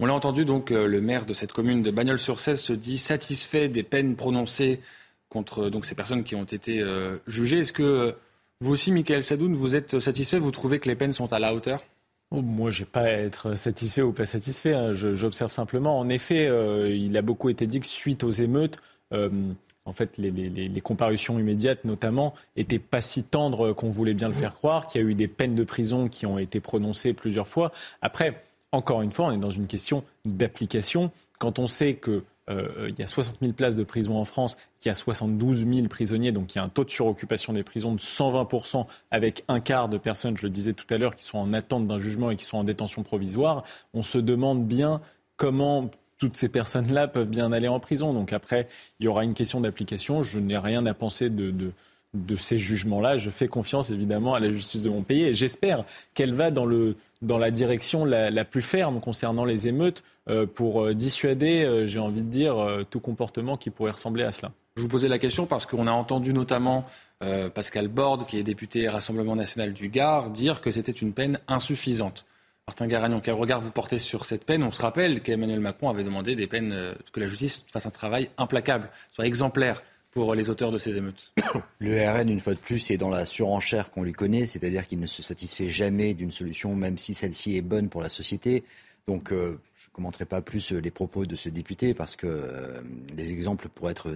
On 0.00 0.06
l'a 0.06 0.12
entendu, 0.12 0.44
donc 0.44 0.70
le 0.70 1.00
maire 1.00 1.26
de 1.26 1.32
cette 1.32 1.52
commune 1.52 1.82
de 1.82 1.90
Bagnols-sur-Cèze 1.90 2.60
se 2.60 2.72
dit 2.72 2.98
satisfait 2.98 3.68
des 3.68 3.82
peines 3.82 4.16
prononcées 4.16 4.80
contre 5.28 5.70
donc, 5.70 5.86
ces 5.86 5.96
personnes 5.96 6.22
qui 6.22 6.36
ont 6.36 6.44
été 6.44 6.84
jugées. 7.26 7.60
Est-ce 7.60 7.72
que 7.72 8.14
vous 8.60 8.72
aussi, 8.72 8.90
Michael 8.90 9.22
Sadoun, 9.22 9.54
vous 9.54 9.76
êtes 9.76 10.00
satisfait? 10.00 10.38
Vous 10.38 10.50
trouvez 10.50 10.80
que 10.80 10.88
les 10.88 10.96
peines 10.96 11.12
sont 11.12 11.32
à 11.32 11.38
la 11.38 11.54
hauteur? 11.54 11.82
Oh, 12.30 12.42
moi, 12.42 12.70
je 12.70 12.82
n'ai 12.82 12.86
pas 12.86 13.02
à 13.02 13.10
être 13.10 13.56
satisfait 13.56 14.02
ou 14.02 14.12
pas 14.12 14.26
satisfait. 14.26 14.74
Hein. 14.74 14.92
J'observe 14.94 15.50
simplement. 15.50 15.98
En 15.98 16.08
effet, 16.08 16.46
euh, 16.46 16.94
il 16.94 17.16
a 17.16 17.22
beaucoup 17.22 17.48
été 17.48 17.66
dit 17.66 17.80
que 17.80 17.86
suite 17.86 18.24
aux 18.24 18.32
émeutes, 18.32 18.78
euh, 19.14 19.30
en 19.86 19.92
fait, 19.92 20.18
les, 20.18 20.80
comparutions 20.82 21.38
immédiates, 21.38 21.84
notamment, 21.84 22.34
étaient 22.56 22.78
pas 22.78 23.00
si 23.00 23.22
tendres 23.22 23.72
qu'on 23.72 23.88
voulait 23.88 24.12
bien 24.12 24.28
le 24.28 24.34
faire 24.34 24.54
croire. 24.54 24.88
Qu'il 24.88 25.00
y 25.00 25.04
a 25.04 25.06
eu 25.06 25.14
des 25.14 25.28
peines 25.28 25.54
de 25.54 25.64
prison 25.64 26.08
qui 26.08 26.26
ont 26.26 26.38
été 26.38 26.60
prononcées 26.60 27.14
plusieurs 27.14 27.48
fois. 27.48 27.72
Après, 28.02 28.42
encore 28.72 29.00
une 29.00 29.12
fois, 29.12 29.26
on 29.26 29.32
est 29.32 29.38
dans 29.38 29.50
une 29.50 29.66
question 29.66 30.04
d'application. 30.26 31.10
Quand 31.38 31.58
on 31.58 31.66
sait 31.66 31.94
que 31.94 32.24
il 32.48 32.94
y 32.98 33.02
a 33.02 33.06
60 33.06 33.36
000 33.40 33.52
places 33.52 33.76
de 33.76 33.84
prison 33.84 34.16
en 34.16 34.24
France, 34.24 34.56
qui 34.80 34.88
a 34.88 34.94
72 34.94 35.66
000 35.66 35.88
prisonniers, 35.88 36.32
donc 36.32 36.54
il 36.54 36.58
y 36.58 36.60
a 36.60 36.64
un 36.64 36.68
taux 36.68 36.84
de 36.84 36.90
suroccupation 36.90 37.52
des 37.52 37.62
prisons 37.62 37.94
de 37.94 38.00
120% 38.00 38.86
avec 39.10 39.44
un 39.48 39.60
quart 39.60 39.88
de 39.88 39.98
personnes, 39.98 40.36
je 40.36 40.46
le 40.46 40.50
disais 40.50 40.72
tout 40.72 40.86
à 40.92 40.98
l'heure, 40.98 41.14
qui 41.14 41.24
sont 41.24 41.38
en 41.38 41.52
attente 41.52 41.86
d'un 41.86 41.98
jugement 41.98 42.30
et 42.30 42.36
qui 42.36 42.44
sont 42.44 42.58
en 42.58 42.64
détention 42.64 43.02
provisoire. 43.02 43.64
On 43.92 44.02
se 44.02 44.18
demande 44.18 44.66
bien 44.66 45.00
comment 45.36 45.90
toutes 46.18 46.36
ces 46.36 46.48
personnes-là 46.48 47.08
peuvent 47.08 47.28
bien 47.28 47.52
aller 47.52 47.68
en 47.68 47.80
prison. 47.80 48.12
Donc 48.12 48.32
après, 48.32 48.68
il 49.00 49.06
y 49.06 49.08
aura 49.08 49.24
une 49.24 49.34
question 49.34 49.60
d'application. 49.60 50.22
Je 50.22 50.38
n'ai 50.38 50.58
rien 50.58 50.84
à 50.86 50.94
penser 50.94 51.30
de, 51.30 51.50
de 51.50 51.72
ces 52.36 52.58
jugements-là. 52.58 53.16
Je 53.16 53.30
fais 53.30 53.48
confiance 53.48 53.90
évidemment 53.90 54.34
à 54.34 54.40
la 54.40 54.50
justice 54.50 54.82
de 54.82 54.90
mon 54.90 55.02
pays 55.02 55.24
et 55.24 55.34
j'espère 55.34 55.84
qu'elle 56.14 56.34
va 56.34 56.50
dans, 56.50 56.66
le, 56.66 56.96
dans 57.22 57.38
la 57.38 57.50
direction 57.50 58.04
la, 58.04 58.44
plus 58.44 58.62
ferme 58.62 59.00
concernant 59.00 59.44
les 59.44 59.66
émeutes 59.66 60.02
euh, 60.28 60.46
pour 60.46 60.84
euh, 60.84 60.94
dissuader, 60.94 61.64
euh, 61.64 61.86
j'ai 61.86 61.98
envie 61.98 62.22
de 62.22 62.28
dire, 62.28 62.56
tout 62.90 63.00
comportement 63.00 63.56
qui 63.56 63.70
pourrait 63.70 63.92
ressembler 63.92 64.24
à 64.24 64.32
cela. 64.32 64.52
Je 64.76 64.82
vous 64.82 64.88
posais 64.88 65.08
la 65.08 65.18
question 65.18 65.46
parce 65.46 65.66
qu'on 65.66 65.86
a 65.86 65.92
entendu 65.92 66.32
notamment 66.32 66.84
Pascal 67.52 67.88
Borde, 67.88 68.26
qui 68.26 68.38
est 68.38 68.44
député 68.44 68.88
Rassemblement 68.88 69.34
national 69.34 69.72
du 69.72 69.88
Gard, 69.88 70.30
dire 70.30 70.60
que 70.60 70.70
c'était 70.70 70.92
une 70.92 71.12
peine 71.12 71.40
insuffisante. 71.48 72.26
Martin 72.68 72.86
Garagnon, 72.86 73.18
quel 73.18 73.34
regard 73.34 73.60
vous 73.60 73.72
portez 73.72 73.98
sur 73.98 74.24
cette 74.24 74.44
peine? 74.44 74.62
On 74.62 74.70
se 74.70 74.80
rappelle 74.80 75.20
qu'Emmanuel 75.20 75.58
Macron 75.58 75.88
avait 75.88 76.04
demandé 76.04 76.36
des 76.36 76.46
peines, 76.46 76.94
que 77.12 77.18
la 77.18 77.26
justice 77.26 77.64
fasse 77.72 77.86
un 77.86 77.90
travail 77.90 78.30
implacable, 78.38 78.88
soit 79.10 79.26
exemplaire 79.26 79.82
les 80.34 80.50
auteurs 80.50 80.72
de 80.72 80.78
ces 80.78 80.96
émeutes. 80.96 81.32
Le 81.78 82.08
RN, 82.08 82.28
une 82.28 82.40
fois 82.40 82.54
de 82.54 82.58
plus, 82.58 82.90
est 82.90 82.96
dans 82.96 83.10
la 83.10 83.24
surenchère 83.24 83.90
qu'on 83.90 84.02
lui 84.02 84.12
connaît, 84.12 84.46
c'est-à-dire 84.46 84.86
qu'il 84.86 85.00
ne 85.00 85.06
se 85.06 85.22
satisfait 85.22 85.68
jamais 85.68 86.14
d'une 86.14 86.30
solution, 86.30 86.74
même 86.74 86.98
si 86.98 87.14
celle-ci 87.14 87.56
est 87.56 87.62
bonne 87.62 87.88
pour 87.88 88.02
la 88.02 88.08
société. 88.08 88.64
Donc, 89.06 89.32
euh, 89.32 89.58
je 89.74 89.88
ne 89.88 89.92
commenterai 89.92 90.26
pas 90.26 90.42
plus 90.42 90.72
les 90.72 90.90
propos 90.90 91.24
de 91.24 91.34
ce 91.34 91.48
député 91.48 91.94
parce 91.94 92.14
que 92.14 92.26
euh, 92.26 92.80
les 93.16 93.32
exemples 93.32 93.68
pourraient 93.68 93.92
être 93.92 94.12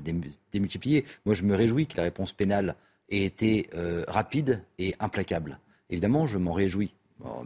démultipliés. 0.53 1.07
Moi, 1.25 1.35
je 1.35 1.45
me 1.45 1.57
réjouis 1.57 1.87
que 1.87 1.97
la 1.97 2.03
réponse 2.03 2.33
pénale 2.33 2.77
ait 3.09 3.25
été 3.25 3.69
euh, 3.75 4.05
rapide 4.07 4.63
et 4.79 4.95
implacable. 5.01 5.59
Évidemment, 5.89 6.27
je 6.27 6.37
m'en 6.37 6.53
réjouis. 6.53 6.93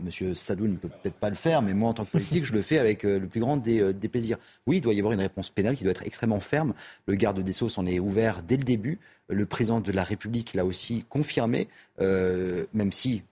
Monsieur 0.02 0.34
Sadou 0.34 0.66
ne 0.66 0.76
peut 0.76 0.88
peut-être 0.88 1.16
pas 1.16 1.30
le 1.30 1.36
faire, 1.36 1.62
mais 1.62 1.74
moi, 1.74 1.90
en 1.90 1.94
tant 1.94 2.04
que 2.04 2.10
politique, 2.10 2.44
je 2.44 2.52
le 2.52 2.62
fais 2.62 2.78
avec 2.78 3.04
euh, 3.04 3.18
le 3.18 3.26
plus 3.26 3.40
grand 3.40 3.60
euh, 3.66 3.92
des, 3.92 4.08
plaisirs. 4.08 4.38
Oui, 4.66 4.78
il 4.78 4.80
doit 4.80 4.94
y 4.94 4.98
avoir 4.98 5.12
une 5.12 5.20
réponse 5.20 5.50
pénale 5.50 5.76
qui 5.76 5.84
doit 5.84 5.90
être 5.90 6.06
extrêmement 6.06 6.40
ferme. 6.40 6.74
Le 7.06 7.14
garde 7.14 7.40
des 7.40 7.52
Sceaux 7.52 7.68
s'en 7.68 7.86
est 7.86 7.98
ouvert 7.98 8.42
dès 8.42 8.56
le 8.56 8.64
début. 8.64 8.98
Le 9.28 9.46
président 9.46 9.80
de 9.80 9.92
la 9.92 10.04
République 10.04 10.54
l'a 10.54 10.64
aussi 10.64 11.04
confirmé, 11.08 11.68
euh, 12.00 12.66
même 12.74 12.92
si 12.92 13.22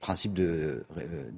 principe 0.00 0.38
euh, 0.38 0.82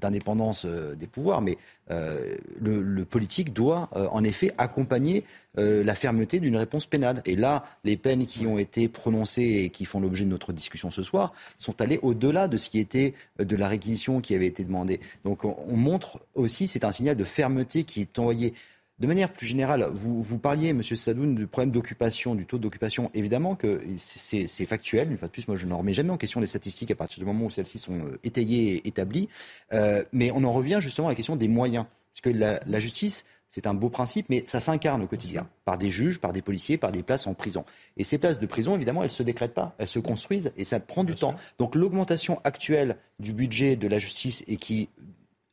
d'indépendance 0.01 0.64
euh, 0.64 0.94
des 0.94 1.06
pouvoirs, 1.06 1.40
mais 1.40 1.56
euh, 1.90 2.36
le, 2.60 3.05
politique 3.05 3.52
doit 3.52 3.89
en 3.93 4.22
effet 4.24 4.52
accompagner 4.59 5.24
la 5.56 5.94
fermeté 5.94 6.39
d'une 6.40 6.56
réponse 6.56 6.86
pénale. 6.86 7.22
Et 7.24 7.35
là, 7.35 7.64
les 7.82 7.97
peines 7.97 8.26
qui 8.26 8.47
ont 8.47 8.59
été 8.59 8.86
prononcées 8.89 9.62
et 9.64 9.70
qui 9.70 9.86
font 9.86 9.98
l'objet 9.98 10.24
de 10.24 10.30
notre 10.30 10.52
discussion 10.52 10.90
ce 10.90 11.02
soir 11.02 11.32
sont 11.56 11.80
allées 11.80 11.98
au-delà 12.02 12.47
de 12.47 12.56
ce 12.56 12.68
qui 12.68 12.78
était 12.78 13.14
de 13.39 13.56
la 13.56 13.66
réquisition 13.66 14.20
qui 14.20 14.35
avait 14.35 14.47
été 14.47 14.62
demandée. 14.62 15.01
Donc 15.24 15.44
on, 15.44 15.56
on 15.66 15.76
montre 15.76 16.20
aussi, 16.35 16.68
c'est 16.68 16.85
un 16.85 16.93
signal 16.93 17.16
de 17.16 17.24
fermeté 17.24 17.85
qui 17.85 18.02
est 18.02 18.18
envoyé. 18.18 18.52
De 18.99 19.07
manière 19.07 19.33
plus 19.33 19.47
générale, 19.47 19.89
vous, 19.93 20.20
vous 20.20 20.39
parliez, 20.39 20.73
Monsieur 20.73 20.97
Sadoun, 20.97 21.37
du 21.37 21.47
problème 21.47 21.70
d'occupation, 21.70 22.35
du 22.35 22.47
taux 22.47 22.59
d'occupation. 22.59 23.12
Évidemment 23.15 23.55
que 23.55 23.81
c'est 23.97 24.66
factuel. 24.66 25.12
Une 25.12 25.19
fois 25.19 25.29
de 25.29 25.33
plus, 25.33 25.47
moi, 25.47 25.57
je 25.57 25.66
ne 25.66 25.75
remets 25.75 25.93
jamais 25.93 26.11
en 26.11 26.16
question 26.16 26.41
les 26.41 26.49
statistiques 26.49 26.91
à 26.91 26.97
partir 26.97 27.20
du 27.20 27.25
moment 27.25 27.45
où 27.45 27.51
celles-ci 27.51 27.79
sont 27.79 28.01
euh, 28.01 28.19
étayées 28.25 28.75
et 28.75 28.89
établies. 28.89 29.29
Euh, 29.73 30.03
mais 30.12 30.33
on 30.35 30.43
en 30.43 30.53
revient 30.53 30.79
justement 30.81 31.07
à 31.07 31.11
la 31.12 31.15
question 31.15 31.37
des 31.37 31.47
moyens. 31.47 31.87
Parce 32.12 32.23
que 32.23 32.31
la, 32.31 32.59
la 32.66 32.81
justice, 32.81 33.25
c'est 33.49 33.66
un 33.66 33.75
beau 33.75 33.89
principe, 33.89 34.27
mais 34.29 34.43
ça 34.47 34.61
s'incarne 34.61 35.01
au 35.03 35.07
quotidien 35.07 35.49
par 35.65 35.79
des 35.79 35.91
juges, 35.91 36.19
par 36.19 36.33
des 36.33 36.43
policiers, 36.43 36.77
par 36.77 36.93
des 36.93 37.03
places 37.03 37.27
en 37.27 37.35
prison. 37.35 37.65
Et 37.97 38.05
ces 38.05 38.19
places 38.19 38.39
de 38.39 38.47
prison, 38.47 38.75
évidemment, 38.75 39.03
elles 39.03 39.11
ne 39.11 39.12
se 39.12 39.23
décrètent 39.23 39.55
pas, 39.55 39.75
elles 39.79 39.87
se 39.87 40.01
construisent 40.01 40.53
et 40.57 40.65
ça 40.65 40.81
prend 40.81 41.05
du 41.05 41.15
temps. 41.15 41.35
Donc 41.59 41.75
l'augmentation 41.75 42.41
actuelle 42.45 42.97
du 43.20 43.33
budget 43.33 43.77
de 43.77 43.89
la 43.89 43.99
justice 43.99 44.45
et 44.49 44.57
qui 44.57 44.89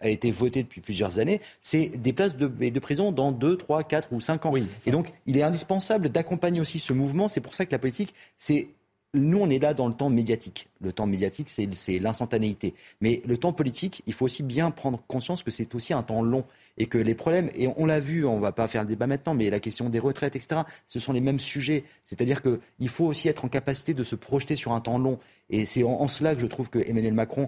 a 0.05 0.09
été 0.09 0.31
voté 0.31 0.63
depuis 0.63 0.81
plusieurs 0.81 1.19
années, 1.19 1.41
c'est 1.61 1.87
des 1.87 2.13
places 2.13 2.37
de, 2.37 2.47
de, 2.47 2.79
prison 2.79 3.11
dans 3.11 3.31
2, 3.31 3.57
3, 3.57 3.83
4 3.83 4.13
ou 4.13 4.21
5 4.21 4.45
ans. 4.45 4.53
Et 4.85 4.91
donc, 4.91 5.11
il 5.25 5.37
est 5.37 5.43
indispensable 5.43 6.09
d'accompagner 6.09 6.61
aussi 6.61 6.79
ce 6.79 6.93
mouvement. 6.93 7.27
C'est 7.27 7.41
pour 7.41 7.53
ça 7.53 7.65
que 7.65 7.71
la 7.71 7.79
politique, 7.79 8.13
c'est 8.37 8.69
nous, 9.15 9.39
on 9.39 9.49
est 9.49 9.59
là 9.59 9.73
dans 9.73 9.87
le 9.87 9.93
temps 9.93 10.09
médiatique. 10.09 10.67
Le 10.81 10.91
temps 10.91 11.07
médiatique, 11.07 11.49
c'est 11.49 11.99
l'instantanéité. 11.99 12.73
Mais 13.01 13.21
le 13.25 13.37
temps 13.37 13.53
politique, 13.53 14.03
il 14.07 14.13
faut 14.13 14.25
aussi 14.25 14.43
bien 14.43 14.71
prendre 14.71 15.01
conscience 15.07 15.41
que 15.41 15.51
c'est 15.51 15.73
aussi 15.73 15.93
un 15.93 16.03
temps 16.03 16.21
long 16.21 16.45
et 16.77 16.85
que 16.85 16.97
les 16.97 17.15
problèmes, 17.15 17.49
et 17.55 17.67
on 17.77 17.85
l'a 17.85 17.99
vu, 17.99 18.25
on 18.25 18.35
ne 18.35 18.41
va 18.41 18.51
pas 18.51 18.67
faire 18.67 18.81
le 18.83 18.89
débat 18.89 19.07
maintenant, 19.07 19.33
mais 19.33 19.49
la 19.49 19.59
question 19.59 19.89
des 19.89 19.99
retraites, 19.99 20.35
etc., 20.35 20.61
ce 20.85 20.99
sont 20.99 21.13
les 21.13 21.21
mêmes 21.21 21.39
sujets. 21.39 21.85
C'est-à-dire 22.03 22.41
qu'il 22.41 22.89
faut 22.89 23.05
aussi 23.05 23.29
être 23.29 23.45
en 23.45 23.47
capacité 23.47 23.93
de 23.93 24.03
se 24.03 24.15
projeter 24.15 24.55
sur 24.55 24.73
un 24.73 24.81
temps 24.81 24.97
long. 24.97 25.17
Et 25.49 25.63
c'est 25.65 25.83
en, 25.83 26.01
en, 26.01 26.07
cela 26.07 26.35
que 26.35 26.41
je 26.41 26.47
trouve 26.47 26.69
que 26.69 26.79
Emmanuel 26.79 27.13
Macron 27.13 27.47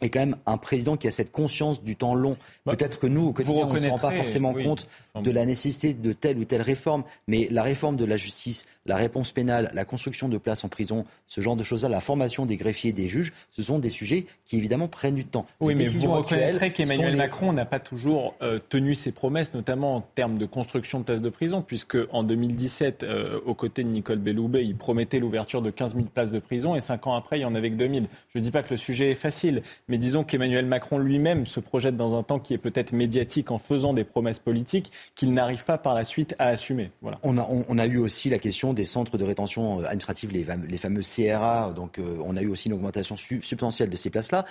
est 0.00 0.10
quand 0.10 0.20
même 0.20 0.36
un 0.46 0.58
président 0.58 0.96
qui 0.96 1.08
a 1.08 1.10
cette 1.10 1.32
conscience 1.32 1.82
du 1.82 1.96
temps 1.96 2.14
long. 2.14 2.36
Bah, 2.64 2.76
Peut-être 2.76 2.98
que 2.98 3.06
nous, 3.06 3.28
au 3.28 3.32
quotidien, 3.32 3.66
on 3.68 3.72
ne 3.72 3.78
se 3.78 3.88
rend 3.88 3.98
pas 3.98 4.12
forcément 4.12 4.54
compte 4.54 4.86
de 5.16 5.30
la 5.30 5.44
nécessité 5.44 5.94
de 5.94 6.12
telle 6.12 6.38
ou 6.38 6.44
telle 6.44 6.62
réforme, 6.62 7.04
mais 7.26 7.48
la 7.50 7.62
réforme 7.62 7.96
de 7.96 8.04
la 8.04 8.16
justice 8.16 8.66
la 8.88 8.96
réponse 8.96 9.32
pénale, 9.32 9.70
la 9.74 9.84
construction 9.84 10.28
de 10.28 10.38
places 10.38 10.64
en 10.64 10.68
prison, 10.68 11.04
ce 11.26 11.40
genre 11.40 11.56
de 11.56 11.62
choses-là, 11.62 11.88
la 11.88 12.00
formation 12.00 12.46
des 12.46 12.56
greffiers, 12.56 12.92
des 12.92 13.06
juges, 13.06 13.32
ce 13.50 13.62
sont 13.62 13.78
des 13.78 13.90
sujets 13.90 14.24
qui 14.46 14.56
évidemment 14.56 14.88
prennent 14.88 15.14
du 15.14 15.26
temps. 15.26 15.46
Oui, 15.60 15.74
mais 15.74 15.84
vous 15.84 16.10
reconnaîtrez 16.10 16.72
qu'Emmanuel 16.72 17.16
Macron 17.16 17.52
n'a 17.52 17.66
pas 17.66 17.80
toujours 17.80 18.34
euh, 18.42 18.58
tenu 18.68 18.94
ses 18.94 19.12
promesses, 19.12 19.52
notamment 19.52 19.96
en 19.96 20.00
termes 20.00 20.38
de 20.38 20.46
construction 20.46 21.00
de 21.00 21.04
places 21.04 21.22
de 21.22 21.28
prison, 21.28 21.62
puisque 21.62 21.98
en 22.12 22.22
2017, 22.22 23.02
euh, 23.02 23.38
aux 23.44 23.54
côtés 23.54 23.84
de 23.84 23.90
Nicole 23.90 24.18
Belloubet, 24.18 24.64
il 24.64 24.76
promettait 24.76 25.18
l'ouverture 25.18 25.60
de 25.60 25.70
15 25.70 25.94
000 25.94 26.06
places 26.06 26.30
de 26.30 26.38
prison 26.38 26.74
et 26.74 26.80
cinq 26.80 27.06
ans 27.06 27.14
après, 27.14 27.38
il 27.38 27.42
y 27.42 27.44
en 27.44 27.54
avait 27.54 27.70
que 27.70 27.76
2 27.76 27.88
000. 27.88 28.06
Je 28.30 28.38
ne 28.38 28.42
dis 28.42 28.50
pas 28.50 28.62
que 28.62 28.70
le 28.70 28.78
sujet 28.78 29.10
est 29.10 29.16
facile, 29.16 29.62
mais 29.88 29.98
disons 29.98 30.24
qu'Emmanuel 30.24 30.66
Macron 30.66 30.98
lui-même 30.98 31.46
se 31.46 31.60
projette 31.60 31.96
dans 31.96 32.16
un 32.16 32.22
temps 32.22 32.38
qui 32.38 32.54
est 32.54 32.58
peut-être 32.58 32.92
médiatique 32.92 33.50
en 33.50 33.58
faisant 33.58 33.92
des 33.92 34.04
promesses 34.04 34.38
politiques 34.38 34.92
qu'il 35.14 35.32
n'arrive 35.32 35.64
pas 35.64 35.78
par 35.78 35.94
la 35.94 36.04
suite 36.04 36.34
à 36.38 36.48
assumer. 36.48 36.90
Voilà. 37.00 37.18
On, 37.22 37.38
a, 37.38 37.46
on, 37.48 37.78
a 37.78 37.86
eu 37.86 37.96
aussi 37.96 38.28
la 38.28 38.38
question 38.38 38.74
des 38.74 38.84
centres 38.84 39.18
de 39.18 39.24
rétention 39.24 39.80
administrative, 39.80 40.30
les, 40.30 40.46
les 40.68 40.76
fameux 40.76 41.00
CRA. 41.00 41.72
Donc, 41.74 41.98
euh, 41.98 42.18
on 42.24 42.36
a 42.36 42.42
eu 42.42 42.48
aussi 42.48 42.68
une 42.68 42.74
augmentation 42.74 43.16
substantielle 43.16 43.90
de 43.90 43.96
ces 43.96 44.10
places-là. 44.10 44.44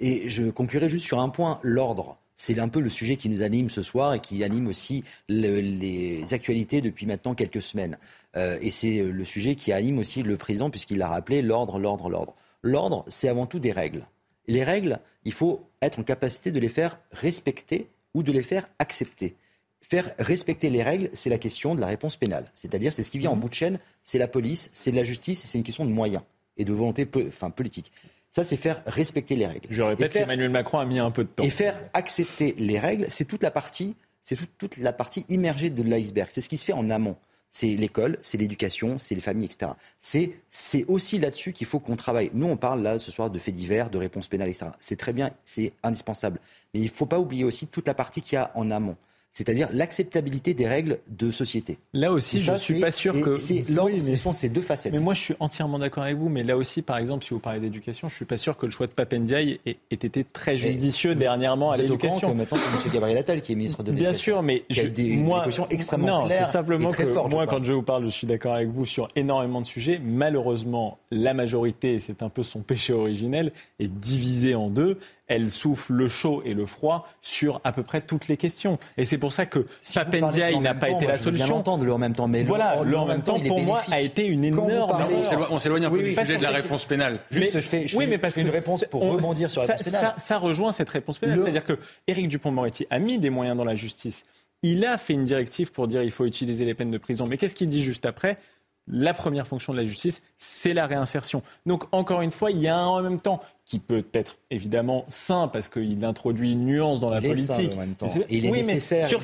Et 0.00 0.28
je 0.28 0.44
conclurai 0.50 0.88
juste 0.88 1.06
sur 1.06 1.20
un 1.20 1.28
point, 1.28 1.58
l'ordre. 1.62 2.18
C'est 2.36 2.58
un 2.58 2.68
peu 2.68 2.80
le 2.80 2.88
sujet 2.88 3.16
qui 3.16 3.28
nous 3.28 3.42
anime 3.42 3.70
ce 3.70 3.82
soir 3.82 4.14
et 4.14 4.20
qui 4.20 4.42
anime 4.42 4.66
aussi 4.66 5.04
les 5.28 6.24
actualités 6.34 6.80
depuis 6.80 7.06
maintenant 7.06 7.34
quelques 7.34 7.62
semaines. 7.62 7.96
Euh, 8.36 8.58
et 8.60 8.72
c'est 8.72 9.04
le 9.04 9.24
sujet 9.24 9.54
qui 9.54 9.72
anime 9.72 9.98
aussi 9.98 10.24
le 10.24 10.36
président 10.36 10.68
puisqu'il 10.68 10.98
l'a 10.98 11.08
rappelé, 11.08 11.42
l'ordre, 11.42 11.78
l'ordre, 11.78 12.08
l'ordre. 12.08 12.34
L'ordre, 12.62 13.04
c'est 13.08 13.28
avant 13.28 13.46
tout 13.46 13.60
des 13.60 13.72
règles. 13.72 14.04
Les 14.46 14.64
règles, 14.64 15.00
il 15.24 15.32
faut 15.32 15.62
être 15.80 15.98
en 15.98 16.02
capacité 16.02 16.50
de 16.50 16.60
les 16.60 16.68
faire 16.68 16.98
respecter 17.12 17.88
ou 18.14 18.22
de 18.22 18.32
les 18.32 18.42
faire 18.42 18.68
accepter. 18.78 19.36
Faire 19.80 20.14
respecter 20.18 20.70
les 20.70 20.82
règles, 20.82 21.10
c'est 21.12 21.30
la 21.30 21.38
question 21.38 21.74
de 21.74 21.80
la 21.80 21.86
réponse 21.86 22.16
pénale. 22.16 22.44
C'est-à-dire, 22.54 22.92
c'est 22.92 23.02
ce 23.02 23.10
qui 23.10 23.18
vient 23.18 23.30
en 23.30 23.36
mmh. 23.36 23.40
bout 23.40 23.48
de 23.50 23.54
chaîne, 23.54 23.78
c'est 24.02 24.18
la 24.18 24.28
police, 24.28 24.70
c'est 24.72 24.90
de 24.92 24.96
la 24.96 25.04
justice, 25.04 25.44
c'est 25.44 25.58
une 25.58 25.64
question 25.64 25.84
de 25.84 25.90
moyens 25.90 26.22
et 26.56 26.64
de 26.64 26.72
volonté 26.72 27.06
enfin, 27.28 27.50
politique. 27.50 27.92
Ça, 28.30 28.44
c'est 28.44 28.56
faire 28.56 28.82
respecter 28.86 29.36
les 29.36 29.46
règles. 29.46 29.68
Je 29.70 29.82
répète 29.82 30.12
qu'Emmanuel 30.12 30.50
Macron 30.50 30.78
a 30.78 30.84
mis 30.84 30.98
un 30.98 31.10
peu 31.10 31.22
de 31.24 31.28
temps. 31.28 31.44
Et 31.44 31.50
faire 31.50 31.80
accepter 31.92 32.54
les 32.58 32.78
règles, 32.78 33.06
c'est 33.08 33.26
toute 33.26 33.42
la 33.42 33.50
partie, 33.50 33.94
c'est 34.22 34.36
toute, 34.58 34.76
la 34.78 34.92
partie 34.92 35.24
immergée 35.28 35.70
de 35.70 35.82
l'iceberg. 35.82 36.28
C'est 36.32 36.40
ce 36.40 36.48
qui 36.48 36.56
se 36.56 36.64
fait 36.64 36.72
en 36.72 36.90
amont. 36.90 37.16
C'est 37.56 37.76
l'école, 37.76 38.18
c'est 38.20 38.36
l'éducation, 38.36 38.98
c'est 38.98 39.14
les 39.14 39.20
familles, 39.20 39.44
etc. 39.46 39.70
C'est 40.00 40.84
aussi 40.88 41.20
là-dessus 41.20 41.52
qu'il 41.52 41.68
faut 41.68 41.78
qu'on 41.78 41.94
travaille. 41.94 42.32
Nous, 42.34 42.48
on 42.48 42.56
parle 42.56 42.82
là 42.82 42.98
ce 42.98 43.12
soir 43.12 43.30
de 43.30 43.38
faits 43.38 43.54
divers, 43.54 43.90
de 43.90 43.98
réponses 43.98 44.26
pénales, 44.26 44.48
etc. 44.48 44.72
C'est 44.80 44.96
très 44.96 45.12
bien, 45.12 45.30
c'est 45.44 45.72
indispensable. 45.84 46.40
Mais 46.74 46.80
il 46.80 46.86
ne 46.86 46.88
faut 46.88 47.06
pas 47.06 47.20
oublier 47.20 47.44
aussi 47.44 47.68
toute 47.68 47.86
la 47.86 47.94
partie 47.94 48.22
qu'il 48.22 48.34
y 48.34 48.38
a 48.38 48.50
en 48.56 48.72
amont 48.72 48.96
c'est-à-dire 49.34 49.68
l'acceptabilité 49.72 50.54
des 50.54 50.68
règles 50.68 51.00
de 51.08 51.32
société. 51.32 51.78
Là 51.92 52.12
aussi, 52.12 52.38
je 52.38 52.52
ne 52.52 52.56
suis 52.56 52.78
pas 52.78 52.92
sûr 52.92 53.20
que. 53.20 53.36
C'est 53.36 53.64
oui, 53.82 54.00
ce 54.00 54.16
sont 54.16 54.32
ces 54.32 54.48
deux 54.48 54.62
facettes. 54.62 54.92
Mais 54.92 55.00
moi, 55.00 55.12
je 55.12 55.20
suis 55.20 55.34
entièrement 55.40 55.80
d'accord 55.80 56.04
avec 56.04 56.16
vous. 56.16 56.28
Mais 56.28 56.44
là 56.44 56.56
aussi, 56.56 56.82
par 56.82 56.98
exemple, 56.98 57.24
si 57.24 57.34
vous 57.34 57.40
parlez 57.40 57.58
d'éducation, 57.58 58.06
je 58.06 58.14
ne 58.14 58.16
suis 58.16 58.24
pas 58.24 58.36
sûr 58.36 58.56
que 58.56 58.64
le 58.64 58.70
choix 58.70 58.86
de 58.86 58.92
Papendiaï 58.92 59.58
ait, 59.66 59.76
été 59.90 60.22
très 60.22 60.56
judicieux 60.56 61.16
dernièrement 61.16 61.72
à 61.72 61.76
l'éducation. 61.76 62.32
Maintenant, 62.32 62.58
c'est 62.58 62.86
M. 62.86 62.92
Gabriel 62.94 63.18
Attal 63.18 63.42
qui 63.42 63.52
est 63.52 63.56
ministre 63.56 63.82
de 63.82 63.90
l'Éducation. 63.90 64.12
Bien 64.12 64.18
sûr, 64.18 64.42
mais 64.44 64.62
je, 64.70 64.82
a 64.82 64.90
des, 64.90 65.16
moi, 65.16 65.44
extrêmement 65.70 66.22
non, 66.22 66.28
c'est 66.30 66.44
simplement 66.44 66.92
que 66.92 67.02
moi, 67.28 67.48
quand 67.48 67.58
je 67.58 67.72
vous 67.72 67.82
parle, 67.82 68.04
je 68.04 68.10
suis 68.10 68.28
d'accord 68.28 68.54
avec 68.54 68.68
vous 68.68 68.86
sur 68.86 69.08
énormément 69.16 69.60
de 69.60 69.66
sujets. 69.66 70.00
Malheureusement, 70.02 70.98
la 71.10 71.34
majorité, 71.34 71.98
c'est 71.98 72.22
un 72.22 72.28
peu 72.28 72.44
son 72.44 72.60
péché 72.60 72.92
originel, 72.92 73.50
est 73.80 73.88
divisée 73.88 74.54
en 74.54 74.70
deux 74.70 74.96
elle 75.26 75.50
souffle 75.50 75.92
le 75.92 76.08
chaud 76.08 76.42
et 76.44 76.54
le 76.54 76.66
froid 76.66 77.08
sur 77.22 77.60
à 77.64 77.72
peu 77.72 77.82
près 77.82 78.00
toutes 78.00 78.28
les 78.28 78.36
questions. 78.36 78.78
Et 78.96 79.04
c'est 79.04 79.18
pour 79.18 79.32
ça 79.32 79.46
que 79.46 79.66
si 79.80 79.94
Papendia, 79.98 80.58
n'a 80.60 80.74
pas 80.74 80.90
été 80.90 81.06
la 81.06 81.18
solution. 81.18 81.46
Bien 81.46 81.56
entendre 81.56 81.84
le 81.84 81.92
en 81.92 81.98
même 81.98 82.14
temps, 82.14 82.28
mais 82.28 82.44
voilà, 82.44 82.82
le, 82.84 82.96
en 82.96 83.06
même 83.06 83.22
temps, 83.22 83.40
pour 83.40 83.60
moi, 83.60 83.82
a 83.90 84.00
été 84.00 84.26
une 84.26 84.44
énorme. 84.44 85.06
on 85.50 85.58
s'éloigne 85.58 85.86
un 85.86 85.90
peu 85.90 86.02
du 86.02 86.14
sujet 86.14 86.36
de 86.36 86.42
la 86.42 86.50
réponse 86.50 86.84
pénale. 86.84 87.20
Juste, 87.30 87.54
je 87.54 87.60
fais, 87.60 87.86
oui, 87.94 88.06
mais 88.06 88.18
parce 88.18 88.36
une 88.36 88.50
réponse 88.50 88.84
pour 88.90 89.02
rebondir 89.02 89.50
sur 89.50 89.62
la 89.62 89.68
réponse 89.68 89.84
pénale. 89.84 90.14
Ça, 90.16 90.38
rejoint 90.38 90.72
cette 90.72 90.90
réponse 90.90 91.18
pénale, 91.18 91.38
c'est-à-dire 91.38 91.64
que 91.64 91.78
Éric 92.06 92.28
Dupond-Moretti 92.28 92.86
a 92.90 92.98
mis 92.98 93.18
des 93.18 93.30
moyens 93.30 93.56
dans 93.56 93.64
la 93.64 93.74
justice. 93.74 94.26
Il 94.62 94.84
a 94.86 94.98
fait 94.98 95.12
une 95.12 95.24
directive 95.24 95.72
pour 95.72 95.88
dire 95.88 96.00
qu'il 96.02 96.10
faut 96.10 96.24
utiliser 96.24 96.64
les 96.64 96.74
peines 96.74 96.90
de 96.90 96.98
prison. 96.98 97.26
Mais 97.26 97.36
qu'est-ce 97.36 97.54
qu'il 97.54 97.68
dit 97.68 97.82
juste 97.82 98.06
après? 98.06 98.38
La 98.86 99.14
première 99.14 99.46
fonction 99.46 99.72
de 99.72 99.78
la 99.78 99.84
justice, 99.84 100.22
c'est 100.36 100.74
la 100.74 100.86
réinsertion. 100.86 101.42
Donc, 101.64 101.84
encore 101.92 102.20
une 102.20 102.30
fois, 102.30 102.50
il 102.50 102.58
y 102.58 102.68
a 102.68 102.76
un 102.76 102.86
en 102.86 103.02
même 103.02 103.20
temps 103.20 103.40
qui 103.66 103.78
peut 103.78 104.04
être 104.12 104.36
évidemment 104.50 105.06
sain 105.08 105.48
parce 105.48 105.68
qu'il 105.68 106.04
introduit 106.04 106.52
une 106.52 106.66
nuance 106.66 107.00
dans 107.00 107.08
la 107.08 107.20
politique. 107.20 107.72
en 107.72 107.78
même 107.78 107.94
temps. 107.94 108.08
il 108.28 108.44
est 108.44 108.50
nécessaire. 108.50 109.08
sur, 109.08 109.22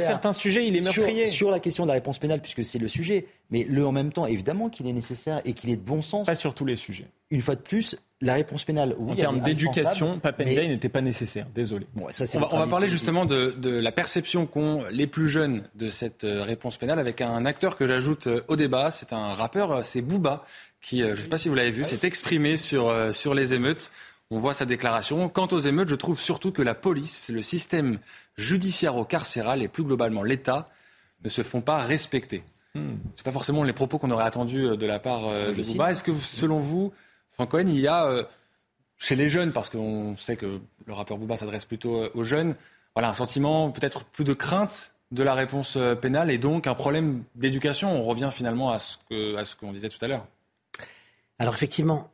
certains 0.00 0.32
sujets, 0.32 0.66
il 0.66 0.76
est 0.76 0.80
meurtrier. 0.80 1.26
Sur, 1.26 1.50
la 1.50 1.60
question 1.60 1.84
de 1.84 1.88
la 1.88 1.94
réponse 1.94 2.18
pénale, 2.18 2.40
puisque 2.40 2.64
c'est 2.64 2.78
le 2.78 2.88
sujet, 2.88 3.26
mais 3.50 3.64
le 3.64 3.84
en 3.84 3.92
même 3.92 4.12
temps, 4.12 4.26
évidemment 4.26 4.68
qu'il 4.68 4.86
est 4.86 4.92
nécessaire 4.92 5.40
et 5.44 5.54
qu'il 5.54 5.70
est 5.70 5.76
de 5.76 5.82
bon 5.82 6.02
sens. 6.02 6.26
Pas 6.26 6.34
sur 6.34 6.54
tous 6.54 6.64
les 6.64 6.76
sujets. 6.76 7.08
Une 7.30 7.40
fois 7.40 7.54
de 7.54 7.60
plus, 7.60 7.96
la 8.20 8.34
réponse 8.34 8.64
pénale, 8.64 8.94
oui. 8.98 9.12
En 9.12 9.16
termes 9.16 9.40
d'éducation, 9.40 10.18
Papendia 10.18 10.66
n'était 10.66 10.88
pas 10.88 11.00
nécessaire. 11.00 11.46
Désolé. 11.54 11.86
ça, 12.10 12.24
on, 12.34 12.40
va, 12.40 12.48
on, 12.52 12.58
va, 12.58 12.66
parler 12.66 12.88
justement 12.88 13.24
de, 13.24 13.52
de 13.52 13.70
la 13.70 13.92
perception 13.92 14.46
qu'ont 14.46 14.84
les 14.90 15.06
plus 15.06 15.28
jeunes 15.28 15.64
de 15.74 15.88
cette 15.88 16.24
euh, 16.24 16.42
réponse 16.42 16.76
pénale 16.76 16.98
avec 16.98 17.22
un 17.22 17.46
acteur 17.46 17.76
que 17.76 17.86
j'ajoute 17.86 18.26
euh, 18.26 18.42
au 18.48 18.56
débat. 18.56 18.90
C'est 18.90 19.12
un 19.12 19.32
rappeur, 19.32 19.72
euh, 19.72 19.80
c'est 19.82 20.02
Booba, 20.02 20.44
qui, 20.80 21.00
je 21.00 21.06
ne 21.06 21.14
sais 21.14 21.28
pas 21.28 21.36
si 21.36 21.48
vous 21.48 21.54
l'avez 21.54 21.70
vu, 21.70 21.84
s'est 21.84 22.06
exprimé 22.06 22.56
sur, 22.56 22.92
sur 23.14 23.34
les 23.34 23.54
émeutes. 23.54 23.90
On 24.30 24.38
voit 24.38 24.54
sa 24.54 24.64
déclaration. 24.64 25.28
Quant 25.28 25.48
aux 25.48 25.58
émeutes, 25.58 25.88
je 25.88 25.94
trouve 25.96 26.18
surtout 26.18 26.52
que 26.52 26.62
la 26.62 26.74
police, 26.74 27.28
le 27.28 27.42
système 27.42 27.98
judiciaire-carcéral 28.36 29.62
et 29.62 29.68
plus 29.68 29.82
globalement 29.82 30.22
l'État 30.22 30.70
ne 31.24 31.28
se 31.28 31.42
font 31.42 31.60
pas 31.60 31.78
respecter. 31.78 32.44
Hmm. 32.74 32.94
Ce 33.16 33.22
pas 33.22 33.32
forcément 33.32 33.64
les 33.64 33.72
propos 33.72 33.98
qu'on 33.98 34.10
aurait 34.10 34.24
attendus 34.24 34.76
de 34.76 34.86
la 34.86 35.00
part 35.00 35.22
de 35.22 35.62
Bouba. 35.62 35.90
Est-ce 35.90 36.02
que, 36.02 36.12
selon 36.12 36.60
vous, 36.60 36.92
Franck 37.40 37.52
Cohen, 37.52 37.68
il 37.68 37.80
y 37.80 37.88
a 37.88 38.04
euh, 38.04 38.22
chez 38.98 39.16
les 39.16 39.30
jeunes, 39.30 39.52
parce 39.52 39.70
qu'on 39.70 40.14
sait 40.18 40.36
que 40.36 40.60
le 40.86 40.92
rappeur 40.92 41.16
Bouba 41.16 41.38
s'adresse 41.38 41.64
plutôt 41.64 42.02
euh, 42.02 42.10
aux 42.14 42.22
jeunes, 42.22 42.54
voilà, 42.94 43.08
un 43.08 43.14
sentiment 43.14 43.70
peut-être 43.70 44.04
plus 44.04 44.24
de 44.24 44.34
crainte 44.34 44.92
de 45.10 45.22
la 45.22 45.32
réponse 45.32 45.76
euh, 45.76 45.94
pénale 45.94 46.30
et 46.30 46.36
donc 46.36 46.66
un 46.66 46.74
problème 46.74 47.22
d'éducation. 47.34 47.90
On 47.90 48.04
revient 48.04 48.28
finalement 48.30 48.70
à 48.72 48.78
ce 48.78 49.56
qu'on 49.56 49.72
disait 49.72 49.88
tout 49.88 50.02
à 50.02 50.08
l'heure. 50.08 50.26
Alors 51.40 51.54
effectivement, 51.54 52.12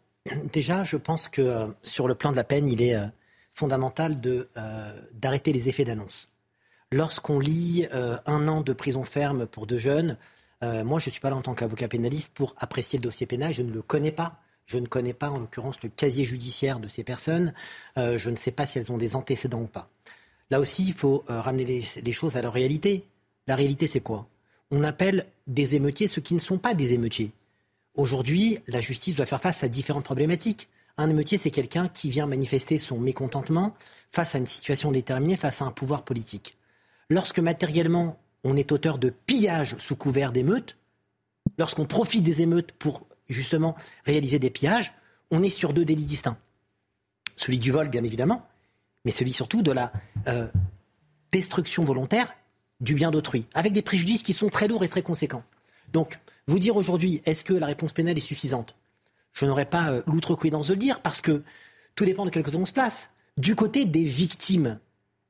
déjà, 0.50 0.84
je 0.84 0.96
pense 0.96 1.28
que 1.28 1.66
sur 1.82 2.08
le 2.08 2.14
plan 2.14 2.30
de 2.30 2.36
la 2.36 2.44
peine, 2.44 2.66
il 2.68 2.80
est 2.80 2.96
fondamental 3.52 4.18
d'arrêter 5.12 5.52
les 5.52 5.68
effets 5.68 5.84
d'annonce. 5.84 6.30
Lorsqu'on 6.92 7.38
lit 7.38 7.86
un 7.92 8.48
an 8.48 8.62
de 8.62 8.72
prison 8.72 9.04
ferme 9.04 9.44
pour 9.44 9.66
deux 9.66 9.78
jeunes, 9.78 10.16
moi 10.62 10.98
je 11.00 11.08
ne 11.08 11.12
suis 11.12 11.20
pas 11.20 11.28
là 11.28 11.36
en 11.36 11.42
tant 11.42 11.54
qu'avocat 11.54 11.88
pénaliste 11.88 12.32
pour 12.32 12.54
apprécier 12.58 12.98
le 12.98 13.02
dossier 13.02 13.26
pénal, 13.26 13.52
je 13.52 13.62
ne 13.62 13.72
le 13.72 13.82
connais 13.82 14.12
pas. 14.12 14.40
Je 14.66 14.78
ne 14.78 14.86
connais 14.86 15.12
pas, 15.12 15.30
en 15.30 15.38
l'occurrence, 15.38 15.76
le 15.82 15.88
casier 15.88 16.24
judiciaire 16.24 16.80
de 16.80 16.88
ces 16.88 17.04
personnes. 17.04 17.54
Euh, 17.98 18.18
je 18.18 18.30
ne 18.30 18.36
sais 18.36 18.50
pas 18.50 18.66
si 18.66 18.78
elles 18.78 18.90
ont 18.92 18.98
des 18.98 19.14
antécédents 19.14 19.62
ou 19.62 19.66
pas. 19.66 19.88
Là 20.50 20.60
aussi, 20.60 20.84
il 20.84 20.92
faut 20.92 21.24
euh, 21.30 21.40
ramener 21.40 21.84
les, 22.04 22.12
choses 22.12 22.36
à 22.36 22.42
leur 22.42 22.52
réalité. 22.52 23.04
La 23.46 23.54
réalité, 23.54 23.86
c'est 23.86 24.00
quoi? 24.00 24.26
On 24.72 24.82
appelle 24.82 25.26
des 25.46 25.76
émeutiers 25.76 26.08
ceux 26.08 26.20
qui 26.20 26.34
ne 26.34 26.40
sont 26.40 26.58
pas 26.58 26.74
des 26.74 26.92
émeutiers. 26.92 27.30
Aujourd'hui, 27.96 28.58
la 28.66 28.82
justice 28.82 29.14
doit 29.14 29.24
faire 29.24 29.40
face 29.40 29.64
à 29.64 29.68
différentes 29.68 30.04
problématiques. 30.04 30.68
Un 30.98 31.08
émeutier, 31.08 31.38
c'est 31.38 31.50
quelqu'un 31.50 31.88
qui 31.88 32.10
vient 32.10 32.26
manifester 32.26 32.78
son 32.78 32.98
mécontentement 32.98 33.74
face 34.12 34.34
à 34.34 34.38
une 34.38 34.46
situation 34.46 34.92
déterminée, 34.92 35.36
face 35.36 35.62
à 35.62 35.64
un 35.64 35.70
pouvoir 35.70 36.04
politique. 36.04 36.56
Lorsque 37.08 37.38
matériellement, 37.38 38.18
on 38.44 38.56
est 38.56 38.70
auteur 38.70 38.98
de 38.98 39.08
pillage 39.08 39.76
sous 39.78 39.96
couvert 39.96 40.30
d'émeutes, 40.30 40.76
lorsqu'on 41.58 41.86
profite 41.86 42.22
des 42.22 42.42
émeutes 42.42 42.72
pour 42.72 43.06
justement 43.28 43.74
réaliser 44.04 44.38
des 44.38 44.50
pillages, 44.50 44.92
on 45.30 45.42
est 45.42 45.48
sur 45.48 45.72
deux 45.72 45.84
délits 45.84 46.04
distincts. 46.04 46.38
Celui 47.34 47.58
du 47.58 47.72
vol, 47.72 47.88
bien 47.88 48.04
évidemment, 48.04 48.46
mais 49.04 49.10
celui 49.10 49.32
surtout 49.32 49.62
de 49.62 49.72
la 49.72 49.92
euh, 50.28 50.48
destruction 51.32 51.84
volontaire 51.84 52.36
du 52.80 52.94
bien 52.94 53.10
d'autrui, 53.10 53.46
avec 53.54 53.72
des 53.72 53.82
préjudices 53.82 54.22
qui 54.22 54.34
sont 54.34 54.50
très 54.50 54.68
lourds 54.68 54.84
et 54.84 54.88
très 54.88 55.02
conséquents. 55.02 55.44
Donc, 55.92 56.18
vous 56.46 56.58
dire 56.58 56.76
aujourd'hui, 56.76 57.22
est-ce 57.24 57.44
que 57.44 57.52
la 57.52 57.66
réponse 57.66 57.92
pénale 57.92 58.18
est 58.18 58.20
suffisante? 58.20 58.76
Je 59.32 59.46
n'aurais 59.46 59.66
pas 59.66 59.90
euh, 59.90 60.02
l'outrecuidance 60.06 60.68
de 60.68 60.74
le 60.74 60.78
dire, 60.78 61.00
parce 61.00 61.20
que 61.20 61.42
tout 61.94 62.04
dépend 62.04 62.24
de 62.24 62.30
quel 62.30 62.42
côté 62.42 62.56
on 62.56 62.66
se 62.66 62.72
place. 62.72 63.10
Du 63.36 63.54
côté 63.54 63.84
des 63.84 64.04
victimes, 64.04 64.78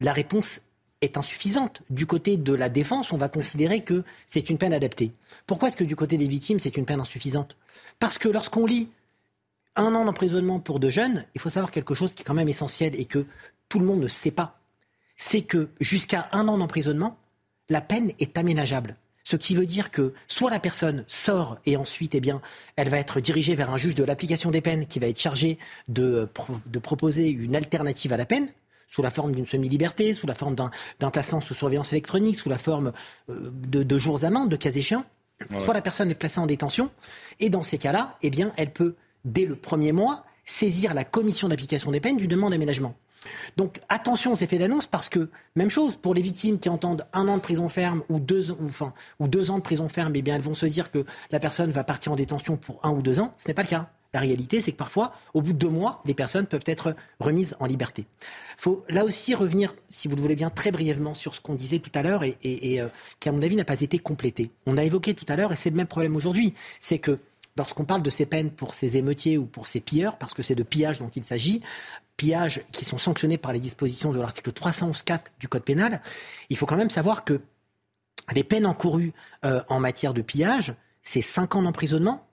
la 0.00 0.12
réponse 0.12 0.60
est 1.00 1.16
insuffisante. 1.16 1.82
Du 1.90 2.06
côté 2.06 2.36
de 2.36 2.52
la 2.52 2.68
défense, 2.68 3.12
on 3.12 3.16
va 3.16 3.28
considérer 3.28 3.82
que 3.82 4.04
c'est 4.26 4.50
une 4.50 4.58
peine 4.58 4.72
adaptée. 4.72 5.12
Pourquoi 5.46 5.68
est-ce 5.68 5.76
que 5.76 5.84
du 5.84 5.96
côté 5.96 6.16
des 6.16 6.26
victimes, 6.26 6.58
c'est 6.58 6.76
une 6.76 6.86
peine 6.86 7.00
insuffisante? 7.00 7.56
Parce 7.98 8.18
que 8.18 8.28
lorsqu'on 8.28 8.66
lit 8.66 8.88
un 9.74 9.94
an 9.94 10.04
d'emprisonnement 10.04 10.60
pour 10.60 10.80
deux 10.80 10.90
jeunes, 10.90 11.24
il 11.34 11.40
faut 11.40 11.50
savoir 11.50 11.70
quelque 11.70 11.94
chose 11.94 12.14
qui 12.14 12.22
est 12.22 12.24
quand 12.24 12.34
même 12.34 12.48
essentiel 12.48 12.98
et 12.98 13.04
que 13.04 13.26
tout 13.68 13.78
le 13.78 13.84
monde 13.84 14.00
ne 14.00 14.08
sait 14.08 14.30
pas. 14.30 14.60
C'est 15.16 15.42
que 15.42 15.68
jusqu'à 15.80 16.28
un 16.32 16.48
an 16.48 16.58
d'emprisonnement, 16.58 17.18
la 17.68 17.80
peine 17.80 18.12
est 18.18 18.38
aménageable. 18.38 18.96
Ce 19.28 19.34
qui 19.34 19.56
veut 19.56 19.66
dire 19.66 19.90
que 19.90 20.14
soit 20.28 20.52
la 20.52 20.60
personne 20.60 21.04
sort 21.08 21.58
et 21.66 21.76
ensuite, 21.76 22.14
eh 22.14 22.20
bien, 22.20 22.40
elle 22.76 22.88
va 22.88 22.98
être 22.98 23.18
dirigée 23.18 23.56
vers 23.56 23.72
un 23.72 23.76
juge 23.76 23.96
de 23.96 24.04
l'application 24.04 24.52
des 24.52 24.60
peines 24.60 24.86
qui 24.86 25.00
va 25.00 25.08
être 25.08 25.18
chargé 25.18 25.58
de, 25.88 26.28
de 26.66 26.78
proposer 26.78 27.28
une 27.30 27.56
alternative 27.56 28.12
à 28.12 28.18
la 28.18 28.24
peine, 28.24 28.48
sous 28.88 29.02
la 29.02 29.10
forme 29.10 29.32
d'une 29.32 29.44
semi-liberté, 29.44 30.14
sous 30.14 30.28
la 30.28 30.36
forme 30.36 30.54
d'un 30.54 31.10
placement 31.10 31.40
sous 31.40 31.54
surveillance 31.54 31.92
électronique, 31.92 32.38
sous 32.38 32.48
la 32.48 32.56
forme 32.56 32.92
euh, 33.28 33.50
de, 33.52 33.98
jours 33.98 34.12
jours 34.12 34.18
d'amende, 34.20 34.48
de 34.48 34.54
cas 34.54 34.70
échéants. 34.70 35.04
Soit 35.58 35.74
la 35.74 35.82
personne 35.82 36.08
est 36.08 36.14
placée 36.14 36.38
en 36.38 36.46
détention, 36.46 36.88
et 37.40 37.50
dans 37.50 37.64
ces 37.64 37.78
cas-là, 37.78 38.16
eh 38.22 38.30
bien, 38.30 38.52
elle 38.56 38.72
peut, 38.72 38.94
dès 39.24 39.44
le 39.44 39.56
premier 39.56 39.90
mois, 39.90 40.24
saisir 40.44 40.94
la 40.94 41.02
commission 41.02 41.48
d'application 41.48 41.90
des 41.90 41.98
peines 41.98 42.16
d'une 42.16 42.30
demande 42.30 42.52
d'aménagement. 42.52 42.94
Donc 43.56 43.80
attention 43.88 44.32
aux 44.32 44.36
effets 44.36 44.58
d'annonce 44.58 44.86
parce 44.86 45.08
que 45.08 45.30
même 45.54 45.70
chose 45.70 45.96
pour 45.96 46.14
les 46.14 46.22
victimes 46.22 46.58
qui 46.58 46.68
entendent 46.68 47.06
un 47.12 47.28
an 47.28 47.36
de 47.36 47.42
prison 47.42 47.68
ferme 47.68 48.02
ou 48.08 48.18
deux, 48.18 48.52
ou, 48.52 48.64
enfin, 48.64 48.92
ou 49.20 49.28
deux 49.28 49.50
ans 49.50 49.56
de 49.56 49.62
prison 49.62 49.88
ferme, 49.88 50.12
eh 50.14 50.22
bien 50.22 50.34
elles 50.34 50.42
vont 50.42 50.54
se 50.54 50.66
dire 50.66 50.90
que 50.90 51.04
la 51.30 51.40
personne 51.40 51.70
va 51.70 51.84
partir 51.84 52.12
en 52.12 52.16
détention 52.16 52.56
pour 52.56 52.80
un 52.82 52.90
ou 52.90 53.02
deux 53.02 53.18
ans. 53.18 53.34
Ce 53.38 53.48
n'est 53.48 53.54
pas 53.54 53.62
le 53.62 53.68
cas. 53.68 53.90
La 54.16 54.20
réalité, 54.20 54.62
c'est 54.62 54.72
que 54.72 54.78
parfois, 54.78 55.12
au 55.34 55.42
bout 55.42 55.52
de 55.52 55.58
deux 55.58 55.68
mois, 55.68 56.00
les 56.06 56.14
personnes 56.14 56.46
peuvent 56.46 56.64
être 56.64 56.96
remises 57.20 57.54
en 57.60 57.66
liberté. 57.66 58.06
Il 58.22 58.62
faut 58.62 58.82
là 58.88 59.04
aussi 59.04 59.34
revenir, 59.34 59.74
si 59.90 60.08
vous 60.08 60.16
le 60.16 60.22
voulez 60.22 60.36
bien, 60.36 60.48
très 60.48 60.70
brièvement 60.70 61.12
sur 61.12 61.34
ce 61.34 61.42
qu'on 61.42 61.54
disait 61.54 61.80
tout 61.80 61.90
à 61.94 62.02
l'heure 62.02 62.22
et, 62.24 62.36
euh, 62.80 62.88
qui, 63.20 63.28
à 63.28 63.32
mon 63.32 63.42
avis, 63.42 63.56
n'a 63.56 63.64
pas 63.66 63.80
été 63.80 63.98
complété. 63.98 64.50
On 64.64 64.78
a 64.78 64.84
évoqué 64.84 65.12
tout 65.12 65.26
à 65.28 65.36
l'heure, 65.36 65.52
et 65.52 65.56
c'est 65.56 65.68
le 65.68 65.76
même 65.76 65.86
problème 65.86 66.16
aujourd'hui, 66.16 66.54
c'est 66.80 66.98
que 66.98 67.18
lorsqu'on 67.58 67.84
parle 67.84 68.00
de 68.00 68.08
ces 68.08 68.24
peines 68.24 68.50
pour 68.50 68.72
ces 68.72 68.96
émeutiers 68.96 69.36
ou 69.36 69.44
pour 69.44 69.66
ces 69.66 69.80
pilleurs, 69.80 70.16
parce 70.16 70.34
que 70.34 70.42
c'est 70.42 70.54
de 70.54 70.62
pillage 70.62 70.98
dont 70.98 71.10
il 71.14 71.24
s'agit, 71.24 71.60
pillages 72.16 72.62
qui 72.72 72.84
sont 72.84 72.98
sanctionnés 72.98 73.38
par 73.38 73.52
les 73.52 73.60
dispositions 73.60 74.12
de 74.12 74.20
l'article 74.20 74.50
311.4 74.50 75.20
du 75.38 75.48
Code 75.48 75.64
pénal, 75.64 76.00
il 76.50 76.56
faut 76.56 76.66
quand 76.66 76.76
même 76.76 76.90
savoir 76.90 77.24
que 77.24 77.40
les 78.34 78.44
peines 78.44 78.66
encourues 78.66 79.12
euh, 79.44 79.62
en 79.68 79.78
matière 79.78 80.14
de 80.14 80.22
pillage, 80.22 80.74
c'est 81.02 81.22
5 81.22 81.56
ans 81.56 81.62
d'emprisonnement. 81.62 82.26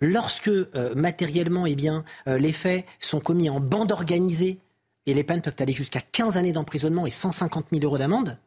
Lorsque 0.00 0.48
euh, 0.48 0.94
matériellement, 0.94 1.66
eh 1.66 1.76
bien, 1.76 2.04
euh, 2.28 2.38
les 2.38 2.52
faits 2.52 2.84
sont 3.00 3.20
commis 3.20 3.48
en 3.48 3.60
bande 3.60 3.92
organisée, 3.92 4.58
et 5.06 5.14
les 5.14 5.22
peines 5.22 5.40
peuvent 5.40 5.56
aller 5.60 5.72
jusqu'à 5.72 6.00
15 6.00 6.36
années 6.36 6.52
d'emprisonnement 6.52 7.06
et 7.06 7.12
150 7.12 7.66
000 7.70 7.84
euros 7.84 7.98
d'amende. 7.98 8.38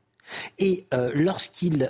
Et 0.59 0.85
lorsqu'il 1.15 1.89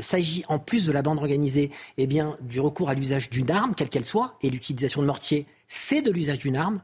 s'agit, 0.00 0.42
en 0.48 0.58
plus 0.58 0.86
de 0.86 0.92
la 0.92 1.02
bande 1.02 1.18
organisée, 1.18 1.70
eh 1.98 2.06
bien, 2.06 2.38
du 2.40 2.58
recours 2.60 2.88
à 2.88 2.94
l'usage 2.94 3.28
d'une 3.28 3.50
arme, 3.50 3.74
quelle 3.74 3.90
qu'elle 3.90 4.06
soit, 4.06 4.38
et 4.40 4.48
l'utilisation 4.48 5.02
de 5.02 5.06
mortier, 5.06 5.46
c'est 5.68 6.00
de 6.00 6.10
l'usage 6.10 6.38
d'une 6.38 6.56
arme, 6.56 6.80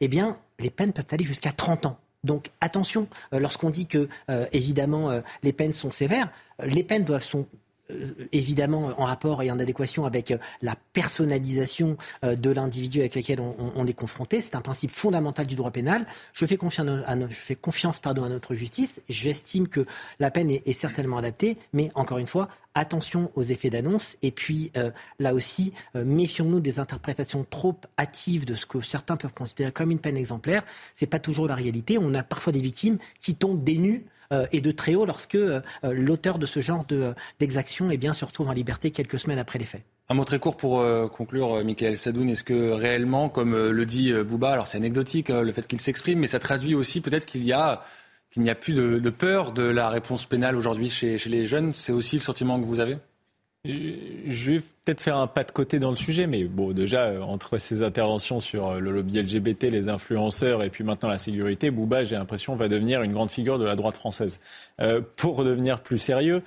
eh 0.00 0.08
bien, 0.08 0.38
les 0.58 0.70
peines 0.70 0.92
peuvent 0.92 1.06
aller 1.10 1.24
jusqu'à 1.24 1.52
30 1.52 1.86
ans. 1.86 1.98
Donc 2.24 2.50
attention, 2.60 3.08
euh, 3.32 3.38
lorsqu'on 3.38 3.70
dit 3.70 3.86
que, 3.86 4.08
euh, 4.30 4.46
évidemment, 4.52 5.10
euh, 5.10 5.20
les 5.42 5.52
peines 5.52 5.72
sont 5.72 5.90
sévères, 5.90 6.30
les 6.64 6.82
peines 6.82 7.04
doivent, 7.04 7.22
sont 7.22 7.46
évidemment 8.32 8.92
en 8.98 9.04
rapport 9.06 9.42
et 9.42 9.50
en 9.50 9.58
adéquation 9.58 10.04
avec 10.04 10.34
la 10.60 10.76
personnalisation 10.92 11.96
de 12.22 12.50
l'individu 12.50 13.00
avec 13.00 13.14
lequel 13.14 13.40
on, 13.40 13.86
est 13.86 13.94
confronté. 13.94 14.42
C'est 14.42 14.56
un 14.56 14.60
principe 14.60 14.90
fondamental 14.90 15.46
du 15.46 15.54
droit 15.54 15.70
pénal. 15.70 16.04
Je 16.34 16.44
fais 16.44 16.58
confiance 16.58 16.78
à 18.04 18.12
notre 18.12 18.54
justice. 18.54 19.00
J'estime 19.08 19.68
que 19.68 19.86
la 20.20 20.30
peine 20.30 20.50
est, 20.50 20.72
certainement 20.74 21.16
adaptée, 21.16 21.56
mais 21.72 21.90
encore 21.94 22.18
une 22.18 22.26
fois, 22.26 22.50
attention 22.74 23.30
aux 23.34 23.42
effets 23.42 23.70
d'annonce. 23.70 24.16
Et 24.22 24.30
puis 24.30 24.70
là 25.18 25.34
aussi, 25.34 25.72
méfions-nous 25.94 26.60
des 26.60 26.78
interprétations 26.78 27.46
trop 27.48 27.76
hâtives 27.98 28.44
de 28.44 28.54
ce 28.54 28.66
que 28.66 28.80
certains 28.80 29.16
peuvent 29.16 29.34
considérer 29.34 29.72
comme 29.72 29.90
une 29.90 29.98
peine 29.98 30.16
exemplaire. 30.16 30.64
C'est 30.94 31.06
pas 31.06 31.18
toujours 31.18 31.48
la 31.48 31.54
réalité. 31.54 31.98
On 31.98 32.14
a 32.14 32.22
parfois 32.22 32.52
des 32.52 32.60
victimes 32.60 32.98
qui 33.20 33.34
tombent 33.34 33.64
des 33.64 33.78
nues 33.78 34.06
euh, 34.32 34.46
et 34.52 34.60
de 34.60 34.70
très 34.70 34.94
haut 34.94 35.06
lorsque 35.06 35.36
euh, 35.36 35.60
l'auteur 35.82 36.38
de 36.38 36.44
ce 36.44 36.60
genre 36.60 36.84
d'exaction 37.38 37.90
eh 37.90 37.96
bien, 37.96 38.12
se 38.12 38.24
retrouve 38.24 38.48
en 38.48 38.52
liberté 38.52 38.90
quelques 38.90 39.18
semaines 39.18 39.38
après 39.38 39.58
les 39.58 39.64
faits. 39.64 39.82
Un 40.10 40.14
mot 40.14 40.24
très 40.24 40.38
court 40.38 40.56
pour 40.56 40.80
euh, 40.80 41.08
conclure, 41.08 41.64
Michael 41.64 41.96
Sadoun. 41.96 42.28
Est-ce 42.28 42.44
que 42.44 42.72
réellement, 42.72 43.30
comme 43.30 43.56
le 43.56 43.86
dit 43.86 44.12
Bouba, 44.12 44.52
alors 44.52 44.66
c'est 44.66 44.76
anecdotique 44.76 45.28
le 45.30 45.52
fait 45.52 45.66
qu'il 45.66 45.80
s'exprime, 45.80 46.18
mais 46.18 46.26
ça 46.26 46.38
traduit 46.38 46.74
aussi 46.74 47.00
peut-être 47.00 47.24
qu'il 47.24 47.44
y 47.44 47.52
a 47.52 47.82
qu'il 48.30 48.42
n'y 48.42 48.50
a 48.50 48.54
plus 48.54 48.74
de, 48.74 49.10
peur 49.10 49.52
de 49.52 49.62
la 49.62 49.88
réponse 49.88 50.26
pénale 50.26 50.56
aujourd'hui 50.56 50.90
chez, 50.90 51.18
les 51.26 51.46
jeunes. 51.46 51.74
C'est 51.74 51.92
aussi 51.92 52.16
le 52.16 52.22
sentiment 52.22 52.60
que 52.60 52.66
vous 52.66 52.80
avez? 52.80 52.98
Je 53.64 54.52
vais 54.52 54.60
peut-être 54.60 55.00
faire 55.00 55.16
un 55.16 55.26
pas 55.26 55.44
de 55.44 55.50
côté 55.50 55.78
dans 55.78 55.90
le 55.90 55.96
sujet, 55.96 56.26
mais 56.26 56.44
bon, 56.44 56.72
déjà, 56.72 57.06
euh, 57.06 57.20
entre 57.20 57.58
ces 57.58 57.82
interventions 57.82 58.40
sur 58.40 58.68
euh, 58.68 58.78
le 58.78 58.92
lobby 58.92 59.20
LGBT, 59.20 59.64
les 59.64 59.88
influenceurs 59.88 60.62
et 60.62 60.70
puis 60.70 60.84
maintenant 60.84 61.08
la 61.08 61.18
sécurité, 61.18 61.70
Bouba, 61.70 62.04
j'ai 62.04 62.14
l'impression, 62.14 62.54
va 62.54 62.68
devenir 62.68 63.02
une 63.02 63.12
grande 63.12 63.30
figure 63.30 63.58
de 63.58 63.64
la 63.64 63.74
droite 63.74 63.96
française. 63.96 64.40
Euh, 64.80 65.02
pour 65.16 65.44
devenir 65.44 65.80
plus 65.80 65.98
sérieux, 65.98 66.42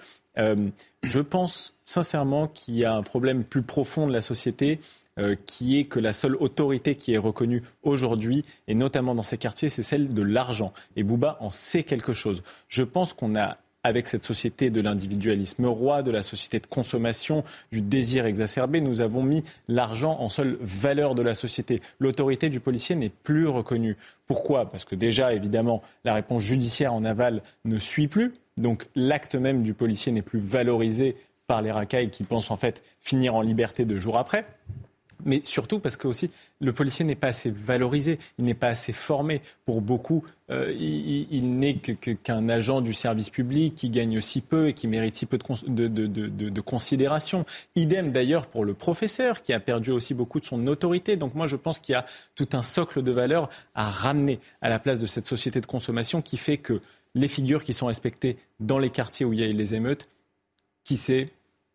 je 1.04 1.20
pense 1.20 1.78
sincèrement 1.84 2.48
qu'il 2.48 2.78
y 2.78 2.86
a 2.86 2.96
un 2.96 3.04
problème 3.04 3.44
plus 3.44 3.64
profond 3.64 4.08
de 4.08 4.14
la 4.14 4.22
société 4.22 4.80
qui 5.46 5.80
est 5.80 5.84
que 5.86 6.00
la 6.00 6.14
seule 6.14 6.36
autorité 6.36 6.96
qui 6.96 7.14
est 7.14 7.18
reconnue 7.18 7.64
aujourd'hui, 7.84 8.44
et 8.68 8.76
notamment 8.76 9.14
dans 9.14 9.24
ces 9.24 9.38
quartiers, 9.38 9.70
c'est 9.70 9.84
celle 9.84 10.14
de 10.14 10.22
l'argent. 10.22 10.74
Et 10.96 11.04
Bouba 11.04 11.38
en 11.42 11.52
sait 11.52 11.84
quelque 11.84 12.14
chose. 12.14 12.44
Je 12.70 12.84
pense 12.84 13.14
qu'on 13.14 13.36
a 13.36 13.58
avec 13.84 14.08
cette 14.08 14.24
société 14.24 14.70
de 14.70 14.82
l'individualisme 14.82 15.66
roi, 15.66 16.04
de 16.04 16.12
la 16.12 16.24
société 16.24 16.60
de 16.60 16.68
consommation, 16.68 17.44
du 17.72 17.82
désir 17.82 18.26
exacerbé, 18.26 18.80
nous 18.80 19.02
avons 19.02 19.24
mis 19.24 19.44
l'argent 19.68 20.18
en 20.20 20.30
seule 20.30 20.58
valeur 20.62 21.16
de 21.16 21.22
la 21.22 21.36
société. 21.36 21.82
L'autorité 22.00 22.50
du 22.50 22.60
policier 22.60 22.96
n'est 22.96 23.10
plus 23.10 23.48
reconnue. 23.48 23.98
Pourquoi? 24.28 24.70
Parce 24.70 24.86
que 24.86 24.96
déjà, 24.96 25.34
évidemment, 25.34 25.82
la 26.04 26.14
réponse 26.14 26.44
judiciaire 26.44 26.94
en 26.94 27.04
aval 27.04 27.42
ne 27.66 27.80
suit 27.80 28.08
plus. 28.08 28.34
Donc 28.58 28.88
l'acte 28.96 29.36
même 29.36 29.64
du 29.64 29.74
policier 29.74 30.12
n'est 30.12 30.22
plus 30.22 30.40
valorisé 30.40 31.16
par 31.48 31.62
les 31.62 31.72
racailles 31.72 32.12
qui 32.12 32.24
pensent 32.24 32.52
en 32.52 32.58
fait 32.58 32.84
finir 33.00 33.36
en 33.36 33.42
liberté 33.42 33.86
deux 33.86 34.00
jours 34.00 34.18
après 34.18 34.46
mais 35.26 35.42
surtout 35.44 35.80
parce 35.80 35.98
que 35.98 36.08
aussi 36.08 36.30
le 36.60 36.74
policier 36.74 37.06
n'est 37.06 37.16
pas 37.16 37.28
assez 37.28 37.52
valorisé, 37.52 38.20
il 38.38 38.46
n'est 38.46 38.54
pas 38.54 38.68
assez 38.68 38.94
formé. 38.94 39.42
Pour 39.66 39.82
beaucoup, 39.82 40.24
euh, 40.50 40.72
il, 40.74 41.58
n'est 41.58 41.76
qu'un 41.76 42.50
agent 42.50 42.82
du 42.82 42.94
service 42.94 43.30
public 43.30 43.76
qui 43.76 43.90
gagne 43.90 44.22
si 44.22 44.42
peu 44.42 44.70
et 44.70 44.74
qui 44.74 44.88
mérite 44.88 45.16
si 45.16 45.26
peu 45.26 45.40
de, 45.68 45.88
de 45.88 46.62
considération. 46.62 47.46
Idem 47.76 48.12
d'ailleurs 48.12 48.48
pour 48.48 48.66
le 48.66 48.74
professeur 48.74 49.44
qui 49.44 49.54
a 49.54 49.60
perdu 49.60 49.92
aussi 49.92 50.14
beaucoup 50.14 50.40
de 50.40 50.46
son 50.46 50.68
autorité. 50.68 51.16
Donc 51.16 51.36
moi 51.36 51.48
je 51.48 51.56
pense 51.56 51.80
qu'il 51.80 51.94
y 51.94 51.96
a 51.96 52.06
tout 52.36 52.50
un 52.54 52.64
socle 52.64 53.02
de 53.02 53.12
valeurs 53.12 53.50
à 53.76 53.90
ramener 53.90 54.40
à 54.62 54.70
la 54.70 54.80
place 54.80 55.00
de 55.00 55.08
cette 55.08 55.26
société 55.26 55.62
de 55.62 55.66
consommation 55.66 56.22
qui 56.22 56.38
fait 56.38 56.58
que 56.58 56.82
les 57.16 57.28
figures 57.28 57.64
qui 57.64 57.74
sont 57.74 57.88
respectées 57.88 58.38
dans 58.60 58.80
les 58.80 58.90
quartiers 58.90 59.26
où 59.26 59.34
il 59.34 59.40
y 59.40 59.44
a 59.44 59.48
les 59.48 59.76
émeutes, 59.76 60.08
qui 60.84 60.98
c'est 60.98 61.30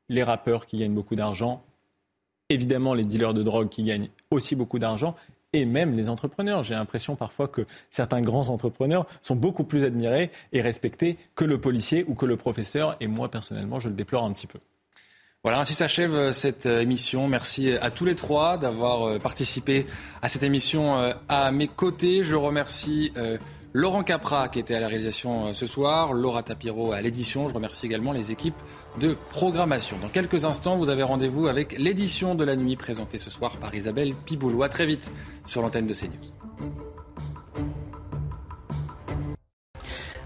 les 0.08 0.22
rappeurs 0.22 0.66
qui 0.66 0.78
gagnent 0.78 0.94
beaucoup 0.94 1.16
d'argent, 1.16 1.62
évidemment 2.48 2.94
les 2.94 3.04
dealers 3.04 3.34
de 3.34 3.42
drogue 3.42 3.68
qui 3.68 3.82
gagnent 3.82 4.08
aussi 4.30 4.54
beaucoup 4.54 4.78
d'argent 4.78 5.14
et 5.52 5.64
même 5.64 5.92
les 5.92 6.08
entrepreneurs. 6.08 6.62
J'ai 6.62 6.74
l'impression 6.74 7.16
parfois 7.16 7.48
que 7.48 7.66
certains 7.90 8.20
grands 8.20 8.48
entrepreneurs 8.48 9.06
sont 9.22 9.36
beaucoup 9.36 9.64
plus 9.64 9.84
admirés 9.84 10.30
et 10.52 10.60
respectés 10.60 11.16
que 11.34 11.44
le 11.44 11.60
policier 11.60 12.04
ou 12.08 12.14
que 12.14 12.26
le 12.26 12.36
professeur. 12.36 12.96
Et 13.00 13.06
moi, 13.06 13.30
personnellement, 13.30 13.78
je 13.78 13.88
le 13.88 13.94
déplore 13.94 14.24
un 14.24 14.32
petit 14.32 14.46
peu. 14.46 14.58
Voilà, 15.46 15.60
ainsi 15.60 15.74
s'achève 15.74 16.12
euh, 16.12 16.32
cette 16.32 16.66
euh, 16.66 16.80
émission. 16.80 17.28
Merci 17.28 17.70
à 17.80 17.92
tous 17.92 18.04
les 18.04 18.16
trois 18.16 18.58
d'avoir 18.58 19.04
euh, 19.04 19.18
participé 19.20 19.86
à 20.20 20.28
cette 20.28 20.42
émission 20.42 20.96
à 21.28 21.52
mes 21.52 21.68
côtés. 21.68 22.24
Je 22.24 22.34
remercie 22.34 23.12
Laurent 23.76 24.04
Capra 24.04 24.48
qui 24.48 24.58
était 24.58 24.74
à 24.74 24.80
la 24.80 24.88
réalisation 24.88 25.52
ce 25.52 25.66
soir, 25.66 26.14
Laura 26.14 26.42
Tapiro 26.42 26.92
à 26.92 27.02
l'édition. 27.02 27.46
Je 27.46 27.52
remercie 27.52 27.84
également 27.84 28.12
les 28.12 28.32
équipes 28.32 28.56
de 28.98 29.14
programmation. 29.28 29.98
Dans 30.00 30.08
quelques 30.08 30.46
instants, 30.46 30.78
vous 30.78 30.88
avez 30.88 31.02
rendez-vous 31.02 31.46
avec 31.46 31.76
l'édition 31.76 32.34
de 32.34 32.42
la 32.42 32.56
nuit 32.56 32.76
présentée 32.76 33.18
ce 33.18 33.28
soir 33.28 33.58
par 33.58 33.74
Isabelle 33.74 34.14
Piboulot. 34.14 34.62
À 34.62 34.70
très 34.70 34.86
vite 34.86 35.12
sur 35.44 35.60
l'antenne 35.60 35.86
de 35.86 35.92
CNews. 35.92 36.85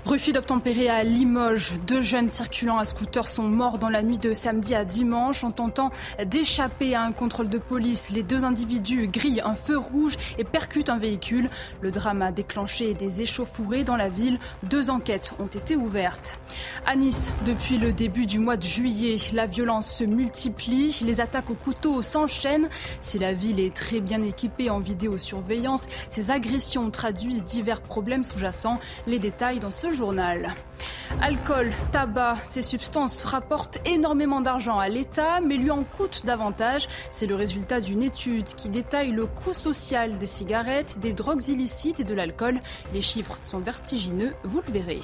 Refus 0.07 0.33
d'obtempérer 0.33 0.89
à 0.89 1.05
Limoges. 1.05 1.75
Deux 1.87 2.01
jeunes 2.01 2.31
circulant 2.31 2.79
à 2.79 2.87
scooter 2.87 3.29
sont 3.29 3.43
morts 3.43 3.79
dans 3.79 3.91
la 3.91 4.03
nuit 4.03 4.17
de 4.17 4.33
samedi 4.33 4.75
à 4.75 4.85
dimanche 4.85 5.45
en 5.45 5.53
tentant 5.53 5.91
d'échapper 6.25 6.95
à 6.95 7.03
un 7.03 7.13
contrôle 7.13 7.51
de 7.51 7.59
police. 7.59 8.11
Les 8.11 8.23
deux 8.23 8.45
individus 8.47 9.09
grillent 9.09 9.43
un 9.43 9.55
feu 9.55 9.77
rouge 9.77 10.17
et 10.39 10.45
percutent 10.45 10.89
un 10.89 10.97
véhicule. 10.97 11.51
Le 11.83 11.91
drame 11.91 12.23
a 12.23 12.33
déclenché 12.33 12.95
des 12.95 13.21
échauffourées 13.21 13.85
dans 13.85 13.97
la 13.97 14.09
ville. 14.09 14.39
Deux 14.63 14.89
enquêtes 14.89 15.35
ont 15.39 15.47
été 15.47 15.77
ouvertes. 15.77 16.39
À 16.87 16.97
Nice, 16.97 17.31
depuis 17.45 17.77
le 17.77 17.93
début 17.93 18.25
du 18.25 18.39
mois 18.39 18.57
de 18.57 18.65
juillet, 18.65 19.17
la 19.35 19.47
violence 19.47 19.89
se 19.89 20.05
multiplie. 20.05 20.99
Les 21.05 21.21
attaques 21.21 21.51
au 21.51 21.55
couteau 21.55 22.01
s'enchaînent. 22.01 22.71
Si 23.03 23.19
la 23.19 23.35
ville 23.35 23.61
est 23.61 23.75
très 23.77 24.01
bien 24.01 24.23
équipée 24.23 24.71
en 24.71 24.79
vidéosurveillance, 24.79 25.87
ces 26.09 26.31
agressions 26.31 26.91
traduisent 26.91 27.45
divers 27.45 27.83
problèmes 27.83 28.25
sous-jacents. 28.25 28.81
Les 29.07 29.19
détails 29.19 29.61
dans 29.61 29.71
ce 29.71 29.90
journal. 29.93 30.55
Alcool, 31.21 31.71
tabac, 31.93 32.37
ces 32.45 32.63
substances 32.63 33.25
rapportent 33.25 33.79
énormément 33.85 34.41
d'argent 34.41 34.79
à 34.79 34.89
l'État, 34.89 35.41
mais 35.41 35.57
lui 35.57 35.71
en 35.71 35.85
coûtent 35.85 36.25
davantage. 36.25 36.89
C'est 37.11 37.27
le 37.27 37.35
résultat 37.35 37.81
d'une 37.81 38.03
étude 38.03 38.47
qui 38.47 38.69
détaille 38.69 39.13
le 39.13 39.27
coût 39.27 39.55
social 39.55 40.19
des 40.19 40.27
cigarettes, 40.27 40.99
des 40.99 41.13
drogues 41.13 41.49
illicites 41.49 42.01
et 42.01 42.05
de 42.05 42.15
l'alcool. 42.15 42.61
Les 42.95 43.03
chiffres 43.03 43.39
sont 43.43 43.59
vertigineux, 43.59 44.35
vous 44.45 44.63
le 44.67 44.73
verrez. 44.73 45.01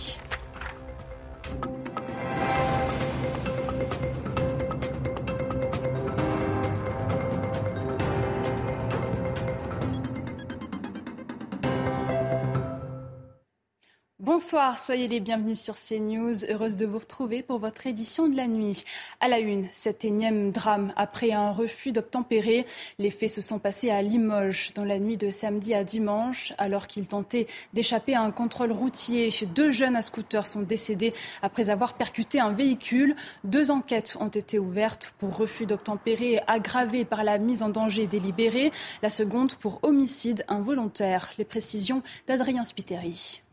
Bonsoir, 14.27 14.77
soyez 14.77 15.07
les 15.07 15.21
bienvenus 15.21 15.61
sur 15.61 15.77
CNews. 15.77 16.45
Heureuse 16.51 16.75
de 16.75 16.85
vous 16.85 16.99
retrouver 16.99 17.45
pour 17.45 17.61
votre 17.61 17.87
édition 17.87 18.27
de 18.27 18.37
la 18.37 18.49
nuit. 18.49 18.83
À 19.21 19.29
la 19.29 19.39
une, 19.39 19.69
cet 19.71 20.05
énième 20.05 20.51
drame 20.51 20.93
après 20.97 21.31
un 21.31 21.53
refus 21.53 21.93
d'obtempérer. 21.93 22.67
Les 22.99 23.13
faits 23.13 23.31
se 23.31 23.41
sont 23.41 23.61
passés 23.61 23.89
à 23.89 24.03
Limoges 24.03 24.73
dans 24.75 24.83
la 24.83 24.99
nuit 24.99 25.17
de 25.17 25.31
samedi 25.31 25.75
à 25.75 25.85
dimanche. 25.85 26.53
Alors 26.59 26.89
qu'ils 26.89 27.07
tentaient 27.07 27.47
d'échapper 27.73 28.17
à 28.17 28.23
un 28.23 28.33
contrôle 28.33 28.73
routier, 28.73 29.29
deux 29.55 29.71
jeunes 29.71 29.95
à 29.95 30.03
scooter 30.03 30.45
sont 30.45 30.63
décédés 30.63 31.15
après 31.41 31.71
avoir 31.71 31.95
percuté 31.95 32.41
un 32.41 32.51
véhicule. 32.51 33.15
Deux 33.45 33.71
enquêtes 33.71 34.17
ont 34.19 34.27
été 34.27 34.59
ouvertes 34.59 35.15
pour 35.21 35.37
refus 35.37 35.67
d'obtempérer 35.67 36.41
aggravé 36.49 37.05
par 37.05 37.23
la 37.23 37.39
mise 37.39 37.63
en 37.63 37.69
danger 37.69 38.09
délibérée. 38.09 38.73
La 39.03 39.11
seconde 39.11 39.55
pour 39.55 39.79
homicide 39.85 40.45
involontaire. 40.49 41.31
Les 41.39 41.45
précisions 41.45 42.03
d'Adrien 42.27 42.65
Spiteri. 42.65 43.45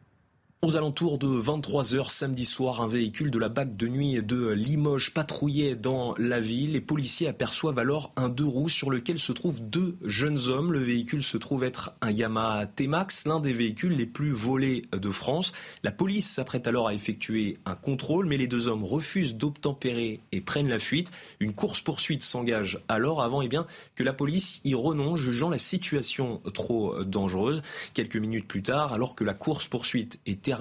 Aux 0.64 0.78
alentours 0.78 1.18
de 1.18 1.28
23h 1.28 2.10
samedi 2.10 2.46
soir, 2.46 2.82
un 2.82 2.88
véhicule 2.88 3.30
de 3.30 3.38
la 3.38 3.50
BAC 3.50 3.76
de 3.76 3.90
nuit 3.90 4.24
de 4.24 4.52
Limoges 4.52 5.14
patrouillait 5.14 5.76
dans 5.76 6.16
la 6.18 6.40
ville. 6.40 6.72
Les 6.72 6.80
policiers 6.80 7.28
aperçoivent 7.28 7.80
alors 7.80 8.14
un 8.16 8.30
deux 8.30 8.46
roues 8.46 8.70
sur 8.70 8.90
lequel 8.90 9.20
se 9.20 9.34
trouvent 9.34 9.62
deux 9.62 9.98
jeunes 10.06 10.40
hommes. 10.48 10.72
Le 10.72 10.80
véhicule 10.80 11.22
se 11.22 11.36
trouve 11.36 11.66
être 11.66 11.92
un 12.00 12.12
Yamaha 12.12 12.66
T-Max, 12.66 13.28
l'un 13.28 13.42
des 13.42 13.52
véhicules 13.52 13.92
les 13.92 14.06
plus 14.06 14.32
volés 14.32 14.84
de 14.94 15.12
France. 15.12 15.52
La 15.84 15.92
police 15.92 16.30
s'apprête 16.30 16.66
alors 16.66 16.88
à 16.88 16.94
effectuer 16.94 17.58
un 17.66 17.76
contrôle, 17.76 18.26
mais 18.26 18.38
les 18.38 18.48
deux 18.48 18.70
hommes 18.70 18.86
refusent 18.86 19.36
d'obtempérer 19.36 20.22
et 20.32 20.40
prennent 20.40 20.70
la 20.70 20.80
fuite. 20.80 21.12
Une 21.42 21.52
course-poursuite 21.52 22.24
s'engage 22.24 22.80
alors 22.88 23.22
avant 23.22 23.42
eh 23.42 23.50
bien, 23.50 23.68
que 23.96 24.04
la 24.06 24.14
police 24.14 24.62
y 24.64 24.76
renonce, 24.76 25.20
jugeant 25.20 25.50
la 25.50 25.58
situation 25.58 26.42
trop 26.54 27.04
dangereuse. 27.04 27.64
Quelques 27.94 28.16
minutes 28.16 28.48
plus 28.48 28.64
tard, 28.64 28.94
alors 28.94 29.16
que 29.16 29.26
la 29.26 29.34
course-poursuite 29.34 30.22
est 30.26 30.53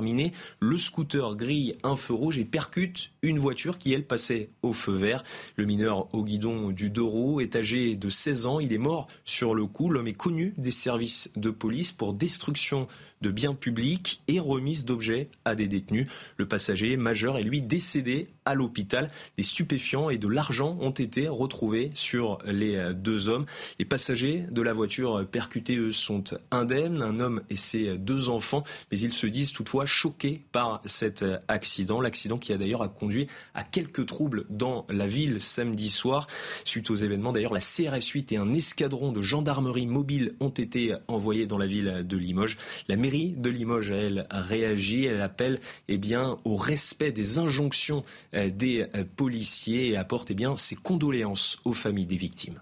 le 0.60 0.76
scooter 0.76 1.36
grille 1.36 1.76
un 1.82 1.96
feu 1.96 2.14
rouge 2.14 2.38
et 2.38 2.44
percute 2.44 3.12
une 3.22 3.38
voiture 3.38 3.78
qui, 3.78 3.92
elle, 3.92 4.06
passait 4.06 4.50
au 4.62 4.72
feu 4.72 4.92
vert. 4.92 5.22
Le 5.56 5.64
mineur 5.64 6.12
au 6.14 6.24
guidon 6.24 6.70
du 6.70 6.90
roues 7.00 7.40
est 7.40 7.56
âgé 7.56 7.94
de 7.94 8.10
16 8.10 8.46
ans. 8.46 8.60
Il 8.60 8.72
est 8.72 8.78
mort 8.78 9.08
sur 9.24 9.54
le 9.54 9.66
coup. 9.66 9.88
L'homme 9.88 10.08
est 10.08 10.12
connu 10.12 10.54
des 10.56 10.70
services 10.70 11.32
de 11.36 11.50
police 11.50 11.92
pour 11.92 12.14
destruction 12.14 12.86
de 13.20 13.30
biens 13.30 13.54
publics 13.54 14.22
et 14.28 14.40
remise 14.40 14.84
d'objets 14.84 15.28
à 15.44 15.54
des 15.54 15.68
détenus. 15.68 16.08
Le 16.36 16.46
passager 16.46 16.96
majeur 16.96 17.38
est 17.38 17.42
lui 17.42 17.62
décédé 17.62 18.28
à 18.44 18.54
l'hôpital. 18.54 19.08
Des 19.36 19.42
stupéfiants 19.42 20.10
et 20.10 20.18
de 20.18 20.28
l'argent 20.28 20.76
ont 20.80 20.90
été 20.90 21.28
retrouvés 21.28 21.90
sur 21.94 22.38
les 22.46 22.92
deux 22.94 23.28
hommes. 23.28 23.46
Les 23.78 23.84
passagers 23.84 24.44
de 24.50 24.62
la 24.62 24.72
voiture 24.72 25.26
percutée, 25.26 25.76
eux, 25.76 25.92
sont 25.92 26.24
indemnes, 26.50 27.02
un 27.02 27.20
homme 27.20 27.42
et 27.50 27.56
ses 27.56 27.96
deux 27.98 28.28
enfants, 28.28 28.64
mais 28.90 28.98
ils 28.98 29.12
se 29.12 29.26
disent 29.26 29.52
toutefois 29.52 29.86
choqués 29.86 30.42
par 30.52 30.82
cet 30.84 31.24
accident. 31.48 32.00
L'accident 32.00 32.38
qui 32.38 32.52
a 32.52 32.58
d'ailleurs 32.58 32.92
conduit 32.94 33.26
à 33.54 33.62
quelques 33.62 34.06
troubles 34.06 34.44
dans 34.50 34.86
la 34.88 35.06
ville 35.06 35.40
samedi 35.40 35.90
soir. 35.90 36.26
Suite 36.64 36.90
aux 36.90 36.96
événements, 36.96 37.32
d'ailleurs, 37.32 37.54
la 37.54 37.60
CRS 37.60 38.06
8 38.12 38.32
et 38.32 38.36
un 38.36 38.52
escadron 38.52 39.12
de 39.12 39.22
gendarmerie 39.22 39.86
mobile 39.86 40.34
ont 40.40 40.48
été 40.48 40.94
envoyés 41.08 41.46
dans 41.46 41.58
la 41.58 41.66
ville 41.66 42.04
de 42.06 42.16
Limoges. 42.16 42.56
La 42.88 42.96
mairie 42.96 43.34
de 43.36 43.50
Limoges, 43.50 43.90
elle, 43.90 44.26
réagit. 44.30 45.06
Elle 45.06 45.20
appelle 45.20 45.60
eh 45.88 45.98
bien, 45.98 46.36
au 46.44 46.56
respect 46.56 47.12
des 47.12 47.38
injonctions 47.38 48.04
euh, 48.31 48.31
des 48.32 48.86
euh, 48.94 49.04
policiers 49.16 49.90
et 49.90 49.96
apporte 49.96 50.30
eh 50.30 50.34
bien, 50.34 50.56
ses 50.56 50.76
condoléances 50.76 51.58
aux 51.64 51.74
familles 51.74 52.06
des 52.06 52.16
victimes. 52.16 52.60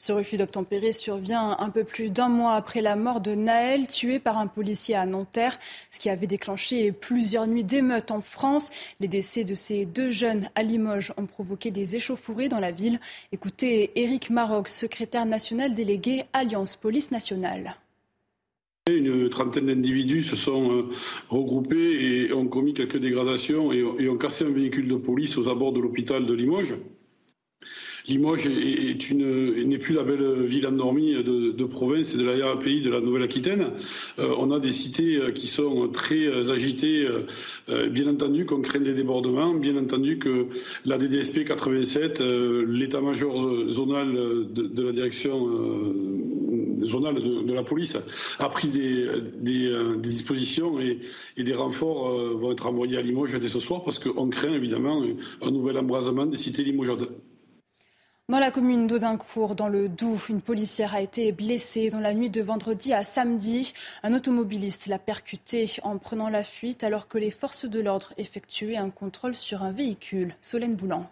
Ce 0.00 0.12
refus 0.12 0.36
d'obtempérer 0.36 0.92
survient 0.92 1.56
un 1.58 1.70
peu 1.70 1.82
plus 1.82 2.10
d'un 2.10 2.28
mois 2.28 2.52
après 2.52 2.82
la 2.82 2.94
mort 2.94 3.20
de 3.20 3.34
Naël, 3.34 3.88
tué 3.88 4.20
par 4.20 4.38
un 4.38 4.46
policier 4.46 4.94
à 4.94 5.06
Nanterre, 5.06 5.58
ce 5.90 5.98
qui 5.98 6.08
avait 6.08 6.28
déclenché 6.28 6.92
plusieurs 6.92 7.48
nuits 7.48 7.64
d'émeutes 7.64 8.12
en 8.12 8.20
France. 8.20 8.70
Les 9.00 9.08
décès 9.08 9.42
de 9.42 9.56
ces 9.56 9.86
deux 9.86 10.12
jeunes 10.12 10.48
à 10.54 10.62
Limoges 10.62 11.12
ont 11.16 11.26
provoqué 11.26 11.72
des 11.72 11.96
échauffourées 11.96 12.48
dans 12.48 12.60
la 12.60 12.70
ville. 12.70 13.00
Écoutez 13.32 13.90
Éric 14.00 14.30
Maroc, 14.30 14.68
secrétaire 14.68 15.26
national 15.26 15.74
délégué 15.74 16.26
Alliance 16.32 16.76
Police 16.76 17.10
Nationale. 17.10 17.74
Une 18.96 19.28
trentaine 19.28 19.66
d'individus 19.66 20.22
se 20.22 20.36
sont 20.36 20.72
euh, 20.72 20.82
regroupés 21.28 22.26
et 22.26 22.32
ont 22.32 22.46
commis 22.46 22.74
quelques 22.74 22.98
dégradations 22.98 23.72
et 23.72 24.08
ont 24.08 24.18
cassé 24.18 24.44
un 24.44 24.50
véhicule 24.50 24.88
de 24.88 24.96
police 24.96 25.36
aux 25.38 25.48
abords 25.48 25.72
de 25.72 25.80
l'hôpital 25.80 26.26
de 26.26 26.34
Limoges. 26.34 26.74
Limoges 28.08 28.46
n'est 28.46 29.78
plus 29.78 29.94
la 29.94 30.02
belle 30.02 30.46
ville 30.46 30.66
endormie 30.66 31.12
de, 31.12 31.52
de 31.52 31.64
province 31.64 32.14
et 32.14 32.18
de 32.18 32.24
l'arrière-pays 32.24 32.80
de 32.80 32.90
la 32.90 33.00
Nouvelle-Aquitaine. 33.00 33.66
Euh, 34.18 34.34
on 34.38 34.50
a 34.50 34.58
des 34.58 34.72
cités 34.72 35.16
euh, 35.16 35.30
qui 35.30 35.46
sont 35.46 35.88
très 35.88 36.26
euh, 36.26 36.50
agitées, 36.50 37.06
bien 37.90 38.08
entendu 38.08 38.46
qu'on 38.46 38.62
craint 38.62 38.80
des 38.80 38.94
débordements, 38.94 39.54
bien 39.54 39.76
entendu 39.76 40.18
que 40.18 40.46
la 40.84 40.96
DDSP 40.96 41.44
87, 41.44 42.20
l'état-major 42.20 43.68
zonal 43.68 44.14
de, 44.52 44.82
la 44.82 44.92
direction 44.92 45.46
zonale 46.80 47.16
de, 47.44 47.52
la 47.52 47.62
police, 47.62 47.98
a 48.38 48.48
pris 48.48 48.68
des, 48.68 49.06
dispositions 49.98 50.80
et, 50.80 51.00
et, 51.36 51.44
des 51.44 51.54
renforts 51.54 52.36
vont 52.36 52.52
être 52.52 52.66
envoyés 52.66 52.96
à 52.96 53.02
Limoges 53.02 53.38
dès 53.38 53.48
ce 53.48 53.60
soir 53.60 53.84
parce 53.84 53.98
qu'on 53.98 54.28
craint 54.28 54.52
évidemment 54.52 55.04
un 55.42 55.50
nouvel 55.50 55.76
embrasement 55.76 56.24
des 56.26 56.38
cités 56.38 56.62
limogeoises. 56.62 57.06
Dans 58.30 58.38
la 58.38 58.50
commune 58.50 58.86
d'Audincourt, 58.86 59.54
dans 59.54 59.68
le 59.68 59.88
Doubs, 59.88 60.28
une 60.28 60.42
policière 60.42 60.94
a 60.94 61.00
été 61.00 61.32
blessée 61.32 61.88
dans 61.88 61.98
la 61.98 62.12
nuit 62.12 62.28
de 62.28 62.42
vendredi 62.42 62.92
à 62.92 63.02
samedi. 63.02 63.72
Un 64.02 64.12
automobiliste 64.12 64.86
l'a 64.86 64.98
percuté 64.98 65.64
en 65.82 65.96
prenant 65.96 66.28
la 66.28 66.44
fuite 66.44 66.84
alors 66.84 67.08
que 67.08 67.16
les 67.16 67.30
forces 67.30 67.64
de 67.64 67.80
l'ordre 67.80 68.12
effectuaient 68.18 68.76
un 68.76 68.90
contrôle 68.90 69.34
sur 69.34 69.62
un 69.62 69.72
véhicule. 69.72 70.34
Solène 70.42 70.74
Boulan. 70.74 71.08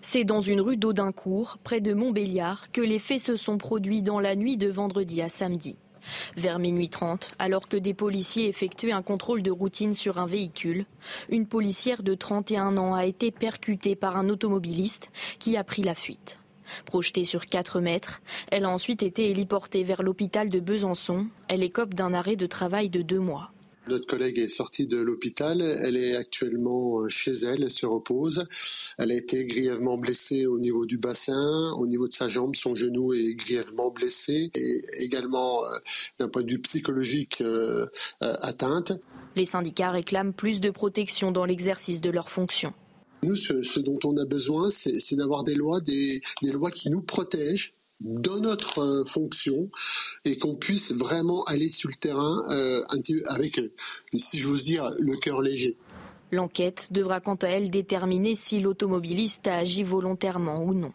C'est 0.00 0.24
dans 0.24 0.40
une 0.40 0.62
rue 0.62 0.78
d'Audincourt, 0.78 1.58
près 1.62 1.82
de 1.82 1.92
Montbéliard, 1.92 2.72
que 2.72 2.80
les 2.80 2.98
faits 2.98 3.20
se 3.20 3.36
sont 3.36 3.58
produits 3.58 4.00
dans 4.00 4.18
la 4.18 4.34
nuit 4.34 4.56
de 4.56 4.68
vendredi 4.68 5.20
à 5.20 5.28
samedi. 5.28 5.76
Vers 6.36 6.58
minuit 6.58 6.88
30, 6.88 7.32
alors 7.38 7.68
que 7.68 7.76
des 7.76 7.94
policiers 7.94 8.48
effectuaient 8.48 8.92
un 8.92 9.02
contrôle 9.02 9.42
de 9.42 9.50
routine 9.50 9.94
sur 9.94 10.18
un 10.18 10.26
véhicule, 10.26 10.86
une 11.28 11.46
policière 11.46 12.02
de 12.02 12.14
31 12.14 12.76
ans 12.76 12.94
a 12.94 13.04
été 13.04 13.30
percutée 13.30 13.96
par 13.96 14.16
un 14.16 14.28
automobiliste 14.28 15.10
qui 15.38 15.56
a 15.56 15.64
pris 15.64 15.82
la 15.82 15.94
fuite. 15.94 16.38
Projetée 16.84 17.24
sur 17.24 17.46
4 17.46 17.80
mètres, 17.80 18.20
elle 18.50 18.64
a 18.64 18.70
ensuite 18.70 19.02
été 19.02 19.30
héliportée 19.30 19.84
vers 19.84 20.02
l'hôpital 20.02 20.48
de 20.48 20.60
Besançon. 20.60 21.26
Elle 21.48 21.62
écope 21.62 21.94
d'un 21.94 22.12
arrêt 22.12 22.36
de 22.36 22.46
travail 22.46 22.88
de 22.90 23.02
deux 23.02 23.20
mois. 23.20 23.52
Notre 23.88 24.06
collègue 24.06 24.38
est 24.38 24.48
sortie 24.48 24.88
de 24.88 24.98
l'hôpital. 24.98 25.62
Elle 25.62 25.96
est 25.96 26.16
actuellement 26.16 27.02
euh, 27.02 27.08
chez 27.08 27.32
elle, 27.32 27.62
elle 27.62 27.70
se 27.70 27.86
repose. 27.86 28.48
Elle 28.98 29.12
a 29.12 29.14
été 29.14 29.44
grièvement 29.46 29.96
blessée 29.96 30.46
au 30.46 30.58
niveau 30.58 30.86
du 30.86 30.98
bassin, 30.98 31.72
au 31.78 31.86
niveau 31.86 32.08
de 32.08 32.12
sa 32.12 32.28
jambe, 32.28 32.56
son 32.56 32.74
genou 32.74 33.14
est 33.14 33.36
grièvement 33.36 33.90
blessé 33.90 34.50
et 34.54 34.84
également 35.04 35.64
euh, 35.64 35.68
d'un 36.18 36.28
point 36.28 36.42
de 36.42 36.50
vue 36.50 36.60
psychologique 36.60 37.40
euh, 37.40 37.86
atteinte. 38.20 38.92
Les 39.36 39.46
syndicats 39.46 39.90
réclament 39.90 40.32
plus 40.32 40.60
de 40.60 40.70
protection 40.70 41.30
dans 41.30 41.44
l'exercice 41.44 42.00
de 42.00 42.10
leurs 42.10 42.30
fonctions. 42.30 42.72
Nous, 43.22 43.36
ce, 43.36 43.80
dont 43.80 43.98
on 44.04 44.16
a 44.16 44.24
besoin, 44.24 44.70
c'est 44.70 45.16
d'avoir 45.16 45.42
des 45.42 45.54
lois, 45.54 45.80
des 45.80 46.20
lois 46.52 46.70
qui 46.70 46.90
nous 46.90 47.02
protègent 47.02 47.75
dans 48.00 48.40
notre 48.40 48.80
euh, 48.80 49.04
fonction 49.04 49.70
et 50.24 50.36
qu'on 50.36 50.54
puisse 50.54 50.92
vraiment 50.92 51.42
aller 51.44 51.68
sur 51.68 51.88
le 51.88 51.94
terrain 51.94 52.44
euh, 52.50 52.84
avec, 53.26 53.58
euh, 53.58 53.72
si 54.16 54.38
je 54.38 54.48
vous 54.48 54.56
dire, 54.56 54.90
le 54.98 55.16
cœur 55.16 55.42
léger. 55.42 55.76
L'enquête 56.32 56.88
devra 56.90 57.20
quant 57.20 57.36
à 57.36 57.48
elle 57.48 57.70
déterminer 57.70 58.34
si 58.34 58.60
l'automobiliste 58.60 59.46
a 59.46 59.58
agi 59.58 59.82
volontairement 59.82 60.62
ou 60.62 60.74
non. 60.74 60.92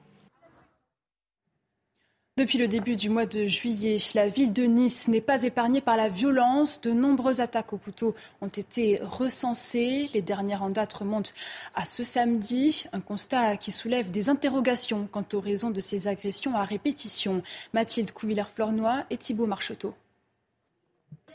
Depuis 2.41 2.57
le 2.57 2.67
début 2.67 2.95
du 2.95 3.11
mois 3.11 3.27
de 3.27 3.45
juillet, 3.45 3.97
la 4.15 4.27
ville 4.27 4.51
de 4.51 4.63
Nice 4.63 5.07
n'est 5.07 5.21
pas 5.21 5.43
épargnée 5.43 5.79
par 5.79 5.95
la 5.95 6.09
violence. 6.09 6.81
De 6.81 6.91
nombreuses 6.91 7.39
attaques 7.39 7.71
au 7.71 7.77
couteau 7.77 8.15
ont 8.41 8.47
été 8.47 8.99
recensées. 9.03 10.09
Les 10.15 10.23
dernières 10.23 10.63
en 10.63 10.71
date 10.71 10.91
remontent 10.91 11.29
à 11.75 11.85
ce 11.85 12.03
samedi. 12.03 12.85
Un 12.93 12.99
constat 12.99 13.57
qui 13.57 13.71
soulève 13.71 14.09
des 14.09 14.27
interrogations 14.29 15.07
quant 15.11 15.23
aux 15.33 15.39
raisons 15.39 15.69
de 15.69 15.79
ces 15.79 16.07
agressions 16.07 16.55
à 16.55 16.63
répétition. 16.63 17.43
Mathilde 17.73 18.11
Couvillère-Flornois 18.11 19.05
et 19.11 19.17
Thibault 19.17 19.45
Marcheteau. 19.45 19.93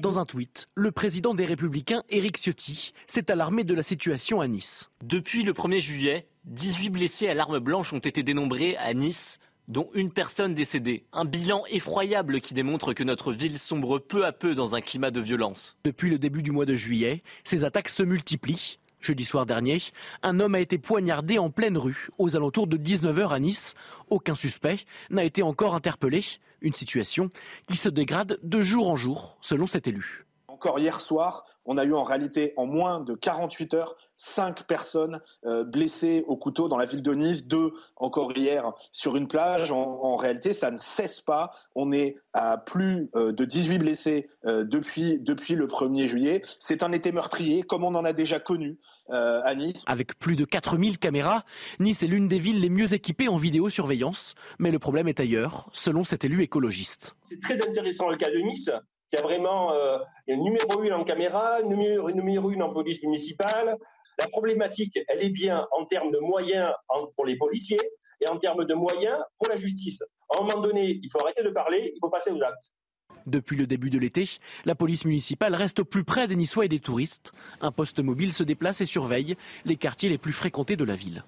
Dans 0.01 0.19
un 0.19 0.25
tweet, 0.25 0.67
le 0.75 0.91
président 0.91 1.35
des 1.35 1.45
Républicains, 1.45 2.03
Éric 2.11 2.37
Ciotti, 2.37 2.95
s'est 3.07 3.31
alarmé 3.31 3.63
de 3.63 3.75
la 3.75 3.85
situation 3.85 4.41
à 4.41 4.49
Nice. 4.49 4.91
Depuis 5.05 5.45
le 5.45 5.53
1er 5.53 5.81
juillet, 5.81 6.27
18 6.47 6.91
blessés 6.91 7.29
à 7.29 7.35
l'arme 7.35 7.61
blanche 7.61 7.93
ont 7.93 7.99
été 7.99 8.25
dénombrés 8.25 8.77
à 8.77 8.93
Nice 8.93 9.39
dont 9.69 9.91
une 9.95 10.11
personne 10.11 10.55
décédée. 10.55 11.05
Un 11.13 11.25
bilan 11.25 11.65
effroyable 11.71 12.41
qui 12.41 12.55
démontre 12.55 12.93
que 12.93 13.05
notre 13.05 13.33
ville 13.33 13.59
sombre 13.59 13.99
peu 13.99 14.25
à 14.25 14.33
peu 14.33 14.55
dans 14.55 14.75
un 14.75 14.81
climat 14.81 15.11
de 15.11 15.21
violence. 15.21 15.77
Depuis 15.85 16.11
le 16.11 16.19
début 16.19 16.43
du 16.43 16.53
mois 16.53 16.67
de 16.67 16.75
juillet, 16.75 17.21
ces 17.45 17.65
attaques 17.65 17.89
se 17.89 18.03
multiplient. 18.03 18.79
Jeudi 19.01 19.25
soir 19.25 19.47
dernier, 19.47 19.83
un 20.23 20.41
homme 20.41 20.55
a 20.55 20.61
été 20.61 20.79
poignardé 20.79 21.39
en 21.39 21.51
pleine 21.51 21.79
rue, 21.79 22.09
aux 22.19 22.35
alentours 22.35 22.67
de 22.67 22.77
19h 22.77 23.29
à 23.29 23.39
Nice. 23.39 23.75
Aucun 24.11 24.35
suspect 24.35 24.81
n'a 25.11 25.25
été 25.25 25.43
encore 25.43 25.75
interpellé. 25.75 26.25
Une 26.63 26.73
situation 26.73 27.31
qui 27.69 27.77
se 27.77 27.89
dégrade 27.89 28.39
de 28.43 28.63
jour 28.63 28.91
en 28.91 28.97
jour, 28.97 29.37
selon 29.43 29.67
cet 29.67 29.87
élu 29.87 30.25
Encore 30.49 30.79
hier 30.79 30.99
soir, 31.01 31.45
on 31.67 31.79
a 31.79 31.85
eu 31.85 31.95
en 31.95 32.05
réalité 32.05 32.53
en 32.57 32.67
moins 32.67 33.01
de 33.01 33.15
48 33.15 33.75
heures 33.75 33.97
cinq 34.17 34.65
personnes 34.65 35.21
euh, 35.45 35.65
blessées 35.65 36.25
au 36.27 36.37
couteau 36.37 36.69
dans 36.69 36.79
la 36.79 36.87
ville 36.87 37.03
de 37.03 37.15
Nice, 37.15 37.47
deux 37.47 37.73
encore 37.97 38.37
hier 38.37 38.73
sur 38.93 39.17
une 39.17 39.29
plage. 39.29 39.71
En, 39.71 40.17
réalité, 40.17 40.53
ça 40.53 40.71
ne 40.71 40.79
cesse 40.79 41.21
pas. 41.21 41.51
On 41.75 41.93
est 41.93 42.17
à 42.33 42.59
plus 42.59 43.11
euh, 43.15 43.33
de 43.33 43.45
18 43.45 43.79
blessés 43.79 44.29
euh, 44.47 44.65
depuis, 44.65 45.19
depuis 45.19 45.55
le 45.55 45.67
1er 45.67 46.07
juillet. 46.07 46.43
C'est 46.59 46.83
un 46.83 46.93
été 46.93 47.13
meurtrier, 47.13 47.63
comme 47.63 47.85
on 47.85 47.95
en 47.95 48.05
a 48.05 48.13
déjà 48.13 48.41
connu 48.41 48.79
à 49.09 49.55
Nice. 49.55 49.85
Avec 49.87 50.19
plus 50.19 50.35
de 50.35 50.45
4000 50.45 50.99
caméras, 50.99 51.45
Nice 51.79 52.03
est 52.03 52.09
l'une 52.09 52.27
des 52.27 52.41
villes 52.41 52.61
les 52.61 52.71
mieux 52.71 52.93
équipées 52.93 53.29
en 53.29 53.37
vidéosurveillance. 53.37 54.35
Mais 54.59 54.73
le 54.73 54.81
problème 54.81 55.07
est 55.07 55.21
ailleurs, 55.21 55.69
selon 55.73 56.03
cet 56.03 56.25
élu 56.25 56.43
écologiste. 56.43 57.15
C'est 57.29 57.41
très 57.41 57.63
intéressant 57.63 58.09
le 58.09 58.17
cas 58.17 58.31
de 58.31 58.39
Nice 58.39 58.69
qui 59.11 59.17
a 59.17 59.23
vraiment 59.23 59.73
euh, 59.73 59.99
numéro 60.29 60.83
une 60.83 60.93
en 60.93 61.05
caméra, 61.05 61.63
numéro, 61.63 62.11
numéro 62.11 62.51
une 62.51 62.63
en 62.63 62.71
police 62.71 63.03
municipale. 63.03 63.77
La 64.19 64.29
problématique, 64.29 64.99
elle 65.09 65.23
est 65.23 65.31
bien 65.31 65.67
en 65.73 65.85
termes 65.85 66.11
de 66.11 66.19
moyens 66.19 66.73
pour 67.15 67.27
les 67.27 67.37
policiers 67.37 67.81
et 68.21 68.29
en 68.29 68.39
termes 68.39 68.65
de 68.65 68.75
moyens 68.75 69.19
pour 69.39 69.49
la 69.49 69.57
justice. 69.57 70.03
À 70.35 70.41
un 70.41 70.45
moment 70.45 70.61
donné, 70.61 70.99
il 71.03 71.09
faut 71.11 71.21
arrêter 71.21 71.43
de 71.43 71.51
parler, 71.51 71.93
il 71.95 71.99
faut 72.03 72.11
passer 72.11 72.31
aux 72.31 72.43
actes. 72.43 72.73
Depuis 73.27 73.57
le 73.57 73.67
début 73.67 73.91
de 73.91 73.99
l'été, 73.99 74.39
la 74.65 74.75
police 74.75 75.05
municipale 75.05 75.55
reste 75.55 75.81
au 75.81 75.85
plus 75.85 76.05
près 76.05 76.29
des 76.29 76.37
Niçois 76.37 76.65
et 76.65 76.69
des 76.69 76.79
touristes. 76.79 77.33
Un 77.61 77.73
poste 77.73 77.99
mobile 77.99 78.33
se 78.33 78.45
déplace 78.45 78.81
et 78.81 78.85
surveille 78.85 79.37
les 79.65 79.77
quartiers 79.77 80.09
les 80.09 80.19
plus 80.19 80.33
fréquentés 80.33 80.77
de 80.77 80.85
la 80.85 80.95
ville. 80.95 81.25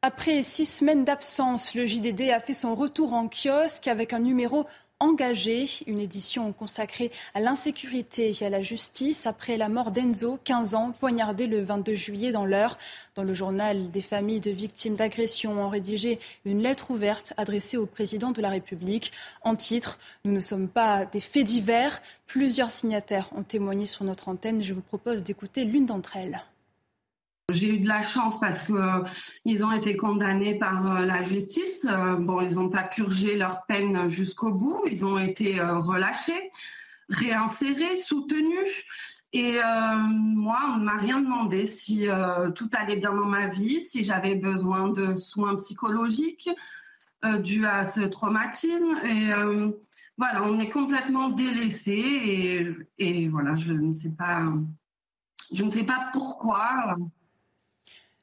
Après 0.00 0.42
six 0.42 0.66
semaines 0.66 1.04
d'absence, 1.04 1.74
le 1.74 1.84
JDD 1.84 2.30
a 2.30 2.38
fait 2.38 2.52
son 2.52 2.76
retour 2.76 3.14
en 3.14 3.28
kiosque 3.28 3.88
avec 3.88 4.12
un 4.12 4.20
numéro 4.20 4.64
engagé, 5.00 5.64
une 5.86 6.00
édition 6.00 6.52
consacrée 6.52 7.12
à 7.34 7.40
l'insécurité 7.40 8.32
et 8.38 8.44
à 8.44 8.50
la 8.50 8.62
justice 8.62 9.26
après 9.26 9.56
la 9.56 9.68
mort 9.68 9.90
d'Enzo, 9.90 10.38
15 10.44 10.74
ans, 10.74 10.92
poignardé 10.98 11.46
le 11.46 11.62
22 11.62 11.94
juillet 11.94 12.32
dans 12.32 12.44
l'heure. 12.44 12.78
Dans 13.14 13.22
le 13.22 13.34
journal, 13.34 13.90
des 13.90 14.02
familles 14.02 14.40
de 14.40 14.50
victimes 14.50 14.96
d'agression 14.96 15.62
ont 15.62 15.68
rédigé 15.68 16.18
une 16.44 16.62
lettre 16.62 16.90
ouverte 16.90 17.32
adressée 17.36 17.76
au 17.76 17.86
président 17.86 18.32
de 18.32 18.42
la 18.42 18.50
République. 18.50 19.12
En 19.42 19.54
titre, 19.54 19.98
Nous 20.24 20.32
ne 20.32 20.40
sommes 20.40 20.68
pas 20.68 21.06
des 21.06 21.20
faits 21.20 21.46
divers. 21.46 22.02
Plusieurs 22.26 22.70
signataires 22.70 23.30
ont 23.36 23.42
témoigné 23.42 23.86
sur 23.86 24.04
notre 24.04 24.28
antenne. 24.28 24.62
Je 24.62 24.74
vous 24.74 24.82
propose 24.82 25.22
d'écouter 25.22 25.64
l'une 25.64 25.86
d'entre 25.86 26.16
elles. 26.16 26.42
J'ai 27.50 27.76
eu 27.76 27.80
de 27.80 27.88
la 27.88 28.02
chance 28.02 28.38
parce 28.38 28.62
qu'ils 28.64 28.76
euh, 28.76 29.64
ont 29.64 29.72
été 29.72 29.96
condamnés 29.96 30.58
par 30.58 30.96
euh, 30.96 31.06
la 31.06 31.22
justice. 31.22 31.86
Euh, 31.88 32.16
bon, 32.16 32.42
ils 32.42 32.56
n'ont 32.56 32.68
pas 32.68 32.82
purgé 32.82 33.36
leur 33.36 33.64
peine 33.64 34.10
jusqu'au 34.10 34.52
bout. 34.52 34.82
Ils 34.90 35.02
ont 35.06 35.18
été 35.18 35.58
relâchés, 35.58 36.50
réinsérés, 37.08 37.96
soutenus. 37.96 38.84
Et 39.32 39.60
moi, 40.10 40.58
on 40.74 40.76
ne 40.78 40.84
m'a 40.84 40.96
rien 40.96 41.20
demandé 41.20 41.64
si 41.66 42.08
tout 42.54 42.70
allait 42.72 42.96
bien 42.96 43.12
dans 43.12 43.26
ma 43.26 43.46
vie, 43.48 43.82
si 43.82 44.04
j'avais 44.04 44.36
besoin 44.36 44.88
de 44.88 45.16
soins 45.16 45.54
psychologiques 45.56 46.48
dus 47.40 47.66
à 47.66 47.84
ce 47.84 48.00
traumatisme. 48.00 48.96
Et 49.04 49.28
voilà, 50.16 50.44
on 50.44 50.58
est 50.58 50.70
complètement 50.70 51.28
délaissé. 51.28 51.92
Et, 51.92 52.76
et 52.98 53.28
voilà, 53.28 53.54
je 53.56 53.72
ne 53.72 53.92
sais 53.92 54.12
pas, 54.16 54.44
je 55.52 55.62
ne 55.62 55.70
sais 55.70 55.84
pas 55.84 56.08
pourquoi. 56.12 56.96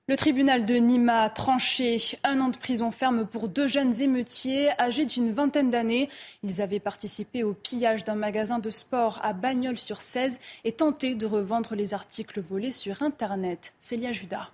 Le 0.08 0.18
tribunal 0.18 0.68
de 0.68 0.76
Nîmes 0.76 1.10
a 1.10 1.32
tranché 1.32 1.98
un 2.24 2.40
an 2.40 2.50
de 2.50 2.58
prison 2.58 2.92
ferme 2.92 3.26
pour 3.26 3.50
deux 3.50 3.68
jeunes 3.68 4.04
émeutiers 4.04 4.70
âgés 4.80 5.08
d'une 5.08 5.32
vingtaine 5.32 5.72
d'années. 5.72 6.10
Ils 6.44 6.62
avaient 6.62 6.80
participé 6.80 7.42
au 7.42 7.56
pillage 7.56 8.04
d'un 8.04 8.14
magasin 8.14 8.60
de 8.60 8.70
sport 8.70 9.20
à 9.24 9.34
Bagnols-sur-Cèze 9.34 10.40
et 10.64 10.74
tenté 10.74 11.16
de 11.16 11.26
revendre 11.26 11.74
les 11.74 11.96
articles 11.96 12.40
volés 12.40 12.72
sur 12.72 13.02
Internet. 13.02 13.74
Célia 13.80 14.12
Judas. 14.12 14.52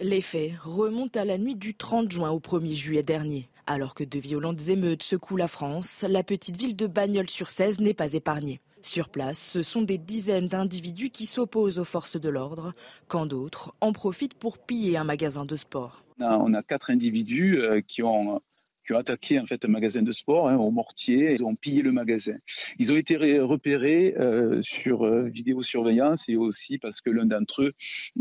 Les 0.00 0.20
faits 0.20 0.52
remontent 0.62 1.18
à 1.18 1.24
la 1.24 1.38
nuit 1.38 1.56
du 1.56 1.74
30 1.74 2.12
juin 2.12 2.28
au 2.28 2.40
1er 2.40 2.74
juillet 2.74 3.02
dernier. 3.02 3.48
Alors 3.66 3.94
que 3.94 4.04
de 4.04 4.18
violentes 4.18 4.68
émeutes 4.68 5.02
secouent 5.02 5.38
la 5.38 5.48
France, 5.48 6.04
la 6.06 6.22
petite 6.22 6.58
ville 6.58 6.76
de 6.76 6.86
Bagnols-sur-Cèze 6.86 7.80
n'est 7.80 7.94
pas 7.94 8.12
épargnée. 8.12 8.60
Sur 8.82 9.08
place, 9.08 9.38
ce 9.38 9.62
sont 9.62 9.82
des 9.82 9.98
dizaines 9.98 10.48
d'individus 10.48 11.10
qui 11.10 11.26
s'opposent 11.26 11.78
aux 11.78 11.84
forces 11.84 12.18
de 12.18 12.28
l'ordre, 12.28 12.72
quand 13.08 13.26
d'autres 13.26 13.74
en 13.80 13.92
profitent 13.92 14.34
pour 14.34 14.58
piller 14.58 14.96
un 14.96 15.04
magasin 15.04 15.44
de 15.44 15.56
sport. 15.56 16.04
On 16.18 16.54
a 16.54 16.62
quatre 16.62 16.90
individus 16.90 17.58
euh, 17.58 17.80
qui 17.80 18.02
ont 18.02 18.40
qui 18.86 18.94
ont 18.94 18.98
attaqué 18.98 19.38
en 19.38 19.46
fait 19.46 19.64
un 19.64 19.68
magasin 19.68 20.02
de 20.02 20.10
sport 20.10 20.48
hein, 20.48 20.56
au 20.56 20.70
mortier. 20.70 21.32
Ils 21.32 21.44
ont 21.44 21.54
pillé 21.54 21.82
le 21.82 21.92
magasin. 21.92 22.36
Ils 22.78 22.90
ont 22.90 22.96
été 22.96 23.38
repérés 23.38 24.14
euh, 24.18 24.62
sur 24.62 25.04
euh, 25.04 25.28
vidéosurveillance 25.28 26.28
et 26.28 26.36
aussi 26.36 26.78
parce 26.78 27.00
que 27.00 27.10
l'un 27.10 27.26
d'entre 27.26 27.62
eux 27.62 27.72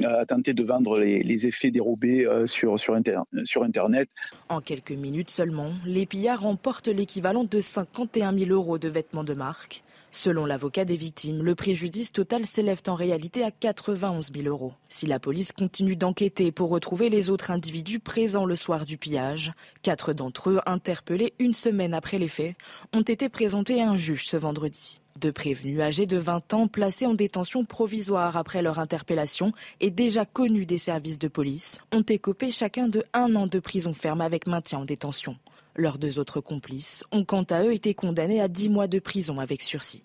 a 0.03 0.25
tenté 0.25 0.53
de 0.53 0.63
vendre 0.63 0.99
les, 0.99 1.47
effets 1.47 1.71
dérobés 1.71 2.27
sur, 2.45 2.77
sur, 2.77 2.99
sur, 3.45 3.63
Internet. 3.63 4.09
En 4.49 4.59
quelques 4.59 4.91
minutes 4.91 5.31
seulement, 5.31 5.71
les 5.85 6.05
pillards 6.05 6.41
remportent 6.41 6.89
l'équivalent 6.89 7.45
de 7.45 7.59
51 7.61 8.37
000 8.37 8.51
euros 8.51 8.77
de 8.77 8.89
vêtements 8.89 9.23
de 9.23 9.33
marque. 9.33 9.83
Selon 10.11 10.45
l'avocat 10.45 10.85
des 10.85 10.95
victimes, 10.95 11.43
le 11.43 11.53
préjudice 11.53 12.11
total 12.11 12.45
s'élève 12.45 12.81
en 12.87 12.95
réalité 12.95 13.43
à 13.43 13.51
91 13.51 14.31
000 14.33 14.47
euros. 14.47 14.73
Si 14.89 15.05
la 15.05 15.19
police 15.19 15.51
continue 15.51 15.95
d'enquêter 15.95 16.51
pour 16.51 16.69
retrouver 16.69 17.09
les 17.09 17.29
autres 17.29 17.51
individus 17.51 17.99
présents 17.99 18.45
le 18.45 18.55
soir 18.55 18.85
du 18.85 18.97
pillage, 18.97 19.51
quatre 19.83 20.13
d'entre 20.13 20.49
eux, 20.49 20.61
interpellés 20.65 21.33
une 21.37 21.53
semaine 21.53 21.93
après 21.93 22.17
les 22.17 22.27
faits, 22.27 22.55
ont 22.93 23.01
été 23.01 23.29
présentés 23.29 23.81
à 23.81 23.89
un 23.89 23.97
juge 23.97 24.25
ce 24.25 24.37
vendredi. 24.37 24.99
Deux 25.19 25.33
prévenus 25.33 25.81
âgés 25.81 26.05
de 26.05 26.17
20 26.17 26.53
ans 26.53 26.67
placés 26.67 27.05
en 27.05 27.13
détention 27.13 27.65
provisoire 27.65 28.37
après 28.37 28.61
leur 28.61 28.79
interpellation 28.79 29.51
et 29.81 29.91
déjà 29.91 30.25
connus 30.25 30.65
des 30.65 30.77
services 30.77 31.19
de 31.19 31.27
police 31.27 31.79
ont 31.91 32.03
écopé 32.03 32.51
chacun 32.51 32.87
de 32.87 33.03
un 33.13 33.35
an 33.35 33.45
de 33.45 33.59
prison 33.59 33.93
ferme 33.93 34.21
avec 34.21 34.47
maintien 34.47 34.79
en 34.79 34.85
détention. 34.85 35.35
Leurs 35.79 35.97
deux 35.97 36.19
autres 36.19 36.41
complices 36.41 37.05
ont 37.13 37.23
quant 37.23 37.43
à 37.43 37.63
eux 37.63 37.71
été 37.71 37.93
condamnés 37.93 38.41
à 38.41 38.49
10 38.49 38.67
mois 38.67 38.87
de 38.87 38.99
prison 38.99 39.39
avec 39.39 39.61
sursis. 39.61 40.03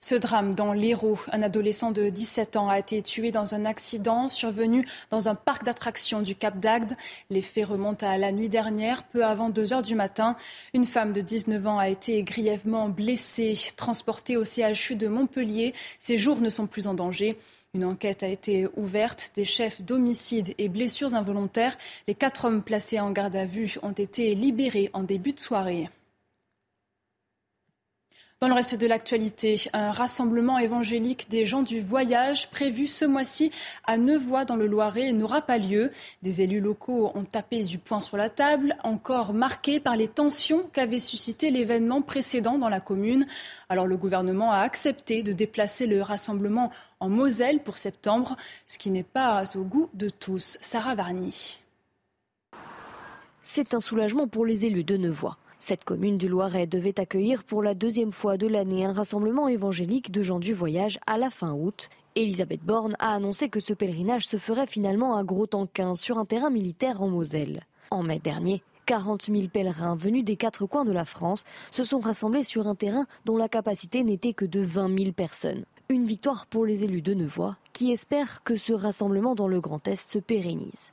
Ce 0.00 0.14
drame 0.14 0.54
dans 0.54 0.72
l'Hérault, 0.72 1.18
un 1.32 1.42
adolescent 1.42 1.90
de 1.90 2.08
17 2.08 2.56
ans 2.56 2.70
a 2.70 2.78
été 2.78 3.02
tué 3.02 3.30
dans 3.30 3.54
un 3.54 3.66
accident 3.66 4.28
survenu 4.28 4.88
dans 5.10 5.28
un 5.28 5.34
parc 5.34 5.64
d'attractions 5.64 6.22
du 6.22 6.34
Cap 6.34 6.58
d'Agde. 6.60 6.96
Les 7.28 7.42
faits 7.42 7.66
remontent 7.66 8.06
à 8.06 8.16
la 8.16 8.32
nuit 8.32 8.48
dernière, 8.48 9.02
peu 9.02 9.22
avant 9.22 9.50
2 9.50 9.74
heures 9.74 9.82
du 9.82 9.94
matin. 9.94 10.34
Une 10.72 10.86
femme 10.86 11.12
de 11.12 11.20
19 11.20 11.66
ans 11.66 11.78
a 11.78 11.90
été 11.90 12.22
grièvement 12.22 12.88
blessée, 12.88 13.52
transportée 13.76 14.38
au 14.38 14.44
CHU 14.44 14.96
de 14.96 15.08
Montpellier. 15.08 15.74
Ses 15.98 16.16
jours 16.16 16.40
ne 16.40 16.48
sont 16.48 16.66
plus 16.66 16.86
en 16.86 16.94
danger. 16.94 17.36
Une 17.76 17.84
enquête 17.84 18.22
a 18.22 18.28
été 18.28 18.66
ouverte. 18.76 19.32
Des 19.34 19.44
chefs 19.44 19.82
d'homicide 19.82 20.54
et 20.56 20.70
blessures 20.70 21.14
involontaires, 21.14 21.76
les 22.08 22.14
quatre 22.14 22.46
hommes 22.46 22.62
placés 22.62 23.00
en 23.00 23.10
garde 23.10 23.36
à 23.36 23.44
vue 23.44 23.74
ont 23.82 23.92
été 23.92 24.34
libérés 24.34 24.88
en 24.94 25.02
début 25.02 25.34
de 25.34 25.40
soirée. 25.40 25.90
Dans 28.38 28.48
le 28.48 28.54
reste 28.54 28.74
de 28.74 28.86
l'actualité, 28.86 29.58
un 29.72 29.92
rassemblement 29.92 30.58
évangélique 30.58 31.30
des 31.30 31.46
gens 31.46 31.62
du 31.62 31.80
voyage 31.80 32.50
prévu 32.50 32.86
ce 32.86 33.06
mois-ci 33.06 33.50
à 33.84 33.96
Nevoix 33.96 34.44
dans 34.44 34.56
le 34.56 34.66
Loiret 34.66 35.12
n'aura 35.12 35.40
pas 35.40 35.56
lieu. 35.56 35.90
Des 36.22 36.42
élus 36.42 36.60
locaux 36.60 37.10
ont 37.14 37.24
tapé 37.24 37.62
du 37.62 37.78
poing 37.78 38.02
sur 38.02 38.18
la 38.18 38.28
table, 38.28 38.76
encore 38.84 39.32
marqués 39.32 39.80
par 39.80 39.96
les 39.96 40.06
tensions 40.06 40.68
qu'avait 40.74 40.98
suscité 40.98 41.50
l'événement 41.50 42.02
précédent 42.02 42.58
dans 42.58 42.68
la 42.68 42.80
commune. 42.80 43.26
Alors 43.70 43.86
le 43.86 43.96
gouvernement 43.96 44.52
a 44.52 44.58
accepté 44.58 45.22
de 45.22 45.32
déplacer 45.32 45.86
le 45.86 46.02
rassemblement 46.02 46.70
en 47.00 47.08
Moselle 47.08 47.60
pour 47.60 47.78
septembre, 47.78 48.36
ce 48.66 48.76
qui 48.76 48.90
n'est 48.90 49.02
pas 49.02 49.44
au 49.56 49.62
goût 49.62 49.88
de 49.94 50.10
tous. 50.10 50.58
Sarah 50.60 50.94
Varny. 50.94 51.60
C'est 53.42 53.72
un 53.72 53.80
soulagement 53.80 54.28
pour 54.28 54.44
les 54.44 54.66
élus 54.66 54.84
de 54.84 54.98
Nevoix. 54.98 55.38
Cette 55.68 55.82
commune 55.82 56.16
du 56.16 56.28
Loiret 56.28 56.68
devait 56.68 57.00
accueillir 57.00 57.42
pour 57.42 57.60
la 57.60 57.74
deuxième 57.74 58.12
fois 58.12 58.36
de 58.36 58.46
l'année 58.46 58.84
un 58.84 58.92
rassemblement 58.92 59.48
évangélique 59.48 60.12
de 60.12 60.22
gens 60.22 60.38
du 60.38 60.54
voyage 60.54 61.00
à 61.08 61.18
la 61.18 61.28
fin 61.28 61.54
août. 61.54 61.88
Elisabeth 62.14 62.62
Borne 62.62 62.94
a 63.00 63.12
annoncé 63.12 63.48
que 63.48 63.58
ce 63.58 63.72
pèlerinage 63.72 64.28
se 64.28 64.36
ferait 64.36 64.68
finalement 64.68 65.16
à 65.16 65.24
Gros-Tanquin 65.24 65.96
sur 65.96 66.18
un 66.18 66.24
terrain 66.24 66.50
militaire 66.50 67.02
en 67.02 67.08
Moselle. 67.08 67.64
En 67.90 68.04
mai 68.04 68.20
dernier, 68.20 68.62
40 68.86 69.24
000 69.24 69.48
pèlerins 69.48 69.96
venus 69.96 70.22
des 70.22 70.36
quatre 70.36 70.66
coins 70.66 70.84
de 70.84 70.92
la 70.92 71.04
France 71.04 71.42
se 71.72 71.82
sont 71.82 71.98
rassemblés 71.98 72.44
sur 72.44 72.68
un 72.68 72.76
terrain 72.76 73.06
dont 73.24 73.36
la 73.36 73.48
capacité 73.48 74.04
n'était 74.04 74.34
que 74.34 74.44
de 74.44 74.60
20 74.60 74.96
000 74.96 75.10
personnes. 75.14 75.64
Une 75.88 76.06
victoire 76.06 76.46
pour 76.46 76.64
les 76.64 76.84
élus 76.84 77.02
de 77.02 77.14
Nevoix 77.14 77.56
qui 77.72 77.90
espèrent 77.90 78.44
que 78.44 78.56
ce 78.56 78.72
rassemblement 78.72 79.34
dans 79.34 79.48
le 79.48 79.60
Grand 79.60 79.88
Est 79.88 80.08
se 80.08 80.20
pérennise. 80.20 80.92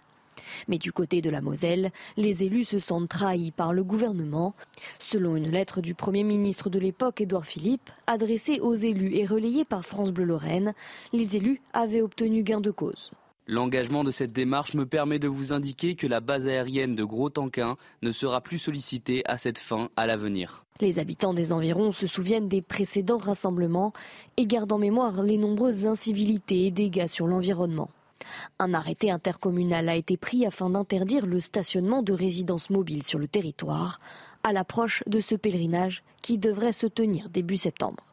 Mais 0.68 0.78
du 0.78 0.92
côté 0.92 1.22
de 1.22 1.30
la 1.30 1.42
Moselle, 1.42 1.92
les 2.18 2.44
élus 2.44 2.66
se 2.66 2.80
sentent 2.80 3.10
trahis 3.10 3.52
par 3.52 3.74
le 3.74 3.84
gouvernement. 3.84 4.56
Selon 5.00 5.36
une 5.36 5.50
lettre 5.50 5.82
du 5.82 5.96
Premier 5.96 6.24
ministre 6.24 6.70
de 6.70 6.80
l'époque, 6.80 7.22
Édouard 7.22 7.46
Philippe, 7.46 7.90
adressée 8.08 8.60
aux 8.60 8.76
élus 8.76 9.16
et 9.16 9.26
relayée 9.26 9.66
par 9.66 9.86
France 9.86 10.12
Bleu 10.12 10.26
Lorraine, 10.26 10.74
les 11.12 11.38
élus 11.38 11.62
avaient 11.74 12.02
obtenu 12.02 12.44
gain 12.44 12.62
de 12.62 12.72
cause. 12.72 13.12
L'engagement 13.46 14.06
de 14.06 14.12
cette 14.12 14.32
démarche 14.32 14.74
me 14.74 14.86
permet 14.86 15.20
de 15.20 15.28
vous 15.28 15.52
indiquer 15.52 15.96
que 15.96 16.08
la 16.08 16.22
base 16.22 16.48
aérienne 16.48 16.96
de 16.96 17.04
Gros-Tanquin 17.04 17.76
ne 18.02 18.12
sera 18.12 18.40
plus 18.40 18.58
sollicitée 18.58 19.22
à 19.26 19.36
cette 19.36 19.58
fin 19.58 19.90
à 19.98 20.08
l'avenir. 20.08 20.64
Les 20.80 20.98
habitants 20.98 21.34
des 21.34 21.52
environs 21.52 21.92
se 21.92 22.08
souviennent 22.08 22.48
des 22.48 22.62
précédents 22.62 23.18
rassemblements 23.18 23.92
et 24.38 24.46
gardent 24.46 24.72
en 24.72 24.78
mémoire 24.78 25.24
les 25.24 25.38
nombreuses 25.38 25.86
incivilités 25.86 26.68
et 26.68 26.72
dégâts 26.72 27.08
sur 27.08 27.28
l'environnement. 27.28 27.90
Un 28.60 28.74
arrêté 28.74 29.12
intercommunal 29.12 29.90
a 29.90 29.96
été 29.96 30.18
pris 30.18 30.46
afin 30.46 30.70
d'interdire 30.70 31.26
le 31.26 31.40
stationnement 31.40 32.04
de 32.04 32.14
résidences 32.14 32.70
mobiles 32.70 33.04
sur 33.04 33.20
le 33.20 33.28
territoire 33.28 34.00
à 34.44 34.54
l'approche 34.54 35.04
de 35.08 35.20
ce 35.20 35.36
pèlerinage 35.36 36.04
qui 36.22 36.38
devrait 36.38 36.72
se 36.72 36.88
tenir 36.88 37.30
début 37.30 37.58
septembre. 37.58 38.04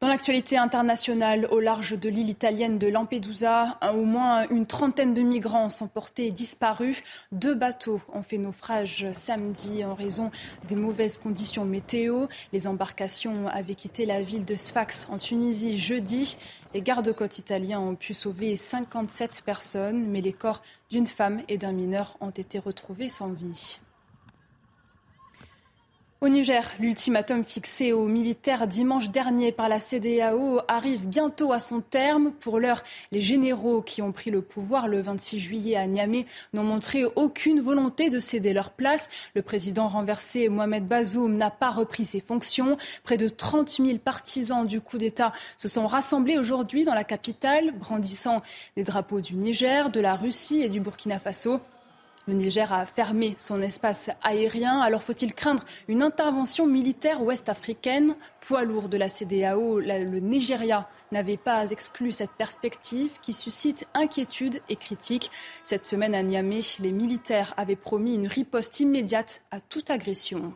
Dans 0.00 0.06
l'actualité 0.06 0.56
internationale, 0.56 1.48
au 1.50 1.58
large 1.58 1.98
de 1.98 2.08
l'île 2.08 2.28
italienne 2.28 2.78
de 2.78 2.86
Lampedusa, 2.86 3.80
au 3.92 4.04
moins 4.04 4.46
une 4.48 4.64
trentaine 4.64 5.12
de 5.12 5.22
migrants 5.22 5.70
sont 5.70 5.88
portés 5.88 6.30
disparus. 6.30 7.02
Deux 7.32 7.56
bateaux 7.56 8.00
ont 8.14 8.22
fait 8.22 8.38
naufrage 8.38 9.06
samedi 9.12 9.84
en 9.84 9.94
raison 9.94 10.30
des 10.68 10.76
mauvaises 10.76 11.18
conditions 11.18 11.64
météo. 11.64 12.26
Les 12.52 12.68
embarcations 12.68 13.48
avaient 13.48 13.74
quitté 13.74 14.06
la 14.06 14.22
ville 14.22 14.44
de 14.44 14.54
Sfax 14.54 15.08
en 15.10 15.18
Tunisie 15.18 15.76
jeudi. 15.76 16.38
Les 16.74 16.82
gardes-côtes 16.82 17.38
italiens 17.38 17.80
ont 17.80 17.96
pu 17.96 18.12
sauver 18.12 18.54
57 18.54 19.42
personnes, 19.44 20.06
mais 20.06 20.20
les 20.20 20.34
corps 20.34 20.62
d'une 20.90 21.06
femme 21.06 21.42
et 21.48 21.56
d'un 21.56 21.72
mineur 21.72 22.16
ont 22.20 22.30
été 22.30 22.58
retrouvés 22.58 23.08
sans 23.08 23.32
vie. 23.32 23.80
Au 26.20 26.28
Niger, 26.28 26.72
l'ultimatum 26.80 27.44
fixé 27.44 27.92
aux 27.92 28.08
militaires 28.08 28.66
dimanche 28.66 29.10
dernier 29.10 29.52
par 29.52 29.68
la 29.68 29.78
CDAO 29.78 30.58
arrive 30.66 31.06
bientôt 31.06 31.52
à 31.52 31.60
son 31.60 31.80
terme. 31.80 32.32
Pour 32.32 32.58
l'heure, 32.58 32.82
les 33.12 33.20
généraux 33.20 33.82
qui 33.82 34.02
ont 34.02 34.10
pris 34.10 34.32
le 34.32 34.42
pouvoir 34.42 34.88
le 34.88 35.00
26 35.00 35.38
juillet 35.38 35.76
à 35.76 35.86
Niamey 35.86 36.24
n'ont 36.54 36.64
montré 36.64 37.04
aucune 37.04 37.60
volonté 37.60 38.10
de 38.10 38.18
céder 38.18 38.52
leur 38.52 38.72
place. 38.72 39.10
Le 39.36 39.42
président 39.42 39.86
renversé 39.86 40.48
Mohamed 40.48 40.88
Bazoum 40.88 41.36
n'a 41.36 41.52
pas 41.52 41.70
repris 41.70 42.04
ses 42.04 42.20
fonctions. 42.20 42.76
Près 43.04 43.16
de 43.16 43.28
30 43.28 43.68
000 43.70 43.98
partisans 43.98 44.66
du 44.66 44.80
coup 44.80 44.98
d'État 44.98 45.32
se 45.56 45.68
sont 45.68 45.86
rassemblés 45.86 46.36
aujourd'hui 46.36 46.82
dans 46.82 46.94
la 46.94 47.04
capitale, 47.04 47.70
brandissant 47.70 48.42
des 48.76 48.82
drapeaux 48.82 49.20
du 49.20 49.36
Niger, 49.36 49.90
de 49.90 50.00
la 50.00 50.16
Russie 50.16 50.62
et 50.62 50.68
du 50.68 50.80
Burkina 50.80 51.20
Faso. 51.20 51.60
Le 52.28 52.34
Niger 52.34 52.70
a 52.74 52.84
fermé 52.84 53.34
son 53.38 53.62
espace 53.62 54.10
aérien. 54.22 54.80
Alors 54.80 55.02
faut-il 55.02 55.32
craindre 55.32 55.64
une 55.88 56.02
intervention 56.02 56.66
militaire 56.66 57.22
ouest-africaine? 57.22 58.16
Poids 58.40 58.64
lourd 58.64 58.90
de 58.90 58.98
la 58.98 59.08
CDAO, 59.08 59.80
le 59.80 60.18
Nigeria 60.20 60.90
n'avait 61.10 61.38
pas 61.38 61.70
exclu 61.70 62.12
cette 62.12 62.32
perspective 62.32 63.18
qui 63.22 63.32
suscite 63.32 63.88
inquiétude 63.94 64.60
et 64.68 64.76
critique. 64.76 65.30
Cette 65.64 65.86
semaine 65.86 66.14
à 66.14 66.22
Niamey, 66.22 66.60
les 66.80 66.92
militaires 66.92 67.54
avaient 67.56 67.76
promis 67.76 68.14
une 68.16 68.26
riposte 68.26 68.78
immédiate 68.80 69.40
à 69.50 69.62
toute 69.62 69.88
agression. 69.88 70.52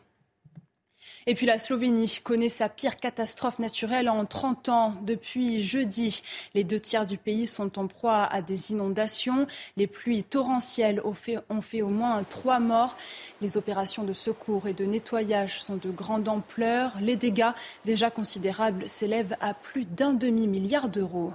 Et 1.27 1.35
puis 1.35 1.47
la 1.47 1.59
Slovénie 1.59 2.19
connaît 2.23 2.49
sa 2.49 2.69
pire 2.69 2.97
catastrophe 2.99 3.59
naturelle 3.59 4.09
en 4.09 4.25
30 4.25 4.69
ans. 4.69 4.95
Depuis 5.03 5.63
jeudi, 5.63 6.23
les 6.55 6.65
deux 6.65 6.81
tiers 6.81 7.07
du 7.07 7.17
pays 7.17 7.47
sont 7.47 7.79
en 7.79 7.87
proie 7.87 8.25
à 8.25 8.43
des 8.43 8.73
inondations. 8.73 9.47
Les 9.77 9.87
pluies 9.87 10.25
torrentielles 10.25 11.01
ont 11.05 11.15
fait, 11.15 11.83
au 11.83 11.89
moins 11.89 12.25
trois 12.25 12.59
morts. 12.59 12.97
Les 13.41 13.57
opérations 13.57 14.05
de 14.05 14.13
secours 14.13 14.67
et 14.67 14.73
de 14.73 14.85
nettoyage 14.85 15.63
sont 15.63 15.77
de 15.77 15.91
grande 15.91 16.29
ampleur. 16.29 16.93
Les 17.01 17.17
dégâts, 17.17 17.53
déjà 17.85 18.11
considérables, 18.11 18.89
s'élèvent 18.89 19.37
à 19.41 19.55
plus 19.55 19.85
d'un 19.85 20.13
demi-milliard 20.13 20.89
d'euros. 20.89 21.33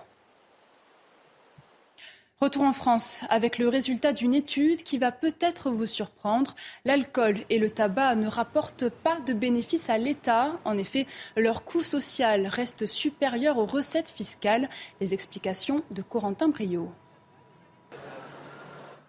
Retour 2.39 2.65
en 2.65 2.73
France 2.73 3.23
avec 3.29 3.57
le 3.57 3.67
résultat 3.67 4.13
d'une 4.13 4.35
étude 4.35 4.83
qui 4.83 4.99
va 4.99 5.11
peut-être 5.11 5.71
vous 5.71 5.87
surprendre. 5.87 6.53
L'alcool 6.85 7.39
et 7.49 7.57
le 7.57 7.71
tabac 7.71 8.15
ne 8.15 8.27
rapportent 8.27 8.89
pas 8.89 9.19
de 9.21 9.33
bénéfices 9.33 9.89
à 9.89 9.97
l'État. 9.97 10.59
En 10.63 10.77
effet, 10.77 11.07
leur 11.35 11.63
coût 11.63 11.81
social 11.81 12.45
reste 12.45 12.85
supérieur 12.85 13.57
aux 13.57 13.65
recettes 13.65 14.11
fiscales. 14.15 14.69
Les 15.01 15.15
explications 15.15 15.81
de 15.89 16.03
Corentin 16.03 16.49
Brio. 16.49 16.91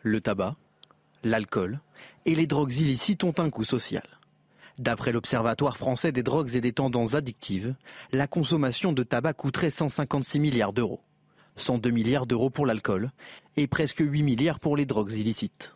Le 0.02 0.20
tabac, 0.22 0.56
l'alcool 1.22 1.80
et 2.24 2.34
les 2.34 2.46
drogues 2.46 2.76
illicites 2.76 3.24
ont 3.24 3.34
un 3.36 3.50
coût 3.50 3.64
social. 3.64 4.08
D'après 4.78 5.12
l'Observatoire 5.12 5.76
français 5.76 6.12
des 6.12 6.22
drogues 6.22 6.54
et 6.54 6.62
des 6.62 6.72
tendances 6.72 7.12
addictives, 7.12 7.74
la 8.10 8.26
consommation 8.26 8.94
de 8.94 9.02
tabac 9.02 9.34
coûterait 9.34 9.68
156 9.68 10.40
milliards 10.40 10.72
d'euros. 10.72 11.02
102 11.58 11.90
milliards 11.90 12.26
d'euros 12.26 12.50
pour 12.50 12.66
l'alcool 12.66 13.10
et 13.56 13.66
presque 13.66 14.00
8 14.00 14.22
milliards 14.22 14.60
pour 14.60 14.76
les 14.76 14.86
drogues 14.86 15.12
illicites. 15.12 15.74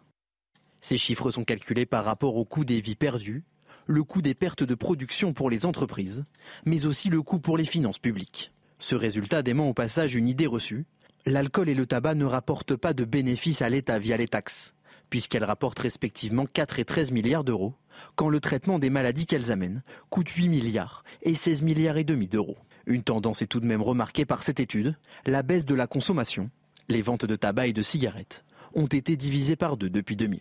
Ces 0.80 0.98
chiffres 0.98 1.30
sont 1.30 1.44
calculés 1.44 1.86
par 1.86 2.04
rapport 2.04 2.36
au 2.36 2.44
coût 2.44 2.64
des 2.64 2.80
vies 2.80 2.96
perdues, 2.96 3.44
le 3.86 4.02
coût 4.02 4.22
des 4.22 4.34
pertes 4.34 4.64
de 4.64 4.74
production 4.74 5.32
pour 5.32 5.50
les 5.50 5.66
entreprises, 5.66 6.24
mais 6.64 6.86
aussi 6.86 7.08
le 7.08 7.22
coût 7.22 7.38
pour 7.38 7.56
les 7.56 7.64
finances 7.64 7.98
publiques. 7.98 8.52
Ce 8.78 8.94
résultat 8.94 9.42
dément 9.42 9.68
au 9.68 9.74
passage 9.74 10.14
une 10.14 10.28
idée 10.28 10.46
reçue. 10.46 10.86
L'alcool 11.24 11.68
et 11.68 11.74
le 11.74 11.86
tabac 11.86 12.14
ne 12.14 12.24
rapportent 12.24 12.74
pas 12.74 12.94
de 12.94 13.04
bénéfices 13.04 13.62
à 13.62 13.68
l'État 13.68 13.98
via 14.00 14.16
les 14.16 14.26
taxes, 14.26 14.74
puisqu'elles 15.08 15.44
rapportent 15.44 15.78
respectivement 15.78 16.46
4 16.46 16.80
et 16.80 16.84
13 16.84 17.12
milliards 17.12 17.44
d'euros, 17.44 17.74
quand 18.16 18.28
le 18.28 18.40
traitement 18.40 18.80
des 18.80 18.90
maladies 18.90 19.26
qu'elles 19.26 19.52
amènent 19.52 19.82
coûte 20.10 20.28
8 20.30 20.48
milliards 20.48 21.04
et 21.22 21.34
16 21.34 21.62
milliards 21.62 21.96
et 21.96 22.04
demi 22.04 22.26
d'euros. 22.26 22.56
Une 22.86 23.02
tendance 23.02 23.42
est 23.42 23.46
tout 23.46 23.60
de 23.60 23.66
même 23.66 23.82
remarquée 23.82 24.24
par 24.24 24.42
cette 24.42 24.60
étude, 24.60 24.96
la 25.26 25.42
baisse 25.42 25.66
de 25.66 25.74
la 25.74 25.86
consommation. 25.86 26.50
Les 26.88 27.02
ventes 27.02 27.24
de 27.24 27.36
tabac 27.36 27.68
et 27.68 27.72
de 27.72 27.82
cigarettes 27.82 28.44
ont 28.74 28.86
été 28.86 29.16
divisées 29.16 29.56
par 29.56 29.76
deux 29.76 29.90
depuis 29.90 30.16
2000. 30.16 30.40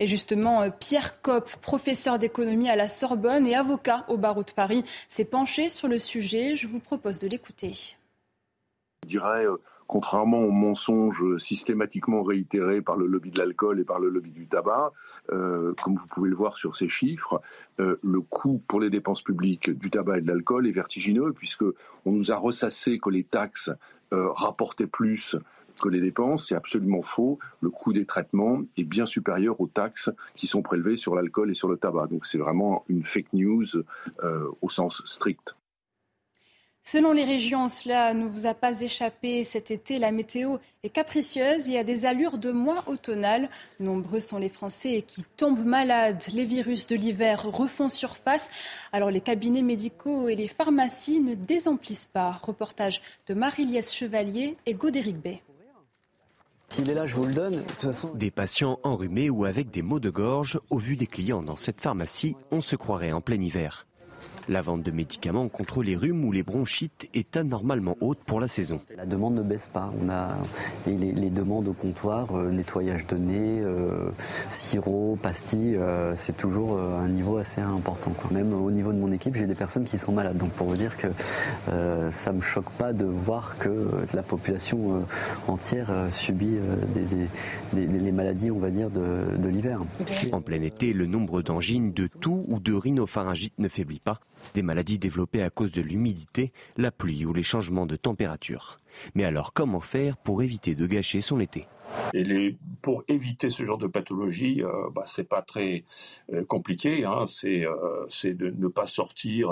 Et 0.00 0.06
justement, 0.06 0.62
euh, 0.62 0.70
Pierre 0.70 1.20
Kopp, 1.22 1.50
professeur 1.56 2.18
d'économie 2.18 2.68
à 2.68 2.76
la 2.76 2.88
Sorbonne 2.88 3.46
et 3.46 3.54
avocat 3.54 4.04
au 4.08 4.16
barreau 4.16 4.42
de 4.42 4.50
Paris, 4.50 4.84
s'est 5.08 5.24
penché 5.24 5.70
sur 5.70 5.88
le 5.88 5.98
sujet. 5.98 6.56
Je 6.56 6.66
vous 6.66 6.80
propose 6.80 7.20
de 7.20 7.28
l'écouter. 7.28 7.96
Je 9.04 9.08
dirais, 9.08 9.46
euh, 9.46 9.56
contrairement 9.86 10.40
aux 10.40 10.50
mensonges 10.50 11.36
systématiquement 11.36 12.22
réitérés 12.22 12.80
par 12.80 12.96
le 12.96 13.06
lobby 13.06 13.30
de 13.30 13.38
l'alcool 13.38 13.80
et 13.80 13.84
par 13.84 14.00
le 14.00 14.08
lobby 14.08 14.30
du 14.30 14.46
tabac, 14.46 14.92
euh, 15.32 15.74
comme 15.82 15.96
vous 15.96 16.06
pouvez 16.08 16.30
le 16.30 16.36
voir 16.36 16.56
sur 16.56 16.76
ces 16.76 16.88
chiffres, 16.88 17.40
euh, 17.80 17.96
le 18.02 18.20
coût 18.20 18.62
pour 18.68 18.80
les 18.80 18.90
dépenses 18.90 19.22
publiques 19.22 19.70
du 19.70 19.90
tabac 19.90 20.18
et 20.18 20.20
de 20.20 20.28
l'alcool 20.28 20.66
est 20.66 20.72
vertigineux, 20.72 21.32
puisque 21.32 21.64
on 22.04 22.12
nous 22.12 22.32
a 22.32 22.36
ressassé 22.36 22.98
que 22.98 23.10
les 23.10 23.24
taxes 23.24 23.70
euh, 24.12 24.30
rapportaient 24.32 24.86
plus 24.86 25.36
que 25.82 25.88
les 25.88 26.00
dépenses, 26.00 26.48
c'est 26.48 26.54
absolument 26.54 27.02
faux. 27.02 27.38
Le 27.60 27.68
coût 27.68 27.92
des 27.92 28.06
traitements 28.06 28.62
est 28.76 28.84
bien 28.84 29.06
supérieur 29.06 29.60
aux 29.60 29.66
taxes 29.66 30.08
qui 30.36 30.46
sont 30.46 30.62
prélevées 30.62 30.96
sur 30.96 31.16
l'alcool 31.16 31.50
et 31.50 31.54
sur 31.54 31.68
le 31.68 31.76
tabac. 31.76 32.06
Donc 32.06 32.26
c'est 32.26 32.38
vraiment 32.38 32.84
une 32.88 33.02
fake 33.02 33.32
news 33.32 33.66
au 34.62 34.70
sens 34.70 35.02
strict. 35.04 35.56
Selon 36.86 37.12
les 37.12 37.24
régions, 37.24 37.68
cela 37.68 38.12
ne 38.12 38.26
vous 38.26 38.44
a 38.44 38.52
pas 38.52 38.82
échappé 38.82 39.42
cet 39.42 39.70
été, 39.70 39.98
la 39.98 40.12
météo 40.12 40.58
est 40.82 40.90
capricieuse 40.90 41.70
et 41.70 41.78
a 41.78 41.82
des 41.82 42.04
allures 42.04 42.36
de 42.36 42.52
mois 42.52 42.84
automnal. 42.86 43.48
Nombreux 43.80 44.20
sont 44.20 44.36
les 44.36 44.50
Français 44.50 45.00
qui 45.00 45.24
tombent 45.38 45.64
malades. 45.64 46.22
Les 46.34 46.44
virus 46.44 46.86
de 46.86 46.94
l'hiver 46.94 47.50
refont 47.50 47.88
surface. 47.88 48.50
Alors 48.92 49.10
les 49.10 49.22
cabinets 49.22 49.62
médicaux 49.62 50.28
et 50.28 50.36
les 50.36 50.46
pharmacies 50.46 51.20
ne 51.20 51.34
désemplissent 51.34 52.04
pas. 52.04 52.38
Reportage 52.42 53.00
de 53.28 53.32
Marie-Liesse 53.32 53.94
Chevalier 53.94 54.58
et 54.66 54.74
Godéric 54.74 55.16
Bay. 55.16 55.42
S'il 56.68 56.90
est 56.90 56.94
là, 56.94 57.06
je 57.06 57.14
vous 57.14 57.24
le 57.24 57.32
donne. 57.32 57.56
De 57.56 57.60
toute 57.62 57.80
façon... 57.80 58.12
Des 58.14 58.30
patients 58.30 58.78
enrhumés 58.82 59.30
ou 59.30 59.46
avec 59.46 59.70
des 59.70 59.80
maux 59.80 60.00
de 60.00 60.10
gorge, 60.10 60.60
au 60.68 60.76
vu 60.76 60.96
des 60.96 61.06
clients 61.06 61.42
dans 61.42 61.56
cette 61.56 61.80
pharmacie, 61.80 62.36
on 62.50 62.60
se 62.60 62.76
croirait 62.76 63.12
en 63.12 63.22
plein 63.22 63.40
hiver. 63.40 63.86
La 64.48 64.60
vente 64.60 64.82
de 64.82 64.90
médicaments 64.90 65.48
contre 65.48 65.82
les 65.82 65.96
rhumes 65.96 66.24
ou 66.24 66.32
les 66.32 66.42
bronchites 66.42 67.08
est 67.14 67.36
anormalement 67.36 67.96
haute 68.00 68.18
pour 68.26 68.40
la 68.40 68.48
saison. 68.48 68.80
La 68.96 69.06
demande 69.06 69.34
ne 69.34 69.42
baisse 69.42 69.68
pas. 69.68 69.90
On 70.02 70.08
a 70.10 70.36
les, 70.86 71.30
demandes 71.30 71.68
au 71.68 71.72
comptoir, 71.72 72.36
euh, 72.36 72.50
nettoyage 72.50 73.06
de 73.06 73.16
nez, 73.16 73.60
euh, 73.60 74.10
sirop, 74.50 75.18
pastilles, 75.20 75.76
euh, 75.76 76.14
c'est 76.14 76.36
toujours 76.36 76.78
un 76.78 77.08
niveau 77.08 77.38
assez 77.38 77.60
important. 77.60 78.12
Même 78.30 78.52
au 78.52 78.70
niveau 78.70 78.92
de 78.92 78.98
mon 78.98 79.10
équipe, 79.12 79.34
j'ai 79.34 79.46
des 79.46 79.54
personnes 79.54 79.84
qui 79.84 79.96
sont 79.96 80.12
malades. 80.12 80.36
Donc 80.36 80.50
pour 80.50 80.66
vous 80.66 80.74
dire 80.74 80.96
que 80.96 81.08
ça 82.10 82.32
me 82.32 82.40
choque 82.40 82.70
pas 82.70 82.92
de 82.92 83.04
voir 83.04 83.56
que 83.58 83.88
la 84.12 84.22
population 84.22 85.04
entière 85.48 85.90
subit 86.10 86.58
les 87.72 88.12
maladies, 88.12 88.50
on 88.50 88.58
va 88.58 88.70
dire, 88.70 88.90
de, 88.90 89.36
de 89.36 89.48
l'hiver. 89.48 89.80
En 90.32 90.40
plein 90.40 90.60
été, 90.62 90.92
le 90.92 91.06
nombre 91.06 91.42
d'angines, 91.42 91.92
de 91.92 92.06
toux 92.06 92.44
ou 92.48 92.60
de 92.60 92.72
rhinopharyngite 92.72 93.58
ne 93.58 93.68
faiblit 93.68 94.00
pas 94.00 94.20
des 94.54 94.62
maladies 94.62 94.98
développées 94.98 95.42
à 95.42 95.50
cause 95.50 95.72
de 95.72 95.82
l'humidité, 95.82 96.52
la 96.76 96.90
pluie 96.90 97.24
ou 97.24 97.32
les 97.32 97.42
changements 97.42 97.86
de 97.86 97.96
température. 97.96 98.80
Mais 99.14 99.24
alors 99.24 99.52
comment 99.52 99.80
faire 99.80 100.16
pour 100.16 100.42
éviter 100.42 100.74
de 100.74 100.86
gâcher 100.86 101.20
son 101.20 101.40
été? 101.40 101.62
Pour 102.80 103.04
éviter 103.08 103.50
ce 103.50 103.64
genre 103.64 103.78
de 103.78 103.86
pathologie, 103.86 104.62
euh, 104.62 104.90
bah, 104.94 105.02
c'est 105.04 105.28
pas 105.28 105.42
très 105.42 105.84
euh, 106.32 106.44
compliqué. 106.44 107.04
Hein. 107.04 107.24
Euh, 107.44 108.06
c'est 108.08 108.34
de 108.34 108.50
ne 108.50 108.68
pas 108.68 108.86
sortir 108.86 109.50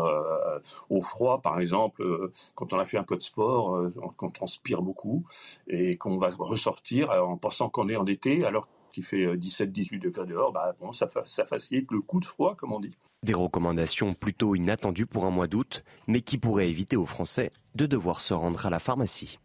au 0.91 1.03
froid, 1.03 1.41
par 1.41 1.61
exemple, 1.61 2.31
quand 2.55 2.73
on 2.73 2.79
a 2.79 2.85
fait 2.85 2.99
un 2.99 3.05
peu 3.05 3.17
de 3.17 3.23
sport, 3.23 3.91
qu'on 4.17 4.31
transpire 4.31 4.83
beaucoup 4.83 5.25
et 5.69 5.97
qu'on 5.97 6.19
va 6.19 6.31
ressortir 6.39 7.11
en 7.11 7.37
pensant 7.37 7.69
qu'on 7.69 7.89
est 7.89 7.97
en 7.97 8.07
été, 8.07 8.45
alors 8.45 8.69
qu'il 8.93 9.05
fait 9.05 9.27
17-18 9.37 9.99
degrés 9.99 10.27
dehors, 10.27 10.53
bah, 10.53 10.75
bon, 10.81 10.93
ça, 10.93 11.09
ça 11.25 11.45
facilite 11.45 11.91
le 11.91 12.01
coup 12.01 12.21
de 12.21 12.25
froid, 12.25 12.55
comme 12.55 12.73
on 12.73 12.81
dit. 12.81 12.97
Des 13.25 13.35
recommandations 13.35 14.15
plutôt 14.15 14.55
inattendues 14.55 15.07
pour 15.07 15.25
un 15.25 15.31
mois 15.31 15.49
d'août, 15.49 15.85
mais 16.07 16.21
qui 16.21 16.39
pourraient 16.39 16.69
éviter 16.71 16.97
aux 16.97 17.07
Français 17.07 17.51
de 17.75 17.87
devoir 17.87 18.21
se 18.21 18.35
rendre 18.35 18.67
à 18.67 18.71
la 18.71 18.79
pharmacie. 18.79 19.39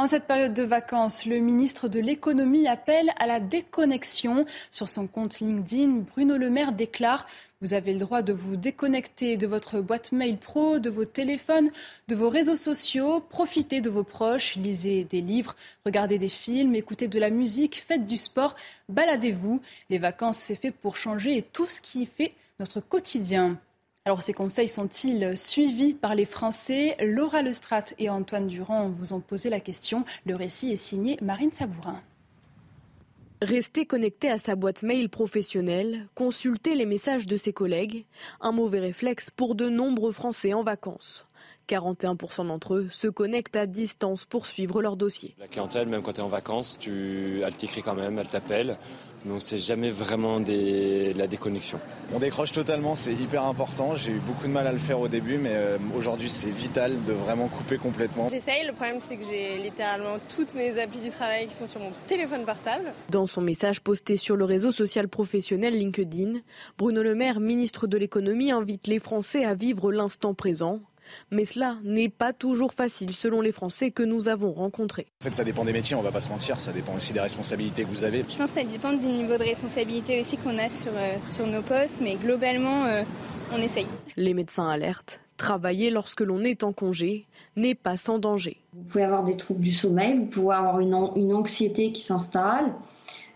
En 0.00 0.06
cette 0.06 0.24
période 0.24 0.54
de 0.54 0.62
vacances, 0.62 1.26
le 1.26 1.40
ministre 1.40 1.86
de 1.86 2.00
l'économie 2.00 2.66
appelle 2.66 3.10
à 3.18 3.26
la 3.26 3.38
déconnexion. 3.38 4.46
Sur 4.70 4.88
son 4.88 5.06
compte 5.06 5.40
LinkedIn, 5.40 6.06
Bruno 6.10 6.38
Le 6.38 6.48
Maire 6.48 6.72
déclare 6.72 7.26
vous 7.60 7.74
avez 7.74 7.92
le 7.92 7.98
droit 7.98 8.22
de 8.22 8.32
vous 8.32 8.56
déconnecter 8.56 9.36
de 9.36 9.46
votre 9.46 9.82
boîte 9.82 10.12
mail 10.12 10.38
pro, 10.38 10.78
de 10.78 10.88
vos 10.88 11.04
téléphones, 11.04 11.70
de 12.08 12.14
vos 12.14 12.30
réseaux 12.30 12.56
sociaux, 12.56 13.20
profitez 13.20 13.82
de 13.82 13.90
vos 13.90 14.02
proches, 14.02 14.56
lisez 14.56 15.04
des 15.04 15.20
livres, 15.20 15.54
regardez 15.84 16.18
des 16.18 16.30
films, 16.30 16.74
écoutez 16.74 17.06
de 17.06 17.18
la 17.18 17.28
musique, 17.28 17.84
faites 17.86 18.06
du 18.06 18.16
sport, 18.16 18.56
baladez-vous. 18.88 19.60
Les 19.90 19.98
vacances, 19.98 20.38
c'est 20.38 20.56
fait 20.56 20.70
pour 20.70 20.96
changer 20.96 21.42
tout 21.42 21.66
ce 21.66 21.82
qui 21.82 22.06
fait 22.06 22.32
notre 22.58 22.80
quotidien. 22.80 23.58
Alors 24.06 24.22
ces 24.22 24.32
conseils 24.32 24.68
sont-ils 24.68 25.36
suivis 25.36 25.92
par 25.92 26.14
les 26.14 26.24
Français? 26.24 26.96
Laura 27.00 27.42
Lestrade 27.42 27.92
et 27.98 28.08
Antoine 28.08 28.46
Durand 28.46 28.88
vous 28.88 29.12
ont 29.12 29.20
posé 29.20 29.50
la 29.50 29.60
question. 29.60 30.06
Le 30.24 30.34
récit 30.34 30.72
est 30.72 30.76
signé 30.76 31.18
Marine 31.20 31.52
Sabourin. 31.52 32.00
Rester 33.42 33.84
connecté 33.84 34.30
à 34.30 34.38
sa 34.38 34.54
boîte 34.54 34.82
mail 34.82 35.10
professionnelle, 35.10 36.08
consulter 36.14 36.76
les 36.76 36.86
messages 36.86 37.26
de 37.26 37.36
ses 37.36 37.52
collègues, 37.52 38.06
un 38.40 38.52
mauvais 38.52 38.80
réflexe 38.80 39.30
pour 39.30 39.54
de 39.54 39.68
nombreux 39.68 40.12
Français 40.12 40.54
en 40.54 40.62
vacances. 40.62 41.29
41% 41.70 42.48
d'entre 42.48 42.74
eux 42.74 42.88
se 42.90 43.06
connectent 43.06 43.56
à 43.56 43.66
distance 43.66 44.24
pour 44.24 44.46
suivre 44.46 44.82
leur 44.82 44.96
dossier. 44.96 45.36
La 45.38 45.46
clientèle, 45.46 45.88
même 45.88 46.02
quand 46.02 46.14
tu 46.14 46.20
es 46.20 46.24
en 46.24 46.28
vacances, 46.28 46.76
tu... 46.78 47.42
elle 47.44 47.54
t'écrit 47.54 47.82
quand 47.82 47.94
même, 47.94 48.18
elle 48.18 48.26
t'appelle. 48.26 48.76
Donc 49.24 49.42
c'est 49.42 49.58
jamais 49.58 49.90
vraiment 49.90 50.40
des... 50.40 51.12
la 51.14 51.26
déconnexion. 51.26 51.78
On 52.14 52.18
décroche 52.18 52.52
totalement, 52.52 52.96
c'est 52.96 53.12
hyper 53.12 53.44
important. 53.44 53.94
J'ai 53.94 54.12
eu 54.12 54.18
beaucoup 54.18 54.46
de 54.46 54.52
mal 54.52 54.66
à 54.66 54.72
le 54.72 54.78
faire 54.78 54.98
au 54.98 55.08
début, 55.08 55.36
mais 55.36 55.52
euh, 55.52 55.78
aujourd'hui 55.94 56.28
c'est 56.28 56.50
vital 56.50 57.04
de 57.04 57.12
vraiment 57.12 57.48
couper 57.48 57.76
complètement. 57.76 58.28
J'essaye, 58.28 58.66
le 58.66 58.72
problème 58.72 58.96
c'est 58.98 59.16
que 59.16 59.24
j'ai 59.24 59.58
littéralement 59.58 60.16
toutes 60.34 60.54
mes 60.54 60.80
applis 60.80 61.00
du 61.00 61.10
travail 61.10 61.46
qui 61.46 61.54
sont 61.54 61.66
sur 61.66 61.80
mon 61.80 61.92
téléphone 62.08 62.44
portable. 62.44 62.92
Dans 63.10 63.26
son 63.26 63.42
message 63.42 63.80
posté 63.80 64.16
sur 64.16 64.36
le 64.36 64.44
réseau 64.44 64.70
social 64.70 65.06
professionnel 65.06 65.74
LinkedIn, 65.74 66.40
Bruno 66.78 67.02
Le 67.02 67.14
Maire, 67.14 67.40
ministre 67.40 67.86
de 67.86 67.98
l'économie, 67.98 68.50
invite 68.50 68.86
les 68.86 68.98
Français 68.98 69.44
à 69.44 69.54
vivre 69.54 69.92
l'instant 69.92 70.34
présent 70.34 70.80
mais 71.30 71.44
cela 71.44 71.76
n'est 71.82 72.08
pas 72.08 72.32
toujours 72.32 72.72
facile 72.72 73.12
selon 73.12 73.40
les 73.40 73.52
Français 73.52 73.90
que 73.90 74.02
nous 74.02 74.28
avons 74.28 74.52
rencontrés. 74.52 75.06
En 75.20 75.24
fait, 75.24 75.34
ça 75.34 75.44
dépend 75.44 75.64
des 75.64 75.72
métiers, 75.72 75.96
on 75.96 76.02
va 76.02 76.12
pas 76.12 76.20
se 76.20 76.28
mentir, 76.28 76.58
ça 76.58 76.72
dépend 76.72 76.94
aussi 76.94 77.12
des 77.12 77.20
responsabilités 77.20 77.84
que 77.84 77.88
vous 77.88 78.04
avez. 78.04 78.24
Je 78.28 78.36
pense 78.36 78.52
que 78.52 78.60
ça 78.60 78.64
dépend 78.64 78.92
du 78.92 79.06
niveau 79.06 79.36
de 79.36 79.44
responsabilité 79.44 80.20
aussi 80.20 80.36
qu'on 80.36 80.58
a 80.58 80.68
sur, 80.68 80.92
euh, 80.94 81.16
sur 81.28 81.46
nos 81.46 81.62
postes, 81.62 81.98
mais 82.00 82.16
globalement, 82.16 82.84
euh, 82.86 83.02
on 83.52 83.58
essaye. 83.58 83.86
Les 84.16 84.34
médecins 84.34 84.68
alertent. 84.68 85.20
Travailler 85.36 85.90
lorsque 85.90 86.20
l'on 86.20 86.44
est 86.44 86.64
en 86.64 86.72
congé 86.72 87.26
n'est 87.56 87.74
pas 87.74 87.96
sans 87.96 88.18
danger. 88.18 88.58
Vous 88.74 88.82
pouvez 88.84 89.04
avoir 89.04 89.24
des 89.24 89.36
troubles 89.36 89.62
du 89.62 89.70
sommeil, 89.70 90.16
vous 90.18 90.26
pouvez 90.26 90.54
avoir 90.54 90.80
une, 90.80 90.94
une 91.16 91.32
anxiété 91.32 91.92
qui 91.92 92.02
s'installe. 92.02 92.74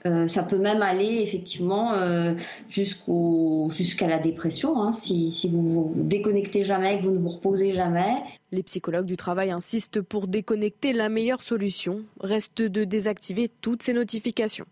Euh, 0.06 0.28
ça 0.28 0.42
peut 0.42 0.58
même 0.58 0.82
aller 0.82 1.20
effectivement 1.22 1.94
euh, 1.94 2.34
jusqu'à 2.68 4.06
la 4.06 4.18
dépression 4.18 4.82
hein, 4.82 4.92
si, 4.92 5.30
si 5.30 5.48
vous 5.48 5.62
vous 5.62 6.02
déconnectez 6.02 6.62
jamais, 6.62 6.98
que 6.98 7.04
vous 7.04 7.12
ne 7.12 7.18
vous 7.18 7.30
reposez 7.30 7.72
jamais. 7.72 8.12
Les 8.52 8.62
psychologues 8.62 9.06
du 9.06 9.16
travail 9.16 9.50
insistent 9.50 10.02
pour 10.02 10.28
déconnecter. 10.28 10.92
La 10.92 11.08
meilleure 11.08 11.40
solution 11.40 12.02
reste 12.20 12.60
de 12.60 12.84
désactiver 12.84 13.50
toutes 13.62 13.82
ces 13.82 13.94
notifications. 13.94 14.66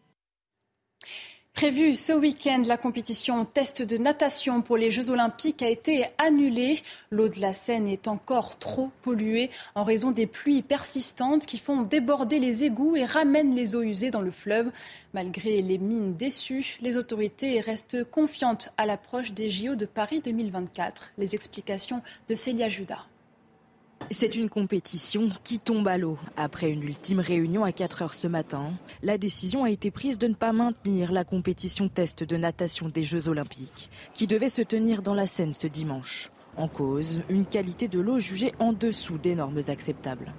Prévu 1.54 1.94
ce 1.94 2.14
week-end, 2.14 2.62
la 2.66 2.78
compétition 2.78 3.44
test 3.44 3.82
de 3.82 3.98
natation 3.98 4.62
pour 4.62 4.78
les 4.78 4.90
Jeux 4.90 5.10
Olympiques 5.10 5.62
a 5.62 5.68
été 5.68 6.06
annulée. 6.16 6.80
L'eau 7.10 7.28
de 7.28 7.38
la 7.40 7.52
Seine 7.52 7.86
est 7.86 8.08
encore 8.08 8.58
trop 8.58 8.90
polluée 9.02 9.50
en 9.74 9.84
raison 9.84 10.10
des 10.10 10.26
pluies 10.26 10.62
persistantes 10.62 11.46
qui 11.46 11.58
font 11.58 11.82
déborder 11.82 12.40
les 12.40 12.64
égouts 12.64 12.96
et 12.96 13.04
ramènent 13.04 13.54
les 13.54 13.76
eaux 13.76 13.82
usées 13.82 14.10
dans 14.10 14.22
le 14.22 14.30
fleuve. 14.30 14.72
Malgré 15.12 15.60
les 15.60 15.78
mines 15.78 16.16
déçues, 16.16 16.78
les 16.80 16.96
autorités 16.96 17.60
restent 17.60 18.02
confiantes 18.02 18.70
à 18.78 18.86
l'approche 18.86 19.32
des 19.32 19.50
JO 19.50 19.76
de 19.76 19.86
Paris 19.86 20.20
2024. 20.20 21.12
Les 21.18 21.34
explications 21.34 22.02
de 22.28 22.34
Célia 22.34 22.70
Judas. 22.70 23.06
C'est 24.10 24.34
une 24.36 24.48
compétition 24.48 25.28
qui 25.42 25.58
tombe 25.58 25.88
à 25.88 25.98
l'eau. 25.98 26.18
Après 26.36 26.70
une 26.70 26.82
ultime 26.82 27.20
réunion 27.20 27.64
à 27.64 27.72
4 27.72 28.02
heures 28.02 28.14
ce 28.14 28.26
matin, 28.26 28.72
la 29.02 29.18
décision 29.18 29.64
a 29.64 29.70
été 29.70 29.90
prise 29.90 30.18
de 30.18 30.26
ne 30.26 30.34
pas 30.34 30.52
maintenir 30.52 31.12
la 31.12 31.24
compétition 31.24 31.88
test 31.88 32.22
de 32.24 32.36
natation 32.36 32.88
des 32.88 33.04
Jeux 33.04 33.28
Olympiques, 33.28 33.90
qui 34.12 34.26
devait 34.26 34.48
se 34.48 34.62
tenir 34.62 35.02
dans 35.02 35.14
la 35.14 35.26
Seine 35.26 35.54
ce 35.54 35.66
dimanche. 35.66 36.30
En 36.56 36.68
cause, 36.68 37.22
une 37.30 37.46
qualité 37.46 37.88
de 37.88 38.00
l'eau 38.00 38.20
jugée 38.20 38.52
en 38.58 38.72
dessous 38.72 39.16
des 39.16 39.34
normes 39.34 39.60
acceptables. 39.68 40.34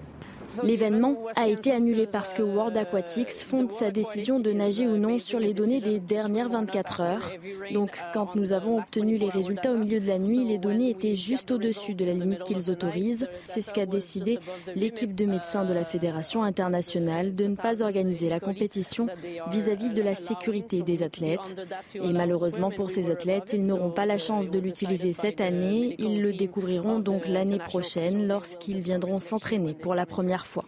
L'événement 0.61 1.17
a 1.35 1.47
été 1.47 1.71
annulé 1.71 2.05
parce 2.11 2.33
que 2.33 2.43
World 2.43 2.77
Aquatics 2.77 3.31
fonde 3.31 3.71
sa 3.71 3.91
décision 3.91 4.39
de 4.39 4.51
nager 4.51 4.87
ou 4.87 4.97
non 4.97 5.17
sur 5.19 5.39
les 5.39 5.53
données 5.53 5.81
des 5.81 5.99
dernières 5.99 6.49
24 6.49 7.01
heures. 7.01 7.31
Donc, 7.71 7.97
quand 8.13 8.35
nous 8.35 8.53
avons 8.53 8.77
obtenu 8.77 9.17
les 9.17 9.29
résultats 9.29 9.71
au 9.71 9.77
milieu 9.77 9.99
de 9.99 10.07
la 10.07 10.19
nuit, 10.19 10.45
les 10.45 10.57
données 10.57 10.89
étaient 10.89 11.15
juste 11.15 11.51
au-dessus 11.51 11.95
de 11.95 12.05
la 12.05 12.13
limite 12.13 12.43
qu'ils 12.43 12.69
autorisent. 12.69 13.27
C'est 13.43 13.61
ce 13.61 13.73
qu'a 13.73 13.85
décidé 13.85 14.39
l'équipe 14.75 15.15
de 15.15 15.25
médecins 15.25 15.65
de 15.65 15.73
la 15.73 15.85
Fédération 15.85 16.43
internationale 16.43 17.33
de 17.33 17.45
ne 17.45 17.55
pas 17.55 17.81
organiser 17.81 18.29
la 18.29 18.39
compétition 18.39 19.07
vis-à-vis 19.49 19.89
de 19.89 20.01
la 20.01 20.15
sécurité 20.15 20.81
des 20.81 21.03
athlètes. 21.03 21.55
Et 21.95 22.11
malheureusement 22.11 22.69
pour 22.69 22.91
ces 22.91 23.09
athlètes, 23.09 23.51
ils 23.53 23.65
n'auront 23.65 23.91
pas 23.91 24.05
la 24.05 24.17
chance 24.17 24.49
de 24.49 24.59
l'utiliser 24.59 25.13
cette 25.13 25.41
année. 25.41 25.95
Ils 25.97 26.21
le 26.21 26.33
découvriront 26.33 26.99
donc 26.99 27.27
l'année 27.27 27.59
prochaine 27.59 28.27
lorsqu'ils 28.27 28.79
viendront 28.79 29.19
s'entraîner 29.19 29.73
pour 29.73 29.95
la 29.95 30.05
première 30.05 30.42
fois. 30.45 30.65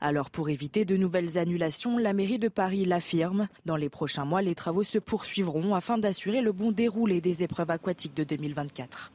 Alors 0.00 0.30
pour 0.30 0.48
éviter 0.48 0.84
de 0.84 0.96
nouvelles 0.96 1.38
annulations, 1.38 1.98
la 1.98 2.12
mairie 2.12 2.38
de 2.38 2.48
Paris 2.48 2.84
l'affirme. 2.84 3.48
Dans 3.66 3.76
les 3.76 3.88
prochains 3.88 4.24
mois, 4.24 4.42
les 4.42 4.54
travaux 4.54 4.84
se 4.84 4.98
poursuivront 4.98 5.74
afin 5.74 5.98
d'assurer 5.98 6.42
le 6.42 6.52
bon 6.52 6.72
déroulé 6.72 7.20
des 7.20 7.42
épreuves 7.42 7.70
aquatiques 7.70 8.14
de 8.14 8.24
2024. 8.24 9.12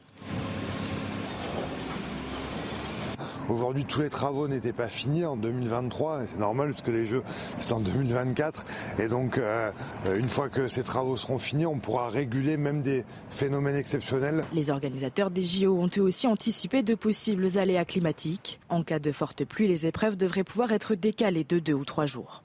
Aujourd'hui, 3.48 3.86
tous 3.86 4.02
les 4.02 4.10
travaux 4.10 4.46
n'étaient 4.46 4.74
pas 4.74 4.88
finis 4.88 5.24
en 5.24 5.36
2023. 5.36 6.26
C'est 6.26 6.38
normal 6.38 6.68
parce 6.68 6.82
que 6.82 6.90
les 6.90 7.06
Jeux, 7.06 7.22
c'est 7.58 7.72
en 7.72 7.80
2024. 7.80 8.66
Et 8.98 9.08
donc, 9.08 9.38
euh, 9.38 9.70
une 10.16 10.28
fois 10.28 10.50
que 10.50 10.68
ces 10.68 10.82
travaux 10.82 11.16
seront 11.16 11.38
finis, 11.38 11.64
on 11.64 11.78
pourra 11.78 12.10
réguler 12.10 12.58
même 12.58 12.82
des 12.82 13.04
phénomènes 13.30 13.76
exceptionnels. 13.76 14.44
Les 14.52 14.70
organisateurs 14.70 15.30
des 15.30 15.42
JO 15.42 15.78
ont 15.78 15.90
eux 15.96 16.02
aussi 16.02 16.26
anticipé 16.26 16.82
de 16.82 16.94
possibles 16.94 17.58
aléas 17.58 17.86
climatiques. 17.86 18.60
En 18.68 18.82
cas 18.82 18.98
de 18.98 19.12
forte 19.12 19.44
pluie, 19.44 19.66
les 19.66 19.86
épreuves 19.86 20.16
devraient 20.16 20.44
pouvoir 20.44 20.72
être 20.72 20.94
décalées 20.94 21.44
de 21.44 21.58
deux 21.58 21.74
ou 21.74 21.86
trois 21.86 22.06
jours. 22.06 22.42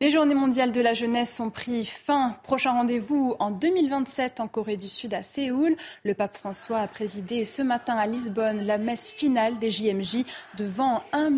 Les 0.00 0.10
journées 0.10 0.34
mondiales 0.34 0.72
de 0.72 0.80
la 0.80 0.92
jeunesse 0.92 1.38
ont 1.38 1.50
pris 1.50 1.84
fin. 1.84 2.36
Prochain 2.42 2.72
rendez-vous 2.72 3.36
en 3.38 3.52
2027 3.52 4.40
en 4.40 4.48
Corée 4.48 4.76
du 4.76 4.88
Sud 4.88 5.14
à 5.14 5.22
Séoul. 5.22 5.76
Le 6.04 6.14
pape 6.14 6.36
François 6.36 6.78
a 6.78 6.88
présidé 6.88 7.44
ce 7.44 7.62
matin 7.62 7.94
à 7.96 8.04
Lisbonne 8.08 8.66
la 8.66 8.76
messe 8.76 9.12
finale 9.12 9.56
des 9.60 9.70
JMJ 9.70 10.24
devant 10.58 11.04
1 11.12 11.30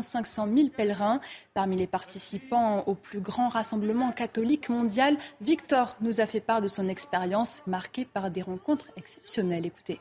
500 0.00 0.46
000 0.46 0.68
pèlerins. 0.68 1.20
Parmi 1.54 1.76
les 1.76 1.88
participants 1.88 2.84
au 2.86 2.94
plus 2.94 3.18
grand 3.18 3.48
rassemblement 3.48 4.12
catholique 4.12 4.68
mondial, 4.68 5.16
Victor 5.40 5.96
nous 6.00 6.20
a 6.20 6.26
fait 6.26 6.40
part 6.40 6.60
de 6.60 6.68
son 6.68 6.88
expérience 6.88 7.66
marquée 7.66 8.04
par 8.04 8.30
des 8.30 8.42
rencontres 8.42 8.86
exceptionnelles. 8.96 9.66
Écoutez. 9.66 10.00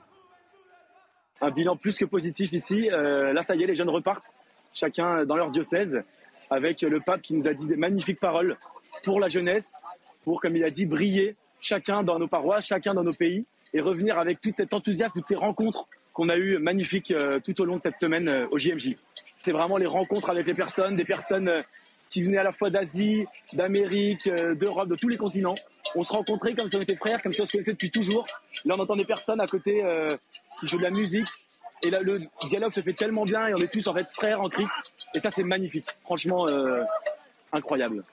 Un 1.42 1.50
bilan 1.50 1.76
plus 1.76 1.98
que 1.98 2.06
positif 2.06 2.54
ici. 2.54 2.92
Euh, 2.92 3.34
là, 3.34 3.42
ça 3.42 3.56
y 3.56 3.64
est, 3.64 3.68
les 3.68 3.76
jeunes 3.76 3.90
repartent, 3.90 4.24
chacun 4.72 5.26
dans 5.26 5.36
leur 5.36 5.50
diocèse 5.50 6.04
avec 6.54 6.82
le 6.82 7.00
pape 7.00 7.22
qui 7.22 7.34
nous 7.34 7.48
a 7.48 7.54
dit 7.54 7.66
des 7.66 7.76
magnifiques 7.76 8.20
paroles 8.20 8.56
pour 9.04 9.20
la 9.20 9.28
jeunesse, 9.28 9.68
pour, 10.24 10.40
comme 10.40 10.56
il 10.56 10.64
a 10.64 10.70
dit, 10.70 10.86
briller 10.86 11.36
chacun 11.60 12.04
dans 12.04 12.20
nos 12.20 12.28
paroisses, 12.28 12.68
chacun 12.68 12.94
dans 12.94 13.04
nos 13.04 13.14
pays, 13.14 13.46
et 13.74 13.82
revenir 13.82 14.20
avec 14.20 14.40
tout 14.42 14.52
cet 14.56 14.74
enthousiasme, 14.74 15.14
toutes 15.16 15.28
ces 15.28 15.36
rencontres 15.36 15.88
qu'on 16.14 16.30
a 16.30 16.38
eues 16.38 16.60
magnifiques 16.60 17.12
euh, 17.12 17.40
tout 17.40 17.60
au 17.60 17.66
long 17.66 17.78
de 17.78 17.82
cette 17.82 17.98
semaine 17.98 18.28
euh, 18.28 18.48
au 18.52 18.60
JMJ. 18.60 18.96
C'est 19.42 19.52
vraiment 19.52 19.78
les 19.78 19.88
rencontres 19.88 20.30
avec 20.30 20.46
les 20.46 20.54
personnes, 20.54 20.96
des 20.96 21.06
personnes 21.06 21.48
euh, 21.48 21.62
qui 22.10 22.22
venaient 22.22 22.38
à 22.38 22.44
la 22.44 22.52
fois 22.52 22.70
d'Asie, 22.70 23.26
d'Amérique, 23.54 24.30
d'Europe, 24.30 24.90
de 24.90 24.96
tous 24.96 25.08
les 25.08 25.18
continents, 25.18 25.56
on 25.96 26.04
se 26.04 26.14
rencontrait 26.14 26.54
comme 26.54 26.68
si 26.68 26.76
on 26.76 26.82
était 26.82 26.96
frères, 26.96 27.22
comme 27.24 27.34
si 27.34 27.42
on 27.42 27.46
se 27.46 27.52
connaissait 27.52 27.72
depuis 27.72 27.90
toujours. 27.90 28.24
Là, 28.66 28.76
on 28.78 28.82
entend 28.82 28.96
des 28.96 29.04
personnes 29.04 29.42
à 29.42 29.48
côté 29.48 29.84
qui 30.60 30.68
jouent 30.68 30.78
de 30.78 30.84
la 30.84 30.92
musique. 30.92 31.28
Et 31.84 31.90
là, 31.90 32.02
le 32.02 32.22
dialogue 32.50 32.72
se 32.72 32.82
fait 32.82 32.94
tellement 32.94 33.26
bien 33.26 33.48
et 33.48 33.54
on 33.54 33.58
est 33.58 33.72
tous 33.72 33.88
en 33.88 33.94
fait 33.94 34.10
frères 34.12 34.42
en 34.42 34.50
Christ. 34.50 34.72
Et 35.16 35.20
ça, 35.20 35.32
c'est 35.32 35.44
magnifique. 35.44 35.88
Franchement, 36.04 36.48
euh, 36.48 36.84
incroyable. 37.52 38.04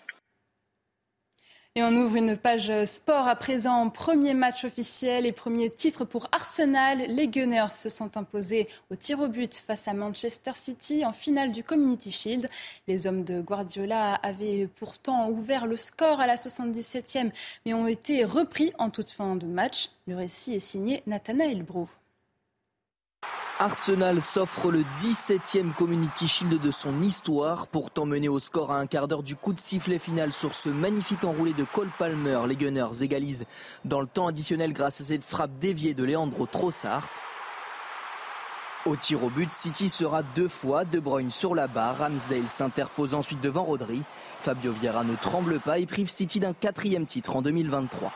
Et 1.76 1.84
on 1.84 1.94
ouvre 1.94 2.16
une 2.16 2.36
page 2.36 2.72
sport 2.84 3.28
à 3.28 3.36
présent. 3.36 3.88
Premier 3.90 4.34
match 4.34 4.64
officiel 4.64 5.24
et 5.24 5.30
premier 5.30 5.70
titre 5.70 6.04
pour 6.04 6.26
Arsenal. 6.32 7.04
Les 7.06 7.28
Gunners 7.28 7.70
se 7.70 7.88
sont 7.88 8.16
imposés 8.16 8.68
au 8.90 8.96
tir 8.96 9.20
au 9.20 9.28
but 9.28 9.54
face 9.54 9.86
à 9.86 9.94
Manchester 9.94 10.50
City 10.56 11.04
en 11.04 11.12
finale 11.12 11.52
du 11.52 11.62
Community 11.62 12.10
Shield. 12.10 12.50
Les 12.88 13.06
hommes 13.06 13.22
de 13.22 13.40
Guardiola 13.40 14.14
avaient 14.14 14.68
pourtant 14.80 15.30
ouvert 15.30 15.68
le 15.68 15.76
score 15.76 16.18
à 16.18 16.26
la 16.26 16.34
77e, 16.34 17.30
mais 17.64 17.72
ont 17.72 17.86
été 17.86 18.24
repris 18.24 18.72
en 18.78 18.90
toute 18.90 19.12
fin 19.12 19.36
de 19.36 19.46
match. 19.46 19.90
Le 20.08 20.16
récit 20.16 20.56
est 20.56 20.58
signé 20.58 21.04
Nathanael 21.06 21.62
Brou. 21.62 21.88
Arsenal 23.62 24.22
s'offre 24.22 24.70
le 24.70 24.84
17e 24.98 25.74
Community 25.74 26.26
Shield 26.26 26.58
de 26.62 26.70
son 26.70 27.02
histoire, 27.02 27.66
pourtant 27.66 28.06
mené 28.06 28.26
au 28.26 28.38
score 28.38 28.72
à 28.72 28.78
un 28.78 28.86
quart 28.86 29.06
d'heure 29.06 29.22
du 29.22 29.36
coup 29.36 29.52
de 29.52 29.60
sifflet 29.60 29.98
final 29.98 30.32
sur 30.32 30.54
ce 30.54 30.70
magnifique 30.70 31.24
enroulé 31.24 31.52
de 31.52 31.64
Cole 31.64 31.90
Palmer. 31.98 32.40
Les 32.48 32.56
Gunners 32.56 33.02
égalisent 33.02 33.44
dans 33.84 34.00
le 34.00 34.06
temps 34.06 34.28
additionnel 34.28 34.72
grâce 34.72 35.02
à 35.02 35.04
cette 35.04 35.24
frappe 35.24 35.58
déviée 35.60 35.92
de 35.92 36.04
Leandro 36.04 36.46
Trossard. 36.46 37.06
Au 38.86 38.96
tir 38.96 39.22
au 39.22 39.28
but, 39.28 39.52
City 39.52 39.90
sera 39.90 40.22
deux 40.22 40.48
fois 40.48 40.86
De 40.86 40.98
Bruyne 40.98 41.30
sur 41.30 41.54
la 41.54 41.66
barre. 41.66 41.98
Ramsdale 41.98 42.48
s'interpose 42.48 43.12
ensuite 43.12 43.42
devant 43.42 43.64
Rodri. 43.64 44.02
Fabio 44.40 44.72
Vieira 44.72 45.04
ne 45.04 45.16
tremble 45.16 45.60
pas 45.60 45.78
et 45.78 45.84
prive 45.84 46.08
City 46.08 46.40
d'un 46.40 46.54
quatrième 46.54 47.04
titre 47.04 47.36
en 47.36 47.42
2023. 47.42 48.10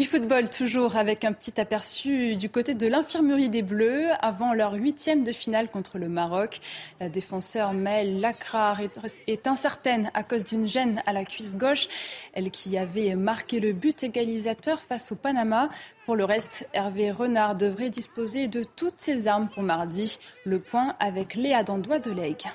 Du 0.00 0.06
football 0.06 0.48
toujours 0.48 0.96
avec 0.96 1.26
un 1.26 1.32
petit 1.34 1.60
aperçu 1.60 2.34
du 2.34 2.48
côté 2.48 2.72
de 2.72 2.86
l'infirmerie 2.86 3.50
des 3.50 3.60
Bleus 3.60 4.06
avant 4.20 4.54
leur 4.54 4.72
huitième 4.72 5.24
de 5.24 5.30
finale 5.30 5.68
contre 5.68 5.98
le 5.98 6.08
Maroc. 6.08 6.60
La 7.00 7.10
défenseur 7.10 7.74
Mel 7.74 8.18
Lacrar 8.18 8.80
est, 9.26 9.46
incertaine 9.46 10.10
à 10.14 10.22
cause 10.22 10.42
d'une 10.42 10.66
gêne 10.66 11.02
à 11.04 11.12
la 11.12 11.26
cuisse 11.26 11.54
gauche, 11.54 11.86
elle 12.32 12.50
qui 12.50 12.78
avait 12.78 13.14
marqué 13.14 13.60
le 13.60 13.74
but 13.74 14.02
égalisateur 14.02 14.80
face 14.80 15.12
au 15.12 15.16
Panama. 15.16 15.68
Pour 16.06 16.16
le 16.16 16.24
reste, 16.24 16.66
Hervé 16.72 17.10
Renard 17.10 17.54
devrait 17.54 17.90
disposer 17.90 18.48
de 18.48 18.64
toutes 18.64 19.02
ses 19.02 19.28
armes 19.28 19.50
pour 19.50 19.62
mardi. 19.62 20.18
Le 20.46 20.60
point 20.60 20.96
avec 20.98 21.34
Léa 21.34 21.62
Dandois 21.62 21.98
de 21.98 22.10
Lègue. 22.10 22.46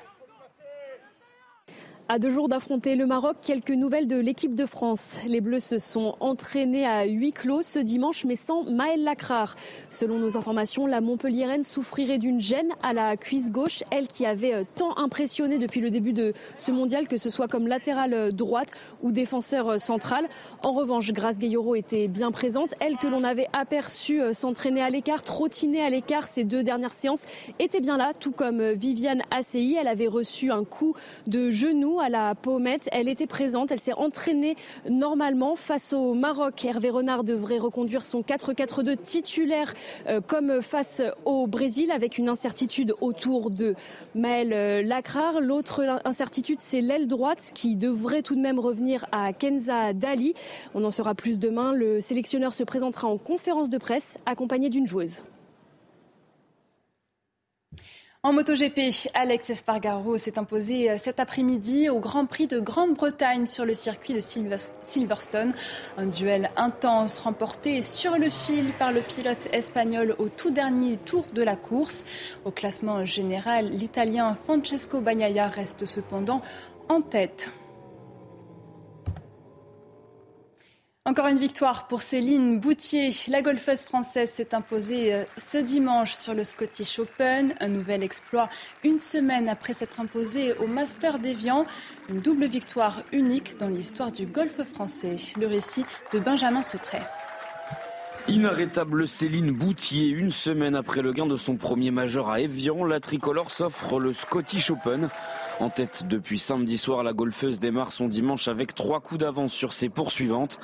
À 2.08 2.20
deux 2.20 2.30
jours 2.30 2.48
d'affronter 2.48 2.96
le 2.96 3.08
Maroc, 3.08 3.38
quelques 3.42 3.72
nouvelles 3.72 4.08
de 4.08 4.18
l'équipe 4.18 4.54
de 4.54 4.68
France. 4.68 5.20
Les 5.26 5.42
Bleus 5.42 5.60
se 5.60 5.80
sont 5.80 6.16
entraînés 6.20 6.86
à 6.86 7.06
huis 7.06 7.32
clos 7.32 7.64
ce 7.64 7.80
dimanche, 7.80 8.26
mais 8.26 8.36
sans 8.36 8.62
Maël 8.62 9.04
Lacrar. 9.04 9.56
Selon 9.90 10.20
nos 10.20 10.38
informations, 10.38 10.86
la 10.86 11.02
Montpelliéraine 11.02 11.64
souffrirait 11.64 12.20
d'une 12.20 12.40
gêne 12.40 12.70
à 12.84 12.94
la 12.94 13.18
cuisse 13.18 13.50
gauche, 13.50 13.84
elle 13.90 14.06
qui 14.06 14.28
avait 14.28 14.54
euh, 14.54 14.64
tant 14.76 14.96
impressionné 15.00 15.58
depuis 15.58 15.82
le 15.82 15.90
début 15.90 16.14
de 16.14 16.34
ce 16.60 16.72
mondial, 16.72 17.08
que 17.08 17.18
ce 17.18 17.32
soit 17.32 17.48
comme 17.48 17.68
latérale 17.68 18.14
euh, 18.14 18.30
droite 18.30 18.74
ou 19.02 19.12
défenseur 19.12 19.68
euh, 19.68 19.78
central. 19.80 20.28
En 20.62 20.74
revanche, 20.74 21.12
Grace 21.12 21.40
Gayoro 21.40 21.74
était 21.74 22.08
bien 22.08 22.32
présente, 22.32 22.76
elle 22.82 22.98
que 22.98 23.08
l'on 23.08 23.24
avait 23.24 23.48
aperçue 23.52 24.22
s'entraîner 24.32 24.84
à 24.84 24.92
l'écart, 24.92 25.24
trottiner 25.24 25.82
à 25.82 25.90
l'écart 25.90 26.28
ces 26.28 26.44
deux 26.44 26.62
dernières 26.62 26.94
séances, 26.94 27.26
était 27.58 27.82
bien 27.82 27.98
là, 27.98 28.14
tout 28.14 28.32
comme 28.32 28.74
Viviane 28.74 29.24
Assey. 29.36 29.74
Elle 29.74 29.88
avait 29.88 30.08
reçu 30.08 30.52
un 30.52 30.64
coup 30.64 30.94
de 31.26 31.50
genou 31.50 31.95
à 32.00 32.10
la 32.10 32.36
pommette. 32.36 32.90
Elle 32.92 33.08
était 33.08 33.28
présente, 33.28 33.72
elle 33.72 33.80
s'est 33.80 33.94
entraînée 33.94 34.56
normalement 34.90 35.56
face 35.56 35.94
au 35.94 36.14
Maroc. 36.14 36.66
Hervé 36.66 36.90
Renard 36.90 37.24
devrait 37.24 37.58
reconduire 37.58 38.04
son 38.04 38.22
4-4-2 38.22 38.98
titulaire 38.98 39.74
euh, 40.08 40.22
comme 40.22 40.62
face 40.62 41.02
au 41.26 41.48
Brésil 41.48 41.92
avec 41.92 42.18
une 42.18 42.30
incertitude 42.30 42.94
autour 43.02 43.50
de 43.52 43.76
Maël 44.14 44.54
euh, 44.54 44.82
Lacrar. 44.82 45.42
L'autre 45.42 46.00
incertitude, 46.06 46.58
c'est 46.62 46.82
l'aile 46.82 47.08
droite 47.08 47.52
qui 47.54 47.76
devrait 47.76 48.22
tout 48.22 48.36
de 48.36 48.42
même 48.42 48.60
revenir 48.60 49.06
à 49.12 49.34
Kenza 49.34 49.94
Dali. 49.94 50.34
On 50.74 50.84
en 50.84 50.92
saura 50.92 51.16
plus 51.16 51.40
demain. 51.40 51.74
Le 51.74 52.00
sélectionneur 52.00 52.54
se 52.54 52.64
présentera 52.64 53.08
en 53.08 53.18
conférence 53.18 53.70
de 53.70 53.78
presse 53.78 54.18
accompagné 54.26 54.70
d'une 54.70 54.88
joueuse. 54.88 55.24
En 58.26 58.34
MotoGP, 58.34 59.12
Alex 59.14 59.52
Espargaro 59.52 60.18
s'est 60.18 60.40
imposé 60.40 60.90
euh, 60.90 60.98
cet 60.98 61.20
après-midi 61.20 61.90
au 61.90 62.00
Grand 62.00 62.26
Prix 62.26 62.48
de 62.48 62.60
Grande-Bretagne 62.60 63.46
sur 63.46 63.66
le 63.66 63.76
circuit 63.76 64.16
de 64.16 64.20
Silverstone. 64.20 65.54
Un 65.96 66.08
duel 66.08 66.50
intense 66.58 67.20
remporté 67.20 67.84
sur 67.84 68.18
le 68.18 68.32
fil 68.32 68.66
par 68.80 68.92
le 68.92 69.02
pilote 69.02 69.48
espagnol 69.54 70.16
au 70.18 70.28
tout 70.28 70.50
dernier 70.50 70.98
tour 70.98 71.28
de 71.36 71.44
la 71.44 71.56
course. 71.56 72.04
Au 72.46 72.50
classement 72.50 73.06
général, 73.06 73.70
l'Italien 73.70 74.36
Francesco 74.44 75.02
Bagnaia 75.02 75.48
reste 75.48 75.86
cependant 75.86 76.42
en 76.90 77.02
tête. 77.02 77.52
Encore 81.08 81.28
une 81.28 81.38
victoire 81.38 81.86
pour 81.86 82.02
Céline 82.02 82.60
Boutier. 82.60 83.12
La 83.28 83.44
golfeuse 83.44 83.84
française 83.84 84.32
s'est 84.32 84.56
imposée 84.56 85.14
euh, 85.14 85.24
ce 85.38 85.60
dimanche 85.60 86.14
sur 86.14 86.34
le 86.34 86.44
Scottish 86.44 86.98
Open. 86.98 87.54
Un 87.60 87.68
nouvel 87.68 88.02
exploit 88.02 88.50
une 88.84 88.98
semaine 88.98 89.48
après 89.48 89.74
s'être 89.74 90.00
imposée 90.00 90.54
au 90.58 90.66
Master 90.66 91.20
d'Evian. 91.20 91.68
Une 92.10 92.22
double 92.22 92.46
victoire 92.46 93.04
unique 93.12 93.56
dans 93.60 93.68
l'histoire 93.68 94.12
du 94.12 94.26
golf 94.26 94.64
français. 94.64 95.18
Le 95.40 95.46
récit 95.46 95.86
de 96.12 96.18
Benjamin 96.18 96.64
Sotret. 96.64 97.04
Inarrêtable 98.28 99.08
Céline 99.08 99.52
Boutier, 99.52 100.08
une 100.08 100.32
semaine 100.32 100.76
après 100.76 101.04
le 101.04 101.14
gain 101.14 101.28
de 101.28 101.36
son 101.36 101.58
premier 101.58 101.92
majeur 101.92 102.32
à 102.32 102.42
Evian, 102.42 102.84
la 102.84 103.00
tricolore 103.00 103.52
s'offre 103.52 104.00
le 104.00 104.14
Scottish 104.14 104.72
Open. 104.72 105.10
En 105.62 105.70
tête 105.70 106.04
depuis 106.06 106.38
samedi 106.38 106.78
soir, 106.78 107.02
la 107.02 107.14
golfeuse 107.14 107.60
démarre 107.60 107.94
son 107.94 108.10
dimanche 108.10 108.50
avec 108.50 108.76
trois 108.76 109.00
coups 109.00 109.22
d'avance 109.22 109.54
sur 109.54 109.72
ses 109.72 109.88
poursuivantes. 109.88 110.60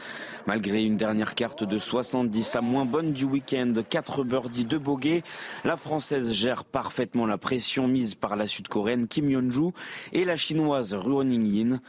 Malgré 0.47 0.83
une 0.83 0.97
dernière 0.97 1.33
carte 1.33 1.63
de 1.63 1.77
70 1.77 2.57
à 2.57 2.61
moins 2.61 2.83
bonne 2.83 3.13
du 3.13 3.23
week-end, 3.23 3.71
4 3.89 4.25
birdies, 4.25 4.65
2 4.65 4.77
bogeys, 4.79 5.23
la 5.63 5.77
française 5.77 6.33
gère 6.33 6.65
parfaitement 6.65 7.25
la 7.25 7.37
pression 7.37 7.87
mise 7.87 8.15
par 8.15 8.35
la 8.35 8.47
sud-coréenne 8.47 9.07
Kim 9.07 9.29
Yeon-ju 9.29 9.71
et 10.11 10.25
la 10.25 10.35
chinoise 10.35 10.93
Ruo 10.93 11.23
Ning-yin. 11.23 11.79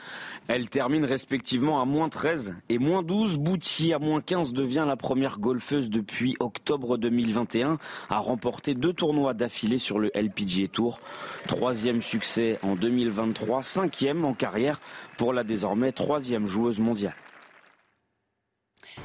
Elle 0.46 0.70
termine 0.70 1.04
respectivement 1.04 1.82
à 1.82 1.84
moins 1.84 2.08
13 2.08 2.54
et 2.68 2.78
moins 2.78 3.02
12. 3.02 3.36
Bouti 3.36 3.92
à 3.92 3.98
moins 3.98 4.20
15 4.20 4.52
devient 4.52 4.84
la 4.86 4.96
première 4.96 5.40
golfeuse 5.40 5.90
depuis 5.90 6.36
octobre 6.38 6.98
2021 6.98 7.78
à 8.10 8.18
remporter 8.18 8.74
deux 8.74 8.92
tournois 8.92 9.34
d'affilée 9.34 9.78
sur 9.78 9.98
le 9.98 10.12
LPGA 10.14 10.68
Tour. 10.68 11.00
Troisième 11.48 12.00
succès 12.00 12.60
en 12.62 12.76
2021 12.76 12.91
2023, 12.92 13.62
cinquième 13.62 14.24
en 14.24 14.34
carrière 14.34 14.80
pour 15.16 15.32
la 15.32 15.44
désormais 15.44 15.92
troisième 15.92 16.46
joueuse 16.46 16.78
mondiale. 16.78 17.14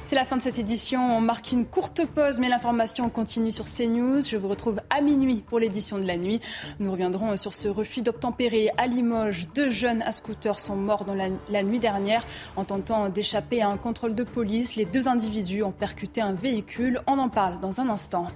C'est 0.06 0.16
la 0.16 0.26
fin 0.26 0.36
de 0.36 0.42
cette 0.42 0.58
édition. 0.58 1.16
On 1.16 1.20
marque 1.20 1.52
une 1.52 1.64
courte 1.64 2.04
pause, 2.06 2.40
mais 2.40 2.48
l'information 2.48 3.08
continue 3.08 3.50
sur 3.50 3.64
CNews. 3.64 4.20
Je 4.20 4.36
vous 4.36 4.48
retrouve 4.48 4.80
à 4.90 5.00
minuit 5.00 5.42
pour 5.46 5.58
l'édition 5.58 5.98
de 5.98 6.06
la 6.06 6.18
nuit. 6.18 6.40
Nous 6.78 6.90
reviendrons 6.90 7.36
sur 7.38 7.54
ce 7.54 7.68
refus 7.68 8.02
d'obtempérer 8.02 8.70
à 8.76 8.86
Limoges. 8.86 9.48
Deux 9.54 9.70
jeunes 9.70 10.02
à 10.02 10.12
scooter 10.12 10.60
sont 10.60 10.76
morts 10.76 11.06
la, 11.14 11.28
la 11.50 11.62
nuit 11.62 11.78
dernière 11.78 12.22
en 12.56 12.64
tentant 12.64 13.08
d'échapper 13.08 13.62
à 13.62 13.68
un 13.68 13.78
contrôle 13.78 14.14
de 14.14 14.24
police. 14.24 14.76
Les 14.76 14.84
deux 14.84 15.08
individus 15.08 15.62
ont 15.62 15.72
percuté 15.72 16.20
un 16.20 16.32
véhicule. 16.32 17.00
On 17.06 17.18
en 17.18 17.30
parle 17.30 17.60
dans 17.60 17.80
un 17.80 17.88
instant. 17.88 18.28